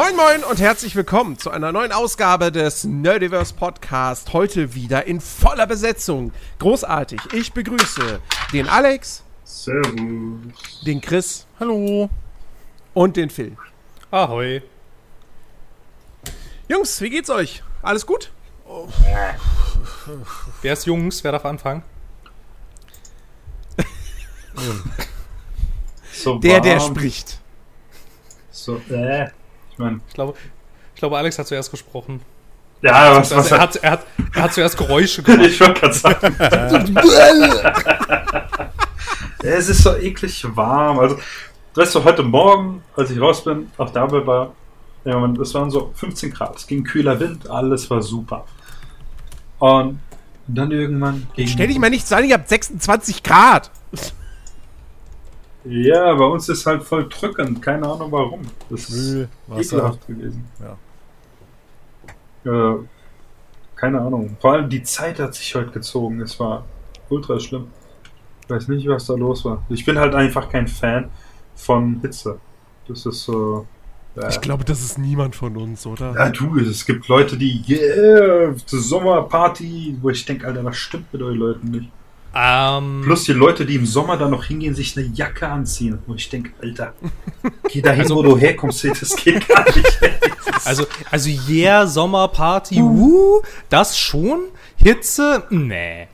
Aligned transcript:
Moin 0.00 0.14
Moin 0.14 0.44
und 0.44 0.60
herzlich 0.60 0.94
willkommen 0.94 1.38
zu 1.38 1.50
einer 1.50 1.72
neuen 1.72 1.90
Ausgabe 1.90 2.52
des 2.52 2.84
Nerdiverse 2.84 3.52
Podcast. 3.52 4.32
Heute 4.32 4.76
wieder 4.76 5.06
in 5.06 5.20
voller 5.20 5.66
Besetzung. 5.66 6.30
Großartig. 6.60 7.20
Ich 7.32 7.52
begrüße 7.52 8.20
den 8.52 8.68
Alex, 8.68 9.24
Servus. 9.42 9.98
den 10.86 11.00
Chris 11.00 11.48
Hallo. 11.58 12.08
und 12.94 13.16
den 13.16 13.28
Phil. 13.28 13.56
Ahoi. 14.12 14.62
Jungs, 16.68 17.00
wie 17.00 17.10
geht's 17.10 17.28
euch? 17.28 17.64
Alles 17.82 18.06
gut? 18.06 18.30
Wer 20.62 20.74
ist 20.74 20.86
Jungs? 20.86 21.24
Wer 21.24 21.32
darf 21.32 21.44
anfangen? 21.44 21.82
So 26.12 26.38
Der, 26.38 26.60
der 26.60 26.78
spricht. 26.78 27.40
So, 28.52 28.76
äh. 28.90 29.30
Ich 29.78 29.86
Ich 30.08 30.14
glaube, 30.14 30.34
ich 30.94 31.00
glaube, 31.00 31.16
Alex 31.16 31.38
hat 31.38 31.46
zuerst 31.46 31.70
gesprochen. 31.70 32.20
ja, 32.82 33.16
was, 33.16 33.32
Also 33.32 33.36
was 33.36 33.52
er, 33.52 33.60
hat, 33.60 33.76
er, 33.76 33.90
hat, 33.92 34.06
er 34.34 34.42
hat 34.42 34.52
zuerst 34.52 34.76
Geräusche 34.76 35.22
gemacht. 35.22 35.46
Ich 35.46 35.60
wollte 35.60 35.80
gerade 35.80 35.94
sagen. 35.94 36.36
es 39.42 39.68
ist 39.68 39.82
so 39.82 39.96
eklig 39.96 40.44
warm. 40.56 40.98
Also, 40.98 41.18
weißt 41.74 41.94
du, 41.94 42.04
heute 42.04 42.22
Morgen, 42.22 42.82
als 42.96 43.10
ich 43.10 43.20
raus 43.20 43.44
bin, 43.44 43.70
auf 43.76 43.92
der 43.92 44.02
Arbeit 44.02 44.26
war, 44.26 44.52
ja, 45.04 45.18
man, 45.18 45.36
es 45.40 45.54
waren 45.54 45.70
so 45.70 45.92
15 45.94 46.32
Grad. 46.32 46.56
Es 46.56 46.66
ging 46.66 46.84
kühler 46.84 47.18
Wind, 47.20 47.48
alles 47.48 47.88
war 47.90 48.02
super. 48.02 48.44
Und 49.58 50.00
dann 50.48 50.72
irgendwann 50.72 51.26
ging. 51.34 51.46
Stell 51.46 51.68
dich 51.68 51.78
mal 51.78 51.90
nicht 51.90 52.06
so 52.06 52.14
an, 52.14 52.24
ihr 52.24 52.34
habt 52.34 52.48
26 52.48 53.22
Grad. 53.22 53.70
Ja, 55.64 56.14
bei 56.14 56.24
uns 56.24 56.48
ist 56.48 56.64
halt 56.66 56.82
voll 56.82 57.08
drückend. 57.08 57.60
Keine 57.60 57.86
Ahnung 57.86 58.10
warum. 58.12 58.42
Das 58.70 58.88
ist 58.88 59.12
Müll, 59.12 59.28
ekelhaft 59.56 60.06
gewesen. 60.06 60.44
Ja. 62.44 62.72
Äh, 62.74 62.78
keine 63.76 64.00
Ahnung. 64.00 64.36
Vor 64.40 64.52
allem 64.52 64.68
die 64.68 64.82
Zeit 64.82 65.18
hat 65.18 65.34
sich 65.34 65.54
heute 65.54 65.70
gezogen. 65.70 66.20
Es 66.20 66.38
war 66.40 66.64
ultra 67.08 67.38
schlimm. 67.38 67.68
Ich 68.44 68.50
weiß 68.50 68.68
nicht, 68.68 68.88
was 68.88 69.06
da 69.06 69.14
los 69.14 69.44
war. 69.44 69.62
Ich 69.68 69.84
bin 69.84 69.98
halt 69.98 70.14
einfach 70.14 70.48
kein 70.48 70.68
Fan 70.68 71.10
von 71.54 72.00
Hitze. 72.00 72.38
Das 72.86 73.04
ist 73.04 73.24
so. 73.24 73.66
Ja, 74.16 74.28
Ich 74.28 74.40
glaube, 74.40 74.64
das 74.64 74.80
ist 74.80 74.98
niemand 74.98 75.36
von 75.36 75.56
uns, 75.56 75.86
oder? 75.86 76.14
ja 76.14 76.30
du, 76.30 76.58
es 76.58 76.86
gibt 76.86 77.06
Leute, 77.08 77.36
die 77.36 77.62
yeah, 77.68 78.56
zur 78.64 78.80
Sommerparty, 78.80 79.98
wo 80.00 80.10
ich 80.10 80.24
denke, 80.24 80.46
Alter, 80.46 80.64
was 80.64 80.76
stimmt 80.76 81.12
mit 81.12 81.22
euch 81.22 81.36
Leuten 81.36 81.70
nicht? 81.70 81.90
Ähm, 82.34 83.02
Plus 83.04 83.24
die 83.24 83.32
Leute, 83.32 83.64
die 83.64 83.76
im 83.76 83.86
Sommer 83.86 84.16
dann 84.16 84.30
noch 84.30 84.44
hingehen, 84.44 84.74
sich 84.74 84.96
eine 84.96 85.06
Jacke 85.06 85.48
anziehen. 85.48 85.98
Wo 86.06 86.14
ich 86.14 86.28
denke, 86.28 86.50
Alter, 86.62 86.94
geh 87.70 87.80
dahin, 87.80 88.02
Also- 88.02 88.16
wo 88.16 88.22
du 88.22 88.36
herkommst. 88.36 88.84
Das 88.84 89.16
geht 89.16 89.48
gar 89.48 89.64
nicht. 89.64 89.98
also, 90.64 90.86
also 91.10 91.30
yeah, 91.48 91.86
Sommerparty, 91.86 92.80
uh, 92.80 93.40
das 93.68 93.98
schon. 93.98 94.40
Hitze, 94.76 95.42
nee. 95.50 96.06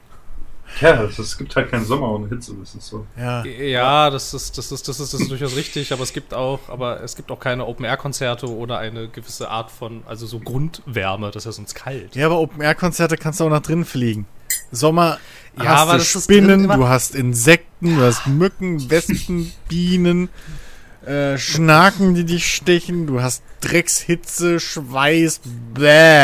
Ja, 0.80 1.04
es, 1.04 1.38
gibt 1.38 1.54
halt 1.54 1.70
keinen 1.70 1.84
Sommer 1.84 2.10
ohne 2.10 2.28
Hitze. 2.28 2.54
Das 2.58 2.74
ist 2.74 2.86
so. 2.86 3.06
Ja, 3.16 4.10
das 4.10 4.34
ist, 4.34 4.58
das 4.58 4.72
ist, 4.72 4.88
das 4.88 5.00
ist, 5.00 5.12
das 5.12 5.20
ist 5.20 5.30
durchaus 5.30 5.54
richtig, 5.56 5.92
aber 5.92 6.02
es 6.02 6.12
gibt 6.12 6.34
auch, 6.34 6.58
aber 6.68 7.00
es 7.02 7.14
gibt 7.14 7.30
auch 7.30 7.38
keine 7.38 7.66
Open-Air-Konzerte 7.66 8.48
oder 8.50 8.78
eine 8.78 9.08
gewisse 9.08 9.50
Art 9.50 9.70
von, 9.70 10.02
also 10.06 10.26
so 10.26 10.40
Grundwärme, 10.40 11.30
das 11.30 11.42
ist 11.42 11.46
ja 11.46 11.52
sonst 11.52 11.74
kalt. 11.74 12.16
Ja, 12.16 12.26
aber 12.26 12.40
Open-Air-Konzerte 12.40 13.16
kannst 13.16 13.40
du 13.40 13.44
auch 13.44 13.50
nach 13.50 13.62
drinnen 13.62 13.84
fliegen. 13.84 14.26
Sommer 14.72 15.18
Ja, 15.58 15.64
hast 15.66 15.80
aber 15.80 15.92
du 15.92 15.98
das 15.98 16.12
drin 16.12 16.22
Spinnen, 16.22 16.68
du 16.68 16.88
hast 16.88 17.14
Insekten, 17.14 17.96
du 17.96 18.02
hast 18.02 18.26
Mücken, 18.26 18.90
Wespen, 18.90 19.52
Bienen, 19.68 20.28
äh, 21.06 21.36
Schnaken, 21.36 22.14
die 22.14 22.24
dich 22.24 22.46
stechen, 22.52 23.06
du 23.06 23.20
hast 23.20 23.42
Dreckshitze, 23.60 24.58
Schweiß, 24.58 25.40
Ja, 25.44 25.50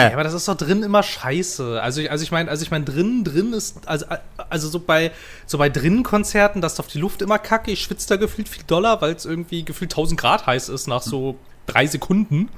bäh. 0.09 0.13
aber 0.15 0.25
das 0.25 0.33
ist 0.35 0.49
doch 0.49 0.57
drin 0.57 0.83
immer 0.83 1.03
scheiße. 1.03 1.81
Also 1.83 2.01
ich, 2.01 2.11
also 2.11 2.23
ich 2.23 2.31
meine, 2.33 2.51
also 2.51 2.63
ich 2.63 2.71
meine, 2.71 2.85
drin, 2.87 3.23
drin 3.25 3.53
ist, 3.53 3.87
also, 3.87 4.07
also 4.49 4.69
so 4.69 4.79
bei, 4.81 5.11
so 5.47 5.59
bei 5.59 5.69
drinnen 5.69 6.03
Konzerten, 6.03 6.61
da 6.61 6.67
ist 6.67 6.79
doch 6.79 6.87
die 6.89 6.99
Luft 6.99 7.21
immer 7.23 7.39
kacke. 7.39 7.71
Ich 7.71 7.83
schwitze 7.83 8.09
da 8.09 8.17
gefühlt 8.17 8.49
viel 8.49 8.63
doller, 8.67 9.01
weil 9.03 9.13
es 9.15 9.27
irgendwie 9.27 9.65
gefühlt 9.65 9.93
1000 9.93 10.19
Grad 10.19 10.47
heiß 10.47 10.69
ist 10.71 10.87
nach 10.87 11.03
so 11.03 11.37
drei 11.67 11.87
Sekunden. 11.87 12.49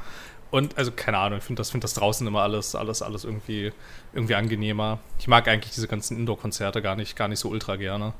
Und 0.52 0.76
also 0.76 0.92
keine 0.92 1.16
Ahnung, 1.16 1.38
ich 1.38 1.44
finde 1.44 1.60
das, 1.60 1.70
find 1.70 1.82
das 1.82 1.94
draußen 1.94 2.26
immer 2.26 2.42
alles, 2.42 2.74
alles, 2.74 3.00
alles 3.00 3.24
irgendwie, 3.24 3.72
irgendwie 4.12 4.34
angenehmer. 4.34 4.98
Ich 5.18 5.26
mag 5.26 5.48
eigentlich 5.48 5.72
diese 5.72 5.88
ganzen 5.88 6.14
Indoor-Konzerte 6.18 6.82
gar 6.82 6.94
nicht, 6.94 7.16
gar 7.16 7.26
nicht 7.26 7.38
so 7.38 7.48
ultra 7.48 7.76
gerne. 7.76 8.12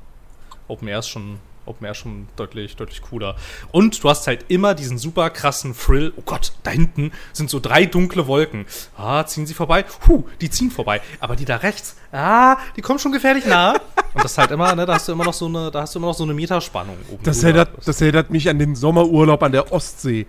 Open 0.67 0.87
Air 0.87 0.97
ist 0.97 1.09
schon, 1.09 1.37
Open 1.67 1.85
Air 1.85 1.93
schon 1.93 2.27
deutlich, 2.35 2.75
deutlich 2.75 3.03
cooler. 3.03 3.35
Und 3.71 4.03
du 4.03 4.09
hast 4.09 4.25
halt 4.25 4.45
immer 4.47 4.73
diesen 4.73 4.97
super 4.97 5.29
krassen 5.29 5.77
Thrill. 5.77 6.11
Oh 6.15 6.23
Gott, 6.25 6.53
da 6.63 6.71
hinten 6.71 7.11
sind 7.33 7.51
so 7.51 7.59
drei 7.59 7.85
dunkle 7.85 8.25
Wolken. 8.25 8.65
Ah, 8.97 9.23
ziehen 9.27 9.45
sie 9.45 9.53
vorbei? 9.53 9.85
Huh, 10.07 10.23
die 10.41 10.49
ziehen 10.49 10.71
vorbei. 10.71 11.01
Aber 11.19 11.35
die 11.35 11.45
da 11.45 11.57
rechts, 11.57 11.97
ah, 12.11 12.57
die 12.75 12.81
kommen 12.81 12.97
schon 12.97 13.11
gefährlich 13.11 13.45
nah. 13.45 13.73
Und 14.15 14.23
das 14.23 14.31
ist 14.31 14.37
halt 14.39 14.49
immer, 14.49 14.73
ne, 14.73 14.87
da 14.87 14.95
hast 14.95 15.07
du 15.07 15.11
immer 15.11 15.25
noch 15.25 15.33
so 15.33 15.45
eine, 15.45 15.69
da 15.69 15.81
hast 15.81 15.93
du 15.93 15.99
immer 15.99 16.07
noch 16.07 16.15
so 16.15 16.23
eine 16.23 16.33
Meterspannung 16.33 16.97
oben 17.11 17.23
Das 17.23 17.43
erinnert, 17.43 17.69
das 17.85 18.01
erinnert 18.01 18.31
mich 18.31 18.49
an 18.49 18.57
den 18.57 18.73
Sommerurlaub 18.73 19.43
an 19.43 19.51
der 19.51 19.71
Ostsee. 19.71 20.25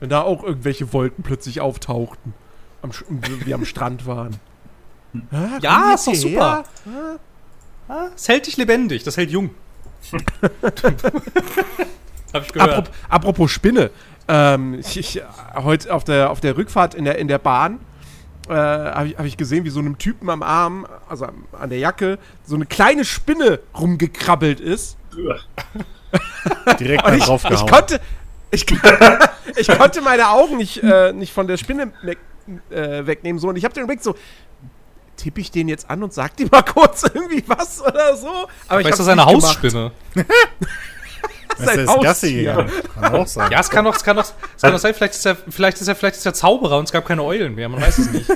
Wenn 0.00 0.08
da 0.08 0.22
auch 0.22 0.42
irgendwelche 0.42 0.92
Wolken 0.92 1.22
plötzlich 1.22 1.60
auftauchten. 1.60 2.34
Am, 2.82 2.90
wir 3.44 3.54
am 3.54 3.64
Strand 3.66 4.06
waren. 4.06 4.36
Ah, 5.30 5.58
Ja, 5.60 5.94
ist 5.94 6.06
doch 6.06 6.14
super. 6.14 6.64
hierher? 6.84 7.18
ah, 7.88 8.06
es 8.14 8.28
hält 8.28 8.46
dich 8.46 8.56
lebendig, 8.56 9.02
das 9.04 9.16
hält 9.16 9.30
jung. 9.30 9.50
Hab 12.32 12.42
ich 12.42 12.52
gehört. 12.52 12.70
Apropos, 12.70 12.94
apropos 13.08 13.50
Spinne. 13.50 13.90
Ähm, 14.28 14.78
ich, 14.80 14.96
ich, 14.96 15.22
heute 15.56 15.92
auf 15.92 16.04
der, 16.04 16.30
auf 16.30 16.40
der 16.40 16.56
Rückfahrt 16.56 16.94
in 16.94 17.04
der, 17.04 17.18
in 17.18 17.28
der 17.28 17.38
Bahn 17.38 17.80
äh, 18.48 18.54
habe 18.54 19.08
ich, 19.08 19.18
hab 19.18 19.26
ich 19.26 19.36
gesehen, 19.36 19.64
wie 19.64 19.70
so 19.70 19.80
einem 19.80 19.98
Typen 19.98 20.30
am 20.30 20.42
Arm, 20.42 20.86
also 21.08 21.26
an 21.52 21.70
der 21.70 21.78
Jacke, 21.78 22.18
so 22.44 22.54
eine 22.54 22.66
kleine 22.66 23.04
Spinne 23.04 23.60
rumgekrabbelt 23.78 24.60
ist. 24.60 24.96
Direkt 26.80 27.04
mal 27.04 27.16
ich, 27.16 27.24
draufgehauen. 27.24 27.66
ich 27.66 27.72
konnte, 27.72 28.00
ich, 28.50 28.66
ich 29.56 29.68
konnte 29.68 30.00
meine 30.00 30.28
Augen 30.28 30.56
nicht, 30.56 30.82
äh, 30.82 31.12
nicht 31.12 31.32
von 31.32 31.46
der 31.46 31.56
Spinne 31.56 31.92
weg, 32.02 32.18
äh, 32.70 33.06
wegnehmen. 33.06 33.38
So. 33.38 33.48
Und 33.48 33.56
ich 33.56 33.64
habe 33.64 33.74
den 33.74 33.86
Blick 33.86 34.02
so, 34.02 34.14
tippe 35.16 35.40
ich 35.40 35.50
den 35.50 35.68
jetzt 35.68 35.88
an 35.90 36.02
und 36.02 36.12
sag 36.12 36.36
dir 36.36 36.48
mal 36.50 36.62
kurz 36.74 37.02
irgendwie 37.02 37.44
was 37.46 37.80
oder 37.82 38.16
so. 38.16 38.28
Aber 38.68 38.80
ich 38.80 38.86
Vielleicht 38.86 38.88
ist 38.90 38.98
das 39.00 39.08
eine. 39.08 39.24
Hausspinne. 39.24 39.92
Das 41.58 41.76
ist 41.76 42.00
Gassi 42.00 42.34
gegangen. 42.34 42.70
Kann 42.94 43.14
auch 43.14 43.26
sein. 43.26 43.50
Ja, 43.52 43.60
es 43.60 43.68
kann 43.68 43.84
doch, 43.84 43.94
es 43.94 44.02
kann 44.02 44.16
doch, 44.16 44.24
es 44.24 44.62
kann 44.62 44.72
doch 44.72 44.78
sein, 44.78 44.94
vielleicht 44.94 45.14
ist 45.14 45.26
er, 45.26 45.36
vielleicht 45.36 45.80
ist 45.80 45.88
er, 45.88 45.94
vielleicht 45.94 46.16
ist 46.16 46.24
er 46.24 46.32
Zauberer 46.32 46.78
und 46.78 46.84
es 46.84 46.92
gab 46.92 47.04
keine 47.04 47.22
Eulen 47.22 47.54
mehr, 47.54 47.68
man 47.68 47.82
weiß 47.82 47.98
es 47.98 48.10
nicht. 48.10 48.30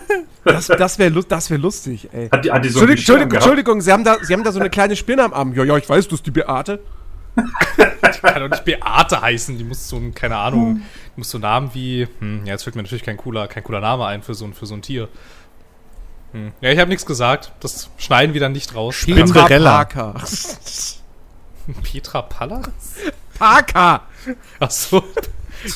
Das, 0.44 0.66
das 0.66 0.98
wäre 0.98 1.24
das 1.26 1.48
wär 1.48 1.56
lustig, 1.58 2.08
ey. 2.12 2.28
Hat 2.28 2.44
die, 2.44 2.52
hat 2.52 2.64
die 2.64 2.68
so 2.68 2.84
Entschuldigung? 2.84 3.32
Entschuldigung, 3.32 3.80
Sie 3.80 3.92
haben, 3.92 4.04
da, 4.04 4.18
Sie 4.20 4.32
haben 4.34 4.44
da 4.44 4.52
so 4.52 4.60
eine 4.60 4.68
kleine 4.68 4.94
Spinne 4.94 5.22
am 5.22 5.32
Arm. 5.32 5.54
Ja, 5.54 5.64
ja, 5.64 5.76
ich 5.78 5.88
weiß, 5.88 6.06
du 6.06 6.10
bist 6.10 6.26
die 6.26 6.32
Beate. 6.32 6.80
Kann 8.22 8.42
doch 8.42 8.48
nicht 8.48 8.64
Beate 8.64 9.20
heißen, 9.20 9.58
die 9.58 9.64
muss 9.64 9.88
so 9.88 9.96
ein, 9.96 10.14
keine 10.14 10.36
Ahnung, 10.36 10.82
die 11.14 11.20
muss 11.20 11.30
so 11.30 11.38
Namen 11.38 11.70
wie, 11.74 12.06
hm, 12.18 12.46
ja, 12.46 12.52
jetzt 12.52 12.64
fällt 12.64 12.76
mir 12.76 12.82
natürlich 12.82 13.04
kein 13.04 13.16
cooler, 13.16 13.48
kein 13.48 13.64
cooler 13.64 13.80
Name 13.80 14.06
ein 14.06 14.22
für 14.22 14.34
so 14.34 14.44
ein, 14.44 14.54
für 14.54 14.66
so 14.66 14.74
ein 14.74 14.82
Tier. 14.82 15.08
Hm. 16.32 16.52
Ja, 16.60 16.70
ich 16.70 16.78
habe 16.78 16.88
nichts 16.90 17.06
gesagt, 17.06 17.52
das 17.60 17.90
schneiden 17.96 18.34
wir 18.34 18.40
dann 18.40 18.52
nicht 18.52 18.74
raus. 18.74 18.96
Spinderella. 18.96 19.84
Parker. 19.84 20.14
Petra 21.82 22.22
Palla? 22.22 22.62
Parker! 23.38 24.02
Ach 24.60 24.70
so. 24.70 25.02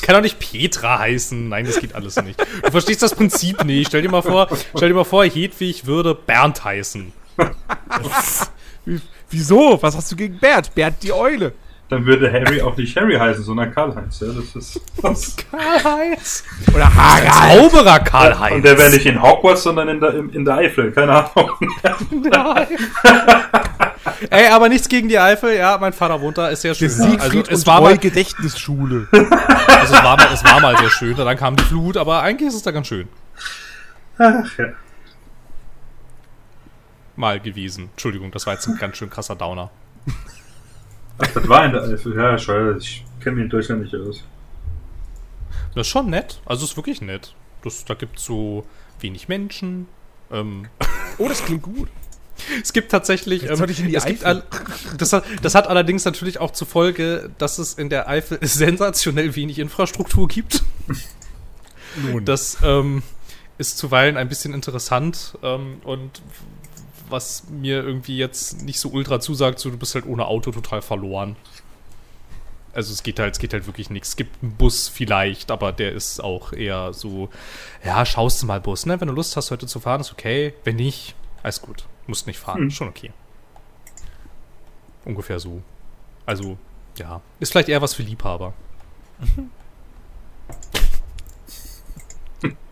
Kann 0.02 0.16
doch 0.16 0.20
nicht 0.20 0.38
Petra 0.38 0.98
heißen. 0.98 1.48
Nein, 1.48 1.64
das 1.64 1.80
geht 1.80 1.94
alles 1.94 2.16
nicht. 2.16 2.38
Du 2.40 2.70
verstehst 2.70 3.02
das 3.02 3.14
Prinzip 3.14 3.64
nicht. 3.64 3.88
Stell 3.88 4.02
dir 4.02 4.10
mal 4.10 4.22
vor, 4.22 4.48
stell 4.76 4.88
dir 4.88 4.94
mal 4.94 5.04
vor, 5.04 5.24
Hedwig 5.24 5.86
würde 5.86 6.14
Bernd 6.14 6.62
heißen. 6.62 7.12
Wie, 8.84 9.00
wieso? 9.30 9.78
Was 9.80 9.96
hast 9.96 10.10
du 10.12 10.16
gegen 10.16 10.38
Bert? 10.38 10.74
Bert 10.74 11.02
die 11.02 11.12
Eule. 11.12 11.52
Dann 11.88 12.04
würde 12.04 12.30
Harry 12.30 12.60
auch 12.60 12.76
nicht 12.76 12.94
Harry 12.98 13.16
heißen, 13.16 13.42
sondern 13.42 13.72
Karl-Heinz. 13.72 14.20
Ja, 14.20 14.26
das 14.26 14.54
ist. 14.54 14.80
Das. 15.00 15.36
Karl-Heinz. 15.50 16.44
Oder 16.74 16.94
Harald. 16.94 17.70
Zauberer 17.72 17.98
Karl-Heinz. 18.00 18.56
Und 18.56 18.64
der 18.64 18.76
wäre 18.76 18.90
nicht 18.90 19.06
in 19.06 19.22
Hogwarts, 19.22 19.62
sondern 19.62 19.88
in 19.88 20.00
der, 20.00 20.14
in, 20.14 20.28
in 20.30 20.44
der 20.44 20.56
Eifel. 20.56 20.92
Keine 20.92 21.12
Ahnung. 21.12 21.50
Nein. 22.10 22.66
Ey, 24.30 24.48
aber 24.48 24.68
nichts 24.68 24.88
gegen 24.88 25.08
die 25.08 25.18
Eifel. 25.18 25.56
Ja, 25.56 25.78
mein 25.78 25.94
Vater 25.94 26.20
wohnt 26.20 26.36
da, 26.36 26.48
ist 26.48 26.60
sehr 26.60 26.74
schön. 26.74 26.88
Der 26.88 26.96
Siegfried 26.96 27.48
es 27.48 27.60
und 27.60 27.66
war 27.66 27.80
mal, 27.80 27.96
Gedächtnisschule. 27.96 29.08
also 29.12 29.94
es 29.94 30.02
war 30.02 30.16
mal, 30.18 30.28
es 30.32 30.44
war 30.44 30.60
mal 30.60 30.76
sehr 30.76 30.90
schön. 30.90 31.16
Dann 31.16 31.36
kam 31.38 31.56
die 31.56 31.64
Flut, 31.64 31.96
aber 31.96 32.20
eigentlich 32.20 32.48
ist 32.48 32.54
es 32.54 32.62
da 32.62 32.70
ganz 32.70 32.86
schön. 32.86 33.08
Ach, 34.18 34.58
ja. 34.58 34.66
Mal 37.16 37.40
gewesen. 37.40 37.88
Entschuldigung, 37.92 38.30
das 38.30 38.46
war 38.46 38.52
jetzt 38.52 38.66
ein 38.66 38.76
ganz 38.76 38.98
schön 38.98 39.08
krasser 39.08 39.36
Downer. 39.36 39.70
Ach, 41.18 41.26
das 41.26 41.48
war 41.48 41.64
in 41.64 41.72
der 41.72 41.82
Eifel. 41.82 42.16
Ja, 42.16 42.36
ich 42.36 42.48
weiß. 42.48 42.82
Ich 42.82 43.04
kenne 43.20 43.36
mich 43.36 43.44
in 43.44 43.50
Deutschland 43.50 43.82
nicht 43.82 43.94
aus. 43.94 44.24
Das 45.74 45.86
ist 45.86 45.88
schon 45.88 46.10
nett. 46.10 46.40
Also 46.46 46.64
es 46.64 46.70
ist 46.70 46.76
wirklich 46.76 47.00
nett. 47.00 47.34
Das, 47.62 47.84
da 47.84 47.94
gibt 47.94 48.18
es 48.18 48.24
so 48.24 48.64
wenig 49.00 49.28
Menschen. 49.28 49.88
Ähm, 50.30 50.68
Oh, 51.18 51.28
das 51.28 51.44
klingt 51.44 51.62
gut. 51.62 51.88
es 52.62 52.72
gibt 52.72 52.90
tatsächlich. 52.90 53.42
Die 53.42 53.94
es 53.94 54.04
gibt 54.04 54.24
all, 54.24 54.44
das, 54.96 55.12
hat, 55.12 55.24
das 55.42 55.54
hat 55.54 55.66
allerdings 55.66 56.04
natürlich 56.04 56.38
auch 56.38 56.52
zur 56.52 56.66
Folge, 56.66 57.30
dass 57.38 57.58
es 57.58 57.74
in 57.74 57.90
der 57.90 58.08
Eifel 58.08 58.38
sensationell 58.42 59.34
wenig 59.34 59.58
Infrastruktur 59.58 60.28
gibt. 60.28 60.62
Nun. 61.96 62.24
Das 62.24 62.58
ähm, 62.62 63.02
ist 63.58 63.78
zuweilen 63.78 64.16
ein 64.16 64.28
bisschen 64.28 64.54
interessant 64.54 65.36
ähm, 65.42 65.80
und 65.82 66.22
was 67.10 67.44
mir 67.48 67.82
irgendwie 67.82 68.16
jetzt 68.18 68.62
nicht 68.62 68.78
so 68.80 68.90
ultra 68.90 69.20
zusagt, 69.20 69.58
so 69.58 69.70
du 69.70 69.76
bist 69.78 69.94
halt 69.94 70.06
ohne 70.06 70.26
Auto 70.26 70.50
total 70.52 70.82
verloren. 70.82 71.36
Also 72.74 72.92
es 72.92 73.02
geht 73.02 73.18
halt, 73.18 73.32
es 73.34 73.38
geht 73.40 73.52
halt 73.52 73.66
wirklich 73.66 73.90
nichts. 73.90 74.10
Es 74.10 74.16
gibt 74.16 74.42
einen 74.42 74.52
Bus 74.52 74.88
vielleicht, 74.88 75.50
aber 75.50 75.72
der 75.72 75.92
ist 75.92 76.22
auch 76.22 76.52
eher 76.52 76.92
so, 76.92 77.28
ja, 77.84 78.04
schaust 78.06 78.42
du 78.42 78.46
mal 78.46 78.60
Bus, 78.60 78.86
ne? 78.86 79.00
Wenn 79.00 79.08
du 79.08 79.14
Lust 79.14 79.36
hast, 79.36 79.50
heute 79.50 79.66
zu 79.66 79.80
fahren, 79.80 80.00
ist 80.00 80.12
okay. 80.12 80.54
Wenn 80.64 80.76
nicht, 80.76 81.14
alles 81.42 81.60
gut. 81.62 81.86
Musst 82.06 82.26
nicht 82.26 82.38
fahren, 82.38 82.58
Hm. 82.62 82.70
schon 82.70 82.88
okay. 82.88 83.10
Ungefähr 85.04 85.40
so. 85.40 85.62
Also, 86.26 86.56
ja. 86.98 87.20
Ist 87.40 87.52
vielleicht 87.52 87.68
eher 87.68 87.82
was 87.82 87.94
für 87.94 88.02
Liebhaber. 88.02 88.52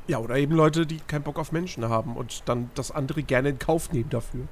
Ja, 0.09 0.19
oder 0.19 0.37
eben 0.37 0.55
Leute, 0.55 0.87
die 0.87 0.99
keinen 0.99 1.23
Bock 1.23 1.39
auf 1.39 1.53
Menschen 1.53 1.89
haben 1.89 2.17
und 2.17 2.43
dann 2.47 2.71
das 2.75 2.91
andere 2.91 3.23
gerne 3.23 3.51
in 3.51 3.59
Kauf 3.59 3.93
nehmen 3.93 4.11
dafür. 4.11 4.47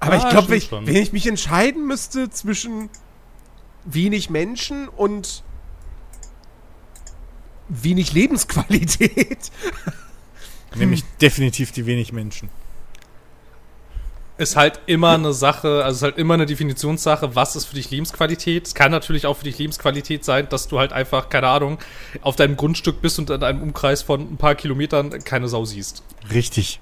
Aber 0.00 0.14
Ah, 0.14 0.16
ich 0.18 0.28
glaube, 0.28 0.48
wenn, 0.48 0.86
wenn 0.86 0.96
ich 0.96 1.12
mich 1.12 1.26
entscheiden 1.26 1.86
müsste 1.86 2.30
zwischen 2.30 2.88
wenig 3.84 4.30
Menschen 4.30 4.88
und 4.88 5.42
wenig 7.68 8.12
Lebensqualität. 8.12 9.50
Nämlich 10.74 11.04
definitiv 11.20 11.72
die 11.72 11.86
wenig 11.86 12.12
Menschen. 12.12 12.48
Ist 14.36 14.56
halt 14.56 14.80
immer 14.86 15.12
eine 15.12 15.32
Sache, 15.32 15.84
also 15.84 15.90
es 15.90 15.96
ist 15.98 16.02
halt 16.02 16.18
immer 16.18 16.34
eine 16.34 16.46
Definitionssache, 16.46 17.36
was 17.36 17.54
ist 17.54 17.66
für 17.66 17.76
dich 17.76 17.90
Lebensqualität. 17.90 18.66
Es 18.66 18.74
kann 18.74 18.90
natürlich 18.90 19.26
auch 19.26 19.36
für 19.36 19.44
dich 19.44 19.58
Lebensqualität 19.58 20.24
sein, 20.24 20.48
dass 20.48 20.66
du 20.66 20.78
halt 20.78 20.92
einfach, 20.92 21.28
keine 21.28 21.48
Ahnung, 21.48 21.78
auf 22.22 22.34
deinem 22.34 22.56
Grundstück 22.56 23.00
bist 23.00 23.18
und 23.18 23.30
in 23.30 23.42
einem 23.42 23.62
Umkreis 23.62 24.02
von 24.02 24.20
ein 24.20 24.36
paar 24.36 24.56
Kilometern 24.56 25.10
keine 25.24 25.48
Sau 25.48 25.64
siehst. 25.64 26.02
Richtig. 26.32 26.80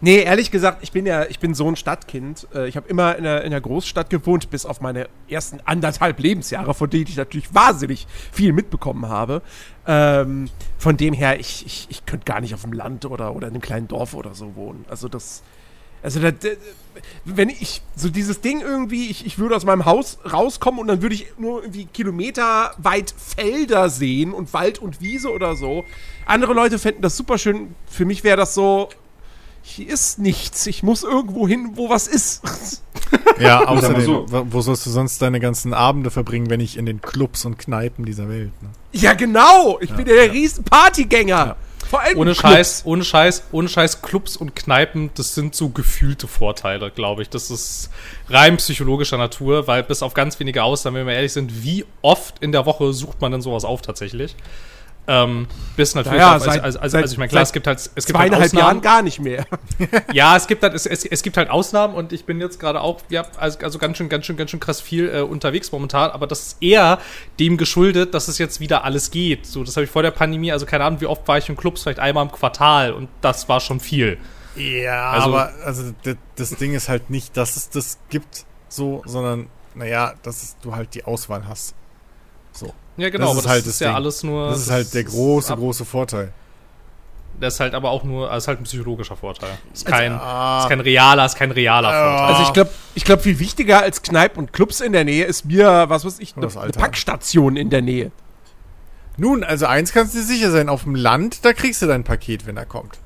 Nee, 0.00 0.18
ehrlich 0.22 0.50
gesagt, 0.50 0.82
ich 0.82 0.92
bin 0.92 1.06
ja, 1.06 1.24
ich 1.24 1.38
bin 1.38 1.54
so 1.54 1.66
ein 1.66 1.76
Stadtkind. 1.76 2.46
Äh, 2.54 2.68
Ich 2.68 2.76
habe 2.76 2.88
immer 2.88 3.16
in 3.16 3.24
der, 3.24 3.44
in 3.44 3.52
der 3.52 3.60
Großstadt 3.60 4.10
gewohnt, 4.10 4.50
bis 4.50 4.66
auf 4.66 4.80
meine 4.80 5.08
ersten 5.28 5.60
anderthalb 5.64 6.18
Lebensjahre, 6.18 6.74
von 6.74 6.90
denen 6.90 7.06
ich 7.08 7.16
natürlich 7.16 7.54
wahnsinnig 7.54 8.06
viel 8.32 8.52
mitbekommen 8.52 9.08
habe. 9.08 9.42
Ähm, 9.86 10.50
von 10.76 10.96
dem 10.96 11.14
her, 11.14 11.40
ich, 11.40 11.64
ich, 11.64 11.86
ich 11.88 12.04
könnte 12.04 12.24
gar 12.24 12.40
nicht 12.40 12.52
auf 12.52 12.62
dem 12.62 12.72
Land 12.72 13.06
oder, 13.06 13.34
oder 13.34 13.46
in 13.46 13.54
einem 13.54 13.62
kleinen 13.62 13.88
Dorf 13.88 14.12
oder 14.12 14.34
so 14.34 14.54
wohnen. 14.56 14.84
Also 14.90 15.08
das, 15.08 15.42
also 16.02 16.20
da, 16.20 16.30
da, 16.30 16.48
wenn 17.24 17.48
ich, 17.48 17.82
so 17.96 18.08
dieses 18.08 18.40
Ding 18.40 18.60
irgendwie, 18.60 19.08
ich, 19.08 19.24
ich 19.24 19.38
würde 19.38 19.56
aus 19.56 19.64
meinem 19.64 19.84
Haus 19.84 20.18
rauskommen 20.30 20.80
und 20.80 20.88
dann 20.88 21.02
würde 21.02 21.14
ich 21.14 21.26
nur 21.38 21.62
irgendwie 21.62 21.86
kilometerweit 21.86 23.14
Felder 23.16 23.88
sehen 23.88 24.32
und 24.32 24.52
Wald 24.52 24.78
und 24.78 25.00
Wiese 25.00 25.30
oder 25.30 25.54
so. 25.56 25.84
Andere 26.26 26.52
Leute 26.52 26.78
fänden 26.78 27.02
das 27.02 27.16
super 27.16 27.38
schön. 27.38 27.74
Für 27.86 28.04
mich 28.04 28.24
wäre 28.24 28.36
das 28.36 28.54
so, 28.54 28.88
hier 29.62 29.88
ist 29.88 30.18
nichts. 30.18 30.66
Ich 30.66 30.82
muss 30.82 31.04
irgendwo 31.04 31.46
hin, 31.46 31.72
wo 31.74 31.88
was 31.88 32.08
ist. 32.08 32.42
Ja, 33.38 33.60
außerdem, 33.66 34.04
so. 34.04 34.26
wo 34.28 34.60
sollst 34.60 34.84
du 34.86 34.90
sonst 34.90 35.22
deine 35.22 35.38
ganzen 35.38 35.72
Abende 35.72 36.10
verbringen, 36.10 36.50
wenn 36.50 36.58
nicht 36.58 36.76
in 36.76 36.86
den 36.86 37.00
Clubs 37.00 37.44
und 37.44 37.58
Kneipen 37.58 38.04
dieser 38.04 38.28
Welt? 38.28 38.52
Ne? 38.60 38.70
ja, 38.92 39.14
genau. 39.14 39.78
Ich 39.80 39.92
bin 39.92 40.06
ja 40.06 40.14
der 40.14 40.32
riesen 40.32 40.64
Partygänger. 40.64 41.56
Vor 41.92 42.00
allem 42.00 42.16
Ohne 42.16 42.32
Clubs. 42.32 42.40
Scheiß, 42.54 42.82
ohne 42.86 43.04
Scheiß, 43.04 43.42
ohne 43.52 43.68
Scheiß, 43.68 44.00
Clubs 44.00 44.38
und 44.38 44.56
Kneipen, 44.56 45.10
das 45.14 45.34
sind 45.34 45.54
so 45.54 45.68
gefühlte 45.68 46.26
Vorteile, 46.26 46.90
glaube 46.90 47.20
ich. 47.20 47.28
Das 47.28 47.50
ist 47.50 47.90
rein 48.30 48.56
psychologischer 48.56 49.18
Natur, 49.18 49.66
weil 49.66 49.82
bis 49.82 50.02
auf 50.02 50.14
ganz 50.14 50.40
wenige 50.40 50.62
Ausnahmen, 50.62 50.96
wenn 50.96 51.06
wir 51.06 51.12
ehrlich 51.12 51.34
sind, 51.34 51.64
wie 51.64 51.84
oft 52.00 52.38
in 52.38 52.50
der 52.50 52.64
Woche 52.64 52.94
sucht 52.94 53.20
man 53.20 53.30
denn 53.32 53.42
sowas 53.42 53.66
auf 53.66 53.82
tatsächlich? 53.82 54.34
Ähm, 55.08 55.48
bis 55.76 55.96
natürlich, 55.96 56.18
Naja, 56.20 56.36
auf, 56.36 56.42
seit- 56.44 56.62
also, 56.62 56.78
also, 56.78 56.92
seit- 56.92 57.02
also 57.02 57.12
ich 57.14 57.18
meine, 57.18 57.28
klar, 57.28 57.42
es 57.42 57.52
gibt 57.52 57.66
halt, 57.66 57.78
es 57.78 58.06
gibt 58.06 58.16
halt 58.16 58.28
Zweieinhalb 58.30 58.52
Jahren 58.52 58.64
Ausnahmen. 58.66 58.80
gar 58.82 59.02
nicht 59.02 59.18
mehr. 59.18 59.44
Ja, 60.12 60.36
es 60.36 60.46
gibt 60.46 60.62
halt, 60.62 60.74
es, 60.74 60.86
es, 60.86 61.04
es 61.04 61.22
gibt 61.24 61.36
halt 61.36 61.50
Ausnahmen 61.50 61.94
und 61.94 62.12
ich 62.12 62.24
bin 62.24 62.40
jetzt 62.40 62.60
gerade 62.60 62.80
auch, 62.80 63.00
ja, 63.08 63.24
also, 63.36 63.58
also 63.60 63.78
ganz 63.80 63.96
schön, 63.96 64.08
ganz 64.08 64.26
schön, 64.26 64.36
ganz 64.36 64.50
schön 64.52 64.60
krass 64.60 64.80
viel 64.80 65.08
äh, 65.12 65.20
unterwegs 65.22 65.72
momentan, 65.72 66.10
aber 66.12 66.28
das 66.28 66.46
ist 66.46 66.62
eher 66.62 66.98
dem 67.40 67.56
geschuldet, 67.56 68.14
dass 68.14 68.28
es 68.28 68.38
jetzt 68.38 68.60
wieder 68.60 68.84
alles 68.84 69.10
geht. 69.10 69.44
So, 69.46 69.64
das 69.64 69.74
habe 69.76 69.84
ich 69.84 69.90
vor 69.90 70.02
der 70.02 70.12
Pandemie, 70.12 70.52
also 70.52 70.66
keine 70.66 70.84
Ahnung, 70.84 71.00
wie 71.00 71.06
oft 71.06 71.26
war 71.26 71.36
ich 71.36 71.48
in 71.48 71.56
Clubs, 71.56 71.82
vielleicht 71.82 71.98
einmal 71.98 72.24
im 72.24 72.30
Quartal 72.30 72.92
und 72.92 73.08
das 73.22 73.48
war 73.48 73.58
schon 73.58 73.80
viel. 73.80 74.18
Ja, 74.54 75.10
Also- 75.10 75.28
aber 75.30 75.52
also 75.64 75.92
das, 76.04 76.16
das 76.36 76.50
Ding 76.50 76.74
ist 76.74 76.88
halt 76.88 77.10
nicht, 77.10 77.36
dass 77.36 77.56
es 77.56 77.70
das 77.70 77.98
gibt, 78.08 78.44
so, 78.68 79.02
sondern, 79.04 79.48
naja, 79.74 80.14
dass 80.22 80.56
du 80.62 80.76
halt 80.76 80.94
die 80.94 81.04
Auswahl 81.04 81.48
hast. 81.48 81.74
So. 82.52 82.72
Ja, 82.96 83.08
genau, 83.10 83.26
Das 83.26 83.30
aber 83.30 83.38
ist 83.38 83.44
das 83.46 83.52
halt 83.52 83.66
ist 83.66 83.80
ja 83.80 83.86
Ding. 83.88 83.96
alles 83.96 84.22
nur. 84.22 84.48
Das 84.50 84.60
ist 84.60 84.70
halt 84.70 84.94
der 84.94 85.04
große, 85.04 85.52
ab- 85.52 85.58
große 85.58 85.84
Vorteil. 85.84 86.32
Das 87.40 87.54
ist 87.54 87.60
halt 87.60 87.74
aber 87.74 87.90
auch 87.90 88.04
nur, 88.04 88.28
das 88.28 88.44
ist 88.44 88.48
halt 88.48 88.60
ein 88.60 88.64
psychologischer 88.64 89.16
Vorteil. 89.16 89.50
Ist 89.72 89.86
kein, 89.86 90.12
ah. 90.12 90.60
ist 90.62 90.68
kein 90.68 90.80
realer, 90.80 91.24
ist 91.24 91.34
kein 91.36 91.50
realer 91.50 91.88
Vorteil. 91.88 92.26
Also 92.34 92.42
ich 92.42 92.52
glaube, 92.52 92.70
ich 92.94 93.04
glaub, 93.04 93.22
viel 93.22 93.38
wichtiger 93.38 93.80
als 93.82 94.02
Kneipen 94.02 94.38
und 94.38 94.52
Clubs 94.52 94.80
in 94.80 94.92
der 94.92 95.04
Nähe 95.04 95.24
ist 95.24 95.46
mir, 95.46 95.86
was 95.88 96.04
weiß 96.04 96.18
ich, 96.20 96.36
eine 96.36 96.46
Alter. 96.54 96.78
Packstation 96.78 97.56
in 97.56 97.70
der 97.70 97.82
Nähe. 97.82 98.12
Nun, 99.16 99.42
also 99.44 99.66
eins 99.66 99.92
kannst 99.92 100.14
du 100.14 100.18
dir 100.18 100.24
sicher 100.24 100.50
sein, 100.50 100.68
auf 100.68 100.84
dem 100.84 100.94
Land, 100.94 101.44
da 101.44 101.52
kriegst 101.52 101.82
du 101.82 101.86
dein 101.86 102.04
Paket, 102.04 102.46
wenn 102.46 102.56
er 102.56 102.66
kommt. 102.66 102.98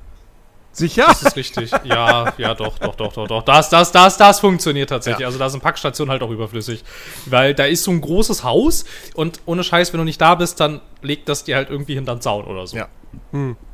Sicher? 0.77 1.05
Das 1.07 1.23
ist 1.23 1.35
richtig. 1.35 1.71
Ja, 1.83 2.33
ja, 2.37 2.53
doch, 2.53 2.77
doch, 2.77 2.93
doch, 2.95 3.11
doch, 3.11 3.27
doch. 3.27 3.43
Das, 3.43 3.69
das, 3.69 3.91
das, 3.91 4.17
das 4.17 4.39
funktioniert 4.39 4.89
tatsächlich. 4.91 5.25
Also 5.25 5.39
da 5.39 5.49
sind 5.49 5.63
Packstationen 5.63 6.11
halt 6.11 6.21
auch 6.21 6.29
überflüssig. 6.29 6.83
Weil 7.25 7.55
da 7.55 7.65
ist 7.65 7.83
so 7.83 7.89
ein 7.91 7.99
großes 7.99 8.43
Haus 8.43 8.85
und 9.15 9.39
ohne 9.47 9.63
Scheiß, 9.63 9.91
wenn 9.93 9.97
du 9.97 10.03
nicht 10.03 10.21
da 10.21 10.35
bist, 10.35 10.59
dann 10.59 10.81
legt 11.01 11.29
das 11.29 11.43
dir 11.43 11.55
halt 11.55 11.69
irgendwie 11.71 11.95
hinterm 11.95 12.21
Zaun 12.21 12.45
oder 12.45 12.67
so. 12.67 12.77
Ja. 12.77 12.87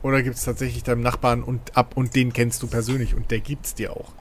Oder 0.02 0.24
gibt 0.24 0.38
es 0.38 0.46
tatsächlich 0.46 0.84
deinem 0.84 1.02
Nachbarn 1.02 1.44
und 1.44 1.76
ab 1.76 1.92
und 1.96 2.16
den 2.16 2.32
kennst 2.32 2.64
du 2.64 2.68
persönlich 2.68 3.14
und 3.16 3.30
der 3.32 3.40
gibt's 3.42 3.76
dir 3.76 3.92
auch. 3.92 4.14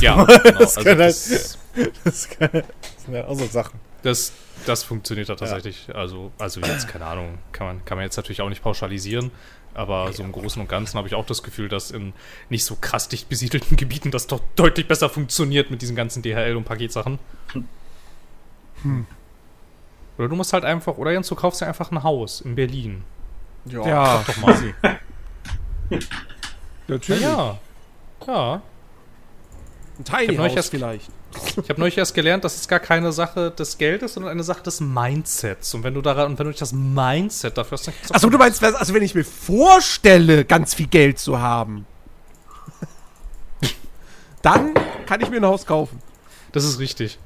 Ja, 0.00 0.24
genau. 0.24 0.58
Das 0.58 0.76
Also 0.78 0.88
kann 0.88 0.98
halt- 0.98 1.10
das, 1.10 1.58
Das, 2.04 2.28
kann, 2.30 2.48
das 2.52 2.64
sind 3.04 3.14
ja 3.14 3.26
auch 3.26 3.34
so 3.38 3.46
Sachen. 3.46 3.78
das, 4.02 4.32
das 4.66 4.84
funktioniert 4.84 5.28
da 5.28 5.34
tatsächlich. 5.34 5.88
Also, 5.94 6.32
also 6.38 6.60
jetzt, 6.60 6.88
keine 6.88 7.06
Ahnung, 7.06 7.38
kann 7.52 7.66
man, 7.66 7.84
kann 7.84 7.98
man 7.98 8.04
jetzt 8.04 8.16
natürlich 8.16 8.40
auch 8.40 8.48
nicht 8.48 8.62
pauschalisieren. 8.62 9.30
Aber 9.78 10.12
so 10.12 10.24
im 10.24 10.32
Großen 10.32 10.60
und 10.60 10.68
Ganzen 10.68 10.98
habe 10.98 11.06
ich 11.06 11.14
auch 11.14 11.24
das 11.24 11.44
Gefühl, 11.44 11.68
dass 11.68 11.92
in 11.92 12.12
nicht 12.48 12.64
so 12.64 12.74
krass 12.80 13.06
dicht 13.08 13.28
besiedelten 13.28 13.76
Gebieten 13.76 14.10
das 14.10 14.26
doch 14.26 14.40
deutlich 14.56 14.88
besser 14.88 15.08
funktioniert 15.08 15.70
mit 15.70 15.82
diesen 15.82 15.94
ganzen 15.94 16.20
DHL- 16.20 16.56
und 16.56 16.64
Paketsachen. 16.64 17.20
Oder 20.18 20.28
du 20.28 20.34
musst 20.34 20.52
halt 20.52 20.64
einfach, 20.64 20.98
oder 20.98 21.12
Jens, 21.12 21.28
du 21.28 21.36
kaufst 21.36 21.60
dir 21.60 21.66
einfach 21.68 21.92
ein 21.92 22.02
Haus 22.02 22.40
in 22.40 22.56
Berlin. 22.56 23.04
Ja, 23.66 24.24
Doch 24.26 24.36
mal. 24.38 24.74
natürlich. 26.88 27.22
Ja. 27.22 27.58
Ja. 28.26 28.62
Ein 29.98 30.04
Tiny 30.04 30.34
erst- 30.56 30.70
vielleicht. 30.70 31.08
Ich 31.62 31.68
habe 31.68 31.78
neulich 31.80 31.98
erst 31.98 32.14
gelernt, 32.14 32.42
das 32.44 32.54
ist 32.56 32.68
gar 32.68 32.80
keine 32.80 33.12
Sache 33.12 33.50
des 33.50 33.76
Geldes, 33.78 34.14
sondern 34.14 34.32
eine 34.32 34.42
Sache 34.42 34.62
des 34.62 34.80
Mindsets. 34.80 35.74
Und 35.74 35.82
wenn 35.84 35.94
du 35.94 36.00
daran, 36.02 36.26
und 36.32 36.38
wenn 36.38 36.44
du 36.44 36.50
nicht 36.50 36.60
das 36.60 36.72
Mindset 36.72 37.58
dafür 37.58 37.76
hast, 37.78 37.86
dann 37.86 37.94
kannst 37.94 38.10
du 38.10 38.12
auch- 38.14 38.16
Achso, 38.16 38.30
du 38.30 38.38
meinst, 38.38 38.62
also 38.64 38.94
wenn 38.94 39.02
ich 39.02 39.14
mir 39.14 39.24
vorstelle, 39.24 40.44
ganz 40.44 40.74
viel 40.74 40.86
Geld 40.86 41.18
zu 41.18 41.38
haben, 41.38 41.86
dann 44.42 44.72
kann 45.06 45.20
ich 45.20 45.30
mir 45.30 45.36
ein 45.36 45.44
Haus 45.46 45.66
kaufen. 45.66 46.00
Das 46.52 46.64
ist 46.64 46.78
richtig. 46.78 47.18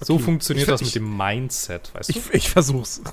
So 0.00 0.14
Okay. 0.14 0.22
funktioniert 0.22 0.66
Ich- 0.68 0.72
das 0.72 0.80
ich- 0.80 0.86
mit 0.88 0.94
dem 0.96 1.16
Mindset, 1.16 1.90
weißt 1.94 2.08
du? 2.08 2.18
Ich, 2.18 2.30
ich 2.32 2.50
versuch's. 2.50 3.02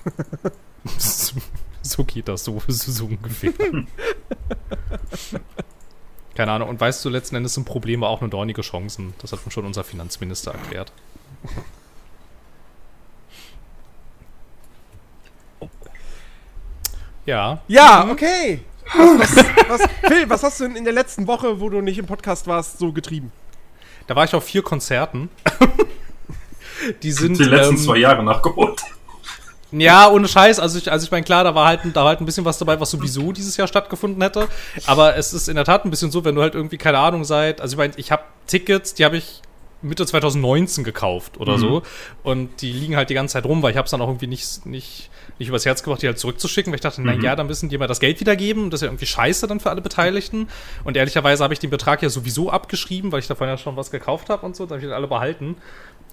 So, 1.83 2.03
geht 2.03 2.27
das, 2.27 2.43
so, 2.43 2.61
so, 2.67 2.91
so 2.91 3.05
ungefähr. 3.05 3.53
Keine 6.37 6.51
Ahnung. 6.51 6.69
Und 6.69 6.79
weißt 6.79 7.03
du, 7.03 7.09
letzten 7.09 7.35
Endes 7.35 7.55
sind 7.55 7.65
Probleme 7.65 8.07
auch 8.07 8.21
nur 8.21 8.29
dornige 8.29 8.61
Chancen. 8.61 9.15
Das 9.23 9.31
hat 9.31 9.39
schon 9.49 9.65
unser 9.65 9.83
Finanzminister 9.83 10.51
erklärt. 10.51 10.91
Ja. 17.25 17.59
Ja, 17.67 18.07
okay. 18.11 18.59
Was, 18.85 19.35
was, 19.35 19.45
was, 19.67 19.81
Phil, 20.07 20.29
was 20.29 20.43
hast 20.43 20.59
du 20.59 20.65
denn 20.65 20.75
in 20.75 20.83
der 20.83 20.93
letzten 20.93 21.25
Woche, 21.25 21.59
wo 21.59 21.69
du 21.69 21.81
nicht 21.81 21.97
im 21.97 22.05
Podcast 22.05 22.45
warst, 22.45 22.77
so 22.77 22.91
getrieben? 22.93 23.31
Da 24.05 24.15
war 24.15 24.23
ich 24.23 24.35
auf 24.35 24.43
vier 24.43 24.61
Konzerten. 24.61 25.29
Die 27.01 27.11
sind. 27.13 27.39
Die 27.39 27.45
letzten 27.45 27.77
ähm, 27.77 27.81
zwei 27.81 27.97
Jahre 27.97 28.21
nachgeholt. 28.21 28.79
Ja, 29.71 30.09
ohne 30.09 30.27
Scheiß. 30.27 30.59
Also 30.59 30.77
ich, 30.77 30.91
also 30.91 31.03
ich 31.05 31.11
meine, 31.11 31.23
klar, 31.23 31.43
da 31.43 31.53
war 31.53 31.67
halt, 31.67 31.81
da 31.93 32.01
war 32.01 32.07
halt 32.09 32.21
ein 32.21 32.25
bisschen 32.25 32.45
was 32.45 32.57
dabei, 32.57 32.79
was 32.79 32.89
sowieso 32.91 33.31
dieses 33.33 33.57
Jahr 33.57 33.67
stattgefunden 33.67 34.21
hätte. 34.21 34.47
Aber 34.85 35.15
es 35.17 35.33
ist 35.33 35.49
in 35.49 35.55
der 35.55 35.65
Tat 35.65 35.83
ein 35.85 35.89
bisschen 35.91 36.09
so, 36.11 36.23
wenn 36.23 36.35
du 36.35 36.41
halt 36.41 36.55
irgendwie, 36.55 36.77
keine 36.77 36.99
Ahnung, 36.99 37.25
seit, 37.25 37.59
also 37.59 37.73
ich 37.73 37.77
meine, 37.77 37.93
ich 37.97 38.11
habe 38.11 38.23
Tickets, 38.47 38.93
die 38.93 39.03
habe 39.03 39.17
ich 39.17 39.41
Mitte 39.81 40.05
2019 40.05 40.83
gekauft 40.83 41.37
oder 41.37 41.53
Mhm. 41.57 41.61
so. 41.61 41.81
Und 42.23 42.61
die 42.61 42.71
liegen 42.71 42.95
halt 42.95 43.09
die 43.09 43.13
ganze 43.13 43.33
Zeit 43.33 43.45
rum, 43.45 43.61
weil 43.61 43.71
ich 43.71 43.77
habe 43.77 43.85
es 43.85 43.91
dann 43.91 44.01
auch 44.01 44.07
irgendwie 44.07 44.27
nicht, 44.27 44.65
nicht 44.65 45.09
nicht 45.39 45.49
übers 45.49 45.65
Herz 45.65 45.83
gebracht, 45.83 46.01
die 46.01 46.07
halt 46.07 46.19
zurückzuschicken, 46.19 46.71
weil 46.71 46.75
ich 46.77 46.81
dachte, 46.81 47.01
Mhm. 47.01 47.21
ja, 47.21 47.35
dann 47.35 47.47
müssen 47.47 47.69
die 47.69 47.77
mal 47.77 47.87
das 47.87 47.99
Geld 47.99 48.19
wiedergeben. 48.19 48.69
Das 48.69 48.79
ist 48.79 48.83
ja 48.83 48.87
irgendwie 48.89 49.05
scheiße 49.05 49.47
dann 49.47 49.59
für 49.59 49.69
alle 49.69 49.81
Beteiligten. 49.81 50.47
Und 50.83 50.97
ehrlicherweise 50.97 51.43
habe 51.43 51.53
ich 51.53 51.59
den 51.59 51.69
Betrag 51.69 52.01
ja 52.01 52.09
sowieso 52.09 52.49
abgeschrieben, 52.49 53.11
weil 53.11 53.19
ich 53.19 53.27
davon 53.27 53.47
ja 53.47 53.57
schon 53.57 53.75
was 53.75 53.91
gekauft 53.91 54.29
habe 54.29 54.45
und 54.45 54.55
so. 54.55 54.65
Da 54.65 54.71
habe 54.75 54.79
ich 54.79 54.85
den 54.87 54.93
alle 54.93 55.07
behalten. 55.07 55.55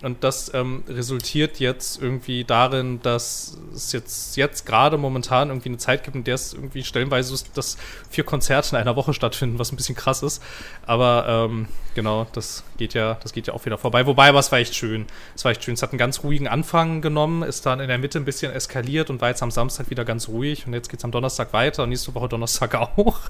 Und 0.02 0.22
das 0.24 0.52
ähm, 0.52 0.82
resultiert 0.88 1.60
jetzt 1.60 2.02
irgendwie 2.02 2.44
darin, 2.44 3.00
dass 3.02 3.56
es 3.74 3.92
jetzt, 3.92 4.36
jetzt 4.36 4.66
gerade 4.66 4.98
momentan 4.98 5.48
irgendwie 5.48 5.70
eine 5.70 5.78
Zeit 5.78 6.02
gibt, 6.04 6.16
in 6.16 6.24
der 6.24 6.34
es 6.34 6.52
irgendwie 6.52 6.84
stellenweise 6.84 7.32
ist, 7.32 7.56
dass 7.56 7.78
vier 8.10 8.24
Konzerte 8.24 8.70
in 8.70 8.76
einer 8.82 8.96
Woche 8.96 9.14
stattfinden, 9.14 9.58
was 9.58 9.72
ein 9.72 9.76
bisschen 9.76 9.94
krass 9.94 10.22
ist. 10.22 10.42
Aber 10.84 11.48
ähm, 11.48 11.68
genau, 11.94 12.26
das 12.32 12.64
geht 12.76 12.92
ja, 12.92 13.14
das 13.22 13.32
geht 13.32 13.46
ja 13.46 13.54
auch 13.54 13.64
wieder 13.64 13.78
vorbei. 13.78 14.04
Wobei, 14.06 14.28
aber 14.28 14.40
es 14.40 14.52
war 14.52 14.58
echt 14.58 14.74
schön. 14.74 15.06
Es 15.36 15.44
war 15.44 15.52
echt 15.52 15.64
schön. 15.64 15.74
Es 15.74 15.80
hat 15.82 15.92
einen 15.92 15.98
ganz 15.98 16.22
ruhigen 16.22 16.48
Anfang 16.48 17.00
genommen, 17.00 17.42
ist 17.42 17.64
dann 17.64 17.80
in 17.80 17.88
der 17.88 17.98
Mitte 17.98 18.18
ein 18.18 18.24
bisschen 18.26 18.52
eskaliert 18.52 19.08
und 19.10 19.13
war 19.20 19.28
jetzt 19.28 19.42
am 19.42 19.50
Samstag 19.50 19.90
wieder 19.90 20.04
ganz 20.04 20.28
ruhig. 20.28 20.66
Und 20.66 20.74
jetzt 20.74 20.88
geht's 20.88 21.04
am 21.04 21.10
Donnerstag 21.10 21.52
weiter 21.52 21.82
und 21.82 21.90
nächste 21.90 22.14
Woche 22.14 22.28
Donnerstag 22.28 22.74
auch. 22.96 23.20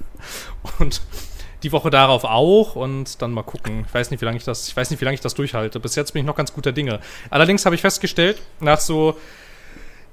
Und 0.79 1.01
die 1.63 1.71
Woche 1.71 1.89
darauf 1.89 2.23
auch 2.23 2.75
und 2.75 3.21
dann 3.21 3.31
mal 3.31 3.43
gucken. 3.43 3.85
Ich 3.87 3.93
weiß 3.93 4.11
nicht, 4.11 4.21
wie 4.21 4.25
lange 4.25 4.37
ich 4.37 4.43
das, 4.43 4.67
ich 4.67 4.77
weiß 4.77 4.91
nicht, 4.91 5.01
wie 5.01 5.05
lange 5.05 5.15
ich 5.15 5.21
das 5.21 5.33
durchhalte. 5.33 5.79
Bis 5.79 5.95
jetzt 5.95 6.13
bin 6.13 6.21
ich 6.21 6.25
noch 6.25 6.35
ganz 6.35 6.53
guter 6.53 6.71
Dinge. 6.71 6.99
Allerdings 7.29 7.65
habe 7.65 7.75
ich 7.75 7.81
festgestellt, 7.81 8.41
nach 8.59 8.79
so 8.79 9.17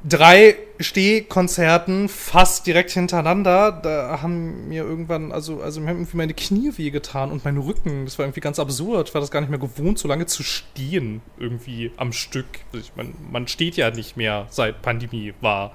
drei 0.04 0.56
Stehkonzerten 0.80 2.08
fast 2.08 2.66
direkt 2.66 2.90
hintereinander, 2.90 3.72
da 3.72 4.20
haben 4.20 4.68
mir 4.68 4.82
irgendwann, 4.82 5.30
also, 5.32 5.60
also 5.60 5.80
mir 5.80 5.88
haben 5.88 5.98
irgendwie 5.98 6.16
meine 6.16 6.34
Knie 6.34 6.72
wehgetan 6.76 7.30
und 7.30 7.44
mein 7.44 7.56
Rücken. 7.56 8.04
Das 8.04 8.18
war 8.18 8.26
irgendwie 8.26 8.40
ganz 8.40 8.58
absurd. 8.58 9.08
Ich 9.08 9.14
war 9.14 9.20
das 9.20 9.30
gar 9.30 9.40
nicht 9.40 9.50
mehr 9.50 9.58
gewohnt, 9.58 9.98
so 9.98 10.08
lange 10.08 10.26
zu 10.26 10.42
stehen, 10.42 11.22
irgendwie 11.38 11.92
am 11.96 12.12
Stück. 12.12 12.46
Also 12.72 12.86
ich 12.86 12.92
mein, 12.96 13.14
man 13.30 13.46
steht 13.46 13.76
ja 13.76 13.90
nicht 13.90 14.16
mehr, 14.16 14.46
seit 14.50 14.82
Pandemie 14.82 15.34
war. 15.40 15.72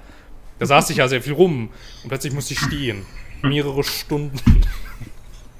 Da 0.58 0.66
saß 0.66 0.90
ich 0.90 0.98
ja 0.98 1.08
sehr 1.08 1.22
viel 1.22 1.34
rum 1.34 1.70
und 2.02 2.08
plötzlich 2.08 2.32
musste 2.32 2.54
ich 2.54 2.60
stehen. 2.60 3.06
Mehrere 3.42 3.84
Stunden. 3.84 4.40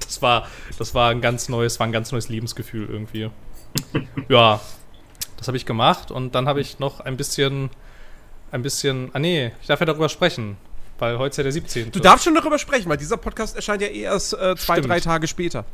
Das 0.01 0.23
war, 0.23 0.47
das 0.79 0.95
war 0.95 1.11
ein 1.11 1.21
ganz 1.21 1.49
neues, 1.49 1.79
war 1.79 1.85
ein 1.85 1.91
ganz 1.91 2.11
neues 2.11 2.29
Lebensgefühl 2.29 2.89
irgendwie. 2.89 3.29
Ja, 4.27 4.59
das 5.37 5.47
habe 5.47 5.55
ich 5.55 5.67
gemacht 5.67 6.09
und 6.09 6.33
dann 6.33 6.47
habe 6.47 6.61
ich 6.61 6.79
noch 6.79 6.99
ein 6.99 7.15
bisschen, 7.15 7.69
ein 8.51 8.61
bisschen, 8.61 9.09
ah 9.13 9.19
nee, 9.19 9.51
ich 9.61 9.67
darf 9.67 9.79
ja 9.79 9.85
darüber 9.85 10.09
sprechen, 10.09 10.57
weil 10.97 11.17
heute 11.17 11.31
ist 11.31 11.37
ja 11.37 11.43
der 11.43 11.51
17. 11.51 11.91
Du 11.91 11.99
darfst 11.99 12.25
schon 12.25 12.35
darüber 12.35 12.57
sprechen, 12.59 12.89
weil 12.89 12.97
dieser 12.97 13.17
Podcast 13.17 13.55
erscheint 13.55 13.81
ja 13.81 13.87
eh 13.87 14.01
erst 14.01 14.33
äh, 14.33 14.55
zwei, 14.55 14.75
Stimmt. 14.75 14.89
drei 14.89 14.99
Tage 14.99 15.27
später. 15.27 15.65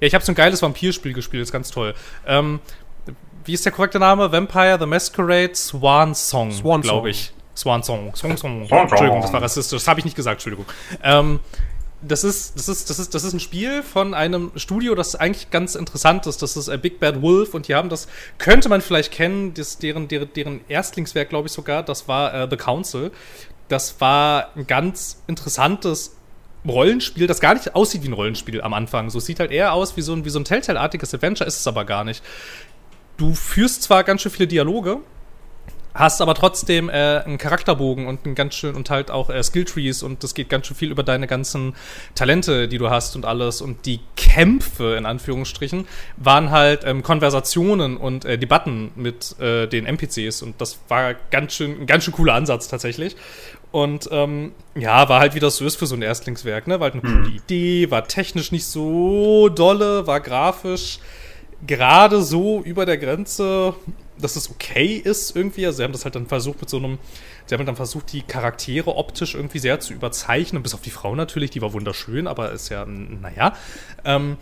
Ja, 0.00 0.06
ich 0.06 0.14
habe 0.14 0.24
so 0.24 0.32
ein 0.32 0.34
geiles 0.34 0.62
Vampirspiel 0.62 1.12
gespielt, 1.12 1.42
ist 1.42 1.52
ganz 1.52 1.70
toll. 1.70 1.94
Ähm, 2.26 2.60
wie 3.44 3.54
ist 3.54 3.64
der 3.64 3.72
korrekte 3.72 3.98
Name? 3.98 4.30
Vampire 4.30 4.76
the 4.78 4.86
Masquerade 4.86 5.54
Swan 5.54 6.14
Song, 6.14 6.52
Swan 6.52 6.62
Song. 6.62 6.82
glaube 6.82 7.10
ich. 7.10 7.32
Swan 7.56 7.82
Song. 7.82 8.14
Swan 8.14 8.36
Song. 8.36 8.66
Swan 8.68 8.68
Song. 8.68 8.88
Entschuldigung, 8.90 9.20
das 9.20 9.32
war 9.32 9.42
rassistisch. 9.42 9.80
Das 9.80 9.88
habe 9.88 9.98
ich 9.98 10.04
nicht 10.04 10.14
gesagt, 10.14 10.36
Entschuldigung. 10.36 10.66
Ähm, 11.02 11.40
das 12.00 12.22
ist, 12.22 12.56
das, 12.56 12.68
ist, 12.68 12.90
das, 12.90 12.98
ist, 12.98 13.14
das 13.14 13.24
ist 13.24 13.32
ein 13.32 13.40
Spiel 13.40 13.82
von 13.82 14.14
einem 14.14 14.52
Studio, 14.54 14.94
das 14.94 15.16
eigentlich 15.16 15.50
ganz 15.50 15.74
interessant 15.74 16.26
ist. 16.26 16.42
Das 16.42 16.56
ist 16.56 16.68
äh, 16.68 16.78
Big 16.78 17.00
Bad 17.00 17.22
Wolf 17.22 17.54
und 17.54 17.66
die 17.66 17.74
haben 17.74 17.88
das, 17.88 18.06
könnte 18.38 18.68
man 18.68 18.80
vielleicht 18.80 19.12
kennen, 19.12 19.54
das, 19.54 19.78
deren, 19.78 20.06
deren, 20.06 20.32
deren 20.32 20.60
Erstlingswerk, 20.68 21.28
glaube 21.28 21.48
ich 21.48 21.52
sogar, 21.52 21.82
das 21.82 22.06
war 22.06 22.34
äh, 22.34 22.46
The 22.48 22.56
Council. 22.56 23.10
Das 23.68 24.00
war 24.00 24.50
ein 24.56 24.66
ganz 24.66 25.22
interessantes 25.26 26.16
Rollenspiel, 26.66 27.26
das 27.26 27.40
gar 27.40 27.54
nicht 27.54 27.74
aussieht 27.74 28.02
wie 28.02 28.08
ein 28.08 28.12
Rollenspiel 28.12 28.60
am 28.62 28.74
Anfang. 28.74 29.10
So 29.10 29.20
sieht 29.20 29.40
halt 29.40 29.50
eher 29.50 29.72
aus 29.72 29.96
wie 29.96 30.02
so 30.02 30.12
ein, 30.12 30.24
wie 30.24 30.30
so 30.30 30.38
ein 30.38 30.44
Telltale-artiges 30.44 31.14
Adventure, 31.14 31.46
ist 31.46 31.58
es 31.58 31.66
aber 31.66 31.84
gar 31.84 32.04
nicht. 32.04 32.22
Du 33.16 33.34
führst 33.34 33.82
zwar 33.82 34.04
ganz 34.04 34.22
schön 34.22 34.30
viele 34.30 34.46
Dialoge, 34.46 35.00
hast 35.94 36.20
aber 36.20 36.34
trotzdem 36.34 36.88
äh, 36.88 37.22
einen 37.24 37.38
Charakterbogen 37.38 38.06
und 38.06 38.24
einen 38.24 38.34
ganz 38.34 38.54
schön 38.54 38.74
und 38.74 38.90
halt 38.90 39.10
auch 39.10 39.30
äh, 39.30 39.42
Skilltrees 39.42 40.02
und 40.02 40.22
das 40.22 40.34
geht 40.34 40.48
ganz 40.48 40.66
schön 40.66 40.76
viel 40.76 40.90
über 40.90 41.02
deine 41.02 41.26
ganzen 41.26 41.74
Talente, 42.14 42.68
die 42.68 42.78
du 42.78 42.90
hast 42.90 43.16
und 43.16 43.24
alles. 43.24 43.60
Und 43.60 43.86
die 43.86 44.00
Kämpfe 44.16 44.96
in 44.96 45.06
Anführungsstrichen 45.06 45.86
waren 46.16 46.50
halt 46.50 46.82
ähm, 46.84 47.02
Konversationen 47.02 47.96
und 47.96 48.24
äh, 48.24 48.38
Debatten 48.38 48.92
mit 48.94 49.38
äh, 49.40 49.66
den 49.66 49.86
NPCs 49.86 50.42
und 50.42 50.60
das 50.60 50.78
war 50.88 51.14
ganz 51.30 51.54
schön 51.54 51.80
ein 51.80 51.86
ganz 51.86 52.04
schön 52.04 52.14
cooler 52.14 52.34
Ansatz 52.34 52.68
tatsächlich. 52.68 53.16
Und 53.70 54.08
ähm, 54.12 54.52
ja, 54.74 55.08
war 55.08 55.20
halt 55.20 55.34
wie 55.34 55.40
das 55.40 55.56
so 55.56 55.66
ist 55.66 55.76
für 55.76 55.86
so 55.86 55.94
ein 55.94 56.00
Erstlingswerk, 56.00 56.66
ne? 56.66 56.80
War 56.80 56.90
halt 56.90 56.94
eine 56.94 57.02
coole 57.02 57.28
Idee, 57.28 57.90
war 57.90 58.08
technisch 58.08 58.50
nicht 58.50 58.64
so 58.64 59.50
dolle, 59.50 60.06
war 60.06 60.20
grafisch 60.20 61.00
gerade 61.66 62.22
so 62.22 62.60
über 62.60 62.86
der 62.86 62.98
Grenze, 62.98 63.74
dass 64.20 64.36
es 64.36 64.50
okay 64.50 65.00
ist 65.02 65.34
irgendwie. 65.34 65.66
Also 65.66 65.78
sie 65.78 65.84
haben 65.84 65.92
das 65.92 66.04
halt 66.04 66.14
dann 66.14 66.26
versucht 66.26 66.60
mit 66.60 66.70
so 66.70 66.78
einem, 66.78 66.98
sie 67.46 67.54
haben 67.54 67.64
dann 67.66 67.76
versucht, 67.76 68.12
die 68.12 68.22
Charaktere 68.22 68.96
optisch 68.96 69.34
irgendwie 69.34 69.58
sehr 69.58 69.80
zu 69.80 69.92
überzeichnen, 69.92 70.62
bis 70.62 70.74
auf 70.74 70.80
die 70.80 70.90
Frau 70.90 71.14
natürlich, 71.14 71.50
die 71.50 71.62
war 71.62 71.72
wunderschön, 71.72 72.26
aber 72.26 72.52
ist 72.52 72.68
ja, 72.68 72.84
naja. 72.84 73.54
Ähm, 74.04 74.36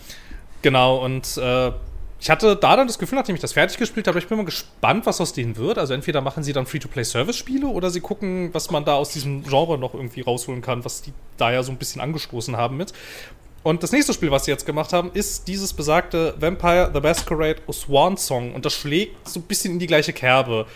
genau, 0.62 1.04
und 1.04 1.36
äh, 1.36 1.72
ich 2.18 2.30
hatte 2.30 2.56
da 2.56 2.76
dann 2.76 2.86
das 2.86 2.98
Gefühl, 2.98 3.18
nachdem 3.18 3.34
ich 3.34 3.42
das 3.42 3.52
fertig 3.52 3.76
gespielt 3.76 4.08
habe, 4.08 4.18
ich 4.18 4.26
bin 4.26 4.38
mal 4.38 4.44
gespannt, 4.44 5.04
was 5.04 5.20
aus 5.20 5.32
denen 5.34 5.56
wird. 5.56 5.78
Also 5.78 5.92
entweder 5.92 6.22
machen 6.22 6.42
sie 6.42 6.52
dann 6.52 6.66
Free-to-Play-Service-Spiele 6.66 7.66
oder 7.66 7.90
sie 7.90 8.00
gucken, 8.00 8.54
was 8.54 8.70
man 8.70 8.84
da 8.84 8.94
aus 8.94 9.10
diesem 9.10 9.42
Genre 9.42 9.78
noch 9.78 9.94
irgendwie 9.94 10.22
rausholen 10.22 10.62
kann, 10.62 10.84
was 10.84 11.02
die 11.02 11.12
da 11.36 11.52
ja 11.52 11.62
so 11.62 11.72
ein 11.72 11.78
bisschen 11.78 12.00
angestoßen 12.00 12.56
haben 12.56 12.78
mit. 12.78 12.94
Und 13.66 13.82
das 13.82 13.90
nächste 13.90 14.12
Spiel, 14.12 14.30
was 14.30 14.44
sie 14.44 14.52
jetzt 14.52 14.64
gemacht 14.64 14.92
haben, 14.92 15.10
ist 15.12 15.48
dieses 15.48 15.72
besagte 15.72 16.34
Vampire 16.38 16.88
the 16.94 17.00
Masquerade 17.00 17.56
Swan 17.72 18.16
Song. 18.16 18.54
Und 18.54 18.64
das 18.64 18.74
schlägt 18.74 19.28
so 19.28 19.40
ein 19.40 19.42
bisschen 19.42 19.72
in 19.72 19.78
die 19.80 19.88
gleiche 19.88 20.12
Kerbe. 20.12 20.66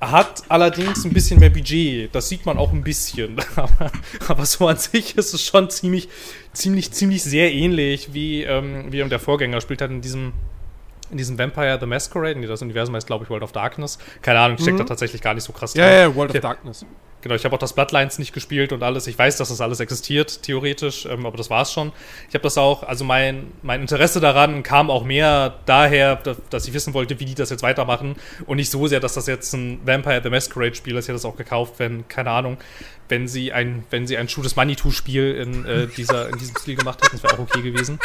Hat 0.00 0.42
allerdings 0.48 1.04
ein 1.04 1.12
bisschen 1.12 1.38
mehr 1.38 1.50
Budget. 1.50 2.12
Das 2.12 2.28
sieht 2.28 2.44
man 2.44 2.58
auch 2.58 2.72
ein 2.72 2.82
bisschen. 2.82 3.36
aber, 4.26 4.44
so 4.44 4.66
an 4.66 4.76
sich 4.76 5.16
ist 5.16 5.34
es 5.34 5.46
schon 5.46 5.70
ziemlich, 5.70 6.08
ziemlich, 6.52 6.90
ziemlich 6.90 7.22
sehr 7.22 7.52
ähnlich, 7.52 8.12
wie, 8.12 8.42
ähm, 8.42 8.86
wie 8.90 9.08
der 9.08 9.20
Vorgänger 9.20 9.60
spielt 9.60 9.80
hat 9.80 9.92
in 9.92 10.00
diesem, 10.00 10.32
in 11.10 11.16
diesem 11.16 11.38
Vampire 11.38 11.78
the 11.80 11.86
Masquerade. 11.86 12.38
Nee, 12.38 12.46
das 12.46 12.62
Universum 12.62 12.94
heißt, 12.94 13.06
glaube 13.06 13.24
ich, 13.24 13.30
World 13.30 13.42
of 13.42 13.52
Darkness. 13.52 13.98
Keine 14.22 14.40
Ahnung, 14.40 14.58
steckt 14.58 14.80
da 14.80 14.84
tatsächlich 14.84 15.22
gar 15.22 15.34
nicht 15.34 15.44
so 15.44 15.52
krass 15.52 15.74
Ja, 15.74 15.88
ja, 15.88 16.14
World 16.14 16.30
of 16.30 16.36
Ja. 16.36 16.40
Darkness. 16.40 16.84
Genau, 17.22 17.34
ich 17.34 17.44
habe 17.44 17.56
auch 17.56 17.60
das 17.60 17.72
Bloodlines 17.72 18.20
nicht 18.20 18.32
gespielt 18.32 18.72
und 18.72 18.84
alles. 18.84 19.08
Ich 19.08 19.18
weiß, 19.18 19.36
dass 19.36 19.48
das 19.48 19.60
alles 19.60 19.80
existiert, 19.80 20.42
theoretisch, 20.42 21.06
ähm, 21.06 21.26
aber 21.26 21.36
das 21.36 21.50
war's 21.50 21.72
schon. 21.72 21.92
Ich 22.28 22.34
habe 22.34 22.42
das 22.42 22.56
auch, 22.56 22.84
also 22.84 23.04
mein, 23.04 23.52
mein 23.62 23.80
Interesse 23.80 24.20
daran 24.20 24.62
kam 24.62 24.90
auch 24.90 25.02
mehr 25.02 25.54
daher, 25.66 26.20
dass, 26.50 26.68
ich 26.68 26.72
wissen 26.72 26.94
wollte, 26.94 27.18
wie 27.18 27.24
die 27.24 27.34
das 27.34 27.50
jetzt 27.50 27.64
weitermachen 27.64 28.14
und 28.46 28.58
nicht 28.58 28.70
so 28.70 28.86
sehr, 28.86 29.00
dass 29.00 29.14
das 29.14 29.26
jetzt 29.26 29.52
ein 29.54 29.80
Vampire 29.84 30.20
the 30.22 30.30
Masquerade 30.30 30.76
Spiel 30.76 30.94
ist. 30.94 31.06
Ich 31.06 31.08
hätte 31.08 31.14
das 31.16 31.24
auch 31.24 31.36
gekauft, 31.36 31.74
wenn, 31.78 32.06
keine 32.06 32.30
Ahnung, 32.30 32.58
wenn 33.08 33.26
sie 33.26 33.52
ein, 33.52 33.84
wenn 33.90 34.06
sie 34.06 34.16
ein 34.16 34.28
Shoot 34.28 34.54
Manitou 34.54 34.92
Spiel 34.92 35.34
in, 35.34 35.64
äh, 35.64 35.88
dieser, 35.88 36.28
in 36.28 36.38
diesem 36.38 36.54
Stil 36.56 36.76
gemacht 36.76 37.02
hätten, 37.02 37.16
das 37.16 37.24
wäre 37.24 37.34
auch 37.34 37.40
okay 37.40 37.62
gewesen. 37.62 37.98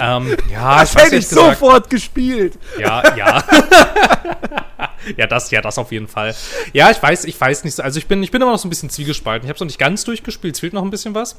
Ähm, 0.00 0.36
ja, 0.50 0.80
Das 0.80 0.94
ich 0.94 1.02
hätte 1.02 1.16
ich 1.16 1.28
gesagt- 1.28 1.58
sofort 1.58 1.90
gespielt. 1.90 2.58
ja, 2.78 3.16
ja. 3.16 3.44
ja, 5.16 5.26
das, 5.26 5.50
ja, 5.50 5.60
das 5.60 5.78
auf 5.78 5.92
jeden 5.92 6.08
Fall. 6.08 6.34
Ja, 6.72 6.90
ich 6.90 7.02
weiß, 7.02 7.24
ich 7.24 7.40
weiß 7.40 7.64
nicht. 7.64 7.74
so- 7.76 7.82
Also 7.82 7.98
ich 7.98 8.06
bin, 8.06 8.22
ich 8.22 8.30
bin 8.30 8.40
immer 8.42 8.52
noch 8.52 8.58
so 8.58 8.66
ein 8.66 8.70
bisschen 8.70 8.90
zwiegespalten. 8.90 9.44
Ich 9.46 9.48
habe 9.48 9.56
es 9.56 9.60
noch 9.60 9.66
nicht 9.66 9.78
ganz 9.78 10.04
durchgespielt. 10.04 10.54
Es 10.54 10.60
fehlt 10.60 10.72
noch 10.72 10.82
ein 10.82 10.90
bisschen 10.90 11.14
was. 11.14 11.36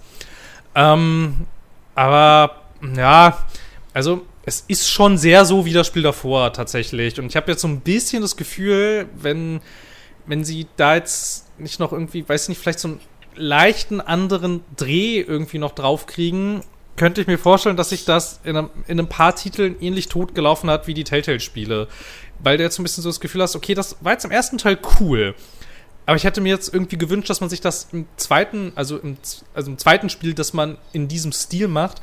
Ähm, 0.75 1.45
aber 1.95 2.61
ja, 2.95 3.37
also 3.93 4.25
es 4.45 4.65
ist 4.67 4.89
schon 4.89 5.17
sehr 5.17 5.45
so 5.45 5.65
wie 5.65 5.73
das 5.73 5.87
Spiel 5.87 6.01
davor 6.03 6.51
tatsächlich. 6.53 7.19
Und 7.19 7.27
ich 7.27 7.35
habe 7.35 7.51
jetzt 7.51 7.61
so 7.61 7.67
ein 7.67 7.79
bisschen 7.79 8.21
das 8.21 8.35
Gefühl, 8.35 9.07
wenn, 9.15 9.61
wenn 10.25 10.43
sie 10.43 10.67
da 10.75 10.95
jetzt 10.95 11.45
nicht 11.59 11.79
noch 11.79 11.93
irgendwie, 11.93 12.27
weiß 12.27 12.49
nicht, 12.49 12.59
vielleicht 12.59 12.79
so 12.79 12.89
einen 12.89 12.99
leichten 13.35 14.01
anderen 14.01 14.61
Dreh 14.75 15.19
irgendwie 15.21 15.59
noch 15.59 15.71
draufkriegen, 15.71 16.61
könnte 16.95 17.21
ich 17.21 17.27
mir 17.27 17.37
vorstellen, 17.37 17.77
dass 17.77 17.89
sich 17.89 18.05
das 18.05 18.39
in 18.43 18.55
einem, 18.55 18.69
in 18.87 18.99
einem 18.99 19.09
paar 19.09 19.35
Titeln 19.35 19.75
ähnlich 19.79 20.09
tot 20.09 20.35
gelaufen 20.35 20.69
hat 20.69 20.87
wie 20.87 20.93
die 20.93 21.03
Telltale-Spiele. 21.03 21.87
Weil 22.39 22.57
du 22.57 22.63
jetzt 22.63 22.75
so 22.75 22.81
ein 22.81 22.83
bisschen 22.83 23.03
so 23.03 23.09
das 23.09 23.19
Gefühl 23.19 23.41
hast, 23.41 23.55
okay, 23.55 23.73
das 23.73 23.97
war 24.01 24.11
jetzt 24.11 24.25
im 24.25 24.31
ersten 24.31 24.57
Teil 24.57 24.77
cool. 24.99 25.33
Aber 26.05 26.17
ich 26.17 26.23
hätte 26.23 26.41
mir 26.41 26.49
jetzt 26.49 26.73
irgendwie 26.73 26.97
gewünscht, 26.97 27.29
dass 27.29 27.39
man 27.39 27.49
sich 27.49 27.61
das 27.61 27.87
im 27.91 28.05
zweiten, 28.17 28.73
also 28.75 28.97
im, 28.97 29.17
also 29.53 29.71
im 29.71 29.77
zweiten 29.77 30.09
Spiel, 30.09 30.33
dass 30.33 30.53
man 30.53 30.77
in 30.91 31.07
diesem 31.07 31.31
Stil 31.31 31.67
macht, 31.67 32.01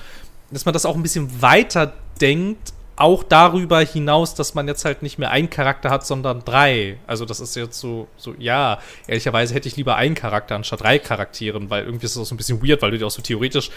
dass 0.51 0.65
man 0.65 0.73
das 0.73 0.87
auch 0.87 0.97
ein 0.97 1.03
bisschen 1.03 1.43
weiter 1.43 1.93
denkt, 2.21 2.73
auch 2.97 3.23
darüber 3.23 3.81
hinaus, 3.81 4.35
dass 4.35 4.55
man 4.55 4.69
jetzt 4.69 4.85
halt 4.85 5.03
nicht 5.03 5.19
mehr 5.19 5.31
einen 5.31 5.49
Charakter 5.49 5.89
hat, 5.91 6.07
sondern 6.07 6.45
drei. 6.45 6.99
Also 7.07 7.25
das 7.25 7.41
ist 7.41 7.57
jetzt 7.57 7.81
so, 7.81 8.09
so, 8.17 8.35
ja, 8.39 8.79
ehrlicherweise 9.07 9.55
hätte 9.55 9.69
ich 9.69 9.77
lieber 9.77 9.97
einen 9.97 10.15
Charakter 10.15 10.55
anstatt 10.55 10.83
drei 10.83 10.99
Charakteren, 10.99 11.71
weil 11.71 11.85
irgendwie 11.85 12.05
ist 12.05 12.13
es 12.13 12.19
auch 12.19 12.27
so 12.27 12.35
ein 12.35 12.39
bisschen 12.39 12.63
weird, 12.63 12.83
weil 12.83 12.91
du 12.91 12.99
die 12.99 13.05
auch 13.05 13.11
so 13.11 13.23
theoretisch 13.23 13.71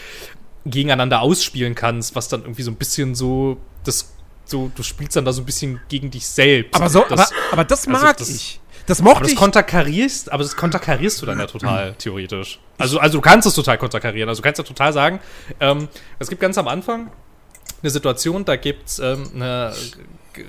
gegeneinander 0.66 1.22
ausspielen 1.22 1.76
kannst, 1.76 2.16
was 2.16 2.28
dann 2.30 2.42
irgendwie 2.42 2.64
so 2.64 2.72
ein 2.72 2.76
bisschen 2.76 3.16
so, 3.16 3.58
das, 3.84 4.14
so, 4.46 4.72
du 4.76 4.84
spielst 4.84 5.16
dann 5.16 5.26
da 5.26 5.34
so 5.34 5.42
ein 5.42 5.46
bisschen 5.46 5.80
gegen 5.90 6.10
dich 6.12 6.28
selbst. 6.28 6.76
Aber, 6.76 6.90
so, 6.90 7.06
das, 7.10 7.32
aber, 7.32 7.54
aber 7.54 7.64
das 7.66 7.88
also 7.88 8.02
mag 8.06 8.18
das- 8.18 8.30
ich. 8.30 8.60
Das 8.86 9.02
mochte 9.02 9.16
aber 9.18 9.24
das 9.24 9.32
ich. 9.32 9.38
konterkarierst, 9.38 10.30
aber 10.30 10.44
das 10.44 10.58
konterkarierst 10.58 11.22
du 11.22 11.26
dann 11.26 11.40
ja 11.40 11.48
total, 11.48 11.94
theoretisch. 11.98 12.60
Also, 12.78 13.00
also 13.00 13.18
du 13.18 13.22
kannst 13.22 13.48
es 13.48 13.54
total 13.54 13.78
konterkarieren. 13.78 14.28
Also 14.28 14.42
du 14.42 14.44
kannst 14.46 14.58
ja 14.58 14.66
total 14.66 14.92
sagen, 14.92 15.22
ähm, 15.62 15.88
es 16.20 16.28
gibt 16.28 16.42
ganz 16.42 16.58
am 16.58 16.68
Anfang 16.68 17.10
eine 17.82 17.90
Situation, 17.90 18.44
da 18.44 18.58
gibt's 18.58 19.00
ähm, 19.00 19.30
eine 19.36 19.74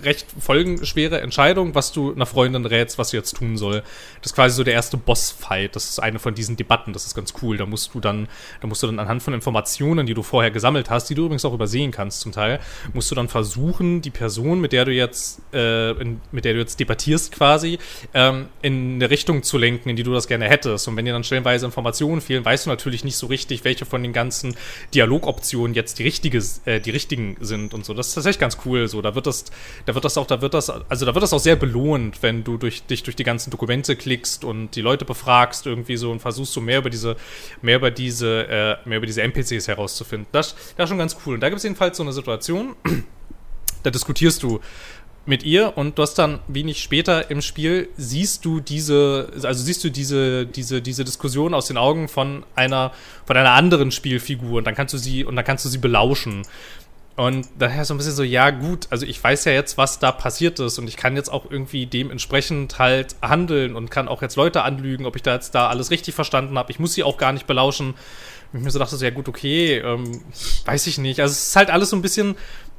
recht 0.03 0.27
folgenschwere 0.39 1.21
Entscheidung, 1.21 1.75
was 1.75 1.93
du 1.93 2.13
einer 2.13 2.27
Freundin 2.27 2.65
rätst, 2.67 2.99
was 2.99 3.11
sie 3.11 3.17
jetzt 3.17 3.37
tun 3.37 3.57
soll. 3.57 3.83
Das 4.21 4.33
ist 4.33 4.35
quasi 4.35 4.57
so 4.57 4.65
der 4.65 4.75
erste 4.75 4.97
Boss-Fight. 4.97 5.77
Das 5.77 5.89
ist 5.89 5.99
eine 6.01 6.19
von 6.19 6.35
diesen 6.35 6.57
Debatten. 6.57 6.93
Das 6.93 7.07
ist 7.07 7.15
ganz 7.15 7.35
cool. 7.43 7.57
Da 7.57 7.67
musst 7.67 7.95
du 7.95 8.01
dann, 8.01 8.29
da 8.61 8.67
musst 8.67 8.83
du 8.83 8.87
dann 8.87 8.99
anhand 8.99 9.23
von 9.23 9.35
Informationen, 9.35 10.07
die 10.07 10.15
du 10.15 10.23
vorher 10.23 10.51
gesammelt 10.51 10.91
hast, 10.91 11.09
die 11.11 11.15
du 11.15 11.25
übrigens 11.25 11.45
auch 11.45 11.55
übersehen 11.55 11.91
kannst 11.91 12.21
zum 12.21 12.33
Teil, 12.33 12.61
musst 12.93 13.11
du 13.11 13.15
dann 13.15 13.29
versuchen, 13.29 14.03
die 14.03 14.11
Person, 14.11 14.61
mit 14.61 14.73
der 14.73 14.85
du 14.85 14.93
jetzt, 14.93 15.41
äh, 15.53 15.91
in, 15.93 16.21
mit 16.33 16.45
der 16.45 16.55
du 16.55 16.61
jetzt 16.61 16.81
debattierst 16.81 17.33
quasi, 17.33 17.79
ähm, 18.13 18.47
in 18.63 18.95
eine 18.95 19.11
Richtung 19.11 19.43
zu 19.43 19.59
lenken, 19.59 19.89
in 19.89 19.97
die 19.97 20.03
du 20.03 20.13
das 20.13 20.27
gerne 20.27 20.49
hättest. 20.49 20.89
Und 20.89 20.97
wenn 20.97 21.05
dir 21.05 21.13
dann 21.13 21.25
stellenweise 21.25 21.67
Informationen 21.67 22.21
fehlen, 22.21 22.45
weißt 22.45 22.67
du 22.67 22.71
natürlich 22.71 23.05
nicht 23.05 23.17
so 23.17 23.27
richtig, 23.27 23.65
welche 23.65 23.85
von 23.85 24.03
den 24.03 24.13
ganzen 24.13 24.57
Dialogoptionen 24.95 25.75
jetzt 25.75 25.99
die 25.99 26.03
richtige, 26.03 26.43
äh, 26.65 26.81
die 26.81 26.91
richtigen 26.91 27.37
sind 27.41 27.75
und 27.75 27.85
so. 27.85 27.95
Das 27.95 28.09
ist 28.09 28.15
tatsächlich 28.15 28.41
ganz 28.41 28.59
cool. 28.65 28.89
So, 28.89 29.03
da 29.03 29.15
wird 29.15 29.27
das, 29.27 29.45
da 29.87 29.95
wird 29.95 30.05
das 30.05 30.17
auch, 30.17 30.27
da 30.27 30.41
wird 30.41 30.55
das, 30.55 30.71
also 30.71 31.07
da 31.07 31.15
wird 31.15 31.23
das 31.23 31.33
auch 31.33 31.41
sehr 31.41 31.57
belohnt, 31.57 32.23
wenn 32.23 32.45
du 32.45 32.57
durch 32.57 32.85
dich 32.85 33.03
durch 33.03 33.17
die 33.17 33.25
ganzen 33.25 33.51
Dokumente 33.51 33.97
klickst 33.97 34.45
und 34.45 34.77
die 34.77 34.81
Leute 34.81 35.05
befragst 35.05 35.67
irgendwie 35.67 35.97
so 35.97 36.11
und 36.11 36.21
versuchst 36.21 36.53
so 36.53 36.61
mehr 36.61 36.79
über 36.79 36.91
diese, 36.91 37.17
mehr 37.63 37.77
über 37.77 37.91
diese, 37.91 38.49
äh, 38.49 38.89
mehr 38.89 38.99
über 38.99 39.07
diese 39.07 39.23
NPCs 39.23 39.69
herauszufinden. 39.69 40.27
Das, 40.33 40.55
das 40.77 40.85
ist 40.85 40.89
schon 40.89 40.99
ganz 40.99 41.17
cool. 41.27 41.35
Und 41.35 41.41
da 41.41 41.49
gibt 41.49 41.59
es 41.59 41.65
jedenfalls 41.65 41.97
so 41.97 42.03
eine 42.03 42.13
Situation, 42.13 42.75
da 43.83 43.91
diskutierst 43.91 44.43
du 44.43 44.61
mit 45.27 45.43
ihr 45.43 45.77
und 45.77 45.99
du 45.99 46.03
hast 46.03 46.15
dann 46.15 46.41
wenig 46.49 46.83
später 46.83 47.31
im 47.31 47.41
Spiel 47.41 47.89
siehst 47.97 48.45
du 48.45 48.61
diese, 48.61 49.33
also 49.43 49.65
siehst 49.65 49.83
du 49.85 49.91
diese, 49.91 50.47
diese, 50.47 50.83
diese 50.83 51.05
Diskussion 51.05 51.55
aus 51.55 51.67
den 51.67 51.79
Augen 51.79 52.09
von 52.09 52.45
einer, 52.55 52.93
von 53.25 53.37
einer 53.37 53.53
anderen 53.53 53.91
Spielfigur 53.91 54.59
und 54.59 54.67
dann 54.67 54.75
kannst 54.75 54.93
du 54.93 54.99
sie, 54.99 55.25
und 55.25 55.37
dann 55.37 55.45
kannst 55.45 55.65
du 55.65 55.69
sie 55.69 55.79
belauschen. 55.79 56.43
Und 57.17 57.47
daher 57.59 57.85
so 57.85 57.95
ein 57.95 57.99
bisschen 57.99 58.15
so, 58.15 58.25
ja 58.25 58.51
gut, 58.51 58.89
also 58.91 59.07
ich 59.07 59.23
weiß 59.23 59.45
ja 59.45 59.53
jetzt, 59.53 59.79
was 59.79 60.01
da 60.01 60.11
passiert 60.11 60.59
ist 60.59 60.79
und 60.79 60.89
ich 60.89 60.97
kann 60.97 61.15
jetzt 61.15 61.31
auch 61.31 61.49
irgendwie 61.49 61.87
dementsprechend 61.87 62.81
halt 62.81 63.15
handeln 63.23 63.77
und 63.77 63.89
kann 63.89 64.09
auch 64.09 64.21
jetzt 64.21 64.35
Leute 64.35 64.63
anlügen, 64.63 65.07
ob 65.07 65.15
ich 65.15 65.23
da 65.23 65.35
jetzt 65.35 65.55
da 65.55 65.69
alles 65.69 65.93
richtig 65.93 66.15
verstanden 66.15 66.59
habe. 66.59 66.73
Ich 66.73 66.81
muss 66.81 66.95
sie 66.95 67.05
auch 67.05 67.17
gar 67.17 67.33
nicht 67.33 67.47
belauschen. 67.47 67.95
Und 68.53 68.59
ich 68.59 68.65
mir 68.65 68.71
so 68.71 68.81
dachte, 68.81 68.97
so, 68.97 69.05
ja 69.05 69.13
gut, 69.13 69.29
okay, 69.29 69.79
ähm, 69.79 70.23
weiß 70.65 70.89
ich 70.89 70.99
nicht. 70.99 71.21
Also 71.21 71.33
es 71.33 71.49
ist 71.49 71.57
halt 71.57 71.71
alles 71.71 71.91
so 71.91 71.97
ein 71.97 72.03
bisschen, 72.03 72.35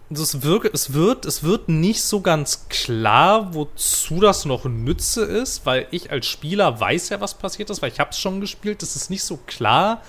es, 0.10 0.42
wirkt, 0.44 0.74
es, 0.74 0.94
wird, 0.94 1.26
es 1.26 1.44
wird 1.44 1.70
nicht 1.70 2.02
so 2.02 2.20
ganz 2.20 2.68
klar, 2.68 3.54
wozu 3.54 4.20
das 4.20 4.44
noch 4.44 4.66
Nütze 4.66 5.24
ist, 5.24 5.66
weil 5.66 5.88
ich 5.92 6.12
als 6.12 6.26
Spieler 6.28 6.78
weiß 6.78 7.08
ja, 7.08 7.22
was 7.22 7.36
passiert 7.36 7.70
ist, 7.70 7.82
weil 7.82 7.92
ich 7.92 8.02
habe 8.02 8.10
es 8.10 8.20
schon 8.20 8.42
gespielt. 8.42 8.84
Es 8.84 8.98
ist 8.98 9.10
nicht 9.10 9.24
so 9.24 9.40
klar, 9.48 10.02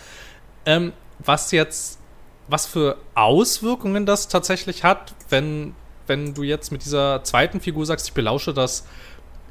ähm, 0.67 0.93
was 1.21 1.53
jetzt 1.53 2.01
was 2.49 2.67
für 2.67 2.97
Auswirkungen 3.15 4.07
das 4.07 4.29
tatsächlich 4.29 4.85
hat, 4.85 5.15
wenn, 5.31 5.75
wenn 6.07 6.35
du 6.35 6.43
jetzt 6.43 6.73
mit 6.73 6.85
dieser 6.85 7.25
zweiten 7.25 7.61
Figur 7.61 7.87
sagst, 7.87 8.09
ich 8.09 8.15
belausche 8.15 8.55
das 8.55 8.85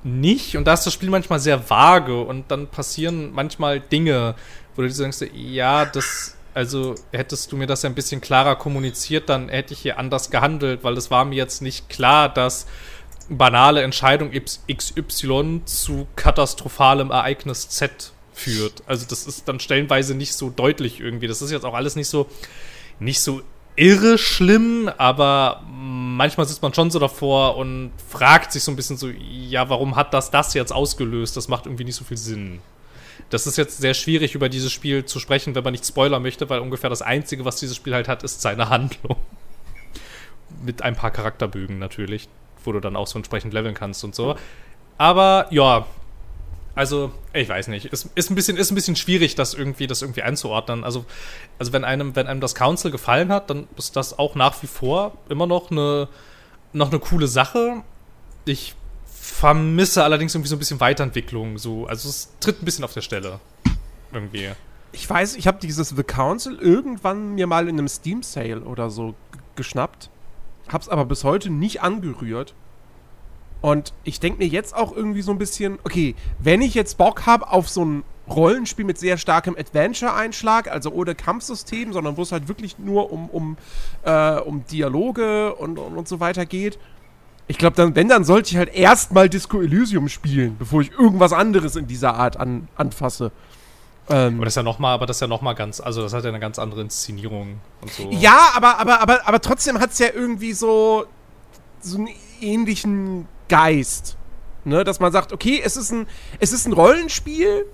nicht. 0.03 0.55
Und 0.55 0.65
da 0.65 0.73
ist 0.73 0.85
das 0.85 0.93
Spiel 0.93 1.09
manchmal 1.09 1.39
sehr 1.39 1.69
vage 1.69 2.21
und 2.21 2.49
dann 2.51 2.67
passieren 2.67 3.33
manchmal 3.33 3.79
Dinge, 3.79 4.35
wo 4.75 4.81
du 4.81 4.87
dir 4.87 4.95
denkst, 4.95 5.25
ja, 5.33 5.85
das, 5.85 6.35
also 6.53 6.95
hättest 7.11 7.51
du 7.51 7.57
mir 7.57 7.67
das 7.67 7.83
ein 7.85 7.95
bisschen 7.95 8.21
klarer 8.21 8.55
kommuniziert, 8.55 9.29
dann 9.29 9.49
hätte 9.49 9.73
ich 9.73 9.79
hier 9.79 9.97
anders 9.97 10.29
gehandelt, 10.29 10.83
weil 10.83 10.95
es 10.97 11.11
war 11.11 11.25
mir 11.25 11.35
jetzt 11.35 11.61
nicht 11.61 11.89
klar, 11.89 12.29
dass 12.29 12.67
banale 13.29 13.81
Entscheidung 13.81 14.31
XY 14.31 15.61
zu 15.65 16.07
katastrophalem 16.15 17.09
Ereignis 17.09 17.69
Z 17.69 18.11
führt. 18.33 18.83
Also 18.85 19.05
das 19.09 19.25
ist 19.25 19.47
dann 19.47 19.59
stellenweise 19.59 20.13
nicht 20.13 20.33
so 20.33 20.49
deutlich 20.49 20.99
irgendwie. 20.99 21.27
Das 21.27 21.41
ist 21.41 21.51
jetzt 21.51 21.65
auch 21.65 21.73
alles 21.73 21.95
nicht 21.95 22.09
so 22.09 22.27
nicht 22.99 23.19
so 23.19 23.41
irre 23.75 24.17
schlimm, 24.17 24.89
aber 24.97 25.61
manchmal 25.69 26.47
sitzt 26.47 26.61
man 26.61 26.73
schon 26.73 26.91
so 26.91 26.99
davor 26.99 27.57
und 27.57 27.91
fragt 28.09 28.51
sich 28.51 28.63
so 28.63 28.71
ein 28.71 28.75
bisschen 28.75 28.97
so, 28.97 29.09
ja, 29.09 29.69
warum 29.69 29.95
hat 29.95 30.13
das 30.13 30.31
das 30.31 30.53
jetzt 30.53 30.71
ausgelöst? 30.71 31.35
Das 31.35 31.47
macht 31.47 31.65
irgendwie 31.65 31.83
nicht 31.83 31.95
so 31.95 32.05
viel 32.05 32.17
Sinn. 32.17 32.61
Das 33.29 33.47
ist 33.47 33.57
jetzt 33.57 33.77
sehr 33.79 33.93
schwierig, 33.93 34.35
über 34.35 34.49
dieses 34.49 34.71
Spiel 34.71 35.05
zu 35.05 35.19
sprechen, 35.19 35.55
wenn 35.55 35.63
man 35.63 35.73
nicht 35.73 35.85
spoilern 35.85 36.21
möchte, 36.21 36.49
weil 36.49 36.59
ungefähr 36.59 36.89
das 36.89 37.01
Einzige, 37.01 37.43
was 37.43 37.57
dieses 37.57 37.75
Spiel 37.75 37.93
halt 37.93 38.07
hat, 38.07 38.23
ist 38.23 38.41
seine 38.41 38.69
Handlung. 38.69 39.17
Mit 40.63 40.81
ein 40.81 40.95
paar 40.95 41.11
Charakterbögen 41.11 41.79
natürlich, 41.79 42.29
wo 42.63 42.71
du 42.71 42.79
dann 42.79 42.95
auch 42.95 43.07
so 43.07 43.17
entsprechend 43.17 43.53
leveln 43.53 43.73
kannst 43.73 44.03
und 44.03 44.15
so. 44.15 44.35
Aber 44.97 45.47
ja, 45.49 45.85
also, 46.75 47.11
ich 47.33 47.47
weiß 47.47 47.69
nicht. 47.69 47.85
Ist, 47.85 48.09
ist, 48.15 48.29
ein 48.29 48.35
bisschen, 48.35 48.57
ist 48.57 48.69
ein 48.69 48.75
bisschen 48.75 48.97
schwierig, 48.97 49.35
das 49.35 49.53
irgendwie, 49.53 49.87
das 49.87 50.01
irgendwie 50.01 50.23
einzuordnen. 50.23 50.83
Also, 50.83 51.05
also 51.57 51.71
wenn, 51.71 51.85
einem, 51.85 52.15
wenn 52.17 52.27
einem 52.27 52.41
das 52.41 52.53
Council 52.53 52.91
gefallen 52.91 53.29
hat, 53.29 53.49
dann 53.49 53.67
ist 53.77 53.95
das 53.95 54.19
auch 54.19 54.35
nach 54.35 54.61
wie 54.61 54.67
vor 54.67 55.17
immer 55.29 55.47
noch 55.47 55.71
eine, 55.71 56.09
noch 56.73 56.91
eine 56.91 56.99
coole 56.99 57.27
Sache. 57.27 57.81
Ich 58.43 58.75
vermisse 59.05 60.03
allerdings 60.03 60.35
irgendwie 60.35 60.49
so 60.49 60.57
ein 60.57 60.59
bisschen 60.59 60.81
Weiterentwicklung. 60.81 61.57
So. 61.57 61.87
Also 61.87 62.09
es 62.09 62.29
tritt 62.41 62.61
ein 62.61 62.65
bisschen 62.65 62.83
auf 62.83 62.93
der 62.93 63.01
Stelle. 63.01 63.39
Irgendwie. 64.11 64.51
Ich 64.91 65.09
weiß, 65.09 65.35
ich 65.35 65.47
habe 65.47 65.59
dieses 65.61 65.89
The 65.89 66.03
Council 66.03 66.57
irgendwann 66.59 67.35
mir 67.35 67.47
mal 67.47 67.69
in 67.69 67.79
einem 67.79 67.87
Steam 67.87 68.21
Sale 68.21 68.61
oder 68.61 68.89
so 68.89 69.15
geschnappt. 69.55 70.09
Hab's 70.67 70.89
aber 70.89 71.05
bis 71.05 71.23
heute 71.23 71.49
nicht 71.49 71.81
angerührt. 71.81 72.53
Und 73.61 73.93
ich 74.03 74.19
denke 74.19 74.39
mir 74.39 74.47
jetzt 74.47 74.75
auch 74.75 74.95
irgendwie 74.95 75.21
so 75.21 75.31
ein 75.31 75.37
bisschen, 75.37 75.79
okay, 75.83 76.15
wenn 76.39 76.61
ich 76.61 76.73
jetzt 76.75 76.97
Bock 76.97 77.25
habe 77.25 77.51
auf 77.51 77.67
so 77.67 77.83
ein 77.83 78.03
Rollenspiel 78.27 78.85
mit 78.85 78.97
sehr 78.97 79.17
starkem 79.17 79.55
Adventure-Einschlag, 79.57 80.69
also 80.69 80.91
ohne 80.91 81.15
Kampfsystem, 81.15 81.93
sondern 81.93 82.17
wo 82.17 82.23
es 82.23 82.31
halt 82.31 82.47
wirklich 82.47 82.79
nur 82.79 83.11
um, 83.11 83.29
um, 83.29 83.57
äh, 84.03 84.39
um 84.39 84.65
Dialoge 84.65 85.55
und, 85.55 85.77
und, 85.77 85.97
und 85.97 86.07
so 86.07 86.19
weiter 86.19 86.45
geht. 86.45 86.79
Ich 87.47 87.59
glaube, 87.59 87.75
dann, 87.75 87.95
wenn, 87.95 88.09
dann 88.09 88.23
sollte 88.23 88.51
ich 88.51 88.57
halt 88.57 88.73
erstmal 88.73 89.29
Disco 89.29 89.61
Elysium 89.61 90.09
spielen, 90.09 90.55
bevor 90.57 90.81
ich 90.81 90.91
irgendwas 90.91 91.31
anderes 91.31 91.75
in 91.75 91.85
dieser 91.85 92.15
Art 92.15 92.37
an, 92.37 92.67
anfasse. 92.75 93.31
Ähm, 94.09 94.35
aber 94.35 94.45
das 94.45 94.53
ist 94.53 94.57
ja 94.57 94.63
noch 94.63 94.79
mal, 94.79 94.93
aber 94.93 95.05
das 95.05 95.17
ist 95.17 95.21
ja 95.21 95.27
noch 95.27 95.41
mal 95.41 95.53
ganz, 95.53 95.79
also 95.79 96.01
das 96.01 96.13
hat 96.13 96.23
ja 96.23 96.29
eine 96.29 96.39
ganz 96.39 96.59
andere 96.59 96.81
Inszenierung 96.81 97.59
und 97.81 97.91
so. 97.91 98.09
Ja, 98.11 98.51
aber, 98.55 98.79
aber, 98.79 99.01
aber, 99.01 99.27
aber 99.27 99.41
trotzdem 99.41 99.79
hat 99.79 99.91
es 99.91 99.99
ja 99.99 100.07
irgendwie 100.13 100.53
so, 100.53 101.05
so 101.81 101.97
einen 101.97 102.09
ähnlichen 102.41 103.27
Geist. 103.49 104.17
Ne, 104.63 104.83
dass 104.83 104.99
man 104.99 105.11
sagt, 105.11 105.31
okay, 105.31 105.61
es 105.63 105.77
ist 105.77 105.91
ein, 105.91 106.07
es 106.39 106.51
ist 106.51 106.65
ein 106.65 106.73
Rollenspiel, 106.73 107.67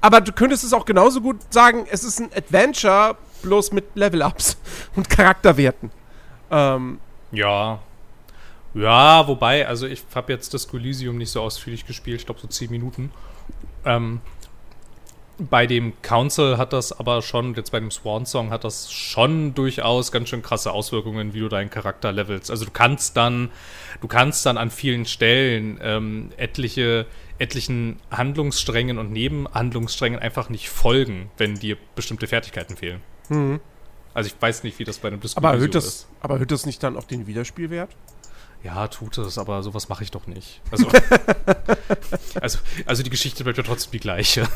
aber 0.00 0.20
du 0.20 0.32
könntest 0.32 0.64
es 0.64 0.72
auch 0.72 0.84
genauso 0.84 1.20
gut 1.20 1.36
sagen, 1.50 1.86
es 1.88 2.02
ist 2.02 2.18
ein 2.18 2.30
Adventure, 2.34 3.16
bloß 3.42 3.70
mit 3.70 3.84
Level-Ups 3.94 4.56
und 4.96 5.08
Charakterwerten. 5.08 5.92
Ähm, 6.50 6.98
ja. 7.30 7.78
Ja, 8.74 9.26
wobei, 9.26 9.66
also 9.66 9.86
ich 9.86 10.02
habe 10.14 10.32
jetzt 10.32 10.52
das 10.52 10.68
Coliseum 10.68 11.16
nicht 11.16 11.30
so 11.30 11.40
ausführlich 11.40 11.86
gespielt, 11.86 12.20
ich 12.20 12.26
glaube 12.26 12.40
so 12.40 12.48
10 12.48 12.70
Minuten. 12.70 13.10
Ähm, 13.84 14.20
bei 15.38 15.66
dem 15.66 15.92
Council 16.02 16.56
hat 16.56 16.72
das 16.72 16.92
aber 16.92 17.20
schon, 17.20 17.54
jetzt 17.54 17.70
bei 17.70 17.78
dem 17.78 17.90
Swan 17.90 18.24
Song 18.24 18.50
hat 18.50 18.64
das 18.64 18.90
schon 18.90 19.54
durchaus 19.54 20.10
ganz 20.10 20.30
schön 20.30 20.42
krasse 20.42 20.72
Auswirkungen, 20.72 21.34
wie 21.34 21.40
du 21.40 21.48
deinen 21.48 21.70
Charakter 21.70 22.10
levelst. 22.12 22.50
Also 22.50 22.64
du 22.64 22.70
kannst 22.70 23.16
dann, 23.16 23.50
du 24.00 24.08
kannst 24.08 24.46
dann 24.46 24.56
an 24.56 24.70
vielen 24.70 25.04
Stellen 25.04 25.78
ähm, 25.82 26.30
etliche, 26.36 27.06
etlichen 27.38 27.98
Handlungssträngen 28.10 28.98
und 28.98 29.12
Nebenhandlungssträngen 29.12 30.18
einfach 30.18 30.48
nicht 30.48 30.70
folgen, 30.70 31.30
wenn 31.36 31.54
dir 31.54 31.76
bestimmte 31.94 32.26
Fertigkeiten 32.26 32.76
fehlen. 32.76 33.02
Mhm. 33.28 33.60
Also 34.14 34.28
ich 34.28 34.40
weiß 34.40 34.62
nicht, 34.62 34.78
wie 34.78 34.84
das 34.84 34.98
bei 34.98 35.08
einem 35.08 35.20
Disco 35.20 35.38
aber 35.38 35.52
erhöht 35.52 35.74
das, 35.74 35.84
ist. 35.84 36.08
Aber 36.20 36.34
erhöht 36.34 36.50
das 36.50 36.64
nicht 36.64 36.82
dann 36.82 36.96
auch 36.96 37.04
den 37.04 37.26
Wiederspielwert? 37.26 37.90
Ja, 38.64 38.88
tut 38.88 39.18
es, 39.18 39.36
aber 39.36 39.62
sowas 39.62 39.90
mache 39.90 40.02
ich 40.02 40.10
doch 40.10 40.26
nicht. 40.26 40.62
Also, 40.70 40.88
also, 42.40 42.58
also 42.86 43.02
die 43.02 43.10
Geschichte 43.10 43.44
bleibt 43.44 43.58
ja 43.58 43.64
trotzdem 43.64 43.92
die 43.92 44.00
gleiche. 44.00 44.48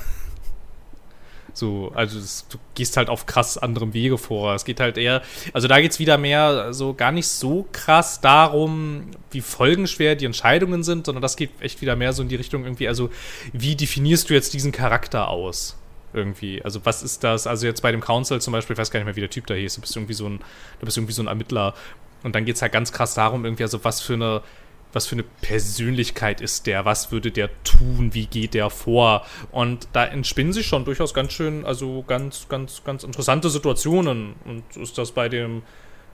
So, 1.57 1.93
also 1.95 2.19
das, 2.19 2.47
du 2.49 2.59
gehst 2.75 2.97
halt 2.97 3.09
auf 3.09 3.27
krass 3.27 3.59
anderem 3.59 3.95
Wege 3.95 4.19
vor. 4.19 4.55
Es 4.55 4.65
geht 4.65 4.81
halt 4.81 4.99
eher, 4.99 5.23
also 5.53 5.69
da 5.69 5.81
geht 5.81 5.93
es 5.93 5.99
wieder 5.99 6.19
mehr 6.19 6.73
so 6.73 6.95
gar 6.95 7.13
nicht 7.13 7.29
so 7.29 7.67
krass 7.73 8.21
darum, 8.21 9.11
wie 9.31 9.41
folgenschwer 9.41 10.17
die 10.17 10.25
Entscheidungen 10.25 10.83
sind, 10.83 11.07
sondern 11.07 11.23
das 11.23 11.37
geht 11.37 11.51
echt 11.61 11.81
wieder 11.81 11.97
mehr 11.97 12.13
so 12.13 12.23
in 12.23 12.29
die 12.29 12.37
Richtung 12.37 12.65
irgendwie, 12.65 12.89
also 12.89 13.11
wie 13.53 13.77
definierst 13.77 14.31
du 14.31 14.35
jetzt 14.35 14.55
diesen 14.55 14.73
Charakter 14.73 15.29
aus? 15.29 15.77
Irgendwie. 16.13 16.61
Also 16.63 16.85
was 16.85 17.05
ist 17.05 17.23
das? 17.23 17.47
Also 17.47 17.67
jetzt 17.67 17.83
bei 17.83 17.93
dem 17.93 18.01
Council 18.01 18.41
zum 18.41 18.53
Beispiel, 18.53 18.75
ich 18.75 18.79
weiß 18.79 18.91
gar 18.91 18.99
nicht 18.99 19.07
mehr, 19.07 19.17
wie 19.17 19.21
der 19.21 19.31
Typ 19.31 19.47
da 19.47 19.55
hieß, 19.55 19.77
du 19.77 19.81
bist 19.81 19.97
irgendwie 19.97 20.15
so 20.15 20.29
ein, 20.29 20.41
du 20.81 20.87
bist 20.87 20.97
irgendwie 20.97 21.13
so 21.13 21.23
ein 21.23 21.29
Ermittler. 21.29 21.75
Und 22.23 22.35
dann 22.35 22.45
geht 22.45 22.57
es 22.57 22.63
halt 22.63 22.73
ganz 22.73 22.93
krass 22.93 23.15
darum, 23.15 23.45
irgendwie, 23.45 23.63
also 23.63 23.83
was 23.85 24.01
für 24.01 24.15
eine 24.15 24.43
was 24.93 25.07
für 25.07 25.15
eine 25.15 25.25
Persönlichkeit 25.43 26.41
ist 26.41 26.67
der, 26.67 26.85
was 26.85 27.13
würde 27.13 27.31
der 27.31 27.51
tun, 27.63 28.11
wie 28.13 28.27
geht 28.27 28.55
der 28.55 28.71
vor. 28.71 29.25
Und 29.51 29.89
da 29.93 30.05
entspinnen 30.05 30.53
sich 30.53 30.67
schon 30.67 30.85
durchaus 30.85 31.15
ganz 31.15 31.33
schön, 31.33 31.65
also 31.65 32.05
ganz, 32.07 32.49
ganz, 32.49 32.83
ganz 32.85 33.05
interessante 33.05 33.51
Situationen. 33.51 34.35
Und 34.45 34.77
ist 34.77 34.99
das 34.99 35.13
bei 35.13 35.29
dem, 35.29 35.63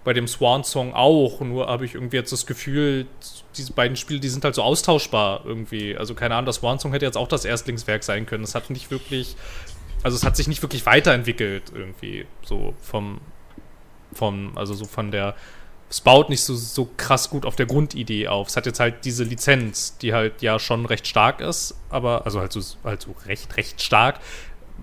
bei 0.04 0.12
dem 0.12 0.28
Swan-Song 0.28 0.94
auch. 0.94 1.40
Nur 1.40 1.66
habe 1.66 1.84
ich 1.84 1.94
irgendwie 1.94 2.16
jetzt 2.16 2.32
das 2.32 2.46
Gefühl, 2.46 3.06
diese 3.56 3.72
beiden 3.72 3.96
Spiele, 3.96 4.20
die 4.20 4.28
sind 4.28 4.44
halt 4.44 4.54
so 4.54 4.62
austauschbar 4.62 5.40
irgendwie. 5.44 5.96
Also 5.96 6.14
keine 6.14 6.34
Ahnung, 6.34 6.46
das 6.46 6.56
Swan-Song 6.56 6.92
hätte 6.92 7.04
jetzt 7.04 7.16
auch 7.16 7.28
das 7.28 7.44
Erstlingswerk 7.44 8.04
sein 8.04 8.24
können. 8.24 8.44
Es 8.44 8.54
hat 8.54 8.70
nicht 8.70 8.90
wirklich, 8.90 9.36
also 10.02 10.16
es 10.16 10.22
hat 10.22 10.36
sich 10.36 10.48
nicht 10.48 10.62
wirklich 10.62 10.86
weiterentwickelt 10.86 11.72
irgendwie. 11.74 12.26
So 12.42 12.74
vom, 12.80 13.20
vom, 14.12 14.56
also 14.56 14.74
so 14.74 14.84
von 14.84 15.10
der 15.10 15.34
es 15.88 16.01
baut 16.01 16.29
nicht 16.29 16.42
so, 16.42 16.55
so 16.55 16.88
krass 16.96 17.31
gut 17.31 17.46
auf 17.46 17.57
der 17.57 17.66
Grundidee 17.66 18.29
auf. 18.29 18.49
Es 18.49 18.57
hat 18.57 18.66
jetzt 18.66 18.81
halt 18.81 19.05
diese 19.05 19.25
Lizenz, 19.25 19.96
die 19.99 20.12
halt 20.12 20.42
ja 20.42 20.59
schon 20.59 20.85
recht 20.85 21.07
stark 21.07 21.40
ist, 21.40 21.77
aber, 21.90 22.25
also 22.25 22.40
halt 22.40 22.53
so, 22.53 22.61
halt 22.83 23.03
so 23.03 23.14
recht, 23.27 23.57
recht 23.57 23.81
stark. 23.81 24.18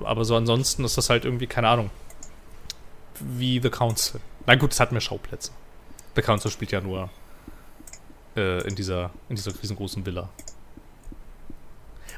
Aber 0.03 0.25
so 0.25 0.35
ansonsten 0.35 0.83
ist 0.85 0.97
das 0.97 1.09
halt 1.09 1.25
irgendwie, 1.25 1.47
keine 1.47 1.67
Ahnung, 1.67 1.89
wie 3.19 3.59
The 3.61 3.69
Council. 3.69 4.21
Na 4.45 4.55
gut, 4.55 4.71
es 4.71 4.79
hat 4.79 4.91
mehr 4.91 5.01
Schauplätze. 5.01 5.51
The 6.15 6.21
Council 6.21 6.51
spielt 6.51 6.71
ja 6.71 6.81
nur 6.81 7.09
äh, 8.35 8.65
in, 8.67 8.75
dieser, 8.75 9.11
in 9.29 9.35
dieser 9.35 9.51
riesengroßen 9.61 10.05
Villa. 10.05 10.29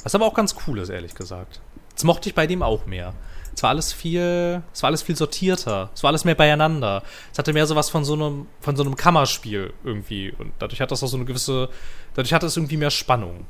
Was 0.04 0.14
aber 0.14 0.26
auch 0.26 0.34
ganz 0.36 0.56
cool 0.68 0.80
ist, 0.80 0.90
ehrlich 0.90 1.16
gesagt. 1.16 1.60
Das 1.94 2.04
mochte 2.04 2.30
ich 2.30 2.36
bei 2.36 2.46
dem 2.46 2.62
auch 2.62 2.86
mehr. 2.86 3.14
Es 3.56 3.64
war 3.64 3.70
alles 3.70 3.94
viel, 3.94 4.62
es 4.74 4.84
war 4.84 4.90
alles 4.90 5.02
viel 5.02 5.16
sortierter. 5.16 5.90
Es 5.94 6.04
war 6.04 6.10
alles 6.10 6.26
mehr 6.26 6.36
beieinander. 6.36 7.04
Es 7.32 7.40
hatte 7.40 7.54
mehr 7.54 7.66
so 7.66 7.76
was 7.76 7.90
von 7.90 8.04
so 8.04 8.14
einem, 8.14 8.48
von 8.60 8.76
so 8.76 8.84
einem 8.84 8.96
Kammerspiel 8.98 9.74
irgendwie. 9.84 10.34
Und 10.38 10.52
dadurch 10.60 10.82
hat 10.82 10.92
das 10.92 11.02
auch 11.04 11.08
so 11.08 11.16
eine 11.16 11.26
gewisse, 11.26 11.70
dadurch 12.14 12.34
hat 12.34 12.44
es 12.44 12.58
irgendwie 12.58 12.78
mehr 12.78 12.92
Spannung. 12.92 13.46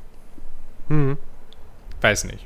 Hm. 0.90 1.18
Weiß 2.02 2.26
nicht. 2.26 2.46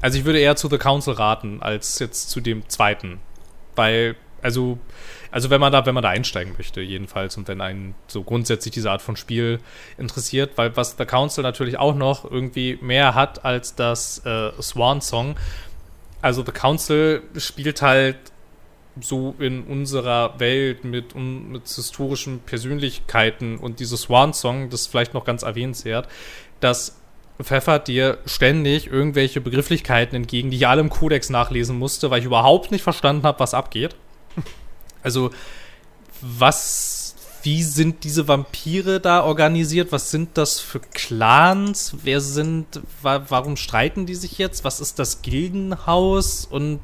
Also 0.00 0.18
ich 0.18 0.24
würde 0.24 0.38
eher 0.38 0.54
zu 0.54 0.68
The 0.68 0.78
Council 0.78 1.14
raten, 1.14 1.60
als 1.60 1.98
jetzt 1.98 2.30
zu 2.30 2.40
dem 2.40 2.68
zweiten. 2.68 3.20
Weil, 3.74 4.16
also, 4.44 4.78
also 5.30 5.48
wenn 5.48 5.60
man 5.60 5.72
da, 5.72 5.86
wenn 5.86 5.94
man 5.94 6.02
da 6.02 6.10
einsteigen 6.10 6.52
möchte, 6.58 6.82
jedenfalls, 6.82 7.36
und 7.38 7.48
wenn 7.48 7.62
einen 7.62 7.94
so 8.08 8.22
grundsätzlich 8.22 8.74
diese 8.74 8.90
Art 8.90 9.00
von 9.00 9.16
Spiel 9.16 9.58
interessiert, 9.96 10.52
weil 10.56 10.76
was 10.76 10.96
The 10.98 11.06
Council 11.06 11.42
natürlich 11.42 11.78
auch 11.78 11.94
noch 11.94 12.30
irgendwie 12.30 12.78
mehr 12.82 13.14
hat 13.14 13.44
als 13.44 13.74
das 13.74 14.18
äh, 14.26 14.52
Swan 14.60 15.00
Song. 15.00 15.36
Also 16.20 16.44
The 16.44 16.52
Council 16.52 17.22
spielt 17.38 17.80
halt 17.80 18.18
so 19.00 19.34
in 19.38 19.64
unserer 19.64 20.38
Welt 20.38 20.84
mit, 20.84 21.14
un- 21.14 21.50
mit 21.50 21.66
historischen 21.66 22.40
Persönlichkeiten 22.40 23.56
und 23.56 23.80
dieses 23.80 24.02
Swan 24.02 24.34
Song, 24.34 24.68
das 24.68 24.82
ist 24.82 24.86
vielleicht 24.88 25.14
noch 25.14 25.24
ganz 25.24 25.42
erwähnenswert, 25.42 26.06
das 26.60 27.00
pfeffert 27.42 27.88
dir 27.88 28.18
ständig 28.26 28.88
irgendwelche 28.88 29.40
Begrifflichkeiten 29.40 30.14
entgegen, 30.14 30.50
die 30.50 30.58
ich 30.58 30.68
alle 30.68 30.82
im 30.82 30.90
Kodex 30.90 31.30
nachlesen 31.30 31.78
musste, 31.78 32.10
weil 32.10 32.20
ich 32.20 32.26
überhaupt 32.26 32.70
nicht 32.70 32.82
verstanden 32.82 33.24
habe, 33.24 33.40
was 33.40 33.54
abgeht. 33.54 33.96
Also, 35.02 35.30
was, 36.22 37.14
wie 37.42 37.62
sind 37.62 38.04
diese 38.04 38.26
Vampire 38.26 39.00
da 39.00 39.22
organisiert? 39.22 39.92
Was 39.92 40.10
sind 40.10 40.38
das 40.38 40.60
für 40.60 40.80
Clans? 40.80 41.94
Wer 42.02 42.22
sind, 42.22 42.80
wa 43.02 43.26
warum 43.28 43.56
streiten 43.56 44.06
die 44.06 44.14
sich 44.14 44.38
jetzt? 44.38 44.64
Was 44.64 44.80
ist 44.80 44.98
das 44.98 45.20
Gildenhaus? 45.20 46.46
Und 46.46 46.80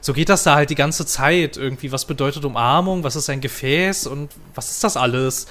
so 0.00 0.12
geht 0.12 0.28
das 0.28 0.44
da 0.44 0.54
halt 0.54 0.70
die 0.70 0.76
ganze 0.76 1.04
Zeit 1.04 1.56
irgendwie. 1.56 1.90
Was 1.90 2.04
bedeutet 2.04 2.44
Umarmung? 2.44 3.02
Was 3.02 3.16
ist 3.16 3.28
ein 3.28 3.40
Gefäß? 3.40 4.06
Und 4.06 4.30
was 4.54 4.70
ist 4.70 4.84
das 4.84 4.96
alles? 4.96 5.46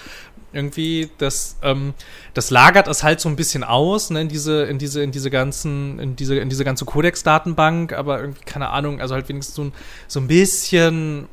irgendwie, 0.53 1.09
das, 1.17 1.57
ähm, 1.63 1.93
das 2.33 2.51
lagert 2.51 2.87
es 2.87 3.03
halt 3.03 3.19
so 3.19 3.27
ein 3.27 3.35
bisschen 3.35 3.63
aus, 3.63 4.11
ne, 4.11 4.21
in 4.21 4.29
diese, 4.29 4.63
in 4.63 4.77
diese, 4.77 5.01
in 5.01 5.11
diese 5.11 5.31
ganzen, 5.31 5.99
in 5.99 6.15
diese, 6.15 6.37
in 6.37 6.49
diese 6.49 6.63
ganze 6.63 6.85
Codex-Datenbank, 6.85 7.93
aber 7.93 8.21
irgendwie, 8.21 8.43
keine 8.45 8.69
Ahnung, 8.69 9.01
also 9.01 9.15
halt 9.15 9.27
wenigstens 9.29 9.55
so 9.55 9.63
ein, 9.63 9.73
so 10.07 10.19
ein 10.19 10.27
bisschen, 10.27 11.27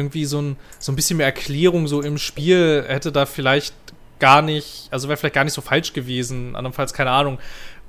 irgendwie 0.00 0.24
so 0.24 0.40
ein, 0.40 0.56
so 0.78 0.92
ein 0.92 0.96
bisschen 0.96 1.18
mehr 1.18 1.26
Erklärung 1.26 1.86
so 1.86 2.02
im 2.02 2.18
Spiel. 2.18 2.84
Hätte 2.86 3.12
da 3.12 3.26
vielleicht 3.26 3.74
gar 4.18 4.42
nicht, 4.42 4.88
also 4.90 5.08
wäre 5.08 5.16
vielleicht 5.16 5.34
gar 5.34 5.44
nicht 5.44 5.54
so 5.54 5.60
falsch 5.62 5.92
gewesen, 5.92 6.54
andernfalls, 6.54 6.92
keine 6.92 7.10
Ahnung, 7.10 7.38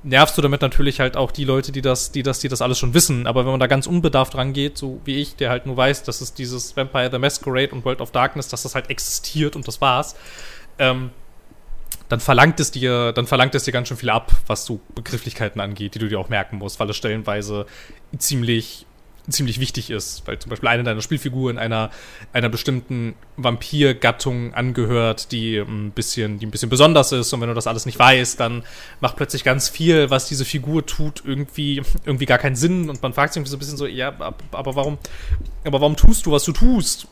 nervst 0.02 0.36
du 0.36 0.42
damit 0.42 0.62
natürlich 0.62 1.00
halt 1.00 1.16
auch 1.16 1.30
die 1.30 1.44
Leute, 1.44 1.70
die 1.70 1.82
das, 1.82 2.10
die 2.10 2.22
das, 2.22 2.40
die 2.40 2.48
das 2.48 2.62
alles 2.62 2.78
schon 2.78 2.94
wissen. 2.94 3.26
Aber 3.26 3.44
wenn 3.44 3.52
man 3.52 3.60
da 3.60 3.66
ganz 3.66 3.86
unbedarft 3.86 4.34
rangeht, 4.34 4.76
so 4.76 5.00
wie 5.04 5.16
ich, 5.16 5.36
der 5.36 5.50
halt 5.50 5.66
nur 5.66 5.76
weiß, 5.76 6.02
dass 6.02 6.20
es 6.20 6.34
dieses 6.34 6.76
Vampire 6.76 7.10
the 7.10 7.18
Masquerade 7.18 7.70
und 7.72 7.84
World 7.84 8.00
of 8.00 8.10
Darkness, 8.10 8.48
dass 8.48 8.62
das 8.62 8.74
halt 8.74 8.90
existiert 8.90 9.54
und 9.54 9.66
das 9.68 9.80
war's, 9.80 10.16
ähm, 10.78 11.10
dann 12.08 12.20
verlangt 12.20 12.60
es 12.60 12.70
dir, 12.70 13.12
dann 13.12 13.26
verlangt 13.26 13.54
es 13.54 13.64
dir 13.64 13.72
ganz 13.72 13.88
schön 13.88 13.96
viel 13.96 14.10
ab, 14.10 14.32
was 14.46 14.66
so 14.66 14.80
Begrifflichkeiten 14.94 15.60
angeht, 15.60 15.94
die 15.94 15.98
du 15.98 16.08
dir 16.08 16.18
auch 16.18 16.28
merken 16.28 16.58
musst, 16.58 16.80
weil 16.80 16.90
es 16.90 16.96
stellenweise 16.96 17.66
ziemlich 18.18 18.86
ziemlich 19.28 19.60
wichtig 19.60 19.90
ist, 19.90 20.22
weil 20.26 20.38
zum 20.38 20.50
Beispiel 20.50 20.68
eine 20.68 20.82
deiner 20.82 21.00
Spielfiguren 21.00 21.56
einer, 21.56 21.90
einer 22.32 22.48
bestimmten 22.48 23.14
Vampir-Gattung 23.36 24.52
angehört, 24.54 25.30
die 25.30 25.58
ein 25.58 25.92
bisschen, 25.92 26.38
die 26.38 26.46
ein 26.46 26.50
bisschen 26.50 26.68
besonders 26.70 27.12
ist. 27.12 27.32
Und 27.32 27.40
wenn 27.40 27.48
du 27.48 27.54
das 27.54 27.66
alles 27.68 27.86
nicht 27.86 27.98
weißt, 27.98 28.40
dann 28.40 28.64
macht 29.00 29.16
plötzlich 29.16 29.44
ganz 29.44 29.68
viel, 29.68 30.10
was 30.10 30.26
diese 30.26 30.44
Figur 30.44 30.84
tut, 30.86 31.22
irgendwie, 31.24 31.82
irgendwie 32.04 32.26
gar 32.26 32.38
keinen 32.38 32.56
Sinn. 32.56 32.90
Und 32.90 33.00
man 33.02 33.12
fragt 33.12 33.32
sich 33.32 33.40
irgendwie 33.40 33.50
so 33.50 33.56
ein 33.56 33.60
bisschen 33.60 33.76
so, 33.76 33.86
ja, 33.86 34.08
ab- 34.08 34.42
aber 34.50 34.74
warum, 34.74 34.98
aber 35.64 35.80
warum 35.80 35.96
tust 35.96 36.26
du, 36.26 36.32
was 36.32 36.44
du 36.44 36.52
tust? 36.52 37.06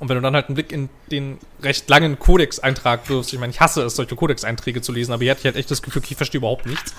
Und 0.00 0.08
wenn 0.08 0.16
du 0.16 0.22
dann 0.22 0.34
halt 0.34 0.46
einen 0.48 0.56
Blick 0.56 0.72
in 0.72 0.88
den 1.10 1.38
recht 1.62 1.88
langen 1.88 2.18
Codex-Eintrag 2.18 3.08
wirfst, 3.08 3.32
ich 3.32 3.38
meine, 3.38 3.52
ich 3.52 3.60
hasse 3.60 3.82
es, 3.82 3.96
solche 3.96 4.16
Codex-Einträge 4.16 4.82
zu 4.82 4.92
lesen, 4.92 5.12
aber 5.12 5.22
hier 5.22 5.30
hatte 5.30 5.40
ich 5.40 5.46
halt 5.46 5.56
echt 5.56 5.70
das 5.70 5.82
Gefühl, 5.82 6.02
ich 6.06 6.16
verstehe 6.16 6.38
überhaupt 6.40 6.66
nichts 6.66 6.92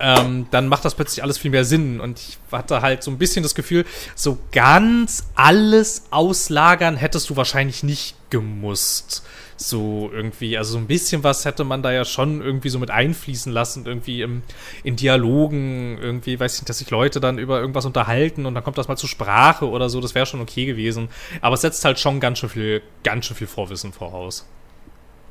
ähm, 0.00 0.46
dann 0.50 0.68
macht 0.68 0.84
das 0.84 0.94
plötzlich 0.94 1.22
alles 1.22 1.38
viel 1.38 1.50
mehr 1.50 1.64
Sinn. 1.64 2.00
Und 2.00 2.18
ich 2.18 2.38
hatte 2.52 2.82
halt 2.82 3.02
so 3.02 3.10
ein 3.10 3.18
bisschen 3.18 3.42
das 3.42 3.54
Gefühl, 3.54 3.84
so 4.14 4.38
ganz 4.52 5.28
alles 5.34 6.06
auslagern 6.10 6.96
hättest 6.96 7.30
du 7.30 7.36
wahrscheinlich 7.36 7.82
nicht 7.82 8.14
gemusst. 8.30 9.24
So 9.56 10.08
irgendwie, 10.12 10.56
also 10.56 10.72
so 10.72 10.78
ein 10.78 10.86
bisschen 10.86 11.24
was 11.24 11.44
hätte 11.44 11.64
man 11.64 11.82
da 11.82 11.90
ja 11.90 12.04
schon 12.04 12.40
irgendwie 12.40 12.68
so 12.68 12.78
mit 12.78 12.92
einfließen 12.92 13.52
lassen, 13.52 13.86
irgendwie 13.86 14.22
im, 14.22 14.42
in 14.84 14.94
Dialogen, 14.94 15.98
irgendwie, 15.98 16.38
weiß 16.38 16.54
ich 16.54 16.60
nicht, 16.60 16.68
dass 16.68 16.78
sich 16.78 16.90
Leute 16.90 17.18
dann 17.18 17.38
über 17.38 17.60
irgendwas 17.60 17.84
unterhalten 17.84 18.46
und 18.46 18.54
dann 18.54 18.62
kommt 18.62 18.78
das 18.78 18.86
mal 18.86 18.96
zur 18.96 19.08
Sprache 19.08 19.68
oder 19.68 19.90
so, 19.90 20.00
das 20.00 20.14
wäre 20.14 20.26
schon 20.26 20.40
okay 20.40 20.64
gewesen. 20.64 21.08
Aber 21.40 21.54
es 21.54 21.62
setzt 21.62 21.84
halt 21.84 21.98
schon 21.98 22.20
ganz 22.20 22.38
schön 22.38 22.50
viel, 22.50 22.82
ganz 23.02 23.26
schön 23.26 23.36
viel 23.36 23.48
Vorwissen 23.48 23.92
voraus. 23.92 24.46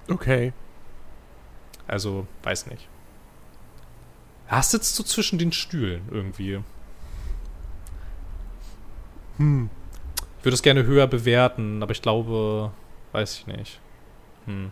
Okay. 0.09 0.51
Also, 1.87 2.27
weiß 2.43 2.67
nicht. 2.67 2.89
Ja, 4.49 4.59
es 4.59 4.71
sitzt 4.71 4.95
so 4.95 5.03
zwischen 5.03 5.37
den 5.39 5.51
Stühlen 5.51 6.07
irgendwie. 6.11 6.59
Hm. 9.37 9.69
Ich 10.39 10.45
würde 10.45 10.55
es 10.55 10.61
gerne 10.61 10.83
höher 10.85 11.07
bewerten, 11.07 11.83
aber 11.83 11.91
ich 11.91 12.01
glaube, 12.01 12.71
weiß 13.11 13.39
ich 13.39 13.47
nicht. 13.47 13.79
Hm. 14.45 14.71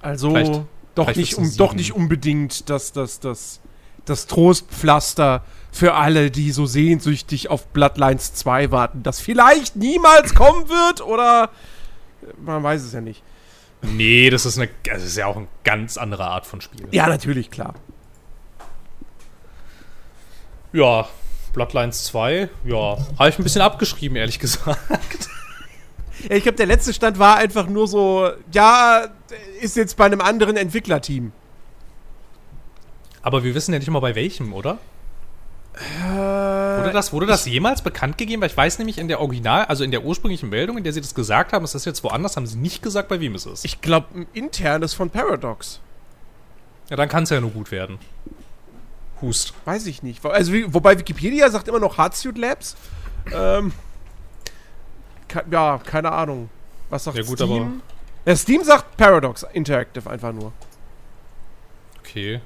Also 0.00 0.30
Vielleicht- 0.30 0.62
doch, 0.94 1.04
vielleicht 1.04 1.18
nicht, 1.18 1.38
um, 1.38 1.56
doch 1.56 1.74
nicht 1.74 1.92
unbedingt 1.92 2.68
das, 2.68 2.92
das, 2.92 3.20
das, 3.20 3.60
das 4.04 4.26
Trostpflaster 4.26 5.44
für 5.70 5.94
alle, 5.94 6.30
die 6.30 6.50
so 6.50 6.66
sehnsüchtig 6.66 7.48
auf 7.48 7.68
Bloodlines 7.68 8.34
2 8.34 8.70
warten, 8.72 9.02
das 9.02 9.20
vielleicht 9.20 9.76
niemals 9.76 10.34
kommen 10.34 10.68
wird 10.68 11.00
oder 11.00 11.50
man 12.44 12.62
weiß 12.62 12.82
es 12.82 12.92
ja 12.92 13.00
nicht. 13.00 13.22
Nee, 13.82 14.30
das 14.30 14.46
ist 14.46 14.58
eine, 14.58 14.68
das 14.84 15.02
ist 15.02 15.16
ja 15.16 15.26
auch 15.26 15.36
eine 15.36 15.48
ganz 15.64 15.96
andere 15.96 16.26
Art 16.26 16.46
von 16.46 16.60
Spiel. 16.60 16.86
Ja, 16.90 17.06
natürlich, 17.08 17.50
klar. 17.50 17.74
Ja, 20.72 21.08
Bloodlines 21.52 22.04
2, 22.04 22.48
ja, 22.64 22.98
habe 23.18 23.28
ich 23.28 23.38
ein 23.38 23.42
bisschen 23.42 23.62
abgeschrieben, 23.62 24.16
ehrlich 24.16 24.38
gesagt. 24.38 25.28
Ja, 26.28 26.36
ich 26.36 26.42
glaube, 26.42 26.56
der 26.56 26.66
letzte 26.66 26.92
Stand 26.92 27.18
war 27.18 27.38
einfach 27.38 27.66
nur 27.66 27.88
so, 27.88 28.30
ja, 28.52 29.08
ist 29.60 29.76
jetzt 29.76 29.96
bei 29.96 30.04
einem 30.04 30.20
anderen 30.20 30.56
Entwicklerteam. 30.56 31.32
Aber 33.22 33.42
wir 33.42 33.54
wissen 33.54 33.72
ja 33.72 33.78
nicht 33.78 33.90
mal 33.90 34.00
bei 34.00 34.14
welchem, 34.14 34.52
oder? 34.52 34.78
Äh, 35.74 36.78
Wurde 36.78 36.90
das, 36.92 37.12
wurde 37.12 37.26
das 37.26 37.46
jemals 37.46 37.82
bekannt 37.82 38.18
gegeben? 38.18 38.42
Weil 38.42 38.50
ich 38.50 38.56
weiß 38.56 38.78
nämlich 38.78 38.98
in 38.98 39.08
der 39.08 39.20
Original, 39.20 39.64
also 39.66 39.84
in 39.84 39.90
der 39.90 40.04
ursprünglichen 40.04 40.48
Meldung, 40.48 40.76
in 40.78 40.84
der 40.84 40.92
sie 40.92 41.00
das 41.00 41.14
gesagt 41.14 41.52
haben, 41.52 41.64
ist 41.64 41.74
das 41.74 41.84
jetzt 41.84 42.02
woanders, 42.04 42.36
haben 42.36 42.46
sie 42.46 42.58
nicht 42.58 42.82
gesagt, 42.82 43.08
bei 43.08 43.20
wem 43.20 43.34
es 43.34 43.46
ist. 43.46 43.64
Ich 43.64 43.80
glaube, 43.80 44.06
ein 44.14 44.26
internes 44.32 44.94
von 44.94 45.10
Paradox. 45.10 45.80
ja, 46.88 46.96
dann 46.96 47.08
kann 47.08 47.22
es 47.22 47.30
ja 47.30 47.40
nur 47.40 47.50
gut 47.50 47.70
werden. 47.70 47.98
Hust. 49.22 49.52
Weiß 49.64 49.86
ich 49.86 50.02
nicht. 50.02 50.24
Also, 50.24 50.52
wobei 50.68 50.98
Wikipedia 50.98 51.48
sagt 51.50 51.68
immer 51.68 51.78
noch 51.78 51.98
Hardsuit 51.98 52.36
Labs. 52.38 52.74
Ähm, 53.32 53.72
ja, 55.50 55.78
keine 55.84 56.10
Ahnung. 56.10 56.48
Was 56.88 57.04
sagt 57.04 57.16
Ja, 57.16 57.22
gut, 57.22 57.38
Steam? 57.38 57.82
Ja, 58.24 58.34
Steam 58.36 58.64
sagt 58.64 58.96
Paradox 58.96 59.46
Interactive 59.52 60.08
einfach 60.10 60.32
nur. 60.32 60.52
Okay. 62.00 62.40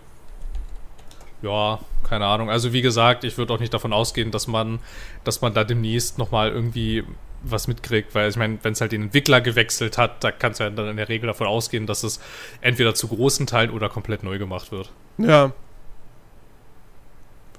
Ja, 1.45 1.79
keine 2.09 2.25
Ahnung. 2.25 2.49
Also 2.49 2.73
wie 2.73 2.81
gesagt, 2.81 3.23
ich 3.23 3.37
würde 3.37 3.53
auch 3.53 3.61
nicht 3.61 3.75
davon 3.75 3.93
ausgehen, 3.93 4.31
dass 4.31 4.47
man, 4.47 4.79
dass 5.25 5.43
man 5.43 5.53
da 5.53 5.63
demnächst 5.63 6.17
nochmal 6.17 6.51
irgendwie 6.51 7.05
was 7.43 7.69
mitkriegt, 7.69 8.15
weil 8.15 8.31
ich 8.31 8.37
meine, 8.37 8.59
wenn 8.63 8.73
es 8.73 8.81
halt 8.81 8.93
den 8.93 9.03
Entwickler 9.03 9.43
gewechselt 9.43 9.99
hat, 9.99 10.25
da 10.25 10.33
kannst 10.33 10.61
du 10.61 10.65
ja 10.65 10.71
dann 10.71 10.89
in 10.89 10.97
der 10.97 11.11
Regel 11.11 11.27
davon 11.27 11.47
ausgehen, 11.47 11.87
dass 11.87 12.03
es 12.03 12.19
entweder 12.63 12.95
zu 12.95 13.09
großen 13.09 13.47
Teilen 13.47 13.71
oder 13.71 13.91
komplett 13.91 14.23
neu 14.23 14.39
gemacht 14.39 14.73
wird. 14.73 14.91
Ja. 15.19 15.53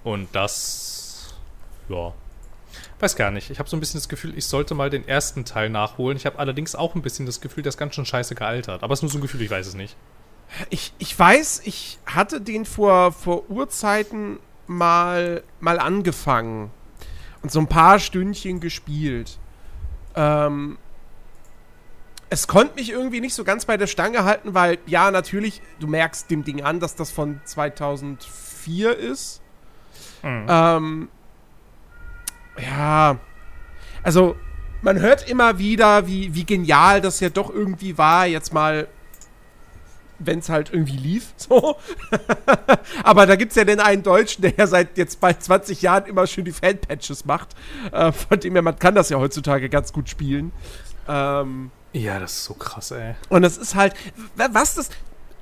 Und 0.03 0.29
das, 0.33 1.35
ja, 1.87 2.11
weiß 2.99 3.15
gar 3.15 3.29
nicht. 3.29 3.51
Ich 3.51 3.59
habe 3.59 3.69
so 3.69 3.77
ein 3.77 3.79
bisschen 3.79 3.99
das 3.99 4.09
Gefühl, 4.09 4.35
ich 4.35 4.47
sollte 4.47 4.73
mal 4.73 4.89
den 4.89 5.07
ersten 5.07 5.45
Teil 5.45 5.69
nachholen. 5.69 6.17
Ich 6.17 6.25
habe 6.25 6.39
allerdings 6.39 6.73
auch 6.73 6.95
ein 6.95 7.03
bisschen 7.03 7.27
das 7.27 7.39
Gefühl, 7.39 7.61
der 7.61 7.69
ist 7.69 7.77
ganz 7.77 7.93
schön 7.93 8.05
scheiße 8.07 8.33
gealtert. 8.33 8.81
Aber 8.81 8.93
es 8.93 8.99
ist 8.99 9.03
nur 9.03 9.11
so 9.11 9.19
ein 9.19 9.21
Gefühl, 9.21 9.43
ich 9.43 9.51
weiß 9.51 9.67
es 9.67 9.75
nicht. 9.75 9.95
Ich, 10.69 10.93
ich 10.97 11.17
weiß, 11.17 11.61
ich 11.65 11.99
hatte 12.05 12.41
den 12.41 12.65
vor, 12.65 13.11
vor 13.11 13.49
Urzeiten 13.49 14.39
mal, 14.67 15.43
mal 15.59 15.79
angefangen 15.79 16.71
und 17.41 17.51
so 17.51 17.59
ein 17.59 17.67
paar 17.67 17.99
Stündchen 17.99 18.59
gespielt. 18.59 19.37
Ähm, 20.15 20.77
es 22.29 22.47
konnte 22.47 22.75
mich 22.75 22.89
irgendwie 22.89 23.21
nicht 23.21 23.33
so 23.33 23.43
ganz 23.43 23.65
bei 23.65 23.77
der 23.77 23.87
Stange 23.87 24.23
halten, 24.23 24.53
weil, 24.53 24.79
ja, 24.87 25.11
natürlich, 25.11 25.61
du 25.79 25.87
merkst 25.87 26.29
dem 26.31 26.43
Ding 26.43 26.63
an, 26.63 26.79
dass 26.79 26.95
das 26.95 27.11
von 27.11 27.39
2004 27.45 28.97
ist. 28.97 29.41
Ähm, 30.49 31.09
ja, 32.59 33.17
also 34.01 34.35
man 34.81 34.99
hört 34.99 35.29
immer 35.29 35.59
wieder, 35.59 36.07
wie, 36.07 36.33
wie 36.33 36.45
genial 36.45 37.01
das 37.01 37.19
ja 37.19 37.29
doch 37.29 37.49
irgendwie 37.49 37.97
war, 37.97 38.25
jetzt 38.25 38.53
mal, 38.53 38.87
wenn 40.19 40.39
es 40.39 40.49
halt 40.49 40.71
irgendwie 40.71 40.97
lief, 40.97 41.33
so. 41.37 41.77
Aber 43.03 43.25
da 43.25 43.35
gibt 43.35 43.51
es 43.51 43.55
ja 43.55 43.63
den 43.63 43.79
einen 43.79 44.03
Deutschen, 44.03 44.41
der 44.41 44.53
ja 44.57 44.67
seit 44.67 44.97
jetzt 44.97 45.19
bald 45.19 45.41
20 45.43 45.81
Jahren 45.81 46.05
immer 46.05 46.27
schön 46.27 46.45
die 46.45 46.51
Fanpatches 46.51 47.25
macht. 47.25 47.49
Äh, 47.91 48.11
von 48.11 48.39
dem 48.39 48.53
her, 48.53 48.61
man 48.61 48.77
kann 48.79 48.95
das 48.95 49.09
ja 49.09 49.17
heutzutage 49.17 49.69
ganz 49.69 49.93
gut 49.93 50.09
spielen. 50.09 50.51
Ähm, 51.07 51.71
Ja, 51.93 52.19
das 52.19 52.33
ist 52.33 52.45
so 52.45 52.53
krass, 52.55 52.91
ey. 52.91 53.15
und 53.29 53.41
das 53.43 53.57
ist 53.57 53.75
halt, 53.75 53.93
wa- 54.35 54.49
was 54.51 54.75
das, 54.75 54.89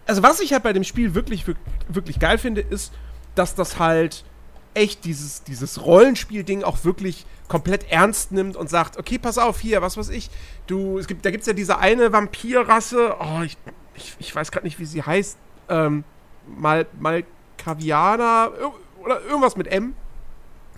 also 0.05 0.21
was 0.23 0.39
ich 0.41 0.51
halt 0.53 0.63
bei 0.63 0.73
dem 0.73 0.83
Spiel 0.83 1.15
wirklich, 1.15 1.45
wirk- 1.47 1.55
wirklich 1.87 2.19
geil 2.19 2.37
finde, 2.37 2.61
ist, 2.61 2.91
dass 3.35 3.55
das 3.55 3.79
halt 3.79 4.25
echt 4.73 5.05
dieses, 5.05 5.43
dieses 5.43 5.85
Rollenspiel-Ding 5.85 6.63
auch 6.63 6.83
wirklich 6.83 7.25
komplett 7.47 7.89
ernst 7.91 8.31
nimmt 8.31 8.55
und 8.57 8.69
sagt, 8.69 8.97
okay, 8.97 9.17
pass 9.19 9.37
auf, 9.37 9.59
hier, 9.59 9.81
was 9.81 9.95
weiß 9.97 10.09
ich, 10.09 10.29
du, 10.67 10.97
es 10.97 11.07
gibt, 11.07 11.25
da 11.25 11.31
gibt's 11.31 11.45
ja 11.47 11.53
diese 11.53 11.77
eine 11.77 12.11
Vampirrasse, 12.11 13.15
oh, 13.19 13.41
ich, 13.45 13.57
ich, 13.95 14.15
ich 14.19 14.35
weiß 14.35 14.51
gerade 14.51 14.65
nicht, 14.65 14.79
wie 14.79 14.85
sie 14.85 15.03
heißt, 15.03 15.37
ähm, 15.69 16.03
mal, 16.45 16.85
ir- 16.99 18.73
oder 19.03 19.21
irgendwas 19.21 19.55
mit 19.55 19.67
M, 19.67 19.95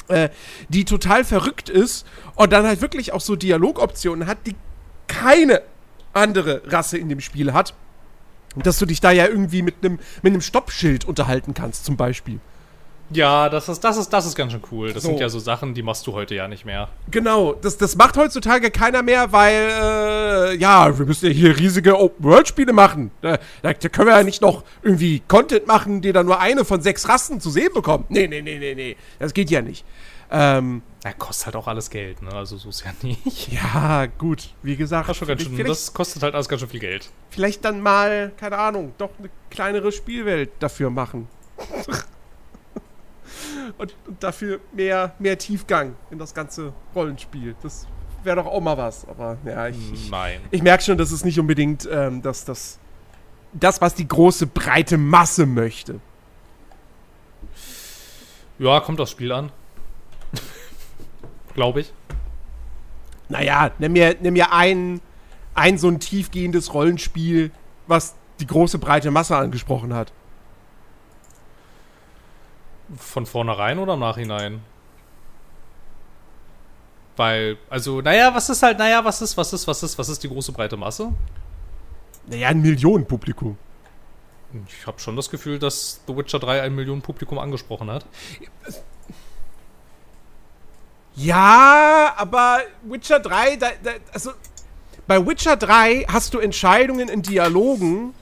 äh, 0.07 0.29
die 0.69 0.85
total 0.85 1.23
verrückt 1.23 1.69
ist 1.69 2.05
und 2.35 2.53
dann 2.53 2.65
halt 2.65 2.81
wirklich 2.81 3.13
auch 3.13 3.21
so 3.21 3.35
Dialogoptionen 3.35 4.27
hat, 4.27 4.39
die 4.45 4.55
keine 5.07 5.61
andere 6.13 6.61
Rasse 6.65 6.97
in 6.97 7.09
dem 7.09 7.19
Spiel 7.19 7.53
hat. 7.53 7.73
Und 8.55 8.65
dass 8.65 8.79
du 8.79 8.85
dich 8.85 9.01
da 9.01 9.11
ja 9.11 9.27
irgendwie 9.27 9.61
mit 9.61 9.75
einem 9.83 9.99
mit 10.21 10.31
einem 10.31 10.41
Stoppschild 10.41 11.05
unterhalten 11.05 11.53
kannst, 11.53 11.83
zum 11.85 11.97
Beispiel. 11.97 12.39
Ja, 13.11 13.49
das 13.49 13.69
ist, 13.69 13.83
das 13.83 13.97
ist, 13.97 14.09
das 14.09 14.25
ist 14.25 14.35
ganz 14.35 14.51
schön 14.51 14.61
cool. 14.71 14.91
Das 14.91 15.03
So. 15.03 15.09
sind 15.09 15.19
ja 15.19 15.29
so 15.29 15.39
Sachen, 15.39 15.73
die 15.73 15.83
machst 15.83 16.07
du 16.07 16.13
heute 16.13 16.33
ja 16.35 16.47
nicht 16.47 16.65
mehr. 16.65 16.89
Genau, 17.11 17.53
das, 17.53 17.77
das 17.77 17.95
macht 17.95 18.17
heutzutage 18.17 18.71
keiner 18.71 19.03
mehr, 19.03 19.31
weil, 19.31 19.53
äh, 19.53 20.55
ja, 20.57 20.97
wir 20.97 21.05
müssen 21.05 21.27
ja 21.27 21.31
hier 21.31 21.57
riesige 21.57 21.99
Open-World-Spiele 21.99 22.73
machen. 22.73 23.11
Da, 23.21 23.37
da, 23.61 23.73
können 23.73 24.07
wir 24.07 24.17
ja 24.17 24.23
nicht 24.23 24.41
noch 24.41 24.63
irgendwie 24.81 25.21
Content 25.27 25.67
machen, 25.67 26.01
die 26.01 26.11
dann 26.11 26.25
nur 26.25 26.39
eine 26.39 26.65
von 26.65 26.81
sechs 26.81 27.07
Rassen 27.07 27.39
zu 27.39 27.49
sehen 27.49 27.69
bekommt. 27.73 28.09
Nee, 28.09 28.27
nee, 28.27 28.41
nee, 28.41 28.57
nee, 28.57 28.73
nee. 28.73 28.97
Das 29.19 29.33
geht 29.33 29.49
ja 29.51 29.61
nicht. 29.61 29.85
Ähm, 30.31 30.81
Ja, 31.03 31.13
kostet 31.13 31.45
halt 31.47 31.55
auch 31.55 31.67
alles 31.67 31.91
Geld, 31.91 32.23
ne? 32.23 32.31
Also 32.33 32.57
so 32.57 32.69
ist 32.69 32.83
ja 32.83 32.91
nicht. 33.03 33.51
ja, 33.51 34.07
gut, 34.17 34.49
wie 34.63 34.75
gesagt. 34.75 35.07
Das, 35.07 35.17
schon 35.17 35.27
ganz 35.27 35.43
schön, 35.43 35.55
das 35.63 35.93
kostet 35.93 36.23
halt 36.23 36.33
alles 36.33 36.49
ganz 36.49 36.61
schön 36.61 36.69
viel 36.69 36.79
Geld. 36.79 37.09
vielleicht 37.29 37.63
dann 37.63 37.81
mal, 37.81 38.31
keine 38.37 38.57
Ahnung, 38.57 38.93
doch 38.97 39.11
eine 39.19 39.29
kleinere 39.51 39.91
Spielwelt 39.91 40.49
dafür 40.59 40.89
machen. 40.89 41.27
und, 43.77 43.95
und 44.07 44.23
dafür 44.23 44.59
mehr, 44.71 45.13
mehr 45.19 45.37
Tiefgang 45.37 45.95
in 46.11 46.19
das 46.19 46.33
ganze 46.33 46.73
Rollenspiel. 46.93 47.55
Das 47.61 47.87
wäre 48.23 48.37
doch 48.37 48.47
auch 48.47 48.61
mal 48.61 48.77
was. 48.77 49.07
Aber 49.07 49.37
ja, 49.45 49.67
ich, 49.67 49.93
ich, 49.93 50.11
ich 50.51 50.63
merke 50.63 50.83
schon, 50.83 50.97
dass 50.97 51.11
es 51.11 51.23
nicht 51.23 51.39
unbedingt 51.39 51.87
ähm, 51.91 52.21
das, 52.21 52.45
das, 52.45 52.79
das, 53.53 53.81
was 53.81 53.95
die 53.95 54.07
große, 54.07 54.47
breite 54.47 54.97
Masse 54.97 55.45
möchte. 55.45 55.99
Ja, 58.57 58.79
kommt 58.79 58.99
das 58.99 59.11
Spiel 59.11 59.31
an. 59.31 59.51
Glaube 61.53 61.81
ich. 61.81 61.93
Naja, 63.27 63.71
nimm 63.79 63.93
mir, 63.93 64.15
nimm 64.21 64.33
mir 64.33 64.53
ein, 64.53 65.01
ein 65.55 65.77
so 65.77 65.87
ein 65.87 65.99
tiefgehendes 65.99 66.73
Rollenspiel, 66.73 67.51
was 67.87 68.15
die 68.39 68.47
große, 68.47 68.79
breite 68.79 69.11
Masse 69.11 69.35
angesprochen 69.35 69.93
hat. 69.93 70.11
Von 72.97 73.25
vornherein 73.25 73.79
oder 73.79 73.93
im 73.95 73.99
Nachhinein? 73.99 74.61
Weil, 77.17 77.57
also, 77.69 78.01
naja, 78.01 78.33
was 78.33 78.49
ist 78.49 78.61
halt, 78.61 78.77
naja, 78.77 79.03
was 79.03 79.21
ist, 79.21 79.37
was 79.37 79.53
ist, 79.53 79.67
was 79.67 79.81
ist, 79.83 79.97
was 79.97 80.09
ist 80.09 80.21
die 80.23 80.27
große 80.27 80.51
breite 80.51 80.77
Masse? 80.77 81.13
Naja, 82.27 82.49
ein 82.49 82.61
Millionenpublikum. 82.61 83.57
Ich 84.67 84.85
habe 84.85 84.99
schon 84.99 85.15
das 85.15 85.29
Gefühl, 85.29 85.59
dass 85.59 86.01
The 86.07 86.15
Witcher 86.15 86.39
3 86.39 86.61
ein 86.61 86.75
Millionen 86.75 87.01
Publikum 87.01 87.39
angesprochen 87.39 87.89
hat. 87.89 88.05
Ja, 91.15 92.13
aber 92.17 92.59
Witcher 92.83 93.19
3, 93.19 93.55
da, 93.55 93.67
da, 93.81 93.91
also 94.13 94.31
bei 95.07 95.25
Witcher 95.25 95.55
3 95.55 96.05
hast 96.09 96.33
du 96.33 96.39
Entscheidungen 96.39 97.07
in 97.07 97.21
Dialogen 97.21 98.13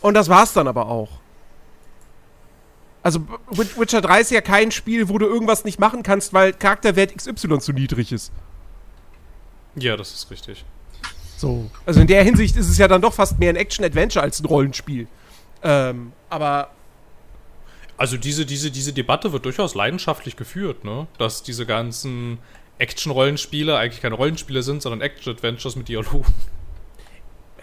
und 0.00 0.14
das 0.14 0.28
war's 0.28 0.52
dann 0.52 0.68
aber 0.68 0.86
auch. 0.86 1.17
Also 3.02 3.20
Wi- 3.50 3.80
Witcher 3.80 4.00
3 4.00 4.20
ist 4.20 4.30
ja 4.30 4.40
kein 4.40 4.70
Spiel, 4.70 5.08
wo 5.08 5.18
du 5.18 5.26
irgendwas 5.26 5.64
nicht 5.64 5.78
machen 5.78 6.02
kannst, 6.02 6.32
weil 6.32 6.52
Charakterwert 6.52 7.16
XY 7.16 7.58
zu 7.60 7.72
niedrig 7.72 8.12
ist. 8.12 8.32
Ja, 9.76 9.96
das 9.96 10.12
ist 10.12 10.30
richtig. 10.30 10.64
So. 11.36 11.70
Also 11.86 12.00
in 12.00 12.08
der 12.08 12.24
Hinsicht 12.24 12.56
ist 12.56 12.68
es 12.68 12.78
ja 12.78 12.88
dann 12.88 13.00
doch 13.00 13.14
fast 13.14 13.38
mehr 13.38 13.50
ein 13.50 13.56
Action-Adventure 13.56 14.22
als 14.22 14.40
ein 14.40 14.46
Rollenspiel. 14.46 15.06
Ähm, 15.62 16.12
aber 16.28 16.70
Also 17.96 18.16
diese, 18.16 18.44
diese, 18.44 18.70
diese 18.72 18.92
Debatte 18.92 19.32
wird 19.32 19.44
durchaus 19.44 19.74
leidenschaftlich 19.74 20.36
geführt, 20.36 20.84
ne? 20.84 21.06
Dass 21.18 21.42
diese 21.44 21.64
ganzen 21.66 22.38
Action-Rollenspiele 22.78 23.76
eigentlich 23.76 24.00
keine 24.02 24.14
Rollenspiele 24.16 24.62
sind, 24.62 24.82
sondern 24.82 25.00
Action-Adventures 25.00 25.76
mit 25.76 25.88
Dialogen. 25.88 26.32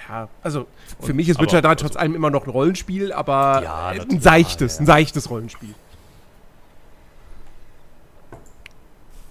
Ja, 0.09 0.29
also 0.43 0.67
für 0.99 1.07
Und- 1.11 1.15
mich 1.15 1.29
ist 1.29 1.37
aber- 1.37 1.45
Witcher 1.47 1.61
3 1.61 1.75
trotz 1.75 1.95
allem 1.95 2.15
immer 2.15 2.29
noch 2.29 2.45
ein 2.45 2.49
Rollenspiel, 2.49 3.11
aber 3.13 3.61
Ja, 3.63 3.93
äh, 3.93 3.99
ein 4.01 4.21
seichtes, 4.21 4.75
Ja, 4.75 4.81
ein 4.81 4.85
seichtes 4.85 5.29
Rollenspiel. 5.29 5.73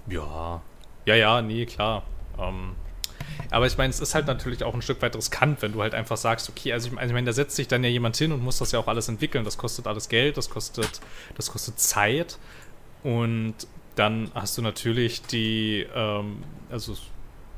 Ja. 0.08 0.60
Ja, 1.06 1.14
ja, 1.14 1.42
nee, 1.42 1.66
klar. 1.66 2.02
Ähm, 2.38 2.72
aber 3.50 3.66
ich 3.66 3.76
meine, 3.78 3.90
es 3.90 4.00
ist 4.00 4.14
halt 4.14 4.26
natürlich 4.26 4.64
auch 4.64 4.74
ein 4.74 4.82
Stück 4.82 5.00
weit 5.02 5.16
riskant, 5.16 5.62
wenn 5.62 5.72
du 5.72 5.82
halt 5.82 5.94
einfach 5.94 6.16
sagst, 6.16 6.48
okay, 6.48 6.72
also 6.72 6.88
ich, 6.88 6.98
also 6.98 7.06
ich 7.06 7.12
meine, 7.12 7.26
da 7.26 7.32
setzt 7.32 7.56
sich 7.56 7.68
dann 7.68 7.84
ja 7.84 7.90
jemand 7.90 8.16
hin 8.16 8.32
und 8.32 8.42
muss 8.42 8.58
das 8.58 8.72
ja 8.72 8.78
auch 8.78 8.86
alles 8.88 9.08
entwickeln. 9.08 9.44
Das 9.44 9.58
kostet 9.58 9.86
alles 9.86 10.08
Geld, 10.08 10.36
das 10.36 10.50
kostet, 10.50 11.00
das 11.36 11.50
kostet 11.50 11.78
Zeit. 11.78 12.38
Und 13.02 13.54
dann 13.96 14.30
hast 14.34 14.56
du 14.58 14.62
natürlich 14.62 15.22
die, 15.22 15.86
ähm, 15.94 16.42
also 16.70 16.94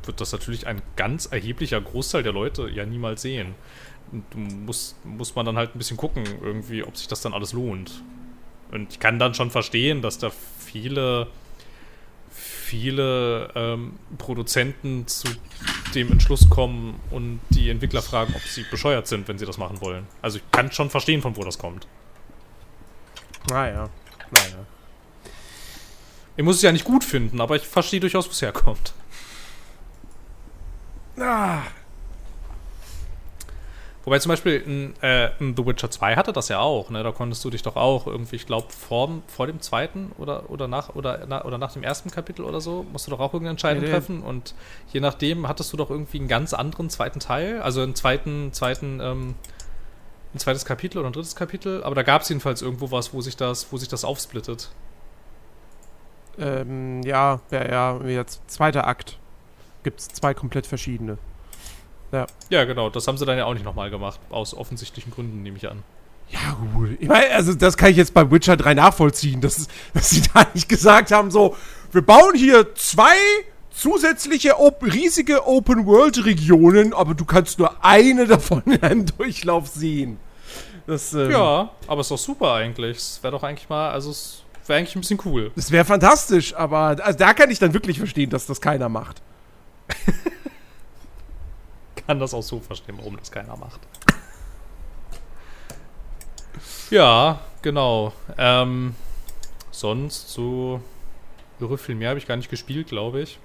wird 0.06 0.20
das 0.20 0.32
natürlich 0.32 0.66
ein 0.66 0.82
ganz 0.96 1.26
erheblicher 1.26 1.80
Großteil 1.80 2.22
der 2.22 2.32
Leute 2.32 2.68
ja 2.68 2.84
niemals 2.86 3.22
sehen. 3.22 3.54
Und 4.12 4.24
du 4.30 4.38
musst, 4.38 5.04
muss 5.04 5.34
man 5.34 5.46
dann 5.46 5.56
halt 5.56 5.74
ein 5.74 5.78
bisschen 5.78 5.96
gucken, 5.96 6.24
irgendwie, 6.42 6.82
ob 6.82 6.96
sich 6.96 7.08
das 7.08 7.20
dann 7.20 7.34
alles 7.34 7.52
lohnt. 7.52 8.02
Und 8.70 8.92
ich 8.92 9.00
kann 9.00 9.18
dann 9.18 9.34
schon 9.34 9.50
verstehen, 9.50 10.02
dass 10.02 10.18
da 10.18 10.30
viele 10.58 11.28
viele 12.66 13.50
ähm, 13.54 13.98
Produzenten 14.18 15.06
zu 15.06 15.28
dem 15.94 16.10
Entschluss 16.10 16.50
kommen 16.50 17.00
und 17.10 17.40
die 17.50 17.70
Entwickler 17.70 18.02
fragen, 18.02 18.34
ob 18.34 18.42
sie 18.42 18.64
bescheuert 18.70 19.06
sind, 19.06 19.28
wenn 19.28 19.38
sie 19.38 19.46
das 19.46 19.56
machen 19.56 19.80
wollen. 19.80 20.06
Also 20.20 20.38
ich 20.38 20.50
kann 20.50 20.72
schon 20.72 20.90
verstehen, 20.90 21.22
von 21.22 21.36
wo 21.36 21.44
das 21.44 21.58
kommt. 21.58 21.86
Naja, 23.48 23.88
naja. 24.32 24.66
Ich 26.36 26.44
muss 26.44 26.56
es 26.56 26.62
ja 26.62 26.72
nicht 26.72 26.84
gut 26.84 27.04
finden, 27.04 27.40
aber 27.40 27.56
ich 27.56 27.62
verstehe 27.62 28.00
durchaus, 28.00 28.26
wo 28.26 28.32
es 28.32 28.42
herkommt. 28.42 28.92
Ah, 31.18 31.62
Wobei 34.04 34.20
zum 34.20 34.30
Beispiel 34.30 34.60
in, 34.60 34.94
äh, 35.02 35.30
in 35.40 35.56
The 35.56 35.66
Witcher 35.66 35.90
2 35.90 36.14
hatte 36.14 36.32
das 36.32 36.48
ja 36.48 36.60
auch, 36.60 36.90
ne? 36.90 37.02
Da 37.02 37.10
konntest 37.10 37.44
du 37.44 37.50
dich 37.50 37.62
doch 37.62 37.74
auch 37.74 38.06
irgendwie, 38.06 38.36
ich 38.36 38.46
glaube, 38.46 38.68
vor, 38.72 39.10
vor 39.26 39.48
dem 39.48 39.60
zweiten 39.60 40.12
oder, 40.16 40.48
oder, 40.48 40.68
nach, 40.68 40.94
oder, 40.94 41.24
na, 41.26 41.44
oder 41.44 41.58
nach 41.58 41.72
dem 41.72 41.82
ersten 41.82 42.10
Kapitel 42.12 42.44
oder 42.44 42.60
so, 42.60 42.84
musst 42.84 43.08
du 43.08 43.10
doch 43.10 43.18
auch 43.18 43.32
irgendeine 43.34 43.50
Entscheidung 43.50 43.84
Ja, 43.84 43.90
treffen 43.90 44.22
und 44.22 44.54
je 44.92 45.00
nachdem 45.00 45.48
hattest 45.48 45.72
du 45.72 45.76
doch 45.76 45.90
irgendwie 45.90 46.18
einen 46.18 46.28
ganz 46.28 46.54
anderen 46.54 46.88
zweiten 46.88 47.18
Teil, 47.18 47.60
also 47.62 47.82
einen 47.82 47.96
zweiten, 47.96 48.52
zweiten, 48.52 49.00
ähm, 49.00 49.34
ein 50.34 50.38
zweites 50.38 50.64
Kapitel 50.64 50.98
oder 50.98 51.08
ein 51.10 51.12
drittes 51.14 51.36
Kapitel, 51.36 51.82
aber 51.84 51.94
da 51.96 52.02
gab 52.04 52.22
es 52.22 52.28
jedenfalls 52.28 52.62
irgendwo 52.62 52.90
was, 52.92 53.12
wo 53.14 53.20
sich 53.22 53.36
das, 53.36 53.72
wo 53.72 53.76
sich 53.78 53.88
das 53.88 54.04
aufsplittet. 54.04 54.70
ähm, 56.38 57.02
ja, 57.02 57.40
ja, 57.50 57.68
ja, 57.70 58.00
jetzt 58.06 58.48
zweiter 58.50 58.86
Akt. 58.86 59.18
Gibt's 59.86 60.08
zwei 60.08 60.34
komplett 60.34 60.66
verschiedene. 60.66 61.16
Ja, 62.50 62.64
genau, 62.64 62.90
das 62.90 63.06
haben 63.06 63.16
sie 63.18 63.24
dann 63.24 63.38
ja 63.38 63.44
auch 63.44 63.54
nicht 63.54 63.64
nochmal 63.64 63.88
gemacht, 63.88 64.18
aus 64.30 64.52
offensichtlichen 64.52 65.12
Gründen, 65.12 65.42
nehme 65.44 65.58
ich 65.58 65.68
an. 65.70 65.84
Ja, 66.30 66.56
gut. 66.74 66.96
Ich 66.98 67.06
meine, 67.06 67.30
also 67.30 67.54
das 67.54 67.76
kann 67.76 67.90
ich 67.92 67.96
jetzt 67.96 68.12
bei 68.14 68.28
Witcher 68.28 68.56
3 68.56 68.74
nachvollziehen, 68.74 69.40
dass, 69.40 69.58
es- 69.58 69.68
dass 69.94 70.10
sie 70.10 70.22
da 70.34 70.44
nicht 70.54 70.68
gesagt 70.68 71.12
haben, 71.12 71.30
so, 71.30 71.54
wir 71.92 72.02
bauen 72.02 72.34
hier 72.34 72.74
zwei 72.74 73.14
zusätzliche 73.70 74.58
op 74.58 74.82
riesige 74.82 75.46
Open-World-Regionen, 75.46 76.92
aber 76.94 77.14
du 77.14 77.24
kannst 77.24 77.60
nur 77.60 77.84
eine 77.84 78.26
davon 78.26 78.62
in 78.64 78.82
einem 78.82 79.06
Durchlauf 79.06 79.68
sehen. 79.68 80.18
Das, 80.88 81.12
ähm, 81.14 81.30
Ja, 81.30 81.70
aber 81.86 82.00
ist 82.00 82.10
doch 82.10 82.18
super 82.18 82.54
eigentlich. 82.54 82.96
Es 82.96 83.22
wäre 83.22 83.32
doch 83.32 83.42
eigentlich 83.44 83.68
mal, 83.68 83.90
also 83.90 84.10
es 84.10 84.42
wäre 84.66 84.78
eigentlich 84.80 84.96
ein 84.96 85.00
bisschen 85.00 85.20
cool. 85.26 85.52
Das 85.54 85.70
wäre 85.70 85.84
fantastisch, 85.84 86.54
aber 86.56 86.96
also 87.04 87.18
da 87.18 87.34
kann 87.34 87.50
ich 87.50 87.58
dann 87.60 87.72
wirklich 87.74 87.98
verstehen, 87.98 88.30
dass 88.30 88.46
das 88.46 88.60
keiner 88.60 88.88
macht. 88.88 89.20
Kann 92.06 92.20
das 92.20 92.34
auch 92.34 92.42
so 92.42 92.60
verstehen, 92.60 92.96
warum 92.98 93.16
das 93.16 93.30
keiner 93.30 93.56
macht. 93.56 93.80
Ja, 96.90 97.40
genau. 97.62 98.12
Ähm, 98.38 98.94
sonst 99.70 100.30
so 100.30 100.80
irre 101.60 101.78
viel 101.78 101.94
mehr 101.94 102.10
habe 102.10 102.18
ich 102.18 102.26
gar 102.26 102.36
nicht 102.36 102.50
gespielt, 102.50 102.88
glaube 102.88 103.22
ich. 103.22 103.38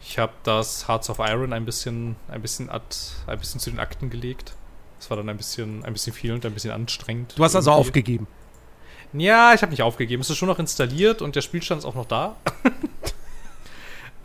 Ich 0.00 0.18
habe 0.18 0.32
das 0.42 0.88
Hearts 0.88 1.08
of 1.10 1.18
Iron 1.20 1.52
ein 1.52 1.64
bisschen, 1.64 2.16
ein 2.28 2.42
bisschen 2.42 2.68
ad, 2.68 2.84
ein 3.26 3.38
bisschen 3.38 3.60
zu 3.60 3.70
den 3.70 3.78
Akten 3.78 4.10
gelegt. 4.10 4.54
Das 4.98 5.10
war 5.10 5.16
dann 5.16 5.28
ein 5.28 5.36
bisschen, 5.36 5.84
ein 5.84 5.92
bisschen 5.92 6.12
viel 6.12 6.32
und 6.32 6.44
ein 6.44 6.52
bisschen 6.52 6.70
anstrengend. 6.70 7.34
Du 7.36 7.42
hast 7.42 7.56
also 7.56 7.70
irgendwie. 7.70 7.88
aufgegeben. 7.88 8.26
Ja, 9.12 9.54
ich 9.54 9.62
habe 9.62 9.70
nicht 9.70 9.82
aufgegeben. 9.82 10.22
Es 10.22 10.30
ist 10.30 10.36
schon 10.36 10.48
noch 10.48 10.58
installiert 10.58 11.22
und 11.22 11.36
der 11.36 11.42
Spielstand 11.42 11.80
ist 11.80 11.84
auch 11.84 11.94
noch 11.94 12.06
da. 12.06 12.36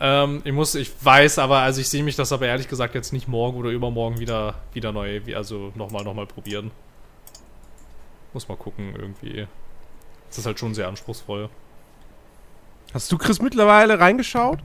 ähm, 0.00 0.42
ich 0.44 0.52
muss, 0.52 0.74
ich 0.74 0.92
weiß, 1.02 1.38
aber 1.38 1.58
also 1.58 1.80
ich 1.80 1.88
sehe 1.88 2.02
mich 2.02 2.16
das 2.16 2.32
aber 2.32 2.46
ehrlich 2.46 2.68
gesagt 2.68 2.94
jetzt 2.94 3.12
nicht 3.12 3.28
morgen 3.28 3.58
oder 3.58 3.70
übermorgen 3.70 4.18
wieder, 4.20 4.54
wieder 4.72 4.92
neu, 4.92 5.20
wie- 5.24 5.34
also 5.34 5.72
nochmal, 5.74 6.04
nochmal 6.04 6.26
probieren. 6.26 6.70
Muss 8.32 8.48
mal 8.48 8.56
gucken 8.56 8.94
irgendwie. 8.96 9.46
Es 10.30 10.38
ist 10.38 10.46
halt 10.46 10.58
schon 10.58 10.74
sehr 10.74 10.88
anspruchsvoll. 10.88 11.48
Hast 12.94 13.10
du 13.10 13.18
Chris 13.18 13.40
mittlerweile 13.40 13.98
reingeschaut? 13.98 14.60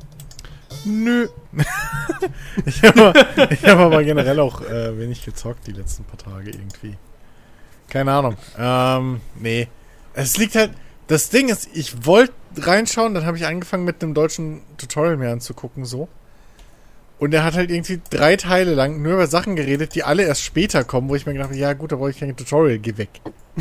Nö. 0.86 1.28
ich 2.65 2.84
habe 2.84 3.13
hab 3.13 3.78
aber 3.80 4.04
generell 4.04 4.39
auch 4.39 4.62
äh, 4.62 4.98
wenig 4.98 5.24
gezockt 5.24 5.67
die 5.67 5.72
letzten 5.72 6.04
paar 6.04 6.17
Tage 6.17 6.52
irgendwie. 6.52 6.98
Keine 7.89 8.12
Ahnung. 8.12 8.38
Ähm, 8.58 9.22
nee. 9.36 9.67
Es 10.13 10.38
liegt 10.38 10.56
halt. 10.56 10.72
Das 11.08 11.30
Ding 11.30 11.50
ist, 11.50 11.69
ich 11.74 12.06
wollte 12.06 12.34
reinschauen, 12.58 13.13
dann 13.13 13.26
habe 13.26 13.38
ich 13.38 13.46
angefangen 13.46 13.84
mit 13.86 14.04
einem 14.04 14.13
deutschen 14.13 14.62
Tutorial 14.78 15.18
mir 15.18 15.32
anzugucken, 15.32 15.86
so. 15.86 16.08
Und 17.20 17.34
er 17.34 17.44
hat 17.46 17.54
halt 17.54 17.72
irgendwie 17.72 18.02
drei 18.10 18.36
Teile 18.36 18.74
lang 18.74 19.02
nur 19.02 19.13
über 19.13 19.28
Sachen 19.28 19.56
geredet, 19.56 19.96
die 19.96 20.04
alle 20.04 20.24
erst 20.24 20.42
später 20.42 20.84
kommen, 20.84 21.08
wo 21.08 21.16
ich 21.16 21.26
mir 21.26 21.32
gedacht 21.34 21.50
habe, 21.52 21.58
ja 21.60 21.72
gut, 21.72 21.92
da 21.94 21.96
brauche 21.96 22.10
ich 22.10 22.20
kein 22.20 22.36
Tutorial, 22.36 22.80
geh 22.80 22.98
weg. 22.98 23.10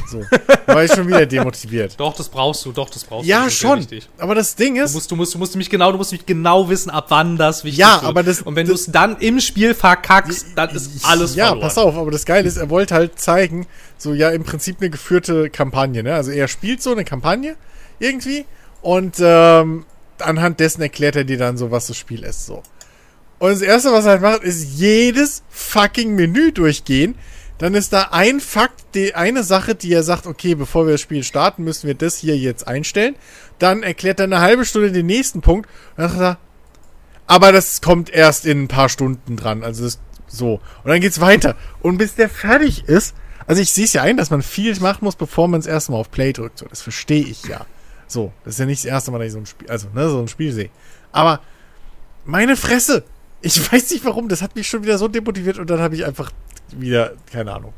So. 0.08 0.24
Da 0.66 0.74
war 0.74 0.82
ich 0.84 0.92
schon 0.92 1.06
wieder 1.06 1.26
demotiviert. 1.26 1.94
Doch, 2.00 2.16
das 2.16 2.28
brauchst 2.28 2.64
du, 2.64 2.72
doch, 2.72 2.90
das 2.90 3.04
brauchst 3.04 3.24
du. 3.26 3.30
Ja, 3.30 3.46
ist 3.46 3.60
sehr 3.60 3.68
schon. 3.68 3.86
Aber 4.18 4.34
das 4.34 4.56
Ding 4.56 4.74
Du 4.76 4.80
ist, 4.82 4.94
musst, 4.94 5.10
du 5.12 5.16
musst, 5.16 5.34
du 5.34 5.38
musst 5.38 5.54
mich 5.54 5.70
genau, 5.70 5.92
du 5.92 5.98
musst 5.98 6.10
mich 6.10 6.26
genau 6.26 6.68
wissen, 6.70 6.90
ab 6.90 7.06
wann 7.10 7.36
das 7.36 7.62
wichtig 7.62 7.78
Ja, 7.78 7.96
wird. 7.96 8.04
aber 8.04 8.22
das- 8.24 8.42
Und 8.42 8.56
wenn 8.56 8.66
du 8.66 8.72
es 8.72 8.86
dann 8.86 9.18
im 9.18 9.38
Spiel 9.38 9.74
verkackst, 9.74 10.46
dann 10.56 10.70
ist 10.70 11.04
alles 11.04 11.36
Ja, 11.36 11.48
verloren. 11.48 11.62
pass 11.68 11.78
auf, 11.78 11.94
aber 11.94 12.10
das 12.10 12.24
Geile 12.24 12.48
ist, 12.48 12.56
er 12.56 12.68
wollte 12.70 12.94
halt 12.94 13.20
zeigen, 13.20 13.66
so 13.96 14.12
ja, 14.12 14.30
im 14.30 14.42
Prinzip 14.42 14.78
eine 14.80 14.90
geführte 14.90 15.50
Kampagne, 15.50 16.02
ne? 16.02 16.14
Also 16.14 16.32
er 16.32 16.48
spielt 16.48 16.82
so 16.82 16.90
eine 16.90 17.04
Kampagne 17.04 17.54
irgendwie 18.00 18.44
und 18.82 19.16
ähm, 19.20 19.86
anhand 20.18 20.60
dessen 20.60 20.82
erklärt 20.82 21.16
er 21.16 21.24
dir 21.24 21.38
dann 21.38 21.56
so, 21.56 21.70
was 21.70 21.86
das 21.86 21.96
Spiel 21.96 22.24
ist, 22.24 22.46
so. 22.46 22.62
Und 23.38 23.50
das 23.50 23.60
erste, 23.60 23.90
was 23.90 24.04
er 24.04 24.12
halt 24.12 24.22
macht, 24.22 24.44
ist 24.44 24.78
jedes 24.78 25.42
fucking 25.48 26.14
Menü 26.14 26.52
durchgehen. 26.52 27.16
Dann 27.58 27.74
ist 27.74 27.92
da 27.92 28.08
ein 28.12 28.38
Fakt, 28.38 28.94
die 28.94 29.16
eine 29.16 29.42
Sache, 29.42 29.74
die 29.74 29.92
er 29.92 30.04
sagt, 30.04 30.28
okay, 30.28 30.54
bevor 30.54 30.86
wir 30.86 30.92
das 30.92 31.00
Spiel 31.00 31.24
starten, 31.24 31.64
müssen 31.64 31.88
wir 31.88 31.94
das 31.94 32.16
hier 32.16 32.36
jetzt 32.36 32.68
einstellen. 32.68 33.16
Dann 33.58 33.82
erklärt 33.82 34.20
er 34.20 34.24
eine 34.24 34.40
halbe 34.40 34.64
Stunde 34.64 34.92
den 34.92 35.06
nächsten 35.06 35.40
Punkt. 35.40 35.68
Und 35.96 36.02
dann 36.02 36.10
sagt 36.10 36.20
er, 36.20 36.38
aber 37.26 37.50
das 37.50 37.80
kommt 37.80 38.10
erst 38.10 38.46
in 38.46 38.64
ein 38.64 38.68
paar 38.68 38.88
Stunden 38.88 39.36
dran. 39.36 39.64
Also 39.64 39.84
das, 39.84 39.98
so. 40.28 40.60
Und 40.84 40.90
dann 40.90 41.00
geht's 41.00 41.20
weiter. 41.20 41.56
Und 41.80 41.98
bis 41.98 42.14
der 42.14 42.28
fertig 42.28 42.84
ist, 42.86 43.14
also 43.46 43.60
ich 43.60 43.72
sehe 43.72 43.86
es 43.86 43.92
ja 43.92 44.02
ein, 44.02 44.16
dass 44.16 44.30
man 44.30 44.42
viel 44.42 44.78
machen 44.80 45.04
muss, 45.04 45.16
bevor 45.16 45.48
man 45.48 45.60
das 45.60 45.66
erste 45.66 45.92
auf 45.92 46.10
Play 46.10 46.32
drückt. 46.32 46.58
So, 46.58 46.66
das 46.66 46.82
verstehe 46.82 47.24
ich 47.24 47.44
ja. 47.44 47.66
So, 48.12 48.30
das 48.44 48.54
ist 48.54 48.60
ja 48.60 48.66
nicht 48.66 48.84
das 48.84 48.90
erste 48.90 49.10
Mal, 49.10 49.18
dass 49.18 49.28
ich 49.28 49.32
so 49.32 49.38
ein 49.38 49.46
Spiel, 49.46 49.70
also 49.70 49.88
ne, 49.94 50.06
so 50.10 50.20
ein 50.20 50.28
Spiel 50.28 50.52
sehe. 50.52 50.68
Aber 51.12 51.40
meine 52.26 52.56
Fresse, 52.56 53.04
ich 53.40 53.72
weiß 53.72 53.90
nicht 53.90 54.04
warum, 54.04 54.28
das 54.28 54.42
hat 54.42 54.54
mich 54.54 54.68
schon 54.68 54.82
wieder 54.82 54.98
so 54.98 55.08
demotiviert 55.08 55.58
und 55.58 55.70
dann 55.70 55.80
habe 55.80 55.94
ich 55.94 56.04
einfach 56.04 56.30
wieder, 56.72 57.14
keine 57.32 57.54
Ahnung. 57.54 57.72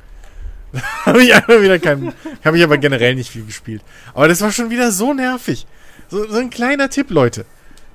habe 1.06 1.22
ich 1.22 1.32
einfach 1.32 1.62
wieder 1.62 1.78
keinen, 1.78 2.12
habe 2.44 2.58
ich 2.58 2.64
aber 2.64 2.78
generell 2.78 3.14
nicht 3.14 3.30
viel 3.30 3.44
gespielt. 3.44 3.82
Aber 4.12 4.26
das 4.26 4.40
war 4.40 4.50
schon 4.50 4.70
wieder 4.70 4.90
so 4.90 5.14
nervig. 5.14 5.68
So, 6.08 6.28
so 6.28 6.38
ein 6.38 6.50
kleiner 6.50 6.90
Tipp, 6.90 7.10
Leute. 7.10 7.46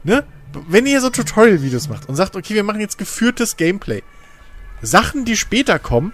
Ne? 0.05 0.23
Wenn 0.69 0.85
ihr 0.85 1.01
so 1.01 1.09
Tutorial-Videos 1.09 1.89
macht 1.89 2.07
und 2.07 2.15
sagt, 2.15 2.37
okay, 2.37 2.55
wir 2.55 2.63
machen 2.63 2.79
jetzt 2.79 2.97
geführtes 2.97 3.57
Gameplay. 3.57 4.01
Sachen, 4.81 5.25
die 5.25 5.35
später 5.35 5.77
kommen, 5.77 6.13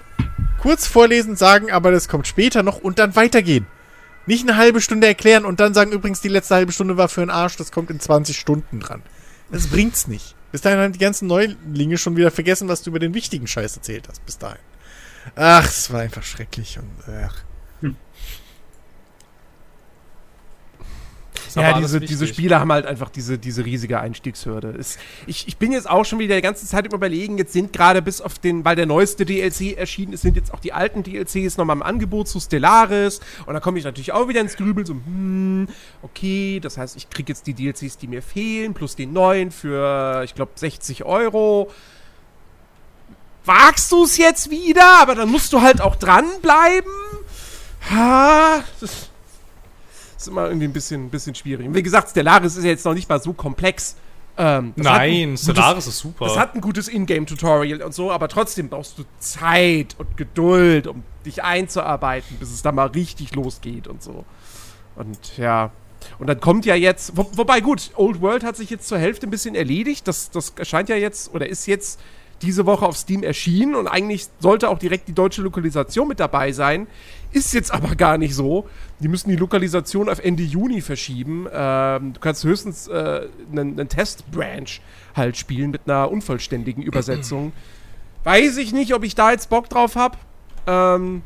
kurz 0.60 0.88
vorlesen, 0.88 1.36
sagen, 1.36 1.72
aber 1.72 1.92
das 1.92 2.08
kommt 2.08 2.26
später 2.26 2.64
noch 2.64 2.80
und 2.80 2.98
dann 2.98 3.16
weitergehen. 3.16 3.68
Nicht 4.26 4.48
eine 4.48 4.58
halbe 4.58 4.82
Stunde 4.82 5.08
erklären 5.08 5.46
und 5.46 5.60
dann 5.60 5.74
sagen, 5.74 5.92
übrigens, 5.92 6.22
die 6.22 6.30
letzte 6.30 6.56
halbe 6.56 6.72
Stunde 6.72 6.98
war 6.98 7.10
für 7.10 7.22
einen 7.22 7.30
Arsch, 7.30 7.58
das 7.58 7.72
kommt 7.72 7.90
in 7.90 8.00
20 8.00 8.38
Stunden 8.38 8.80
dran. 8.80 9.04
Das 9.52 9.68
bringt's 9.68 10.08
nicht. 10.08 10.36
Bis 10.52 10.62
dahin 10.62 10.80
haben 10.80 10.94
die 10.94 11.00
ganzen 11.00 11.28
Neulinge 11.28 11.98
schon 11.98 12.16
wieder 12.16 12.32
vergessen, 12.32 12.68
was 12.68 12.82
du 12.82 12.90
über 12.90 13.00
den 13.00 13.14
wichtigen 13.14 13.46
Scheiß 13.46 13.76
erzählt 13.76 14.08
hast. 14.08 14.26
Bis 14.26 14.38
dahin. 14.38 14.60
Ach, 15.36 15.68
es 15.68 15.92
war 15.92 16.02
einfach 16.02 16.24
schrecklich 16.24 16.80
und 16.80 17.14
ach. 17.14 17.44
Ist 17.82 17.84
aber 17.84 17.96
Ja, 21.56 21.80
diese, 21.80 22.00
diese 22.00 22.28
Spiele 22.28 22.60
haben 22.60 22.72
halt 22.72 22.86
einfach 22.86 23.10
diese, 23.10 23.38
diese 23.38 23.66
riesige 23.66 24.00
Einstiegshürde. 24.00 24.76
Es, 24.78 24.98
ich, 25.28 25.48
ich 25.48 25.58
bin 25.58 25.72
jetzt 25.72 25.90
auch 25.90 26.06
schon 26.06 26.20
wieder 26.20 26.36
die 26.36 26.42
ganze 26.42 26.66
Zeit 26.66 26.86
im 26.86 26.94
Überlegen, 26.94 27.38
jetzt 27.38 27.54
sind 27.54 27.74
gerade 27.74 28.02
bis 28.02 28.22
auf 28.22 28.40
den, 28.40 28.66
weil 28.66 28.76
der 28.76 28.86
neueste 28.86 29.26
DLC 29.26 29.78
erschienen 29.78 30.14
ist, 30.14 30.22
sind 30.22 30.36
jetzt 30.36 30.54
auch 30.54 30.60
die 30.60 30.74
alten 30.74 31.04
DLCs 31.04 31.58
nochmal 31.58 31.76
im 31.76 31.84
Angebot 31.84 32.28
zu 32.28 32.40
Stellaris. 32.40 33.20
Und 33.46 33.54
da 33.54 33.60
komme 33.60 33.78
ich 33.78 33.86
natürlich 33.86 34.12
auch 34.12 34.28
wieder 34.28 34.42
ins 34.42 34.56
Grübeln, 34.56 34.86
so, 34.86 34.94
hm, 34.94 35.68
okay, 36.02 36.60
das 36.60 36.78
heißt, 36.78 36.96
ich 36.96 37.10
kriege 37.10 37.32
jetzt 37.32 37.48
die 37.48 37.54
DLCs, 37.54 37.98
die 37.98 38.08
mir 38.08 38.22
fehlen, 38.22 38.74
plus 38.74 38.96
den 38.96 39.14
neuen 39.14 39.52
für, 39.52 40.24
ich 40.24 40.36
glaube, 40.36 40.52
60 40.56 41.06
Euro. 41.06 41.72
Wagst 43.46 43.92
du 43.92 44.04
es 44.04 44.18
jetzt 44.18 44.50
wieder? 44.50 45.02
Aber 45.02 45.14
dann 45.16 45.30
musst 45.30 45.54
du 45.54 45.62
halt 45.62 45.80
auch 45.80 45.96
dranbleiben. 45.96 46.92
Ha, 47.92 48.64
das 48.82 49.10
ist 50.18 50.28
immer 50.28 50.46
irgendwie 50.48 50.68
ein 50.68 50.74
bisschen, 50.74 51.06
ein 51.06 51.10
bisschen 51.10 51.36
schwierig. 51.36 51.68
Und 51.68 51.76
wie 51.76 51.84
gesagt, 51.84 52.10
Stellaris 52.10 52.56
ist 52.56 52.64
ja 52.64 52.70
jetzt 52.70 52.86
noch 52.86 52.94
nicht 52.94 53.10
mal 53.10 53.22
so 53.22 53.34
komplex. 53.34 53.96
Ähm, 54.38 54.74
Nein, 54.76 55.30
gutes- 55.30 55.44
Stellaris 55.44 55.88
ist 55.88 56.00
super. 56.00 56.26
Das 56.26 56.38
hat 56.38 56.56
ein 56.56 56.62
gutes 56.62 56.88
Ingame-Tutorial 56.90 57.82
und 57.82 57.94
so, 57.94 58.12
aber 58.12 58.28
trotzdem 58.28 58.68
brauchst 58.70 58.98
du 58.98 59.04
Zeit 59.20 59.96
und 59.98 60.18
Geduld, 60.18 60.88
um 60.88 61.04
dich 61.26 61.44
einzuarbeiten, 61.44 62.38
bis 62.38 62.52
es 62.52 62.62
da 62.62 62.72
mal 62.72 62.88
richtig 62.88 63.34
losgeht 63.36 63.88
und 63.88 64.04
so. 64.04 64.26
Und 64.96 65.38
ja. 65.38 65.72
Und 66.20 66.28
dann 66.28 66.40
kommt 66.40 66.66
ja 66.66 66.76
jetzt, 66.76 67.16
wo, 67.18 67.30
wobei 67.34 67.62
gut, 67.62 67.92
Old 67.96 68.22
World 68.22 68.44
hat 68.44 68.56
sich 68.58 68.70
jetzt 68.70 68.88
zur 68.88 68.98
Hälfte 69.00 69.26
ein 69.26 69.32
bisschen 69.32 69.56
erledigt. 69.56 70.08
Das, 70.08 70.30
das 70.30 70.52
erscheint 70.58 70.90
ja 70.90 70.96
jetzt 70.96 71.34
oder 71.34 71.48
ist 71.48 71.66
jetzt 71.66 72.00
diese 72.46 72.66
Woche 72.66 72.86
auf 72.86 72.96
Steam 72.96 73.24
erschienen 73.24 73.76
und 73.76 73.88
eigentlich 73.88 74.28
sollte 74.40 74.70
auch 74.70 74.80
direkt 74.80 75.08
die 75.08 75.14
deutsche 75.14 75.42
Lokalisation 75.42 76.08
mit 76.08 76.20
dabei 76.20 76.52
sein. 76.52 76.88
Ist 77.32 77.54
jetzt 77.54 77.74
aber 77.74 77.96
gar 77.96 78.18
nicht 78.18 78.36
so. 78.36 78.70
Die 79.00 79.08
müssen 79.08 79.30
die 79.30 79.36
Lokalisation 79.36 80.08
auf 80.08 80.20
Ende 80.20 80.44
Juni 80.44 80.82
verschieben. 80.82 81.48
Ähm, 81.52 82.14
du 82.14 82.20
kannst 82.20 82.44
höchstens 82.44 82.88
äh, 82.88 83.28
einen, 83.52 83.80
einen 83.80 83.90
Test-Branch 83.90 84.80
halt 85.16 85.36
spielen 85.36 85.72
mit 85.72 85.82
einer 85.86 86.10
unvollständigen 86.10 86.84
Übersetzung. 86.84 87.52
Weiß 88.24 88.58
ich 88.58 88.72
nicht, 88.72 88.94
ob 88.94 89.04
ich 89.04 89.16
da 89.16 89.32
jetzt 89.32 89.50
Bock 89.50 89.70
drauf 89.70 89.96
habe. 89.96 90.18
Ähm, 90.66 91.24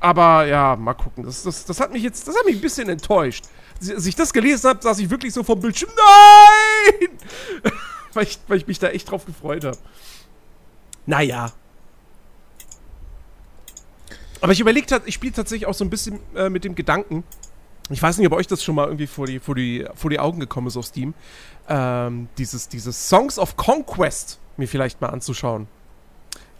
aber 0.00 0.46
ja, 0.46 0.76
mal 0.76 0.94
gucken. 0.94 1.24
Das, 1.24 1.42
das, 1.42 1.64
das 1.64 1.80
hat 1.80 1.92
mich 1.92 2.02
jetzt, 2.02 2.26
das 2.26 2.36
hat 2.36 2.44
mich 2.44 2.56
ein 2.56 2.60
bisschen 2.60 2.88
enttäuscht. 2.88 3.44
Als 3.80 4.06
ich 4.06 4.16
das 4.16 4.32
gelesen 4.32 4.68
habe, 4.68 4.82
saß 4.82 4.98
ich 4.98 5.08
wirklich 5.08 5.32
so 5.32 5.42
vom 5.42 5.60
Bildschirm. 5.60 5.90
Nein! 5.96 7.72
weil, 8.14 8.24
ich, 8.24 8.38
weil 8.48 8.58
ich 8.58 8.66
mich 8.66 8.78
da 8.78 8.88
echt 8.88 9.10
drauf 9.10 9.24
gefreut 9.24 9.64
habe. 9.64 9.78
Naja. 11.06 11.52
Aber 14.40 14.52
ich 14.52 14.60
überlegt 14.60 14.92
ich 15.04 15.14
spiele 15.14 15.32
tatsächlich 15.32 15.66
auch 15.66 15.74
so 15.74 15.84
ein 15.84 15.90
bisschen 15.90 16.20
äh, 16.34 16.48
mit 16.48 16.64
dem 16.64 16.74
Gedanken. 16.74 17.24
Ich 17.90 18.00
weiß 18.00 18.18
nicht, 18.18 18.26
ob 18.26 18.32
euch 18.34 18.46
das 18.46 18.62
schon 18.62 18.76
mal 18.76 18.86
irgendwie 18.86 19.06
vor 19.06 19.26
die, 19.26 19.40
vor 19.40 19.54
die, 19.54 19.86
vor 19.94 20.10
die 20.10 20.20
Augen 20.20 20.38
gekommen 20.40 20.68
ist 20.68 20.76
auf 20.76 20.86
Steam. 20.86 21.14
Ähm, 21.68 22.28
dieses, 22.38 22.68
dieses 22.68 23.08
Songs 23.08 23.38
of 23.38 23.56
Conquest 23.56 24.38
mir 24.56 24.68
vielleicht 24.68 25.00
mal 25.00 25.08
anzuschauen. 25.08 25.66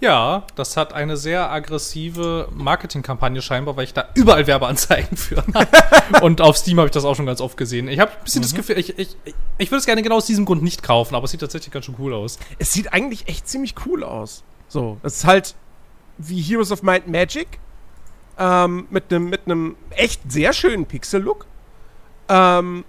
Ja, 0.01 0.45
das 0.55 0.79
hat 0.79 0.95
eine 0.95 1.19
sehr 1.19 1.51
aggressive 1.51 2.49
Marketingkampagne 2.53 3.43
scheinbar, 3.43 3.77
weil 3.77 3.85
ich 3.85 3.93
da 3.93 4.09
überall 4.15 4.47
Werbeanzeigen 4.47 5.17
für 5.17 5.45
habe. 5.55 6.25
Und 6.25 6.41
auf 6.41 6.57
Steam 6.57 6.79
habe 6.79 6.87
ich 6.87 6.93
das 6.93 7.05
auch 7.05 7.15
schon 7.15 7.27
ganz 7.27 7.43
oft 7.43 7.57
gesehen. 7.59 7.87
Ich 7.87 8.01
habe 8.01 8.11
ein 8.11 8.25
bisschen 8.25 8.41
das 8.41 8.55
Gefühl, 8.55 8.79
ich, 8.79 8.99
ich, 8.99 9.17
ich 9.59 9.71
würde 9.71 9.81
es 9.81 9.87
gerne 9.87 10.03
genau 10.03 10.17
aus 10.17 10.27
diesem 10.27 10.47
Grund 10.47 10.63
nicht 10.63 10.83
kaufen, 10.83 11.15
aber 11.15 11.25
es 11.25 11.33
sieht 11.33 11.41
tatsächlich 11.41 11.71
ganz 11.71 11.85
schön 11.85 11.97
cool 11.99 12.15
aus. 12.15 12.39
Es 12.59 12.73
sieht 12.73 12.95
eigentlich 12.95 13.29
echt 13.29 13.47
ziemlich 13.47 13.75
cool 13.85 14.03
aus. 14.03 14.43
So, 14.69 14.99
es 15.03 15.17
ist 15.17 15.25
halt 15.27 15.55
wie 16.17 16.41
Heroes 16.41 16.73
of 16.73 16.83
Might 16.83 17.07
Magic. 17.07 17.59
Ähm, 18.39 18.87
mit 18.89 19.13
einem 19.13 19.29
mit 19.29 19.43
einem 19.45 19.77
echt 19.91 20.33
sehr 20.33 20.55
schönen 20.55 20.87
Pixel-Look. 20.87 21.45
Ähm, 22.31 22.85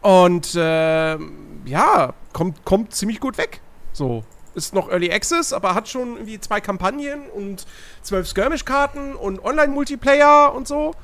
und 0.00 0.54
ähm, 0.56 1.32
ja, 1.64 2.14
kommt, 2.32 2.64
kommt 2.64 2.94
ziemlich 2.94 3.18
gut 3.18 3.36
weg. 3.36 3.60
So. 3.92 4.22
Ist 4.58 4.74
noch 4.74 4.90
Early 4.90 5.12
Access, 5.12 5.52
aber 5.52 5.74
hat 5.74 5.88
schon 5.88 6.14
irgendwie 6.14 6.40
zwei 6.40 6.60
Kampagnen 6.60 7.30
und 7.30 7.66
zwölf 8.02 8.28
Skirmish-Karten 8.28 9.14
und 9.14 9.42
Online-Multiplayer 9.44 10.52
und 10.52 10.66
so. 10.66 10.94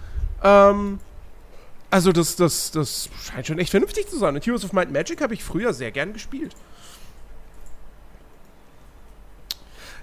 Ähm, 0.43 0.99
also 1.91 2.11
das, 2.11 2.35
das, 2.35 2.73
das 2.73 3.09
scheint 3.25 3.47
schon 3.47 3.59
echt 3.61 3.71
vernünftig 3.71 4.09
zu 4.09 4.19
sein. 4.19 4.35
Und 4.35 4.45
Heroes 4.45 4.65
of 4.65 4.73
Might 4.73 4.87
and 4.87 4.93
Magic 4.93 5.23
habe 5.23 5.35
ich 5.35 5.45
früher 5.45 5.73
sehr 5.73 5.93
gern 5.93 6.13
gespielt. 6.13 6.55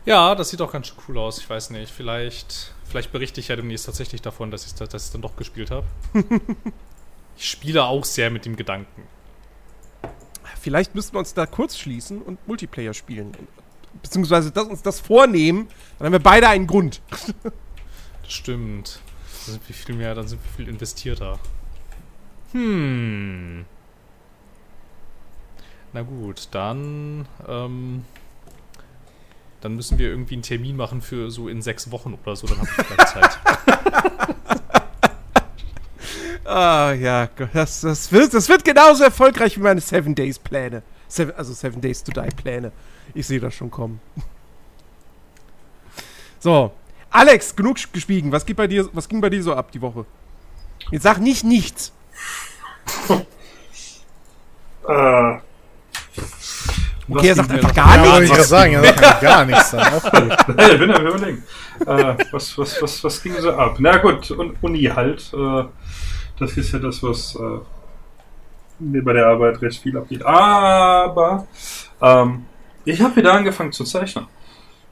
Ja, 0.06 0.34
das 0.34 0.50
sieht 0.50 0.62
auch 0.62 0.72
ganz 0.72 0.88
schön 0.88 0.98
cool 1.08 1.18
aus. 1.18 1.38
Ich 1.40 1.50
weiß 1.50 1.72
nicht. 1.72 1.92
Vielleicht, 1.92 2.74
vielleicht 2.86 3.12
berichte 3.12 3.40
ich 3.42 3.50
ja 3.50 3.58
demnächst 3.58 3.86
tatsächlich 3.86 4.22
davon, 4.22 4.52
dass 4.52 4.66
ich 4.66 4.74
es 4.80 5.12
dann 5.12 5.22
doch 5.22 5.36
gespielt 5.36 5.70
habe. 5.70 5.86
ich 7.38 7.50
spiele 7.50 7.84
auch 7.84 8.06
sehr 8.06 8.32
mit 8.32 8.46
dem 8.46 8.56
Gedanken. 8.56 9.04
Vielleicht 10.62 10.94
müssten 10.94 11.16
wir 11.16 11.20
uns 11.20 11.34
da 11.34 11.48
kurz 11.48 11.76
schließen 11.76 12.22
und 12.22 12.48
Multiplayer 12.48 12.94
spielen. 12.94 13.32
Beziehungsweise 14.04 14.52
das, 14.52 14.68
uns 14.68 14.84
das 14.84 15.00
vornehmen, 15.00 15.68
dann 15.98 16.06
haben 16.06 16.12
wir 16.14 16.20
beide 16.20 16.48
einen 16.48 16.68
Grund. 16.68 17.02
Das 18.24 18.38
stimmt. 18.38 19.02
Dann 19.46 19.56
sind 19.56 19.68
wir 19.68 19.76
viel 19.76 19.96
mehr, 19.96 20.16
dann 20.16 20.26
sind 20.26 20.40
wir 20.42 20.52
viel 20.52 20.70
investierter. 20.70 21.38
Hm. 22.54 23.66
Na 25.92 26.02
gut, 26.04 26.48
dann, 26.52 27.28
ähm, 27.46 28.06
dann 29.60 29.76
müssen 29.76 29.98
wir 29.98 30.08
irgendwie 30.08 30.36
einen 30.36 30.44
Termin 30.44 30.78
machen 30.78 31.02
für 31.02 31.30
so 31.30 31.50
in 31.50 31.62
sechs 31.62 31.92
Wochen 31.92 32.14
oder 32.14 32.38
so, 32.38 32.48
dann 32.48 32.60
habe 32.60 32.70
ich 32.70 32.86
vielleicht 32.86 33.10
Zeit. 33.10 33.40
Ah, 36.46 36.94
ja, 36.94 37.28
das, 37.54 37.82
das, 37.82 38.12
wird, 38.12 38.34
das 38.34 38.50
wird 38.50 38.64
genauso 38.66 39.04
erfolgreich 39.04 39.58
wie 39.58 39.62
meine 39.62 39.82
Seven 39.82 40.16
Days 40.16 40.40
Pläne. 40.40 40.82
Seven, 41.08 41.36
also 41.36 41.54
Seven 41.54 41.80
Days 41.82 42.04
to 42.04 42.12
Die 42.12 42.30
Pläne. 42.36 42.72
Ich 43.14 43.28
sehe 43.28 43.40
das 43.40 43.54
schon 43.54 43.72
kommen. 43.72 44.00
So, 46.44 46.74
Alex, 47.12 47.56
genug 47.56 47.78
geschwiegen. 47.94 48.32
Was, 48.32 48.44
geht 48.48 48.58
bei 48.58 48.66
dir, 48.66 48.90
was 48.94 49.08
ging 49.08 49.22
bei 49.22 49.30
dir 49.30 49.44
so 49.44 49.54
ab 49.54 49.72
die 49.72 49.80
Woche? 49.80 50.06
Jetzt 50.90 51.04
sag 51.04 51.20
nicht 51.20 51.44
nichts. 51.44 51.92
Äh, 54.88 55.38
Okay, 57.10 57.28
er 57.28 57.36
sagt 57.36 57.52
einfach 57.52 57.74
gar 57.74 57.96
Ja, 57.98 58.04
wollte 58.04 58.22
nichts. 58.22 58.30
ich 58.30 58.36
gerade 58.36 58.48
sagen, 58.48 58.74
er 58.74 58.84
sagt 58.84 59.22
gar 59.22 59.46
nichts 59.46 59.72
dann. 59.72 59.94
Auch 59.94 60.12
gut. 60.12 60.58
Hey, 60.58 60.78
bin 60.78 60.92
am 60.92 61.06
überlegen. 61.06 61.44
Äh, 61.86 62.16
was, 62.32 62.58
was, 62.58 62.82
was, 62.82 63.04
was 63.04 63.22
ging 63.22 63.36
so 63.40 63.52
ab? 63.54 63.76
Na 63.80 63.98
gut, 63.98 64.32
und 64.32 64.56
Uni 64.64 64.84
halt. 64.84 65.32
Äh, 65.34 65.64
das 66.42 66.58
ist 66.58 66.72
ja 66.74 66.80
das, 66.80 67.02
was 67.04 67.36
äh, 67.36 67.60
mir 68.80 69.04
bei 69.04 69.14
der 69.14 69.28
Arbeit 69.28 69.62
recht 69.62 69.82
viel 69.82 69.98
abgeht. 69.98 70.24
Aber 70.24 71.48
ähm, 72.02 72.46
ich 72.84 73.00
habe 73.02 73.16
wieder 73.16 73.34
angefangen 73.34 73.72
zu 73.72 73.84
zeichnen. 73.84 74.26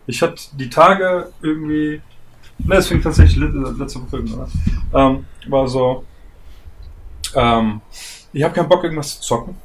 Ich 0.08 0.22
hatte 0.22 0.42
die 0.54 0.70
Tage 0.70 1.32
irgendwie. 1.42 2.02
Ne, 2.60 2.76
es 2.76 2.88
fing 2.88 3.02
tatsächlich 3.02 3.38
le- 3.38 3.76
letzte 3.78 4.02
Woche 4.02 4.18
an. 4.18 4.52
Ähm, 4.94 5.26
war 5.52 5.68
so. 5.68 6.04
Ähm, 7.36 7.82
ich 8.32 8.44
habe 8.44 8.54
keinen 8.54 8.70
Bock, 8.70 8.84
irgendwas 8.84 9.20
zu 9.20 9.22
zocken. 9.22 9.56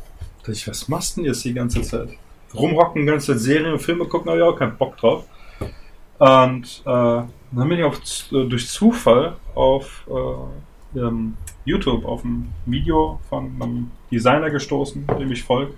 Ich, 0.46 0.66
was 0.68 0.88
machst 0.88 1.16
du 1.16 1.20
denn 1.20 1.30
jetzt 1.30 1.44
die 1.44 1.54
ganze 1.54 1.82
Zeit? 1.82 2.10
Rumrocken, 2.54 3.06
ganze 3.06 3.38
Serien 3.38 3.72
und 3.72 3.80
Filme 3.80 4.04
gucken, 4.04 4.30
habe 4.30 4.38
ich 4.40 4.44
auch 4.44 4.56
keinen 4.56 4.76
Bock 4.76 4.96
drauf. 4.96 5.24
Und 6.18 6.82
äh, 6.84 7.22
dann 7.56 7.68
bin 7.68 7.78
ich 7.78 7.84
auf, 7.84 7.98
äh, 8.32 8.44
durch 8.44 8.68
Zufall 8.68 9.36
auf 9.54 10.06
äh, 10.08 10.12
ähm, 10.96 11.36
YouTube 11.64 12.04
auf 12.04 12.24
ein 12.24 12.52
Video 12.66 13.20
von 13.28 13.60
einem 13.60 13.90
Designer 14.10 14.50
gestoßen, 14.50 15.06
dem 15.18 15.32
ich 15.32 15.42
folge. 15.42 15.74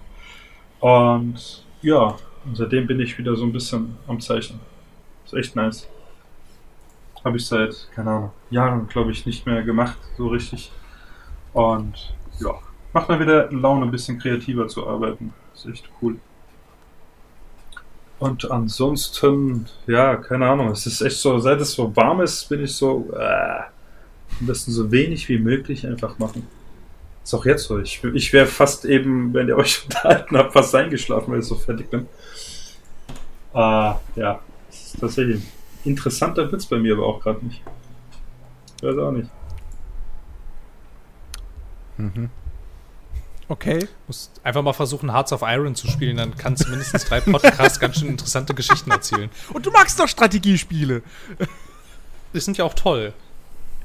Und 0.81 1.65
ja, 1.83 2.17
seitdem 2.53 2.87
bin 2.87 3.01
ich 3.01 3.19
wieder 3.19 3.37
so 3.37 3.45
ein 3.45 3.53
bisschen 3.53 3.97
am 4.07 4.21
Zeichnen. 4.21 4.61
Ist 5.25 5.35
echt 5.35 5.57
nice. 5.57 5.89
Habe 7.25 7.37
ich 7.39 7.47
seit, 7.47 7.89
keine 7.95 8.11
Ahnung, 8.11 8.31
Jahren, 8.51 8.87
glaube 8.89 9.11
ich, 9.11 9.27
nicht 9.27 9.47
mehr 9.47 9.63
gemacht, 9.63 9.99
so 10.17 10.29
richtig. 10.29 10.71
Und 11.53 12.15
ja, 12.39 12.55
macht 12.93 13.09
mir 13.09 13.19
wieder 13.19 13.51
Laune, 13.51 13.87
ein 13.87 13.91
bisschen 13.91 14.19
kreativer 14.19 14.69
zu 14.69 14.87
arbeiten. 14.87 15.33
Ist 15.55 15.67
echt 15.67 15.89
cool. 16.01 16.17
Und 18.19 18.51
ansonsten, 18.51 19.67
ja, 19.87 20.17
keine 20.17 20.49
Ahnung, 20.49 20.69
es 20.69 20.87
ist 20.87 21.03
echt 21.03 21.17
so, 21.17 21.39
seit 21.39 21.61
es 21.61 21.73
so 21.73 21.95
warm 21.95 22.21
ist, 22.23 22.49
bin 22.49 22.65
ich 22.65 22.75
so, 22.75 23.11
äh, 23.13 23.63
am 24.41 24.47
besten 24.47 24.73
so 24.73 24.91
wenig 24.93 25.29
wie 25.29 25.39
möglich 25.39 25.87
einfach 25.87 26.19
machen. 26.19 26.47
Ist 27.25 27.35
auch 27.35 27.45
jetzt 27.45 27.65
so. 27.65 27.79
Ich, 27.81 28.03
ich 28.05 28.33
wäre 28.33 28.47
fast 28.47 28.85
eben, 28.85 29.35
wenn 29.35 29.49
ihr 29.49 29.57
euch 29.57 29.83
unterhalten 29.85 30.37
habt, 30.37 30.53
fast 30.53 30.75
eingeschlafen, 30.75 31.33
weil 31.33 31.41
ich 31.41 31.47
so 31.47 31.57
fertig 31.57 31.91
bin. 31.91 32.07
Äh, 33.55 33.59
ja, 33.59 34.41
das 34.69 34.85
ist 34.87 35.01
tatsächlich 35.01 35.37
ein 35.37 35.53
interessanter 35.85 36.51
Witz 36.53 36.67
bei 36.67 36.79
mir, 36.79 36.95
aber 36.95 37.07
auch 37.07 37.21
gerade 37.21 37.45
nicht. 37.45 37.63
Ich 38.77 38.83
weiß 38.83 38.99
auch 38.99 39.13
nicht. 39.13 39.31
Okay. 43.49 43.89
Muss 44.07 44.31
einfach 44.43 44.63
mal 44.63 44.73
versuchen, 44.73 45.13
Hearts 45.13 45.33
of 45.33 45.43
Iron 45.43 45.75
zu 45.75 45.87
spielen, 45.87 46.17
dann 46.17 46.37
kann 46.37 46.57
zumindest 46.57 47.09
drei 47.09 47.21
Podcasts 47.21 47.79
ganz 47.79 47.99
schön 47.99 48.09
interessante 48.09 48.55
Geschichten 48.55 48.91
erzählen. 48.91 49.31
Und 49.53 49.67
du 49.67 49.71
magst 49.71 49.99
doch 49.99 50.09
Strategiespiele. 50.09 51.03
Die 52.35 52.41
sind 52.41 52.59
ja 52.59 52.65
auch 52.65 52.75
toll. 52.75 53.15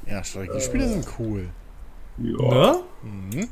Ja, 0.06 0.22
Strategiespiele 0.24 0.88
sind 0.88 1.06
cool. 1.18 1.48
Ja. 2.18 2.76
Ne? 3.02 3.48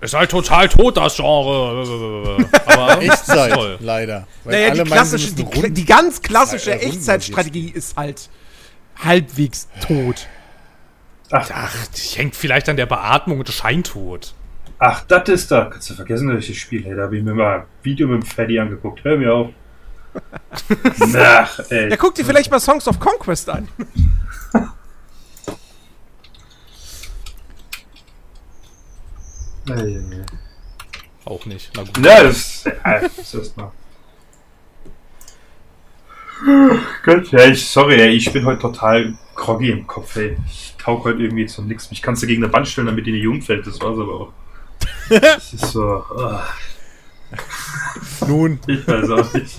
Ist 0.00 0.14
halt 0.14 0.30
total 0.30 0.68
tot, 0.68 0.96
das 0.96 1.16
Genre. 1.16 2.36
Aber 2.66 3.00
Echtzeit, 3.02 3.52
toll. 3.52 3.78
leider. 3.80 4.26
Weil 4.44 4.70
Naja, 4.70 4.84
die 4.84 4.90
klassische, 4.90 5.32
die, 5.34 5.72
die 5.72 5.84
ganz 5.84 6.20
klassische 6.20 6.72
Äh, 6.72 6.86
Echtzeitstrategie 6.88 7.70
ist 7.70 7.96
halt 7.96 8.28
halbwegs 9.02 9.68
tot. 9.86 10.26
Ach, 11.30 11.50
Ach, 11.52 11.86
die 11.88 12.18
hängt 12.18 12.36
vielleicht 12.36 12.68
an 12.68 12.76
der 12.76 12.86
Beatmung 12.86 13.38
und 13.40 13.48
Scheintod. 13.48 14.34
ach, 14.78 15.02
das 15.08 15.28
ist 15.28 15.50
da. 15.50 15.64
Kannst 15.64 15.90
du 15.90 15.94
vergessen, 15.94 16.28
welches 16.28 16.56
Spiel, 16.56 16.84
hey, 16.84 16.94
da 16.94 17.02
habe 17.04 17.16
ich 17.16 17.24
mir 17.24 17.34
mal 17.34 17.60
ein 17.60 17.64
Video 17.82 18.06
mit 18.06 18.22
dem 18.22 18.26
Freddy 18.26 18.58
angeguckt. 18.60 19.02
Hör 19.02 19.16
mir 19.16 19.32
auf. 19.32 19.48
Ach, 21.16 21.58
ey. 21.70 21.90
Ja, 21.90 21.96
guck 21.96 22.14
dir 22.14 22.24
vielleicht 22.24 22.50
mal 22.50 22.60
Songs 22.60 22.86
of 22.88 22.98
Conquest 23.00 23.48
an. 23.50 23.68
Ey, 29.68 29.96
ey, 29.96 29.96
ey. 29.96 30.24
Auch 31.24 31.44
nicht. 31.46 31.72
Na 31.74 31.82
gut. 31.82 31.98
Ja, 32.04 32.22
das, 32.22 32.64
ja, 32.64 33.00
das 33.00 33.34
ist 33.34 33.56
mal. 33.56 33.72
Gott, 37.04 37.28
ja, 37.32 37.46
ich, 37.46 37.66
sorry, 37.66 38.00
ey, 38.00 38.10
ich 38.10 38.32
bin 38.32 38.44
heute 38.44 38.60
total 38.60 39.16
groggy 39.34 39.70
im 39.70 39.86
Kopf, 39.86 40.16
ey. 40.16 40.36
Ich 40.46 40.74
taug 40.78 41.04
heute 41.04 41.22
irgendwie 41.22 41.46
zu 41.46 41.62
nix. 41.62 41.90
Mich 41.90 42.02
kannst 42.02 42.22
du 42.22 42.26
gegen 42.26 42.44
eine 42.44 42.52
Wand 42.52 42.68
stellen, 42.68 42.86
damit 42.86 43.06
die 43.06 43.12
nicht 43.12 43.26
umfällt, 43.26 43.66
das 43.66 43.80
war's 43.80 43.98
aber 43.98 44.20
auch. 44.20 44.32
Das 45.08 45.52
ist 45.52 45.72
so, 45.72 45.82
ah, 45.82 46.44
Nun, 48.26 48.58
ich 48.66 48.86
weiß 48.86 49.10
auch 49.10 49.32
nicht. 49.32 49.56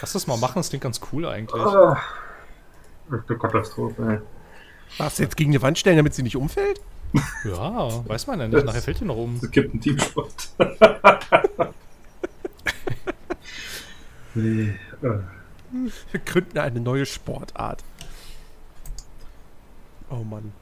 Lass 0.00 0.12
das 0.12 0.26
mal 0.26 0.36
machen, 0.36 0.56
das 0.56 0.68
klingt 0.68 0.82
ganz 0.82 1.00
cool 1.12 1.26
eigentlich. 1.26 1.62
Ist 1.62 3.30
eine 3.30 3.38
Katastrophe, 3.38 4.02
ey. 4.02 4.18
Was, 4.98 5.18
jetzt 5.18 5.36
gegen 5.36 5.50
eine 5.50 5.62
Wand 5.62 5.78
stellen, 5.78 5.96
damit 5.96 6.14
sie 6.14 6.22
nicht 6.22 6.36
umfällt? 6.36 6.80
Ja, 7.44 8.06
weiß 8.08 8.26
man 8.26 8.40
ja 8.40 8.48
nicht. 8.48 8.64
Nachher 8.64 8.82
fällt 8.82 9.00
die 9.00 9.04
noch 9.04 9.16
um. 9.16 9.38
Es 9.42 9.50
gibt 9.50 9.72
einen 9.72 9.80
Teamsport. 9.80 10.32
nee. 14.34 14.74
Wir 16.12 16.20
gründen 16.24 16.58
eine 16.58 16.80
neue 16.80 17.06
Sportart. 17.06 17.82
Oh 20.10 20.16
Mann. 20.22 20.52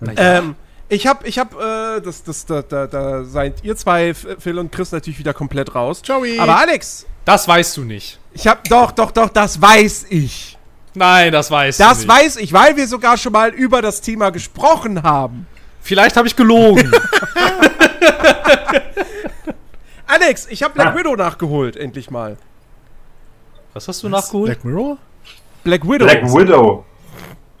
Naja. 0.00 0.38
Ähm, 0.38 0.54
ich 0.88 1.06
hab, 1.06 1.26
ich 1.26 1.38
hab, 1.38 1.54
äh, 1.54 2.00
das, 2.00 2.22
das, 2.22 2.46
da, 2.46 2.62
da, 2.62 2.86
da 2.86 3.24
seid 3.24 3.64
ihr 3.64 3.76
zwei, 3.76 4.14
Phil 4.14 4.58
und 4.58 4.70
Chris, 4.70 4.92
natürlich 4.92 5.18
wieder 5.18 5.34
komplett 5.34 5.74
raus. 5.74 6.02
Ciao. 6.02 6.22
Aber 6.38 6.58
Alex, 6.58 7.06
Das 7.24 7.48
weißt 7.48 7.76
du 7.78 7.84
nicht. 7.84 8.18
ich 8.34 8.46
hab, 8.46 8.64
doch, 8.64 8.92
doch, 8.92 9.10
doch, 9.10 9.28
das 9.30 9.60
weiß 9.60 10.06
ich. 10.10 10.58
Nein, 10.94 11.32
das 11.32 11.50
weißt 11.50 11.80
du 11.80 11.84
Das 11.84 11.98
nicht. 12.00 12.08
weiß 12.08 12.36
ich, 12.36 12.52
weil 12.52 12.76
wir 12.76 12.86
sogar 12.86 13.16
schon 13.18 13.32
mal 13.32 13.50
über 13.50 13.82
das 13.82 14.00
Thema 14.00 14.30
gesprochen 14.30 15.02
haben. 15.02 15.46
Vielleicht 15.86 16.16
habe 16.16 16.26
ich 16.26 16.34
gelogen. 16.34 16.90
Alex, 20.06 20.46
ich 20.50 20.62
hab 20.62 20.74
Black 20.74 20.88
Ah. 20.88 20.96
Widow 20.96 21.14
nachgeholt, 21.16 21.76
endlich 21.76 22.10
mal. 22.10 22.36
Was 23.72 23.86
hast 23.88 24.02
du 24.02 24.08
nachgeholt? 24.08 24.46
Black 24.46 24.64
Mirror? 24.64 24.98
Black 25.64 25.84
Widow. 25.84 26.04
Black 26.06 26.24
Widow. 26.24 26.84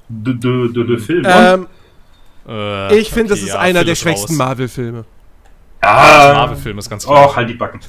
Der 0.08 0.34
de, 0.34 0.72
de, 0.72 0.86
de 0.86 0.98
Film. 0.98 1.24
Ähm, 1.28 1.66
Äh, 2.48 2.96
ich 2.98 3.10
finde, 3.10 3.32
okay, 3.32 3.40
das 3.40 3.48
ist 3.48 3.54
ja, 3.54 3.58
einer 3.60 3.82
der 3.84 3.94
schwächsten. 3.96 4.36
Marvel-Filme. 4.36 5.04
ah, 5.82 6.32
Marvel-Film 6.34 6.78
ist 6.78 6.88
ganz 6.90 7.04
klar. 7.04 7.28
Oh, 7.30 7.36
halt 7.36 7.48
die 7.50 7.54
Backen. 7.54 7.80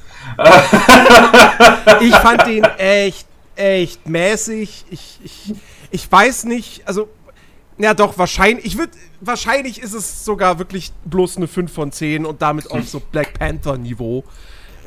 Ich 2.02 2.16
fand 2.16 2.46
den 2.48 2.64
echt, 2.78 3.28
echt 3.56 4.08
mäßig. 4.10 4.86
Ich, 4.90 5.20
ich, 5.24 5.54
ich 5.92 6.12
weiß 6.12 6.46
nicht, 6.46 6.88
also, 6.88 7.08
ja 7.78 7.94
doch, 7.94 8.18
wahrscheinlich, 8.18 8.66
ich 8.66 8.78
würde, 8.78 8.94
wahrscheinlich 9.22 9.82
ist 9.82 9.94
es 9.94 10.26
sogar 10.26 10.60
wirklich 10.60 10.92
bloß 11.06 11.38
eine 11.38 11.48
5 11.48 11.72
von 11.72 11.92
10 11.92 12.26
und 12.26 12.42
damit 12.42 12.72
auf 12.72 12.88
so 12.88 13.00
Black 13.00 13.38
Panther-Niveau. 13.38 14.24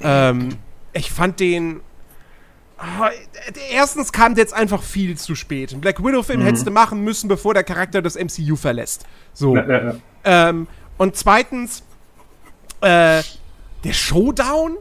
Ähm, 0.02 0.56
ich 0.92 1.10
fand 1.10 1.40
den, 1.40 1.80
Ah, 2.82 3.10
Erstens 3.70 4.10
kam 4.10 4.34
der 4.34 4.44
jetzt 4.44 4.54
einfach 4.54 4.82
viel 4.82 5.18
zu 5.18 5.34
spät. 5.34 5.72
Ein 5.72 5.82
Black 5.82 6.02
Widow-Film 6.02 6.40
hättest 6.40 6.66
du 6.66 6.70
machen 6.70 7.04
müssen, 7.04 7.28
bevor 7.28 7.52
der 7.52 7.62
Charakter 7.62 8.00
das 8.00 8.16
MCU 8.16 8.56
verlässt. 8.56 9.04
So. 9.34 9.54
Ja, 9.54 9.68
ja, 9.68 9.84
ja. 9.84 9.94
Ähm, 10.24 10.66
und 10.96 11.14
zweitens, 11.14 11.82
äh, 12.80 13.22
der 13.84 13.92
Showdown? 13.92 14.78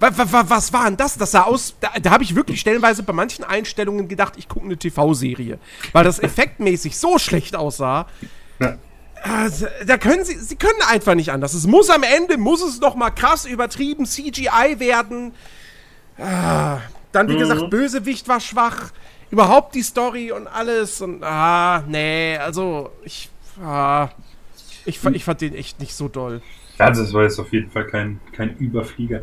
Wa- 0.00 0.10
wa- 0.18 0.32
wa- 0.32 0.44
Was 0.48 0.72
war 0.72 0.84
denn 0.86 0.96
das? 0.96 1.16
Das 1.16 1.30
sah 1.30 1.42
aus. 1.42 1.74
Da, 1.80 1.90
da 2.02 2.10
habe 2.10 2.24
ich 2.24 2.34
wirklich 2.34 2.60
stellenweise 2.60 3.02
bei 3.02 3.12
manchen 3.12 3.44
Einstellungen 3.44 4.08
gedacht, 4.08 4.34
ich 4.36 4.48
gucke 4.48 4.66
eine 4.66 4.76
TV-Serie. 4.76 5.58
Weil 5.92 6.04
das 6.04 6.18
effektmäßig 6.18 6.98
so 6.98 7.18
schlecht 7.18 7.54
aussah. 7.56 8.06
Ja. 8.58 8.76
Also, 9.22 9.66
da 9.86 9.96
können 9.96 10.24
sie, 10.24 10.34
sie 10.38 10.56
können 10.56 10.82
einfach 10.88 11.14
nicht 11.14 11.30
anders. 11.32 11.54
Es 11.54 11.66
muss 11.66 11.88
am 11.88 12.02
Ende, 12.02 12.36
muss 12.36 12.62
es 12.62 12.80
noch 12.80 12.94
mal 12.94 13.10
krass 13.10 13.46
übertrieben 13.46 14.04
CGI 14.04 14.78
werden. 14.78 15.32
Ah, 16.18 16.78
dann, 17.12 17.28
wie 17.28 17.36
gesagt, 17.36 17.70
Bösewicht 17.70 18.28
war 18.28 18.40
schwach. 18.40 18.90
Überhaupt 19.30 19.74
die 19.74 19.82
Story 19.82 20.30
und 20.30 20.46
alles. 20.46 21.00
Und, 21.00 21.22
ah, 21.24 21.82
nee, 21.88 22.36
also, 22.36 22.90
ich, 23.04 23.30
ah, 23.62 24.08
ich, 24.84 25.02
ich 25.02 25.24
fand 25.24 25.40
den 25.40 25.54
echt 25.54 25.80
nicht 25.80 25.94
so 25.94 26.08
doll. 26.08 26.42
Ja, 26.78 26.90
das 26.90 27.12
war 27.12 27.22
jetzt 27.22 27.38
auf 27.38 27.52
jeden 27.52 27.70
Fall 27.70 27.86
kein, 27.86 28.20
kein 28.32 28.56
Überflieger. 28.58 29.20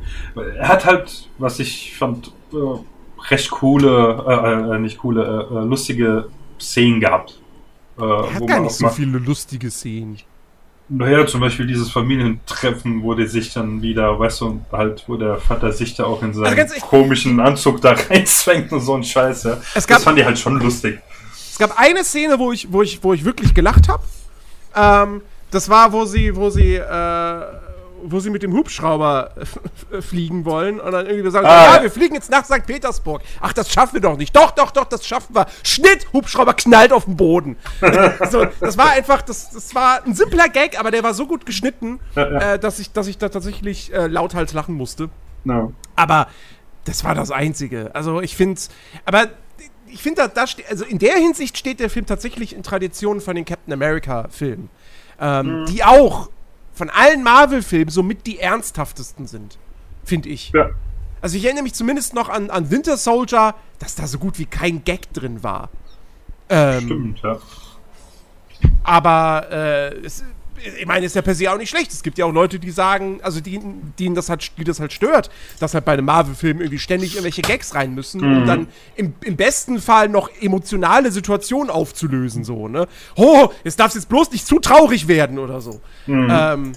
Er 0.57 0.67
hat 0.67 0.85
halt, 0.85 1.29
was 1.37 1.59
ich 1.59 1.95
fand, 1.97 2.31
äh, 2.53 3.29
recht 3.29 3.51
coole, 3.51 4.23
äh, 4.27 4.75
äh, 4.75 4.79
nicht 4.79 4.97
coole, 4.99 5.47
äh, 5.51 5.55
äh, 5.55 5.63
lustige 5.65 6.29
Szenen 6.59 6.99
gehabt. 7.01 7.39
Äh, 7.99 8.03
Er 8.03 8.33
hat 8.33 8.39
wo 8.39 8.45
gar 8.45 8.55
man 8.57 8.63
nicht 8.63 8.73
auch 8.83 8.89
so 8.89 8.95
viele 8.95 9.17
lustige 9.17 9.69
Szenen. 9.69 10.17
Naja, 10.93 11.25
zum 11.25 11.39
Beispiel 11.39 11.67
dieses 11.67 11.89
Familientreffen, 11.91 13.01
wo 13.03 13.13
die 13.13 13.25
sich 13.25 13.53
dann 13.53 13.81
wieder, 13.81 14.17
weißt 14.19 14.41
du, 14.41 14.61
halt, 14.71 15.05
wo 15.07 15.15
der 15.15 15.37
Vater 15.37 15.71
sich 15.71 15.95
da 15.95 16.03
auch 16.05 16.21
in 16.21 16.33
seinen 16.33 16.45
Also 16.45 16.57
ganz 16.57 16.73
echt- 16.73 16.81
komischen 16.85 17.39
Anzug 17.39 17.79
da 17.81 17.91
reinzwängt 18.09 18.71
und 18.73 18.81
so 18.81 18.95
ein 18.95 19.03
Scheiß, 19.03 19.43
ja. 19.43 19.57
Es 19.75 19.87
gab- 19.87 19.97
das 19.97 20.03
fand 20.03 20.19
ich 20.19 20.25
halt 20.25 20.37
schon 20.39 20.59
lustig. 20.59 20.99
Es 21.51 21.57
gab 21.57 21.77
eine 21.79 22.03
Szene, 22.03 22.39
wo 22.39 22.51
ich, 22.51 22.71
wo 22.71 22.81
ich, 22.81 23.01
wo 23.03 23.13
ich 23.13 23.23
wirklich 23.23 23.53
gelacht 23.53 23.87
habe. 23.87 24.03
Ähm, 24.75 25.21
das 25.51 25.69
war, 25.69 25.91
wo 25.91 26.05
sie, 26.05 26.35
wo 26.35 26.49
sie, 26.49 26.75
äh, 26.75 27.45
wo 28.03 28.19
sie 28.19 28.29
mit 28.29 28.41
dem 28.41 28.53
Hubschrauber 28.53 29.31
fliegen 30.01 30.45
wollen 30.45 30.79
und 30.79 30.91
dann 30.91 31.05
irgendwie 31.05 31.29
sagen, 31.29 31.45
Ah, 31.45 31.75
ja, 31.75 31.83
wir 31.83 31.91
fliegen 31.91 32.15
jetzt 32.15 32.31
nach 32.31 32.45
St. 32.45 32.65
Petersburg. 32.65 33.21
Ach, 33.39 33.53
das 33.53 33.71
schaffen 33.71 33.93
wir 33.95 34.01
doch 34.01 34.17
nicht. 34.17 34.35
Doch, 34.35 34.51
doch, 34.51 34.71
doch, 34.71 34.85
das 34.85 35.05
schaffen 35.05 35.35
wir. 35.35 35.45
Schnitt, 35.63 36.07
Hubschrauber 36.13 36.53
knallt 36.53 36.93
auf 36.93 37.05
den 37.05 37.17
Boden. 37.17 37.57
so, 38.31 38.45
das 38.59 38.77
war 38.77 38.91
einfach, 38.91 39.21
das, 39.21 39.51
das 39.51 39.75
war 39.75 40.03
ein 40.03 40.15
simpler 40.15 40.49
Gag, 40.49 40.79
aber 40.79 40.89
der 40.89 41.03
war 41.03 41.13
so 41.13 41.27
gut 41.27 41.45
geschnitten. 41.45 41.99
Äh, 42.31 42.59
dass 42.59 42.79
ich, 42.79 42.91
dass 42.91 43.07
ich 43.07 43.17
da 43.17 43.29
tatsächlich 43.29 43.93
äh, 43.93 44.07
lauthals 44.07 44.53
lachen 44.53 44.75
musste. 44.75 45.09
No. 45.43 45.73
Aber 45.95 46.27
das 46.85 47.03
war 47.03 47.13
das 47.13 47.29
Einzige. 47.29 47.91
Also 47.93 48.21
ich 48.21 48.35
finde 48.35 48.61
aber 49.05 49.27
ich 49.91 50.01
finde, 50.01 50.21
da, 50.21 50.27
da 50.27 50.45
also 50.69 50.85
in 50.85 50.99
der 50.99 51.15
Hinsicht 51.15 51.57
steht 51.57 51.79
der 51.79 51.89
Film 51.89 52.05
tatsächlich 52.05 52.55
in 52.55 52.63
Tradition 52.63 53.21
von 53.21 53.35
den 53.35 53.45
Captain 53.45 53.73
America-Filmen. 53.73 54.69
Ähm, 55.21 55.65
Die 55.69 55.83
auch 55.83 56.29
von 56.73 56.89
allen 56.89 57.23
Marvel-Filmen 57.23 57.89
somit 57.89 58.25
die 58.25 58.39
ernsthaftesten 58.39 59.27
sind. 59.27 59.57
Finde 60.03 60.29
ich. 60.29 60.51
Ja. 60.51 60.71
Also 61.21 61.37
ich 61.37 61.45
erinnere 61.45 61.63
mich 61.63 61.75
zumindest 61.75 62.15
noch 62.15 62.27
an, 62.27 62.49
an 62.49 62.71
Winter 62.71 62.97
Soldier, 62.97 63.53
dass 63.77 63.95
da 63.95 64.07
so 64.07 64.17
gut 64.17 64.39
wie 64.39 64.45
kein 64.47 64.83
Gag 64.83 65.13
drin 65.13 65.43
war. 65.43 65.69
Ähm, 66.49 66.81
Stimmt, 66.81 67.19
ja. 67.21 67.37
aber 68.83 69.47
äh, 69.51 69.95
es, 69.99 70.23
ich 70.79 70.85
meine, 70.85 71.05
ist 71.05 71.15
ja 71.15 71.21
per 71.21 71.35
se 71.35 71.51
auch 71.51 71.57
nicht 71.57 71.69
schlecht. 71.69 71.91
Es 71.91 72.03
gibt 72.03 72.17
ja 72.17 72.25
auch 72.25 72.31
Leute, 72.31 72.59
die 72.59 72.71
sagen, 72.71 73.19
also 73.23 73.39
die, 73.39 73.59
denen 73.99 74.15
das 74.15 74.29
halt, 74.29 74.51
die 74.57 74.63
das 74.63 74.79
halt 74.79 74.93
stört, 74.93 75.29
dass 75.59 75.73
halt 75.73 75.85
bei 75.85 75.93
einem 75.93 76.05
Marvel-Film 76.05 76.59
irgendwie 76.59 76.79
ständig 76.79 77.13
irgendwelche 77.13 77.41
Gags 77.41 77.75
rein 77.75 77.93
müssen, 77.93 78.21
um 78.23 78.45
dann 78.45 78.67
im, 78.95 79.13
im 79.23 79.35
besten 79.35 79.79
Fall 79.79 80.09
noch 80.09 80.29
emotionale 80.39 81.11
Situationen 81.11 81.69
aufzulösen, 81.69 82.43
so, 82.43 82.67
ne? 82.67 82.87
Oh, 83.15 83.49
jetzt 83.63 83.79
darf 83.79 83.89
es 83.89 83.95
jetzt 83.95 84.09
bloß 84.09 84.31
nicht 84.31 84.45
zu 84.45 84.59
traurig 84.59 85.07
werden 85.07 85.39
oder 85.39 85.61
so. 85.61 85.81
Ähm, 86.07 86.73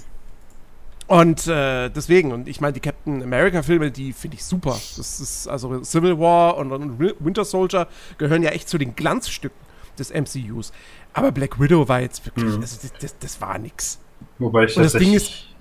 und 1.07 1.45
äh, 1.47 1.89
deswegen, 1.89 2.31
und 2.31 2.47
ich 2.47 2.61
meine, 2.61 2.73
die 2.73 2.79
Captain 2.79 3.21
America-Filme, 3.21 3.91
die 3.91 4.11
finde 4.11 4.37
ich 4.37 4.43
super. 4.43 4.79
Das 4.97 5.19
ist, 5.19 5.47
also 5.47 5.83
Civil 5.83 6.19
War 6.19 6.57
und, 6.57 6.71
und 6.71 6.99
Winter 6.99 7.45
Soldier 7.45 7.87
gehören 8.17 8.41
ja 8.41 8.49
echt 8.49 8.67
zu 8.67 8.79
den 8.79 8.95
Glanzstücken 8.95 9.65
des 9.99 10.11
MCUs. 10.11 10.71
Aber 11.17 11.31
Black 11.31 11.59
Widow 11.59 11.87
war 11.87 12.01
jetzt 12.01 12.25
wirklich, 12.25 12.45
also 12.45 12.77
das, 12.81 12.91
das, 12.99 13.17
das 13.19 13.41
war 13.41 13.57
nix. 13.57 13.99
Wobei 14.37 14.65
ich 14.65 14.75
Und 14.75 14.83
das 14.83 14.91
Ding 14.93 15.13
tatsächlich- 15.13 15.55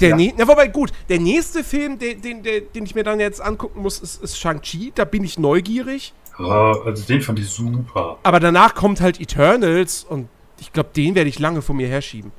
Der 0.00 0.08
Ja. 0.10 0.16
ne 0.16 0.34
na, 0.36 0.48
wobei, 0.48 0.66
gut, 0.68 0.92
der 1.08 1.20
nächste 1.20 1.62
Film, 1.62 1.98
den, 1.98 2.20
den, 2.20 2.42
den 2.42 2.84
ich 2.84 2.94
mir 2.94 3.04
dann 3.04 3.20
jetzt 3.20 3.40
angucken 3.40 3.82
muss, 3.82 4.00
ist, 4.00 4.22
ist 4.22 4.36
Shang-Chi. 4.38 4.92
Da 4.94 5.04
bin 5.04 5.22
ich 5.24 5.38
neugierig. 5.38 6.12
Ja, 6.38 6.72
also 6.84 7.04
den 7.06 7.20
fand 7.22 7.38
ich 7.38 7.48
super. 7.50 8.18
Aber 8.22 8.40
danach 8.40 8.74
kommt 8.74 9.00
halt 9.00 9.20
Eternals 9.20 10.04
und 10.04 10.28
ich 10.58 10.72
glaube, 10.72 10.88
den 10.96 11.14
werde 11.14 11.28
ich 11.28 11.38
lange 11.38 11.62
vor 11.62 11.74
mir 11.76 11.86
herschieben. 11.88 12.32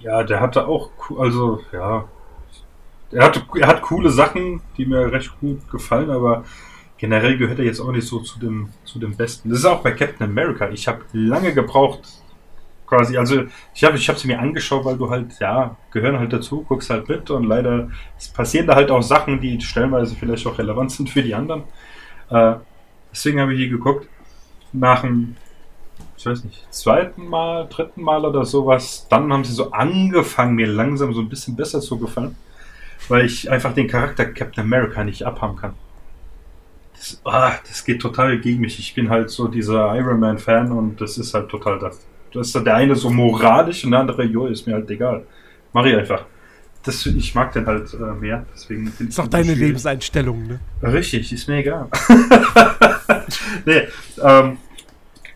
Ja, 0.00 0.22
der 0.22 0.40
hatte 0.40 0.66
auch, 0.68 0.90
also, 1.18 1.60
ja. 1.72 2.04
Er, 3.10 3.24
hatte, 3.24 3.42
er 3.58 3.66
hat 3.68 3.80
coole 3.82 4.10
Sachen, 4.10 4.60
die 4.76 4.84
mir 4.86 5.10
recht 5.10 5.30
gut 5.40 5.68
gefallen, 5.70 6.10
aber 6.10 6.44
generell 6.98 7.38
gehört 7.38 7.58
er 7.58 7.64
jetzt 7.64 7.80
auch 7.80 7.92
nicht 7.92 8.06
so 8.06 8.20
zu 8.20 8.38
dem, 8.38 8.68
zu 8.84 8.98
dem 8.98 9.16
Besten. 9.16 9.50
Das 9.50 9.60
ist 9.60 9.64
auch 9.64 9.82
bei 9.82 9.92
Captain 9.92 10.28
America. 10.28 10.68
Ich 10.70 10.86
habe 10.86 11.02
lange 11.12 11.54
gebraucht, 11.54 12.00
quasi, 12.86 13.16
also 13.16 13.44
ich 13.74 13.84
habe 13.84 13.96
ich 13.96 14.08
hab 14.08 14.18
sie 14.18 14.28
mir 14.28 14.38
angeschaut, 14.38 14.84
weil 14.84 14.96
du 14.96 15.08
halt, 15.08 15.38
ja, 15.40 15.76
gehören 15.90 16.18
halt 16.18 16.32
dazu, 16.32 16.62
guckst 16.62 16.90
halt 16.90 17.08
mit 17.08 17.30
und 17.30 17.44
leider 17.44 17.88
passieren 18.34 18.66
da 18.66 18.74
halt 18.74 18.90
auch 18.90 19.02
Sachen, 19.02 19.40
die 19.40 19.60
stellenweise 19.60 20.16
vielleicht 20.16 20.46
auch 20.46 20.58
relevant 20.58 20.90
sind 20.92 21.10
für 21.10 21.22
die 21.22 21.34
anderen. 21.34 21.64
Äh, 22.30 22.54
deswegen 23.12 23.40
habe 23.40 23.54
ich 23.54 23.60
hier 23.60 23.68
geguckt, 23.68 24.08
nach 24.72 25.02
dem 25.02 25.36
ich 26.16 26.26
weiß 26.26 26.44
nicht, 26.44 26.66
zweiten 26.72 27.28
Mal, 27.28 27.68
dritten 27.68 28.02
Mal 28.02 28.24
oder 28.24 28.44
sowas, 28.44 29.06
dann 29.08 29.32
haben 29.32 29.44
sie 29.44 29.52
so 29.52 29.70
angefangen, 29.70 30.56
mir 30.56 30.66
langsam 30.66 31.14
so 31.14 31.20
ein 31.20 31.28
bisschen 31.28 31.54
besser 31.54 31.80
zu 31.80 31.96
gefallen, 31.96 32.34
weil 33.08 33.24
ich 33.24 33.50
einfach 33.50 33.72
den 33.72 33.86
Charakter 33.86 34.26
Captain 34.26 34.64
America 34.64 35.04
nicht 35.04 35.22
abhaben 35.24 35.56
kann. 35.56 35.74
Das, 36.98 37.20
ah, 37.24 37.52
das 37.66 37.84
geht 37.84 38.00
total 38.02 38.38
gegen 38.40 38.60
mich. 38.60 38.78
Ich 38.78 38.94
bin 38.94 39.08
halt 39.08 39.30
so 39.30 39.46
dieser 39.46 39.94
Iron 39.96 40.18
Man 40.18 40.38
Fan 40.38 40.72
und 40.72 41.00
das 41.00 41.16
ist 41.16 41.32
halt 41.32 41.48
total 41.48 41.78
das. 41.78 42.04
Das 42.32 42.48
ist 42.48 42.66
der 42.66 42.74
eine 42.74 42.94
so 42.96 43.08
moralisch 43.08 43.84
und 43.84 43.92
der 43.92 44.00
andere, 44.00 44.24
jo, 44.24 44.46
ist 44.46 44.66
mir 44.66 44.74
halt 44.74 44.90
egal. 44.90 45.24
Mach 45.72 45.84
ich 45.86 45.96
einfach. 45.96 46.24
Das, 46.82 47.04
ich 47.06 47.34
mag 47.34 47.52
den 47.52 47.66
halt 47.66 47.92
äh, 47.94 48.14
mehr, 48.18 48.46
deswegen 48.54 48.86
Ist 48.86 49.18
den 49.18 49.30
deine 49.30 49.44
schwierig. 49.44 49.60
Lebenseinstellung, 49.60 50.46
ne? 50.46 50.60
Richtig, 50.82 51.32
ist 51.32 51.48
mir 51.48 51.58
egal. 51.58 51.88
nee, 53.66 53.88
ähm, 54.22 54.58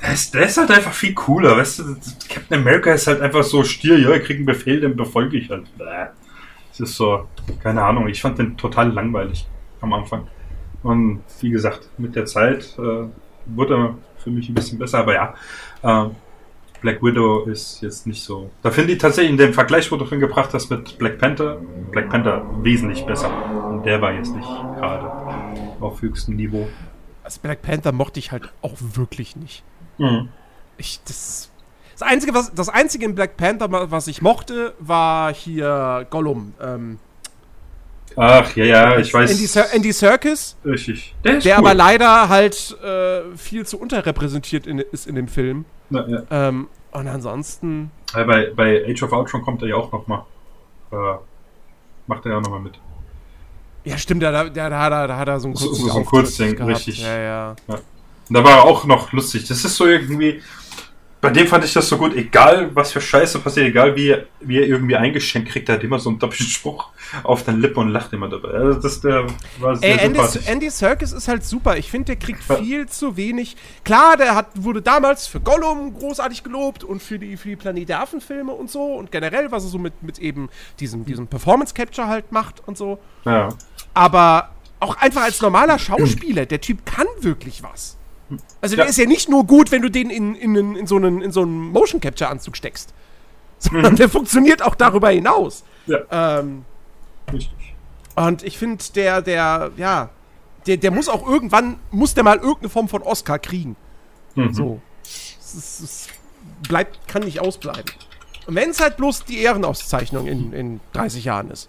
der 0.00 0.12
ist, 0.12 0.34
der 0.34 0.42
ist 0.46 0.56
halt 0.56 0.70
einfach 0.70 0.92
viel 0.92 1.14
cooler, 1.14 1.56
weißt 1.56 1.78
du? 1.80 1.96
Captain 2.28 2.60
America 2.60 2.92
ist 2.92 3.06
halt 3.06 3.20
einfach 3.20 3.42
so 3.44 3.62
stier, 3.64 3.98
ja, 3.98 4.10
ich 4.12 4.24
krieg 4.24 4.36
einen 4.36 4.46
Befehl, 4.46 4.80
den 4.80 4.96
befolge 4.96 5.36
ich 5.38 5.50
halt. 5.50 5.66
Das 5.78 6.80
ist 6.80 6.96
so, 6.96 7.28
keine 7.62 7.82
Ahnung, 7.82 8.08
ich 8.08 8.20
fand 8.20 8.38
den 8.38 8.56
total 8.56 8.90
langweilig 8.92 9.46
am 9.80 9.92
Anfang. 9.92 10.26
Und 10.82 11.22
wie 11.40 11.50
gesagt, 11.50 11.88
mit 11.98 12.16
der 12.16 12.26
Zeit 12.26 12.76
äh, 12.78 13.06
wurde 13.46 13.74
er 13.74 13.94
für 14.18 14.30
mich 14.30 14.48
ein 14.48 14.54
bisschen 14.54 14.78
besser, 14.78 14.98
aber 14.98 15.14
ja, 15.14 15.34
ähm, 15.82 16.16
Black 16.82 17.00
Widow 17.02 17.44
ist 17.44 17.80
jetzt 17.80 18.06
nicht 18.08 18.22
so. 18.22 18.50
Da 18.62 18.70
finde 18.72 18.92
ich 18.92 18.98
tatsächlich 18.98 19.30
in 19.30 19.38
dem 19.38 19.54
Vergleich, 19.54 19.90
wo 19.92 19.96
du 19.96 20.04
vorhin 20.04 20.20
gebracht 20.20 20.52
hast 20.52 20.68
mit 20.68 20.98
Black 20.98 21.18
Panther, 21.18 21.58
Black 21.92 22.10
Panther 22.10 22.44
wesentlich 22.60 23.06
besser. 23.06 23.30
Und 23.70 23.84
der 23.86 24.02
war 24.02 24.12
jetzt 24.12 24.34
nicht 24.34 24.48
gerade 24.48 25.10
auf 25.80 26.02
höchstem 26.02 26.34
Niveau. 26.34 26.68
Also 27.22 27.40
Black 27.40 27.62
Panther 27.62 27.92
mochte 27.92 28.18
ich 28.18 28.32
halt 28.32 28.52
auch 28.62 28.74
wirklich 28.78 29.36
nicht. 29.36 29.62
Mhm. 29.98 30.28
Ich, 30.76 31.00
das. 31.04 31.48
Das 31.92 32.02
Einzige, 32.02 32.34
was, 32.34 32.52
das 32.52 32.68
Einzige 32.68 33.04
in 33.04 33.14
Black 33.14 33.36
Panther, 33.36 33.68
was 33.70 34.08
ich 34.08 34.22
mochte, 34.22 34.74
war 34.80 35.32
hier 35.32 36.06
Gollum. 36.10 36.54
Ähm, 36.60 36.98
Ach, 38.16 38.54
ja, 38.56 38.64
ja, 38.64 38.98
ich 38.98 39.12
weiß. 39.12 39.30
Andy, 39.30 39.46
Ser 39.46 39.72
Andy 39.72 39.92
Serkis, 39.92 40.56
Richtig. 40.64 41.14
Der 41.24 41.38
ist 41.38 41.44
der 41.44 41.58
cool. 41.58 41.64
aber 41.66 41.74
leider 41.74 42.28
halt 42.28 42.76
äh, 42.82 43.36
viel 43.36 43.64
zu 43.66 43.78
unterrepräsentiert 43.78 44.66
in, 44.66 44.78
ist 44.78 45.06
in 45.06 45.14
dem 45.14 45.28
Film. 45.28 45.64
Ja, 45.90 46.06
ja. 46.08 46.22
Ähm, 46.30 46.68
und 46.92 47.08
ansonsten. 47.08 47.90
Ja, 48.14 48.24
bei, 48.24 48.50
bei 48.54 48.84
Age 48.88 49.02
of 49.04 49.12
Ultron 49.12 49.42
kommt 49.42 49.62
er 49.62 49.68
ja 49.68 49.76
auch 49.76 49.90
nochmal. 49.92 50.22
Äh, 50.90 50.96
macht 52.06 52.26
er 52.26 52.32
ja 52.32 52.40
nochmal 52.40 52.60
mit. 52.60 52.74
Ja, 53.84 53.98
stimmt, 53.98 54.22
da, 54.22 54.30
da, 54.30 54.44
da, 54.48 54.70
da, 54.70 54.78
hat 54.80 54.92
er- 54.92 55.08
da 55.08 55.16
hat 55.16 55.28
er 55.28 55.40
so 55.40 55.48
ein 55.48 55.56
So- 55.56 55.66
kurzes 55.68 55.84
so 55.92 55.98
ein 55.98 56.04
Kurzding, 56.04 56.62
richtig. 56.62 57.02
Ja, 57.02 57.18
ja. 57.18 57.56
Und 57.68 58.36
da 58.36 58.44
war 58.44 58.52
er 58.58 58.64
auch 58.64 58.84
noch 58.84 59.12
lustig. 59.12 59.46
Das 59.48 59.64
ist 59.64 59.74
so 59.76 59.86
irgendwie. 59.86 60.40
Bei 61.22 61.30
dem 61.30 61.46
fand 61.46 61.64
ich 61.64 61.72
das 61.72 61.88
so 61.88 61.96
gut, 61.98 62.14
egal 62.16 62.70
was 62.74 62.90
für 62.92 63.00
Scheiße 63.00 63.38
passiert, 63.38 63.68
egal 63.68 63.94
wie, 63.96 64.08
er- 64.10 64.24
wie 64.40 64.58
er 64.58 64.66
irgendwie 64.66 64.96
eingeschenkt 64.96 65.50
kriegt, 65.50 65.68
er 65.68 65.76
hat 65.76 65.84
immer 65.84 65.98
so 66.00 66.10
einen 66.10 66.18
doppelten 66.18 66.46
Spruch 66.56 66.88
auf 67.22 67.44
den 67.44 67.60
Lippen 67.60 67.78
und 67.78 67.90
lacht 67.90 68.12
immer 68.12 68.28
dabei. 68.28 68.48
Also 68.48 68.80
das 68.80 69.00
der 69.00 69.26
war 69.60 69.76
sehr 69.76 70.00
Ey, 70.02 70.06
Andy. 70.06 70.20
Andy 70.46 70.68
Serkis 70.68 71.12
ist 71.12 71.28
halt 71.28 71.44
super. 71.44 71.76
Ich 71.76 71.88
finde, 71.90 72.06
der 72.06 72.16
kriegt 72.16 72.42
viel 72.42 72.88
zu 72.88 73.16
wenig. 73.16 73.56
Klar, 73.84 74.16
der 74.16 74.34
hat, 74.34 74.48
wurde 74.56 74.82
damals 74.82 75.28
für 75.28 75.38
Gollum 75.40 75.94
großartig 75.96 76.42
gelobt 76.42 76.82
und 76.82 77.00
für 77.00 77.20
die, 77.20 77.36
für 77.36 77.50
die 77.50 77.56
Planet 77.56 77.88
der 77.88 78.00
Affen-Filme 78.00 78.50
und 78.52 78.68
so 78.68 78.82
und 78.94 79.12
generell, 79.12 79.52
was 79.52 79.62
er 79.62 79.70
so 79.70 79.78
mit, 79.78 80.02
mit 80.02 80.18
eben 80.18 80.48
diesem, 80.80 81.04
diesem 81.04 81.28
Performance-Capture 81.28 82.08
halt 82.08 82.32
macht 82.32 82.66
und 82.66 82.76
so. 82.76 82.98
Ja. 83.24 83.50
Aber 83.94 84.50
auch 84.80 84.96
einfach 84.96 85.22
als 85.22 85.40
normaler 85.40 85.78
Schauspieler, 85.78 86.46
der 86.46 86.60
Typ 86.60 86.84
kann 86.84 87.06
wirklich 87.20 87.62
was. 87.62 87.96
Also 88.60 88.76
Ja. 88.76 88.82
der 88.82 88.90
ist 88.90 88.96
ja 88.98 89.06
nicht 89.06 89.28
nur 89.28 89.44
gut, 89.46 89.70
wenn 89.72 89.82
du 89.82 89.90
den 89.90 90.10
in, 90.10 90.34
in, 90.34 90.76
in, 90.76 90.86
so 90.86 90.96
einen, 90.96 91.20
in 91.22 91.32
so 91.32 91.42
einen 91.42 91.70
Motion 91.70 92.00
Capture 92.00 92.30
Anzug 92.30 92.56
steckst. 92.56 92.92
Sondern 93.58 93.96
der 93.96 94.08
funktioniert 94.08 94.62
auch 94.62 94.74
darüber 94.74 95.10
hinaus. 95.10 95.64
Ja, 95.86 95.98
Ähm, 96.40 96.64
richtig. 97.32 97.74
und 98.16 98.42
ich 98.42 98.58
finde, 98.58 98.82
der, 98.94 99.22
der, 99.22 99.70
ja, 99.76 100.10
der, 100.66 100.76
der 100.76 100.90
muss 100.90 101.08
auch 101.08 101.26
irgendwann, 101.28 101.78
muss 101.90 102.14
der 102.14 102.24
mal 102.24 102.36
irgendeine 102.36 102.68
Form 102.68 102.88
von 102.88 103.02
Oscar 103.02 103.38
kriegen. 103.38 103.76
Mhm. 104.34 104.52
So. 104.54 104.80
Es, 105.04 105.54
ist- 105.54 105.80
es 105.80 106.08
bleibt, 106.68 107.06
kann 107.08 107.22
nicht 107.24 107.40
ausbleiben. 107.40 107.84
Und 108.46 108.54
wenn 108.56 108.70
es 108.70 108.80
halt 108.80 108.96
bloß 108.96 109.24
die 109.26 109.38
Ehrenauszeichnung 109.38 110.26
in, 110.26 110.52
in 110.52 110.80
30 110.94 111.24
Jahren 111.24 111.50
ist. 111.50 111.68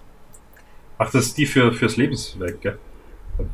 Ach, 0.97 1.11
das 1.11 1.25
ist 1.27 1.37
die 1.37 1.45
für, 1.45 1.73
fürs 1.73 1.97
Lebenswerk, 1.97 2.61
gell? 2.61 2.79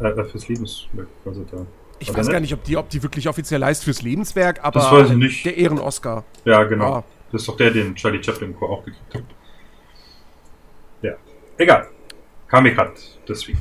Äh, 0.01 0.05
äh, 0.07 0.25
fürs 0.25 0.47
Lebenswerk, 0.47 1.07
also 1.25 1.45
da. 1.49 1.65
Ich 1.99 2.09
Oder 2.09 2.19
weiß 2.19 2.27
nicht? 2.27 2.33
gar 2.33 2.39
nicht, 2.39 2.53
ob 2.53 2.63
die, 2.63 2.77
ob 2.77 2.89
die 2.89 3.03
wirklich 3.03 3.27
offiziell 3.27 3.63
heißt 3.63 3.83
fürs 3.83 4.01
Lebenswerk, 4.01 4.63
aber 4.63 4.79
Das 4.79 4.91
weiß 4.91 5.09
ich 5.11 5.17
nicht. 5.17 5.45
der 5.45 5.57
Ehren-Oscar. 5.57 6.23
Ja, 6.45 6.63
genau. 6.63 6.95
Ja. 6.95 7.03
Das 7.31 7.41
ist 7.41 7.47
doch 7.47 7.57
der, 7.57 7.71
den 7.71 7.95
Charlie 7.95 8.23
Chaplin 8.23 8.55
auch 8.59 8.83
gekriegt 8.85 9.13
hat. 9.15 9.23
Ja. 11.01 11.13
Egal. 11.57 11.87
Kam 12.47 12.63
mir 12.63 12.73
grad 12.73 12.93
deswegen. 13.27 13.59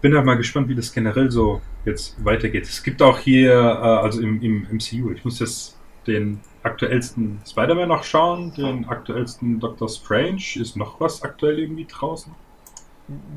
Bin 0.00 0.16
halt 0.16 0.24
mal 0.26 0.36
gespannt, 0.36 0.68
wie 0.68 0.74
das 0.74 0.92
generell 0.92 1.30
so 1.30 1.60
jetzt 1.84 2.22
weitergeht. 2.24 2.64
Es 2.64 2.82
gibt 2.82 3.00
auch 3.02 3.18
hier, 3.18 3.52
äh, 3.52 3.56
also 3.56 4.20
im, 4.20 4.42
im 4.42 4.62
MCU, 4.72 5.12
ich 5.12 5.24
muss 5.24 5.38
jetzt 5.38 5.78
den 6.08 6.40
aktuellsten 6.64 7.40
Spider-Man 7.48 7.88
noch 7.88 8.02
schauen, 8.02 8.52
den 8.54 8.84
aktuellsten 8.88 9.60
Doctor 9.60 9.88
Strange. 9.88 10.42
Ist 10.56 10.76
noch 10.76 10.98
was 11.00 11.22
aktuell 11.22 11.58
irgendwie 11.60 11.84
draußen? 11.86 12.32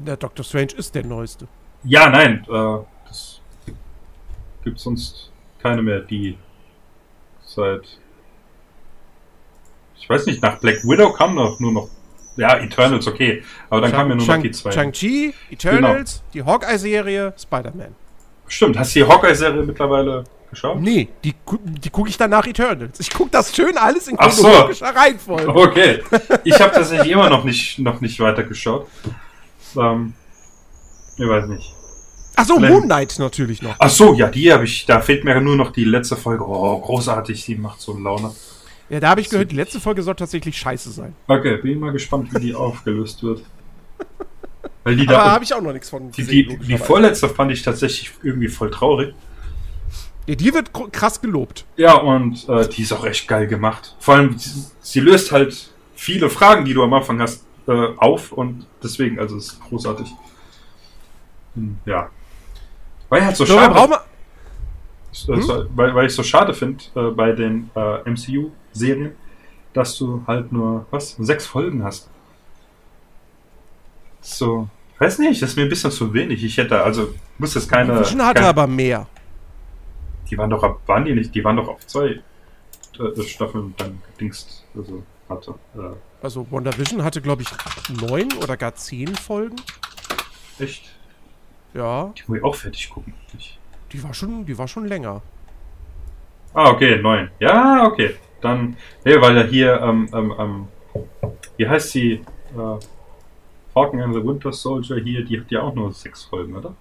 Der 0.06 0.18
Doctor 0.18 0.44
Strange 0.44 0.74
ist 0.78 0.96
der 0.96 1.06
neueste. 1.06 1.48
Ja, 1.86 2.10
nein, 2.10 2.46
äh, 2.50 2.78
das 3.08 3.42
gibt 4.64 4.80
sonst 4.80 5.32
keine 5.62 5.82
mehr, 5.82 6.00
die 6.00 6.38
seit. 7.46 8.00
Ich 9.98 10.10
weiß 10.10 10.26
nicht, 10.28 10.42
nach 10.42 10.60
Black 10.60 10.84
Widow 10.84 11.12
kam 11.14 11.36
noch 11.36 11.60
nur 11.60 11.72
noch. 11.72 11.90
Ja, 12.38 12.58
Eternals, 12.58 13.08
okay. 13.08 13.44
Aber 13.70 13.82
dann 13.82 13.92
kamen 13.92 14.10
ja 14.12 14.16
nur 14.18 14.28
noch 14.28 14.42
die 14.42 14.52
zwei. 14.52 14.72
Shang-Chi, 14.72 15.34
Eternals, 15.50 16.22
die 16.34 16.44
Hawkeye-Serie, 16.44 17.34
Spider-Man. 17.38 17.96
Stimmt, 18.48 18.78
hast 18.78 18.96
du 18.96 19.00
die 19.00 19.08
Hawkeye-Serie 19.08 19.64
mittlerweile 19.64 20.26
geschaut? 20.50 20.80
Nee, 20.80 21.08
die, 21.24 21.34
die 21.64 21.90
gucke 21.90 22.10
ich 22.10 22.18
dann 22.18 22.32
nach 22.32 22.46
Eternals. 22.46 23.00
Ich 23.00 23.10
gucke 23.10 23.32
das 23.32 23.56
schön 23.56 23.78
alles 23.78 24.08
in 24.08 24.16
Ach 24.20 24.32
so. 24.32 24.44
chronologischer 24.44 24.96
Reihenfolge. 24.96 25.48
Okay. 25.48 26.04
Ich 26.44 26.60
habe 26.60 26.74
tatsächlich 26.74 27.12
immer 27.12 27.30
noch 27.30 27.44
nicht, 27.44 27.80
noch 27.80 28.02
nicht 28.02 28.20
weitergeschaut. 28.20 28.88
Ähm, 29.78 30.14
ich 31.18 31.28
weiß 31.28 31.48
nicht. 31.48 31.75
Achso, 32.36 32.56
Glenn. 32.58 32.72
Moon 32.74 32.84
Knight 32.84 33.16
natürlich 33.20 33.62
noch. 33.62 33.76
Ach 33.80 33.90
so, 33.90 34.14
ja, 34.14 34.28
die 34.30 34.52
habe 34.52 34.66
ich. 34.66 34.86
Da 34.86 35.00
fehlt 35.02 35.24
mir 35.24 35.40
nur 35.42 35.56
noch 35.56 35.72
die 35.72 35.86
letzte 35.86 36.16
Folge. 36.16 36.44
Oh, 36.48 36.80
großartig, 36.80 37.46
die 37.46 37.56
macht 37.56 37.82
so 37.82 37.98
Laune. 37.98 38.32
Ja, 38.90 39.00
da 39.00 39.10
habe 39.10 39.22
ich 39.22 39.30
gehört, 39.30 39.52
die 39.52 39.56
letzte 39.56 39.80
Folge 39.80 40.04
soll 40.04 40.16
tatsächlich 40.16 40.58
scheiße 40.58 40.92
sein. 40.92 41.16
Okay, 41.28 41.58
bin 41.58 41.80
mal 41.80 41.92
gespannt, 41.92 42.34
wie 42.34 42.40
die 42.40 42.54
aufgelöst 42.56 43.24
wird. 43.24 43.42
Weil 44.84 44.96
die 44.98 45.08
Aber 45.08 45.18
da. 45.18 45.32
habe 45.32 45.44
ich 45.44 45.54
auch 45.54 45.62
noch 45.62 45.74
nichts 45.74 45.90
von 45.90 46.12
Die, 46.12 46.22
gesehen. 46.22 46.34
die, 46.36 46.44
die 46.44 46.52
logischerweise. 46.54 46.84
vorletzte 46.86 47.30
fand 47.30 47.52
ich 47.52 47.64
tatsächlich 47.64 48.12
irgendwie 48.22 48.48
voll 48.48 48.70
traurig. 48.70 49.16
ja, 50.28 50.36
die 50.36 50.54
wird 50.54 50.72
krass 50.92 51.20
gelobt. 51.22 51.66
Ja, 51.78 51.96
und 51.96 52.48
äh, 52.48 52.68
die 52.70 52.84
ist 52.84 52.92
auch 52.94 53.06
echt 53.06 53.28
geil 53.28 53.48
gemacht. 53.48 53.96
Vor 54.00 54.16
allem, 54.16 54.38
sie, 54.38 54.66
sie 54.82 55.00
löst 55.00 55.32
halt 55.32 55.72
viele 55.96 56.30
Fragen, 56.30 56.66
die 56.66 56.74
du 56.76 56.84
am 56.84 56.94
Anfang 56.94 57.20
hast, 57.22 57.44
äh, 57.68 57.72
auf 57.98 58.32
und 58.32 58.68
deswegen, 58.84 59.18
also 59.20 59.38
es 59.38 59.54
ist 59.54 59.62
großartig. 59.62 60.08
Hm, 61.56 61.78
ja. 61.88 62.10
Weil 63.10 63.26
halt 63.26 63.36
so 63.38 63.46
So, 63.46 63.54
wir 63.56 63.60
schade, 63.62 63.74
brauchen 63.74 63.94
äh, 63.94 65.42
so, 65.42 65.66
weil, 65.76 65.96
weil 65.96 66.08
ich 66.08 66.14
so 66.16 66.24
schade 66.24 66.54
finde 66.54 66.84
äh, 66.96 67.12
bei 67.12 67.32
den 67.32 67.70
äh, 67.76 68.10
MCU-Serien, 68.10 69.16
dass 69.74 69.98
du 69.98 70.24
halt 70.28 70.52
nur, 70.52 70.86
was, 70.92 71.16
sechs 71.18 71.46
Folgen 71.46 71.84
hast. 71.84 72.10
So, 74.22 74.70
weiß 75.00 75.20
nicht, 75.20 75.42
das 75.42 75.52
ist 75.52 75.56
mir 75.56 75.64
ein 75.64 75.70
bisschen 75.70 75.92
zu 75.92 76.14
wenig. 76.14 76.44
Ich 76.44 76.58
hätte, 76.58 76.82
also, 76.84 77.14
muss 77.38 77.54
jetzt 77.54 77.70
keine. 77.70 78.00
Vision 78.00 78.24
hatte 78.26 78.44
keine 78.44 78.50
aber 78.50 78.68
mehr. 78.68 79.08
die 80.30 80.38
waren 80.38 80.50
doch 80.50 80.64
ab, 80.64 80.82
waren 80.88 81.06
die 81.06 81.14
nicht, 81.14 81.34
die 81.36 81.44
waren 81.44 81.58
doch 81.58 81.68
auf 81.68 81.86
zwei 81.88 82.22
äh, 83.00 83.22
Staffeln 83.24 83.74
dann 83.78 84.02
gedingst, 84.12 84.66
also 84.76 85.04
hatte. 85.30 85.56
Äh, 85.76 85.96
Also 86.22 86.50
WandaVision 86.52 87.04
hatte, 87.04 87.22
glaube 87.22 87.44
ich, 87.44 87.50
neun 87.90 88.34
oder 88.34 88.58
gar 88.58 88.76
zehn 88.76 89.16
Folgen. 89.16 89.58
echt? 90.60 90.95
Ja, 91.76 92.14
Die 92.18 92.24
muss 92.28 92.38
ich 92.38 92.44
auch 92.44 92.56
fertig 92.56 92.90
gucken. 92.90 93.14
Ich, 93.38 93.60
die 93.92 94.02
war 94.02 94.14
schon, 94.14 94.46
die 94.46 94.58
war 94.58 94.68
schon 94.68 94.88
länger. 94.88 95.22
ah, 96.54 96.70
okay, 96.70 97.02
neun. 97.02 97.30
Ja, 97.40 97.86
okay. 97.86 98.16
Dann, 98.42 98.78
nee, 99.04 99.20
weil 99.20 99.36
ja 99.36 99.44
hier, 99.44 99.82
ähm, 99.82 100.08
ähm, 100.14 100.34
ähm, 100.40 100.68
wie 101.58 101.68
heißt 101.68 101.92
sie? 101.92 102.14
Äh, 102.14 102.80
Falcon 103.74 104.02
and 104.02 104.14
the 104.14 104.24
Winter 104.24 104.54
Soldier 104.54 104.98
hier, 104.98 105.26
die 105.26 105.40
hat 105.40 105.52
ja 105.52 105.62
auch 105.64 105.76
nur 105.76 105.92
sechs 105.92 106.24
Folgen, 106.24 106.56
oder? 106.56 106.74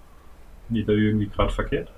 Ich 0.69 0.85
da 0.85 0.93
irgendwie 0.93 1.27
gerade 1.27 1.51
verkehrt? 1.51 1.91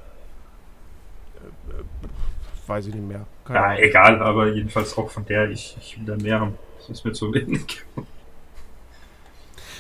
Weiß 2.66 2.88
ich 2.88 2.96
nicht 2.96 3.08
mehr. 3.08 3.26
Keine 3.46 3.60
Ja, 3.60 3.78
egal, 3.78 4.22
aber 4.22 4.48
jedenfalls 4.48 4.98
auch 4.98 5.10
von 5.10 5.24
der, 5.26 5.52
ich, 5.52 5.78
ich 5.80 6.00
will 6.00 6.06
da 6.06 6.16
mehr 6.22 6.40
haben. 6.40 6.58
Das 6.80 6.90
ist 6.90 7.06
mir 7.06 7.14
zu 7.14 7.32
wenig. 7.34 7.86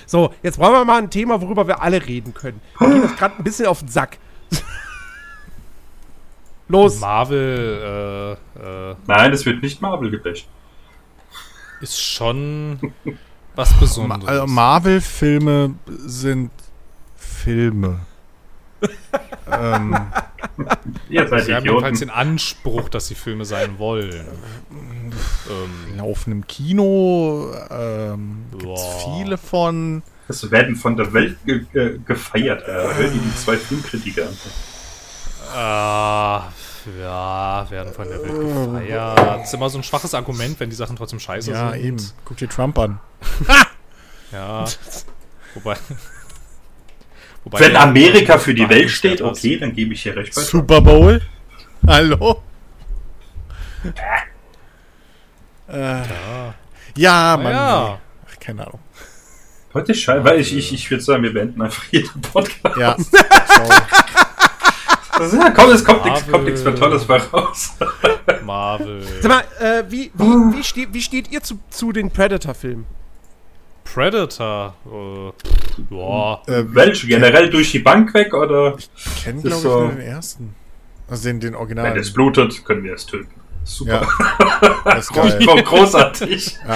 So, 0.07 0.33
jetzt 0.41 0.57
brauchen 0.57 0.73
wir 0.73 0.85
mal 0.85 0.99
ein 0.99 1.09
Thema, 1.11 1.39
worüber 1.41 1.67
wir 1.67 1.81
alle 1.81 2.03
reden 2.07 2.33
können. 2.33 2.61
Wir 2.79 2.89
gehen 2.89 3.01
das 3.03 3.15
gerade 3.15 3.35
ein 3.37 3.43
bisschen 3.43 3.67
auf 3.67 3.79
den 3.79 3.89
Sack. 3.89 4.17
Los. 6.69 6.99
Marvel 6.99 8.37
äh, 8.57 8.91
äh, 8.91 8.95
Nein, 9.05 9.31
es 9.33 9.45
wird 9.45 9.61
nicht 9.61 9.81
Marvel 9.81 10.09
gebasht. 10.09 10.47
ist 11.81 12.01
schon 12.01 12.79
was 13.55 13.73
Besonderes. 13.79 14.27
Also 14.27 14.47
Marvel-Filme 14.47 15.75
sind 15.87 16.51
Filme. 17.15 17.99
Ähm, 19.51 19.97
Ihr 21.09 21.27
seid 21.27 21.45
Sie 21.45 21.53
haben 21.55 21.65
jedenfalls 21.65 21.99
den 21.99 22.09
Anspruch, 22.09 22.89
dass 22.89 23.07
sie 23.07 23.15
Filme 23.15 23.45
sein 23.45 23.79
wollen. 23.79 24.25
ähm, 24.71 25.97
laufen 25.97 26.31
im 26.31 26.47
Kino, 26.47 27.53
ähm, 27.69 28.45
gibt's 28.57 28.83
viele 29.05 29.37
von. 29.37 30.03
Das 30.27 30.49
werden 30.51 30.75
von 30.75 30.97
der 30.97 31.13
Welt 31.13 31.37
ge 31.45 31.65
ge 31.71 31.99
gefeiert. 32.05 32.67
Äh, 32.67 32.71
hör 32.71 33.09
dir 33.09 33.19
die 33.19 33.35
zwei 33.35 33.55
Filmkritiker 33.55 34.27
ah, 35.55 36.49
ja, 36.99 37.65
werden 37.69 37.93
von 37.93 38.07
der 38.07 38.21
Welt 38.21 38.39
gefeiert. 38.39 39.17
Das 39.17 39.47
ist 39.47 39.53
immer 39.53 39.69
so 39.69 39.77
ein 39.77 39.83
schwaches 39.83 40.13
Argument, 40.13 40.59
wenn 40.59 40.69
die 40.69 40.75
Sachen 40.75 40.95
trotzdem 40.95 41.19
scheiße 41.19 41.51
Ja, 41.51 41.71
sind. 41.71 41.83
eben. 41.83 41.97
Guck 42.25 42.37
dir 42.37 42.49
Trump 42.49 42.77
an. 42.79 42.99
Ja. 44.33 44.65
Wobei. 45.53 45.77
Wobei 47.51 47.59
Wenn 47.59 47.75
Amerika 47.77 48.37
für 48.37 48.53
die 48.53 48.67
Welt 48.69 48.89
steht, 48.91 49.21
ist. 49.21 49.21
okay, 49.21 49.57
dann 49.57 49.73
gebe 49.73 49.93
ich 49.93 50.03
hier 50.03 50.15
recht 50.15 50.35
bei. 50.35 50.41
Super 50.41 50.81
Bowl? 50.81 51.21
Hallo? 51.85 52.41
Äh, 55.69 55.77
Ja. 55.77 56.53
ja, 56.95 57.37
Mann. 57.41 57.51
ja. 57.53 57.99
Ach, 58.29 58.39
keine 58.39 58.65
Ahnung. 58.67 58.79
Heute 59.73 59.91
ist 59.91 60.01
scheiße, 60.01 60.23
weil 60.23 60.39
ich, 60.39 60.55
ich, 60.55 60.73
ich 60.73 60.89
würde 60.89 61.03
sagen, 61.03 61.23
wir 61.23 61.33
beenden 61.33 61.61
einfach 61.61 61.83
jeden 61.91 62.21
Podcast. 62.21 62.77
Ja. 62.77 62.95
Also, 65.19 65.35
ja, 65.35 65.49
komm, 65.49 65.71
es 65.71 65.83
kommt 65.83 66.05
nichts 66.05 66.19
Marvel. 66.19 66.31
kommt 66.31 66.45
nichts 66.45 66.63
mehr 66.63 66.75
Tolles 66.75 67.03
bei 67.05 67.17
raus. 67.17 67.71
Marvel. 68.45 69.01
Sag 69.19 69.31
mal, 69.31 69.43
äh, 69.59 69.83
wie, 69.89 70.11
wie, 70.13 70.55
wie, 70.57 70.63
steht, 70.63 70.93
wie 70.93 71.01
steht 71.01 71.31
ihr 71.31 71.41
zu, 71.41 71.59
zu 71.71 71.91
den 71.91 72.11
Predator-Filmen? 72.11 72.85
Predator. 73.93 74.75
Äh, 74.85 75.95
ja. 75.95 76.41
Äh, 76.47 76.63
Welche? 76.73 77.07
Generell 77.07 77.49
durch 77.49 77.71
die 77.71 77.79
Bank 77.79 78.13
weg 78.13 78.33
oder 78.33 78.77
kennen, 79.23 79.41
Das 79.43 79.43
glaube 79.43 79.55
ich, 79.55 79.61
so- 79.61 79.79
nur 79.81 79.89
den 79.91 80.01
ersten. 80.01 80.55
Also 81.09 81.29
den, 81.29 81.39
den 81.39 81.51
wenn 81.53 81.59
Original. 81.59 81.97
es 81.97 82.11
blutet, 82.11 82.65
können 82.65 82.83
wir 82.83 82.93
es 82.93 83.05
töten. 83.05 83.29
Super. 83.63 84.01
Ja. 84.01 84.81
Das 84.85 85.09
ist 85.09 85.13
Großartig. 85.65 86.57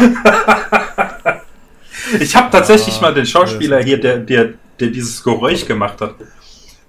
Ich 2.20 2.36
habe 2.36 2.50
tatsächlich 2.52 3.00
mal 3.00 3.14
den 3.14 3.26
Schauspieler 3.26 3.82
hier, 3.84 4.00
der, 4.00 4.18
der, 4.18 4.54
der 4.80 4.88
dieses 4.90 5.24
Geräusch 5.24 5.66
gemacht 5.66 6.02
hat, 6.02 6.16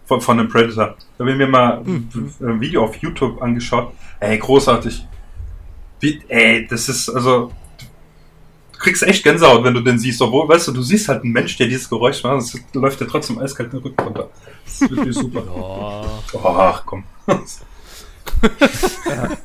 von, 0.06 0.20
von 0.20 0.38
einem 0.38 0.48
Predator. 0.48 0.96
Da 1.18 1.24
habe 1.24 1.30
ich 1.32 1.36
mir 1.36 1.46
mal 1.46 1.78
ein 1.84 2.08
ein 2.40 2.60
Video 2.60 2.84
auf 2.84 2.96
YouTube 2.96 3.40
angeschaut. 3.42 3.92
Ey, 4.20 4.38
großartig. 4.38 5.06
Wie, 6.00 6.20
ey, 6.28 6.66
das 6.68 6.88
ist, 6.88 7.08
also, 7.10 7.52
kriegst 8.82 9.02
echt 9.02 9.24
Gänsehaut, 9.24 9.64
wenn 9.64 9.74
du 9.74 9.80
den 9.80 9.98
siehst. 9.98 10.20
Obwohl, 10.20 10.48
weißt 10.48 10.68
du, 10.68 10.72
du 10.72 10.82
siehst 10.82 11.08
halt 11.08 11.22
einen 11.24 11.32
Mensch, 11.32 11.56
der 11.56 11.66
dieses 11.68 11.88
Geräusch 11.88 12.22
macht, 12.22 12.38
es 12.42 12.58
läuft 12.74 13.00
dir 13.00 13.06
trotzdem 13.08 13.38
eiskalt 13.38 13.72
den 13.72 13.80
Rücken 13.80 14.02
runter. 14.02 14.28
Das 14.64 14.80
ist 14.82 14.90
wirklich 14.90 15.14
super. 15.16 15.40
ja. 15.46 16.38
Oh, 16.40 16.48
ach, 16.48 16.82
komm. 16.84 17.04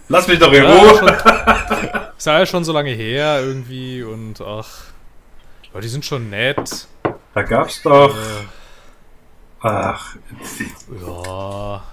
Lass 0.10 0.28
mich 0.28 0.40
doch 0.40 0.52
in 0.52 0.64
Ja, 0.64 0.76
Ruhe. 0.76 0.98
schon, 0.98 1.08
ist 2.18 2.26
ja 2.26 2.46
schon 2.46 2.64
so 2.64 2.74
lange 2.74 2.92
her 2.92 3.42
irgendwie 3.44 4.04
und 4.04 4.42
ach. 4.42 4.68
Aber 5.72 5.82
die 5.82 5.88
sind 5.88 6.06
schon 6.06 6.30
nett. 6.30 6.88
Da 7.34 7.42
gab's 7.44 7.82
doch. 7.84 8.16
Äh, 8.16 8.46
Ach, 9.60 10.16
Ja. 11.02 11.84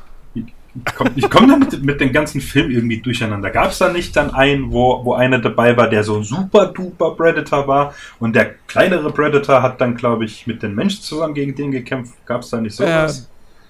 Ich 0.75 0.95
komme 0.95 1.11
komm 1.31 1.49
da 1.49 1.57
mit, 1.57 1.85
mit 1.85 2.01
den 2.01 2.13
ganzen 2.13 2.41
Filmen 2.41 2.73
irgendwie 2.73 3.01
durcheinander. 3.01 3.51
Gab 3.51 3.71
es 3.71 3.79
da 3.79 3.93
nicht 3.93 4.17
dann 4.17 4.35
einen, 4.35 4.73
wo, 4.73 5.05
wo 5.05 5.15
einer 5.15 5.39
dabei 5.39 5.77
war, 5.77 5.89
der 5.89 6.03
so 6.03 6.17
ein 6.17 6.25
super 6.25 6.67
duper 6.67 7.13
Predator 7.13 7.69
war 7.69 7.95
und 8.19 8.35
der 8.35 8.55
kleinere 8.67 9.13
Predator 9.13 9.63
hat 9.63 9.81
dann, 9.81 9.97
glaube 9.97 10.25
ich, 10.25 10.47
mit 10.47 10.63
den 10.63 10.75
Menschen 10.75 11.03
zusammen 11.03 11.35
gegen 11.35 11.55
den 11.55 11.71
gekämpft? 11.71 12.15
Gab 12.27 12.43
es 12.43 12.51
da 12.51 12.61
nicht 12.61 12.75
sowas? 12.75 13.29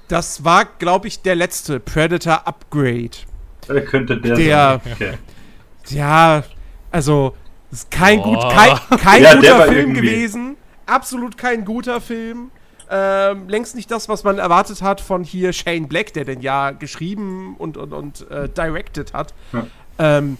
Das 0.08 0.44
war, 0.44 0.64
glaube 0.78 1.08
ich, 1.08 1.20
der 1.22 1.34
letzte 1.34 1.80
Predator 1.80 2.46
Upgrade. 2.46 3.10
Äh, 3.68 3.80
könnte 3.82 4.18
der, 4.18 4.36
der- 4.36 4.80
sein. 4.84 4.92
Okay. 4.92 5.12
Ja, 5.88 6.42
also, 6.90 7.34
es 7.70 7.80
ist 7.80 7.90
kein, 7.90 8.22
gut, 8.22 8.40
kein, 8.40 8.98
kein 8.98 9.22
Ja, 9.22 9.34
guter 9.34 9.62
Film 9.66 9.94
gewesen. 9.94 10.56
Absolut 10.86 11.36
kein 11.36 11.64
guter 11.64 12.00
Film. 12.00 12.50
Ähm, 12.90 13.48
längst 13.48 13.74
nicht 13.74 13.90
das, 13.90 14.08
was 14.08 14.24
man 14.24 14.38
erwartet 14.38 14.82
hat 14.82 15.00
von 15.00 15.24
hier 15.24 15.52
Shane 15.52 15.88
Black, 15.88 16.12
der 16.12 16.24
den 16.24 16.40
ja 16.40 16.70
geschrieben 16.70 17.56
und, 17.56 17.76
und, 17.76 17.92
und 17.92 18.30
äh, 18.30 18.48
directed 18.48 19.12
hat. 19.12 19.34
Ja. 19.52 19.66
Ähm, 19.98 20.38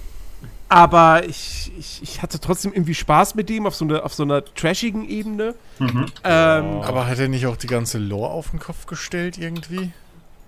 aber 0.68 1.24
ich, 1.28 1.70
ich, 1.78 2.02
ich 2.02 2.22
hatte 2.22 2.40
trotzdem 2.40 2.72
irgendwie 2.72 2.94
Spaß 2.94 3.34
mit 3.34 3.48
dem 3.48 3.66
auf 3.66 3.74
so, 3.74 3.84
eine, 3.84 4.02
auf 4.02 4.14
so 4.14 4.22
einer 4.22 4.44
trashigen 4.44 5.08
Ebene. 5.08 5.54
Mhm. 5.78 6.06
Ähm, 6.24 6.80
Aber 6.82 7.06
hat 7.06 7.18
er 7.18 7.28
nicht 7.28 7.46
auch 7.46 7.56
die 7.56 7.66
ganze 7.66 7.98
Lore 7.98 8.30
auf 8.30 8.50
den 8.50 8.58
Kopf 8.58 8.86
gestellt 8.86 9.38
irgendwie? 9.38 9.92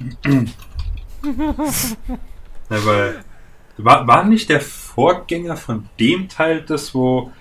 Ja, 2.71 2.85
weil, 2.87 3.25
war, 3.77 4.07
war 4.07 4.25
nicht 4.25 4.49
der 4.49 4.61
Vorgänger 4.61 5.57
von 5.57 5.89
dem 5.99 6.29
Teil 6.29 6.63
das, 6.63 6.95
wo 6.95 7.33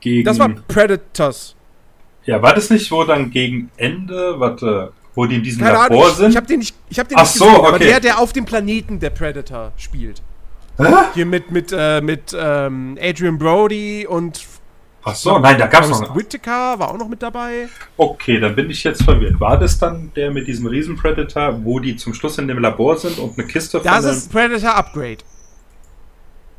gegen. 0.00 0.24
Das 0.24 0.38
war 0.38 0.48
Predators. 0.68 1.54
ja, 2.24 2.40
war 2.42 2.54
das 2.54 2.70
nicht, 2.70 2.90
wo 2.90 3.04
dann 3.04 3.30
gegen 3.30 3.70
Ende, 3.76 4.34
warte, 4.38 4.92
wo 5.14 5.26
die 5.26 5.36
in 5.36 5.42
diesem 5.42 5.62
Keine 5.62 5.74
Labor 5.74 6.04
Ahnung, 6.04 6.16
sind? 6.16 6.30
ich 6.30 6.36
habe 6.36 6.46
den 6.46 6.58
nicht, 6.60 6.74
ich 6.88 6.98
hab 6.98 7.08
den 7.08 7.18
Ach 7.18 7.22
nicht 7.22 7.32
so, 7.32 7.44
gesehen, 7.44 7.58
aber 7.58 7.74
okay. 7.76 7.84
der, 7.84 8.00
der 8.00 8.18
auf 8.18 8.32
dem 8.32 8.44
Planeten 8.44 9.00
der 9.00 9.10
Predator 9.10 9.72
spielt. 9.76 10.22
Hä? 10.78 10.84
Hier 11.14 11.26
mit, 11.26 11.50
mit, 11.50 11.74
äh, 11.76 12.00
mit 12.00 12.34
ähm, 12.38 12.96
Adrian 13.00 13.38
Brody 13.38 14.06
und 14.06 14.40
Ach 15.02 15.14
so, 15.14 15.38
nein, 15.38 15.58
da 15.58 15.66
gab's 15.66 15.88
Forrest 15.88 16.10
noch. 16.10 16.16
Whitaker 16.16 16.78
war 16.78 16.90
auch 16.90 16.98
noch 16.98 17.08
mit 17.08 17.22
dabei. 17.22 17.68
Okay, 17.96 18.38
dann 18.38 18.54
bin 18.54 18.68
ich 18.68 18.84
jetzt 18.84 19.02
verwirrt. 19.02 19.40
War 19.40 19.58
das 19.58 19.78
dann 19.78 20.12
der 20.14 20.30
mit 20.30 20.46
diesem 20.46 20.66
Riesen-Predator, 20.66 21.64
wo 21.64 21.80
die 21.80 21.96
zum 21.96 22.12
Schluss 22.12 22.36
in 22.36 22.46
dem 22.48 22.58
Labor 22.58 22.98
sind 22.98 23.18
und 23.18 23.38
eine 23.38 23.46
Kiste 23.46 23.80
von 23.80 23.90
Das 23.90 24.04
ist 24.04 24.30
Predator 24.30 24.74
Upgrade. 24.74 25.18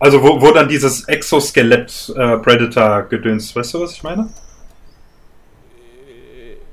Also 0.01 0.21
wo, 0.23 0.41
wo 0.41 0.51
dann 0.51 0.67
dieses 0.67 1.07
Exoskelett-Predator-Gedöns, 1.07 3.55
weißt 3.55 3.75
du, 3.75 3.81
was 3.81 3.93
ich 3.93 4.01
meine? 4.01 4.29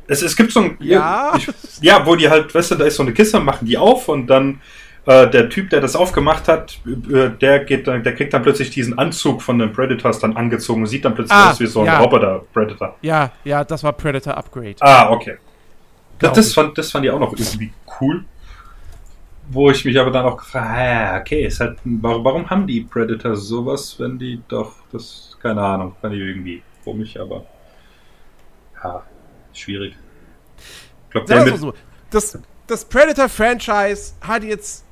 Es, 0.06 0.22
es 0.22 0.34
gibt 0.34 0.50
so 0.50 0.60
ein... 0.60 0.78
Ja. 0.80 1.34
Ich, 1.36 1.46
ja, 1.82 2.06
wo 2.06 2.16
die 2.16 2.30
halt, 2.30 2.54
weißt 2.54 2.70
du, 2.70 2.76
da 2.76 2.86
ist 2.86 2.96
so 2.96 3.02
eine 3.02 3.12
Kiste, 3.12 3.38
machen 3.38 3.66
die 3.66 3.76
auf 3.76 4.08
und 4.08 4.28
dann 4.28 4.62
äh, 5.04 5.28
der 5.28 5.50
Typ, 5.50 5.68
der 5.68 5.82
das 5.82 5.94
aufgemacht 5.94 6.48
hat, 6.48 6.78
äh, 6.86 7.28
der 7.28 7.66
geht 7.66 7.86
der 7.86 8.14
kriegt 8.14 8.32
dann 8.32 8.42
plötzlich 8.42 8.70
diesen 8.70 8.98
Anzug 8.98 9.42
von 9.42 9.58
den 9.58 9.74
Predators 9.74 10.20
dann 10.20 10.34
angezogen 10.34 10.80
und 10.80 10.86
sieht 10.86 11.04
dann 11.04 11.14
plötzlich 11.14 11.36
Ah, 11.36 11.50
aus 11.50 11.60
wie 11.60 11.66
so 11.66 11.80
ein 11.80 11.86
ja. 11.86 11.98
Roboter-Predator. 11.98 12.96
Ja, 13.02 13.32
ja, 13.44 13.62
das 13.62 13.84
war 13.84 13.92
Predator 13.92 14.38
Upgrade. 14.38 14.76
Ah, 14.80 15.10
okay. 15.10 15.36
Das, 16.18 16.32
das, 16.32 16.54
fand, 16.54 16.78
das 16.78 16.90
fand 16.90 17.04
ich 17.04 17.10
auch 17.10 17.20
noch 17.20 17.34
irgendwie 17.34 17.74
cool. 18.00 18.24
Wo 19.51 19.70
ich 19.70 19.84
mich 19.84 19.99
aber 19.99 20.11
dann 20.11 20.26
auch 20.26 20.36
gefragt 20.36 20.68
habe, 20.68 21.20
okay, 21.20 21.46
ist 21.46 21.61
halt, 21.61 21.78
warum, 21.84 22.24
warum 22.24 22.51
haben 22.51 22.66
die 22.66 22.82
Predators 22.82 23.44
sowas, 23.44 23.99
wenn 23.99 24.18
die 24.18 24.42
doch, 24.49 24.74
das, 24.92 25.36
keine 25.40 25.62
Ahnung, 25.62 25.94
fand 26.01 26.14
ich 26.14 26.20
irgendwie 26.20 26.62
komisch, 26.84 27.16
aber 27.16 27.44
ja, 28.82 29.03
schwierig. 29.53 29.96
Ich 31.07 31.11
glaube, 31.11 31.26
der 31.26 31.44
mit, 31.44 31.53
mal 31.53 31.59
so, 31.59 31.74
das, 32.11 32.38
das 32.66 32.84
Predator-Franchise 32.84 34.14
hat 34.20 34.44
jetzt 34.44 34.84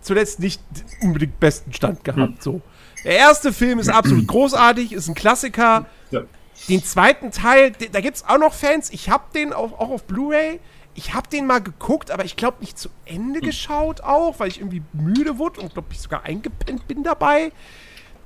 zuletzt 0.00 0.38
nicht 0.38 0.60
unbedingt 1.00 1.40
besten 1.40 1.72
Stand 1.72 2.04
gehabt. 2.04 2.18
Hm. 2.18 2.36
So. 2.40 2.60
Der 3.04 3.16
erste 3.16 3.52
Film 3.52 3.78
ist 3.78 3.88
absolut 3.88 4.26
großartig, 4.28 4.92
ist 4.92 5.08
ein 5.08 5.14
Klassiker. 5.14 5.86
ja, 6.10 6.20
Den 6.68 6.84
zweiten 6.84 7.30
Teil, 7.30 7.72
da 7.92 8.00
gibt 8.00 8.16
es 8.16 8.24
auch 8.24 8.38
noch 8.38 8.54
Fans. 8.54 8.90
Ich 8.90 9.10
habe 9.10 9.24
den 9.34 9.52
auch, 9.52 9.72
auch 9.78 9.90
auf 9.90 10.04
Blu-ray. 10.04 10.60
Ich 10.94 11.12
habe 11.14 11.28
den 11.28 11.46
mal 11.46 11.60
geguckt, 11.60 12.10
aber 12.10 12.24
ich 12.24 12.36
glaube 12.36 12.58
nicht 12.60 12.78
zu 12.78 12.88
Ende 13.04 13.40
geschaut 13.40 14.00
auch, 14.00 14.38
weil 14.38 14.48
ich 14.48 14.60
irgendwie 14.60 14.82
müde 14.92 15.38
wurde 15.38 15.60
und 15.60 15.72
glaube 15.72 15.88
ich 15.90 16.00
sogar 16.00 16.22
eingepennt 16.24 16.86
bin 16.86 17.02
dabei. 17.02 17.50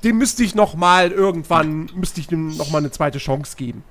Dem 0.05 0.19
müsste 0.19 0.45
ich 0.45 0.55
noch 0.55 0.75
mal 0.75 1.11
irgendwann, 1.11 1.91
müsste 1.95 2.21
ich 2.21 2.27
dem 2.27 2.57
noch 2.57 2.71
mal 2.71 2.79
eine 2.79 2.91
zweite 2.91 3.19
Chance 3.19 3.57
geben. 3.57 3.83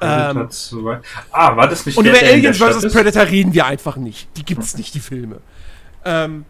Ähm, 0.00 0.48
2. 0.50 1.00
Ah, 1.30 1.56
war 1.56 1.68
das 1.68 1.84
nicht 1.84 1.98
und 1.98 2.04
der, 2.04 2.14
über 2.14 2.26
Aliens 2.32 2.56
vs. 2.58 2.92
Predator 2.92 3.26
reden 3.26 3.52
wir 3.52 3.66
einfach 3.66 3.96
nicht. 3.96 4.28
Die 4.36 4.44
gibt's 4.44 4.76
nicht, 4.78 4.94
die 4.94 5.00
Filme. 5.00 5.40
Ähm, 6.04 6.46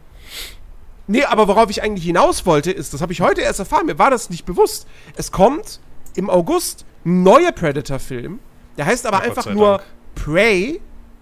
nee, 1.09 1.25
aber 1.25 1.49
worauf 1.49 1.69
ich 1.71 1.83
eigentlich 1.83 2.05
hinaus 2.05 2.47
wollte, 2.47 2.71
ist, 2.71 2.95
das 2.95 3.01
habe 3.01 3.13
ich 3.13 3.21
heute 3.21 3.41
erst 3.41 3.59
erfahren, 3.59 3.87
mir 3.87 3.99
war 3.99 4.11
das 4.11 4.31
nicht 4.31 4.45
bewusst. 4.45 4.87
Es 5.17 5.33
kommt 5.33 5.81
im 6.15 6.31
August 6.31 6.85
ein 7.05 7.23
neuer 7.25 7.51
Predator-Film. 7.51 8.39
Der 8.77 8.87
heißt 8.87 9.07
aber 9.07 9.19
Oh, 9.19 9.29
einfach 9.29 9.47
nur. 9.47 9.83
Prey, 10.15 10.81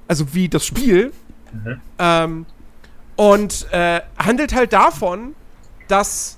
also 0.09 0.35
wie 0.35 0.49
das 0.49 0.67
Spiel. 0.67 1.13
Mhm. 1.53 1.81
Ähm, 1.99 2.47
und 3.17 3.67
äh, 3.73 4.01
handelt 4.19 4.55
halt 4.55 4.73
davon, 4.73 5.35
dass 5.89 6.37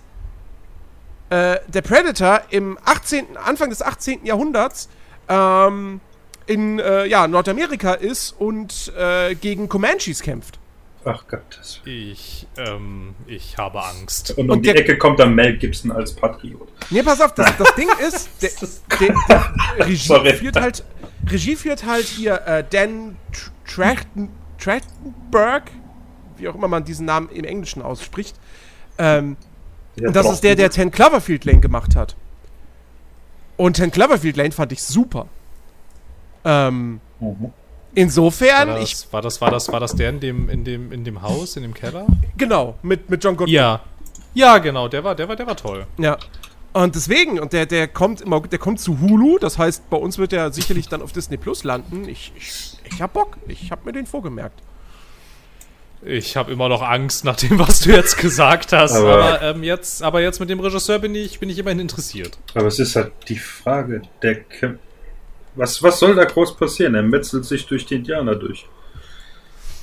äh, 1.31 1.59
der 1.69 1.83
Predator 1.83 2.43
im 2.51 2.79
18., 2.85 3.37
Anfang 3.37 3.71
des 3.71 3.83
18. 3.83 4.25
Jahrhunderts 4.25 4.89
ähm, 5.29 6.01
in 6.47 6.79
äh, 6.81 7.07
ja, 7.07 7.29
Nordamerika 7.29 7.95
ist 7.95 8.33
und 8.33 8.93
äh, 8.99 9.35
gegen 9.35 9.69
Comanches 9.69 10.23
kämpft. 10.23 10.59
Ach 11.05 11.25
Gott. 11.29 11.41
Das 11.57 11.81
Ich, 11.87 12.47
ähm, 12.59 13.15
ich 13.27 13.57
habe 13.57 13.83
Angst. 13.83 14.33
und 14.33 14.51
um 14.51 14.57
Und 14.59 14.67
die 14.67 14.73
der- 14.73 14.81
Ecke 14.81 14.99
kommt 14.99 15.19
dann 15.21 15.35
Mel 15.35 15.57
Gibson 15.57 15.91
als 15.93 16.13
Patriot. 16.15 16.69
Nee, 16.91 17.03
pass 17.03 17.21
auf, 17.21 17.33
das, 17.35 17.57
das 17.57 17.75
Ding 17.75 17.89
ist, 18.07 18.29
der, 18.43 18.51
der, 19.01 19.09
der 19.79 19.87
Regie, 19.87 19.97
Sorry. 19.97 20.35
führt 20.35 20.57
halt, 20.61 20.85
Regie 21.29 21.57
führt 21.57 21.85
halt 21.85 22.05
hier 22.07 22.47
äh, 22.47 22.65
Dan 22.69 23.17
Tr- 23.33 23.51
Trachten, 23.67 24.29
Trachtenberg, 24.59 25.71
wie 26.37 26.49
auch 26.49 26.55
immer 26.55 26.69
man 26.69 26.85
diesen 26.85 27.07
Namen 27.07 27.29
im 27.31 27.45
Englischen 27.45 27.83
ausspricht. 27.83 28.37
Ähm, 28.99 29.37
und 30.01 30.15
das 30.17 30.31
ist 30.31 30.41
der, 30.43 30.55
der 30.57 30.71
10 30.71 30.91
Cloverfield 30.91 31.45
Lane 31.45 31.61
gemacht 31.61 31.95
hat. 31.97 32.17
Und 33.57 33.77
10 33.77 33.91
Cloverfield 33.91 34.37
Lane 34.37 34.53
fand 34.53 34.73
ich 34.73 34.83
super. 34.83 35.27
Ähm, 36.45 37.01
Mhm. 37.21 37.53
insofern, 37.95 38.69
War 38.69 38.81
ich, 38.81 38.93
das, 38.93 39.13
war 39.13 39.21
das, 39.23 39.41
war 39.43 39.51
das, 39.51 39.71
war 39.71 39.81
das 39.81 39.95
der 39.95 40.09
in 40.11 40.21
dem, 40.21 40.49
in 40.49 40.65
dem, 40.65 40.91
in 40.91 41.05
dem 41.05 41.21
Haus, 41.21 41.57
in 41.57 41.63
dem 41.63 41.75
Keller? 41.75 42.07
genau, 42.37 42.77
mit, 42.83 43.11
mit 43.11 43.23
John 43.23 43.37
Goodman. 43.37 43.55
Ja. 43.55 43.81
Ja, 44.33 44.59
genau, 44.59 44.89
der 44.89 45.03
war, 45.05 45.15
der 45.15 45.29
war, 45.29 45.37
der 45.37 45.47
war 45.47 45.57
toll. 45.57 45.87
Ja. 45.99 46.17
Und 46.73 46.95
deswegen, 46.95 47.41
und 47.41 47.53
der, 47.53 47.67
der 47.67 47.89
kommt 47.89 48.21
immer, 48.21 48.41
der 48.41 48.59
kommt 48.61 48.79
zu 48.81 49.01
Hulu, 49.01 49.39
das 49.39 49.59
heißt, 49.59 49.91
bei 49.91 49.97
uns 49.97 50.19
wird 50.19 50.33
er 50.33 50.53
sicherlich 50.53 50.89
dann 50.89 51.03
auf 51.03 51.13
Disney 51.13 51.37
Plus 51.37 51.65
landen. 51.65 52.09
Ich, 52.09 52.33
ich, 52.37 52.77
ich 52.85 53.03
hab 53.03 53.13
Bock, 53.13 53.39
ich 53.49 53.71
hab 53.73 53.85
mir 53.85 53.93
den 53.93 54.07
vorgemerkt. 54.07 54.61
Ich 56.03 56.37
habe 56.37 56.51
immer 56.53 56.69
noch 56.69 56.81
Angst 56.81 57.25
nach 57.25 57.37
dem, 57.37 57.59
was 57.59 57.81
du 57.81 57.91
jetzt 57.91 58.17
gesagt 58.17 58.73
hast. 58.73 58.93
Aber- 58.95 59.23
Aber, 59.23 59.43
ähm, 59.43 59.63
jetzt, 59.63 60.03
aber 60.03 60.23
jetzt 60.23 60.39
mit 60.41 60.49
dem 60.49 60.61
Regisseur 60.61 60.99
bin 60.99 61.15
ich, 61.15 61.41
bin 61.41 61.51
ich 61.51 61.59
immerhin 61.59 61.81
interessiert. 61.81 62.39
Aber 62.55 62.69
es 62.69 62.79
ist 62.79 62.97
halt 62.97 63.13
die 63.29 63.37
Frage, 63.37 64.03
der 64.23 64.37
was, 65.57 65.83
was 65.83 65.99
soll 65.99 66.15
da 66.15 66.25
groß 66.25 66.57
passieren? 66.57 66.95
Er 66.95 67.03
metzelt 67.03 67.45
sich 67.45 67.67
durch 67.67 67.85
die 67.85 67.97
Indianer 67.97 68.37
durch. 68.37 68.65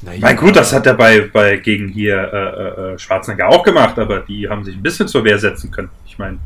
Naja, 0.01 0.19
Mein 0.21 0.37
gut, 0.37 0.55
das 0.55 0.71
hat 0.73 0.85
er 0.87 0.93
bei, 0.93 1.21
bei 1.31 1.57
gegen 1.57 1.89
hier 1.89 2.15
äh, 2.17 2.37
äh, 2.37 2.93
äh, 2.93 2.99
Schwarzenegger 2.99 3.49
auch 3.49 3.63
gemacht, 3.63 3.99
aber 3.99 4.21
die 4.21 4.47
haben 4.47 4.63
sich 4.63 4.75
ein 4.75 4.81
bisschen 4.81 5.07
zur 5.07 5.23
Wehr 5.23 5.37
setzen 5.37 5.69
können. 5.69 5.89
Ich 6.07 6.17
meine, 6.17 6.39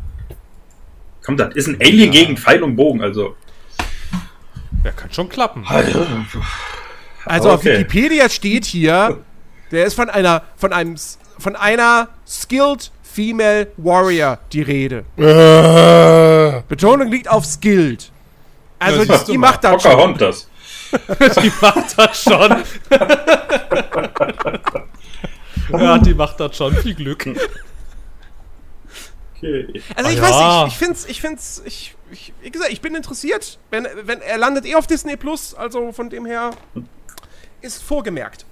kommt, 1.24 1.40
das 1.40 1.56
ist 1.56 1.68
ein 1.68 1.78
Alien 1.82 2.12
gegen 2.12 2.38
Pfeil 2.38 2.64
und 2.64 2.76
Bogen, 2.76 3.02
also. 3.02 3.36
Ja, 4.84 4.92
kann 4.92 5.12
schon 5.12 5.30
klappen. 5.30 5.66
Also 7.26 7.50
auf 7.52 7.60
Okay. 7.60 7.80
Wikipedia 7.80 8.30
steht 8.30 8.66
hier, 8.66 9.20
der 9.72 9.86
ist 9.86 9.94
von 9.94 10.10
einer, 10.10 10.42
von 10.58 10.74
einem, 10.74 10.96
von 11.38 11.56
einer 11.56 12.08
skilled 12.28 12.92
female 13.04 13.68
warrior 13.78 14.40
die 14.52 14.62
Rede. 14.64 15.04
Äh, 15.18 16.62
Betonung 16.68 17.10
liegt 17.12 17.30
auf 17.30 17.46
skilled. 17.46 18.12
Also 18.80 19.04
Ja, 19.04 19.18
die, 19.20 19.32
die 19.34 19.38
mal. 19.38 19.52
macht 19.52 19.64
das 19.64 19.84
schon. 19.84 20.18
Die 21.42 21.52
macht 21.62 21.98
das 21.98 22.22
schon. 22.22 22.64
ja, 25.80 25.98
die 26.00 26.14
macht 26.14 26.38
das 26.40 26.58
schon. 26.58 26.76
Viel 26.76 26.96
Glück. 26.96 27.26
Okay. 29.44 29.82
Also 29.96 30.10
ich 30.12 30.20
Ah, 30.20 30.24
weiß 30.24 30.30
ja. 30.32 30.64
nicht, 30.66 30.74
ich 30.74 30.78
find's, 30.80 31.06
ich 31.08 31.22
find's, 31.22 31.62
ich, 31.66 31.96
ich, 32.12 32.34
wie 32.42 32.52
gesagt, 32.52 32.72
ich 32.72 32.82
bin 32.82 32.94
interessiert. 32.96 33.58
Wenn, 33.72 33.88
wenn 34.04 34.22
er 34.22 34.38
landet 34.38 34.66
eh 34.66 34.76
auf 34.76 34.86
Disney 34.88 35.18
Plus, 35.18 35.54
also 35.56 35.92
von 35.92 36.10
dem 36.10 36.26
her 36.26 36.52
ist 37.62 37.82
vorgemerkt. 37.82 38.46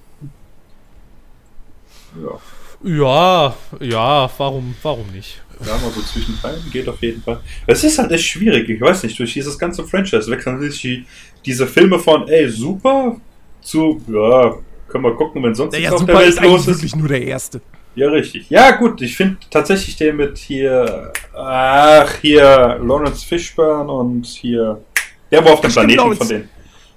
Ja. 2.22 2.40
Ja, 2.82 3.56
ja, 3.82 4.30
warum, 4.38 4.74
warum 4.82 5.06
nicht? 5.08 5.42
Ja, 5.66 5.74
mal 5.78 5.92
so 5.92 6.02
zwischendrin 6.02 6.56
geht 6.72 6.88
auf 6.88 7.02
jeden 7.02 7.22
Fall. 7.22 7.42
Es 7.68 7.84
ist 7.84 8.00
halt 8.00 8.10
echt 8.14 8.24
schwierig, 8.24 8.70
ich 8.70 8.80
weiß 8.80 9.04
nicht, 9.04 9.20
durch 9.20 9.34
dieses 9.34 9.60
ganze 9.60 9.84
Franchise 9.84 10.32
wechseln 10.32 10.62
sich 10.62 10.82
die, 10.82 11.06
diese 11.46 11.68
Filme 11.68 12.00
von, 12.00 12.26
ey, 12.30 12.50
super, 12.50 13.18
zu, 13.62 14.02
ja, 14.08 14.56
können 14.88 15.04
wir 15.04 15.14
gucken, 15.16 15.44
wenn 15.44 15.54
sonst 15.54 15.74
Naja, 15.74 15.90
nichts 15.90 15.94
auf 15.96 16.00
super 16.08 16.20
der 16.20 16.28
ist 16.30 16.38
Welt 16.42 16.46
los 16.50 16.62
eigentlich 16.62 16.68
ist. 16.76 16.78
wirklich 16.82 16.96
nur 16.96 17.08
der 17.10 17.22
erste. 17.24 17.62
Ja, 18.00 18.10
richtig. 18.10 18.50
Ja, 18.50 18.72
gut, 18.72 19.02
ich 19.02 19.18
finde 19.18 19.40
tatsächlich 19.50 19.98
den 19.98 20.16
mit 20.16 20.38
hier, 20.38 21.12
ach, 21.36 22.16
hier, 22.22 22.80
Lawrence 22.82 23.26
Fishburne 23.26 23.92
und 23.92 24.26
hier, 24.26 24.82
der 25.30 25.44
war 25.44 25.52
auf 25.52 25.60
dem 25.60 25.70
Planeten 25.70 25.98
Lawrence. 25.98 26.18
von 26.18 26.28
denen. 26.30 26.50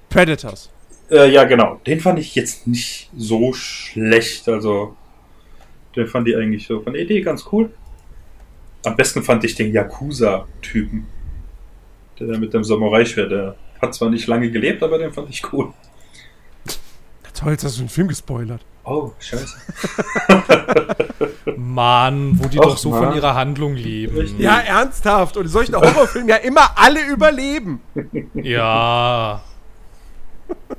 Predators. 0.09 0.71
Äh, 1.11 1.29
ja, 1.29 1.43
genau. 1.43 1.81
Den 1.85 1.99
fand 1.99 2.19
ich 2.19 2.33
jetzt 2.35 2.67
nicht 2.67 3.09
so 3.17 3.51
schlecht. 3.51 4.47
Also, 4.47 4.95
den 5.93 6.07
fand 6.07 6.25
ich 6.29 6.37
eigentlich 6.37 6.65
so 6.65 6.79
von 6.79 6.93
der 6.93 7.01
Idee 7.01 7.19
ganz 7.19 7.43
cool. 7.51 7.69
Am 8.85 8.95
besten 8.95 9.23
fand 9.23 9.43
ich 9.43 9.55
den 9.55 9.73
Yakuza-Typen. 9.73 11.05
Der 12.17 12.37
mit 12.37 12.53
dem 12.53 12.63
Samurai-Schwert, 12.63 13.29
der 13.29 13.55
hat 13.81 13.93
zwar 13.93 14.09
nicht 14.09 14.27
lange 14.27 14.49
gelebt, 14.51 14.81
aber 14.81 14.97
den 14.97 15.11
fand 15.11 15.29
ich 15.29 15.51
cool. 15.51 15.73
Toll, 17.43 17.51
jetzt 17.51 17.65
hast 17.65 17.77
du 17.77 17.81
den 17.83 17.89
Film 17.89 18.07
gespoilert. 18.07 18.61
Oh, 18.85 19.11
scheiße. 19.19 19.57
Mann, 21.57 22.39
wo 22.39 22.47
die 22.47 22.59
Och, 22.59 22.65
doch 22.65 22.77
so 22.77 22.91
von 22.91 23.05
Mann. 23.05 23.15
ihrer 23.15 23.35
Handlung 23.35 23.75
leben. 23.75 24.39
Ja, 24.39 24.59
ernsthaft. 24.59 25.37
Und 25.37 25.43
in 25.43 25.49
solchen 25.49 25.75
Horrorfilmen 25.75 26.29
ja 26.29 26.37
immer 26.37 26.77
alle 26.77 27.05
überleben. 27.05 27.81
Ja. 28.33 29.41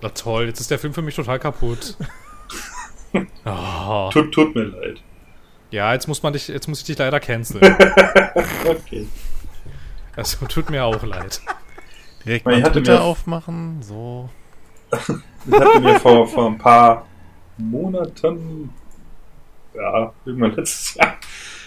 Na 0.01 0.09
toll, 0.11 0.47
jetzt 0.47 0.61
ist 0.61 0.71
der 0.71 0.79
Film 0.79 0.95
für 0.95 1.03
mich 1.03 1.15
total 1.15 1.39
kaputt. 1.39 1.97
Oh. 3.45 4.09
Tut, 4.13 4.33
tut 4.33 4.55
mir 4.55 4.65
leid. 4.65 5.03
Ja, 5.71 5.93
jetzt 5.93 6.07
muss 6.09 6.23
man 6.23 6.33
dich, 6.33 6.49
jetzt 6.49 6.69
muss 6.69 6.81
ich 6.81 6.85
dich 6.85 6.99
leider 6.99 7.21
canceln. 7.21 7.77
Okay. 8.67 9.07
Also 10.17 10.47
tut 10.47 10.71
mir 10.71 10.85
auch 10.85 11.03
leid. 11.03 11.41
Direkt 12.25 12.47
mal 12.47 12.63
Twitter 12.63 13.03
aufmachen. 13.03 13.83
So. 13.83 14.29
Ich 15.47 15.55
hatte 15.55 15.81
mir 15.81 16.01
vor, 16.01 16.27
vor 16.27 16.47
ein 16.47 16.59
paar 16.59 17.07
Monaten, 17.59 18.71
ja, 19.75 20.13
irgendwann 20.25 20.53
letztes 20.53 20.95
Jahr, 20.95 21.17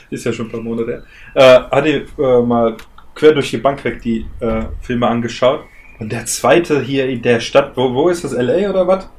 ist 0.10 0.26
ja 0.26 0.34
schon 0.34 0.48
ein 0.48 0.52
paar 0.52 0.62
Monate 0.62 1.04
her, 1.36 1.70
äh, 1.70 1.76
hatte 1.76 2.08
äh, 2.18 2.42
mal 2.42 2.78
quer 3.14 3.34
durch 3.34 3.52
die 3.52 3.58
Bank 3.58 3.84
weg 3.84 4.02
die 4.02 4.26
äh, 4.40 4.66
Filme 4.82 5.08
angeschaut. 5.08 5.66
Und 6.00 6.12
der 6.12 6.26
zweite 6.26 6.82
hier 6.82 7.08
in 7.08 7.22
der 7.22 7.40
Stadt, 7.40 7.76
wo, 7.76 7.94
wo 7.94 8.10
ist 8.10 8.24
das, 8.24 8.34
L.A. 8.34 8.70
oder 8.70 8.88
was? 8.88 9.10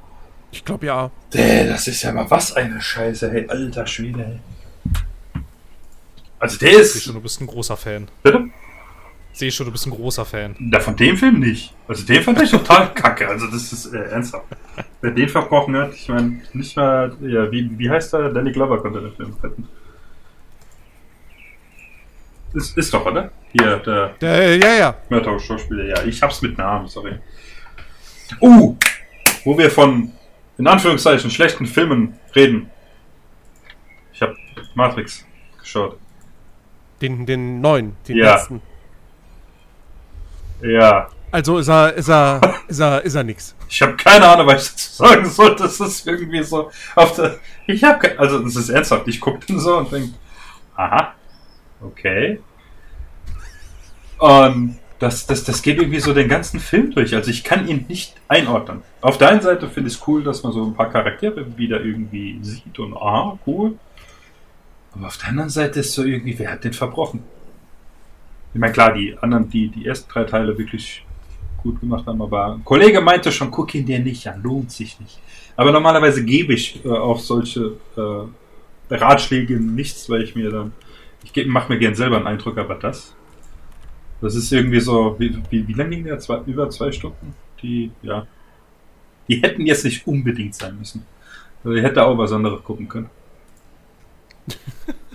Ich 0.53 0.65
glaube 0.65 0.87
ja. 0.87 1.11
Däh, 1.35 1.67
das 1.67 1.89
ist 1.89 2.03
ja 2.03 2.13
mal 2.13 2.31
was 2.31 2.55
eine 2.55 2.81
Scheiße, 2.81 3.31
hey, 3.31 3.47
alter 3.49 3.87
Schwede, 3.87 4.25
hey. 4.25 4.41
Also 6.39 6.57
der 6.59 6.81
ist, 6.81 7.07
du 7.07 7.21
bist 7.21 7.41
ein 7.41 7.49
großer 7.49 7.77
Fan. 7.77 8.09
bitte? 8.23 8.45
Sehe 9.39 9.53
schon, 9.53 9.67
du 9.67 9.73
bist 9.73 9.87
ein 9.87 9.91
großer 9.93 10.25
Fan. 10.25 10.57
Da 10.59 10.81
von 10.81 10.97
dem 10.97 11.17
Film 11.17 11.39
nicht. 11.39 11.73
Also 11.87 12.05
den 12.05 12.23
fand 12.25 12.43
ich 12.43 12.51
total 12.51 12.93
kacke. 12.93 13.29
Also 13.29 13.47
das 13.47 13.73
ist 13.73 13.87
äh, 13.95 13.99
ernsthaft. 14.11 14.47
Wer 15.01 15.13
den 15.13 15.29
verbrochen 15.29 15.77
hat, 15.77 15.95
ich 15.95 16.09
meine, 16.09 16.41
nicht 16.55 16.77
mal, 16.77 17.17
ja, 17.21 17.49
wie, 17.53 17.71
wie 17.79 17.89
heißt 17.89 18.15
er? 18.15 18.31
Danny 18.33 18.51
Glover 18.51 18.83
konnte 18.83 19.01
den 19.01 19.13
Film 19.15 19.37
retten. 19.41 19.69
Ist, 22.53 22.77
ist 22.77 22.93
doch, 22.93 23.07
oder? 23.07 23.31
Hier, 23.53 23.77
der 23.77 24.09
Der, 24.21 24.57
ja, 24.57 24.75
ja. 24.75 24.95
Mörder-Schauspieler. 25.09 25.85
Ja, 25.85 26.03
ich 26.05 26.21
hab's 26.21 26.43
mit 26.43 26.59
Namen, 26.59 26.89
sorry. 26.89 27.15
Uh, 28.41 28.77
wo 29.45 29.57
wir 29.57 29.71
von, 29.71 30.11
in 30.59 30.67
Anführungszeichen, 30.67 31.31
schlechten 31.31 31.67
Filmen 31.67 32.15
reden. 32.35 32.71
Ich 34.13 34.21
hab 34.21 34.35
Matrix 34.75 35.25
geschaut. 35.61 35.97
Den, 37.01 37.25
den 37.25 37.61
neuen, 37.61 37.95
den 38.09 38.17
Ja. 38.17 38.35
letzten. 38.35 38.61
Ja, 40.63 41.09
Also 41.31 41.59
ist 41.59 41.69
er, 41.69 41.95
ist 41.95 42.09
er, 42.09 42.41
ist 42.69 42.81
er, 42.81 43.05
ist 43.05 43.15
er 43.15 43.25
nix. 43.25 43.55
Ich 43.69 43.83
habe 43.83 43.97
keine 43.97 44.27
Ahnung, 44.27 44.47
was 44.47 44.65
ich 44.65 44.71
dazu 44.73 44.93
sagen 44.95 45.27
soll. 45.27 45.57
Das 45.57 45.79
ist 45.79 46.07
irgendwie 46.07 46.43
so 46.43 46.71
auf 46.95 47.15
der. 47.17 47.39
Ich 47.67 47.85
habe. 47.85 48.19
Also, 48.19 48.39
das 48.39 48.57
ist 48.57 48.71
ernsthaft. 48.71 49.07
Ich 49.09 49.21
gucke 49.21 49.45
den 49.47 49.61
so 49.61 49.77
und 49.77 49.93
denke, 49.93 50.15
aha, 50.75 51.15
okay. 51.83 52.41
Und 54.19 54.79
das, 54.99 55.27
das, 55.27 55.45
das 55.45 55.63
geht 55.63 55.79
irgendwie 55.79 56.01
so 56.01 56.15
den 56.15 56.29
ganzen 56.29 56.61
Film 56.61 56.93
durch. 56.93 57.15
Also, 57.15 57.31
ich 57.31 57.45
kann 57.45 57.69
ihn 57.69 57.85
nicht 57.89 58.15
einordnen. 58.27 58.83
Auf 59.03 59.19
der 59.19 59.29
einen 59.29 59.43
Seite 59.43 59.69
finde 59.69 59.91
ich 59.91 59.97
es 59.97 60.09
cool, 60.09 60.25
dass 60.25 60.43
man 60.43 60.53
so 60.53 60.65
ein 60.65 60.75
paar 60.75 60.91
Charaktere 60.91 61.59
wieder 61.59 61.81
irgendwie 61.81 62.39
sieht 62.43 62.79
und 62.79 62.97
aha, 62.97 63.39
cool. 63.47 63.79
Aber 64.95 65.09
auf 65.09 65.19
der 65.19 65.29
anderen 65.29 65.51
Seite 65.51 65.81
ist 65.81 65.93
so 65.93 66.05
irgendwie, 66.05 66.39
wer 66.39 66.53
hat 66.53 66.65
den 66.65 66.73
verbrochen? 66.73 67.23
Ich 68.55 68.61
meine, 68.61 68.73
klar, 68.73 68.95
die 68.95 69.17
anderen, 69.19 69.49
die, 69.49 69.69
die 69.69 69.87
ersten 69.87 70.11
drei 70.11 70.25
Teile 70.25 70.57
wirklich 70.57 71.05
gut 71.63 71.81
gemacht 71.81 72.07
haben, 72.07 72.23
aber 72.23 72.55
ein 72.55 72.65
Kollege 72.65 73.01
meinte 73.01 73.31
schon, 73.31 73.51
guck 73.51 73.75
ihn 73.75 73.85
dir 73.85 73.99
nicht 73.99 74.27
an, 74.27 74.43
lohnt 74.43 74.71
sich 74.71 74.99
nicht. 75.01 75.19
Aber 75.57 75.73
normalerweise 75.73 76.25
gebe 76.25 76.55
ich 76.55 76.85
äh, 76.85 76.89
auf 76.89 77.21
solche 77.21 77.73
äh, 77.97 78.95
Ratschläge 78.95 79.59
nichts, 79.59 80.09
weil 80.09 80.23
ich 80.23 80.35
mir 80.35 80.51
dann, 80.51 80.73
ich 81.25 81.47
mache 81.47 81.73
mir 81.73 81.79
gern 81.79 81.95
selber 81.95 82.17
einen 82.17 82.29
Eindruck, 82.29 82.59
aber 82.59 82.77
das, 82.77 83.15
das 84.21 84.35
ist 84.35 84.53
irgendwie 84.53 84.81
so, 84.81 85.17
wie, 85.19 85.37
wie, 85.51 85.67
wie 85.67 85.73
lange 85.73 85.91
ging 85.91 86.05
der? 86.05 86.19
Zwei, 86.19 86.41
über 86.47 86.71
zwei 86.71 86.93
Stunden? 86.93 87.35
Die, 87.63 87.91
ja, 88.03 88.27
die 89.29 89.43
hätten 89.43 89.67
jetzt 89.67 89.85
nicht 89.85 90.07
unbedingt 90.07 90.55
sein 90.55 90.79
müssen. 90.79 91.05
Also 91.63 91.77
ich 91.77 91.83
hätte 91.83 92.05
auch 92.05 92.17
was 92.17 92.33
anderes 92.33 92.63
gucken 92.63 92.89
können. 92.89 93.11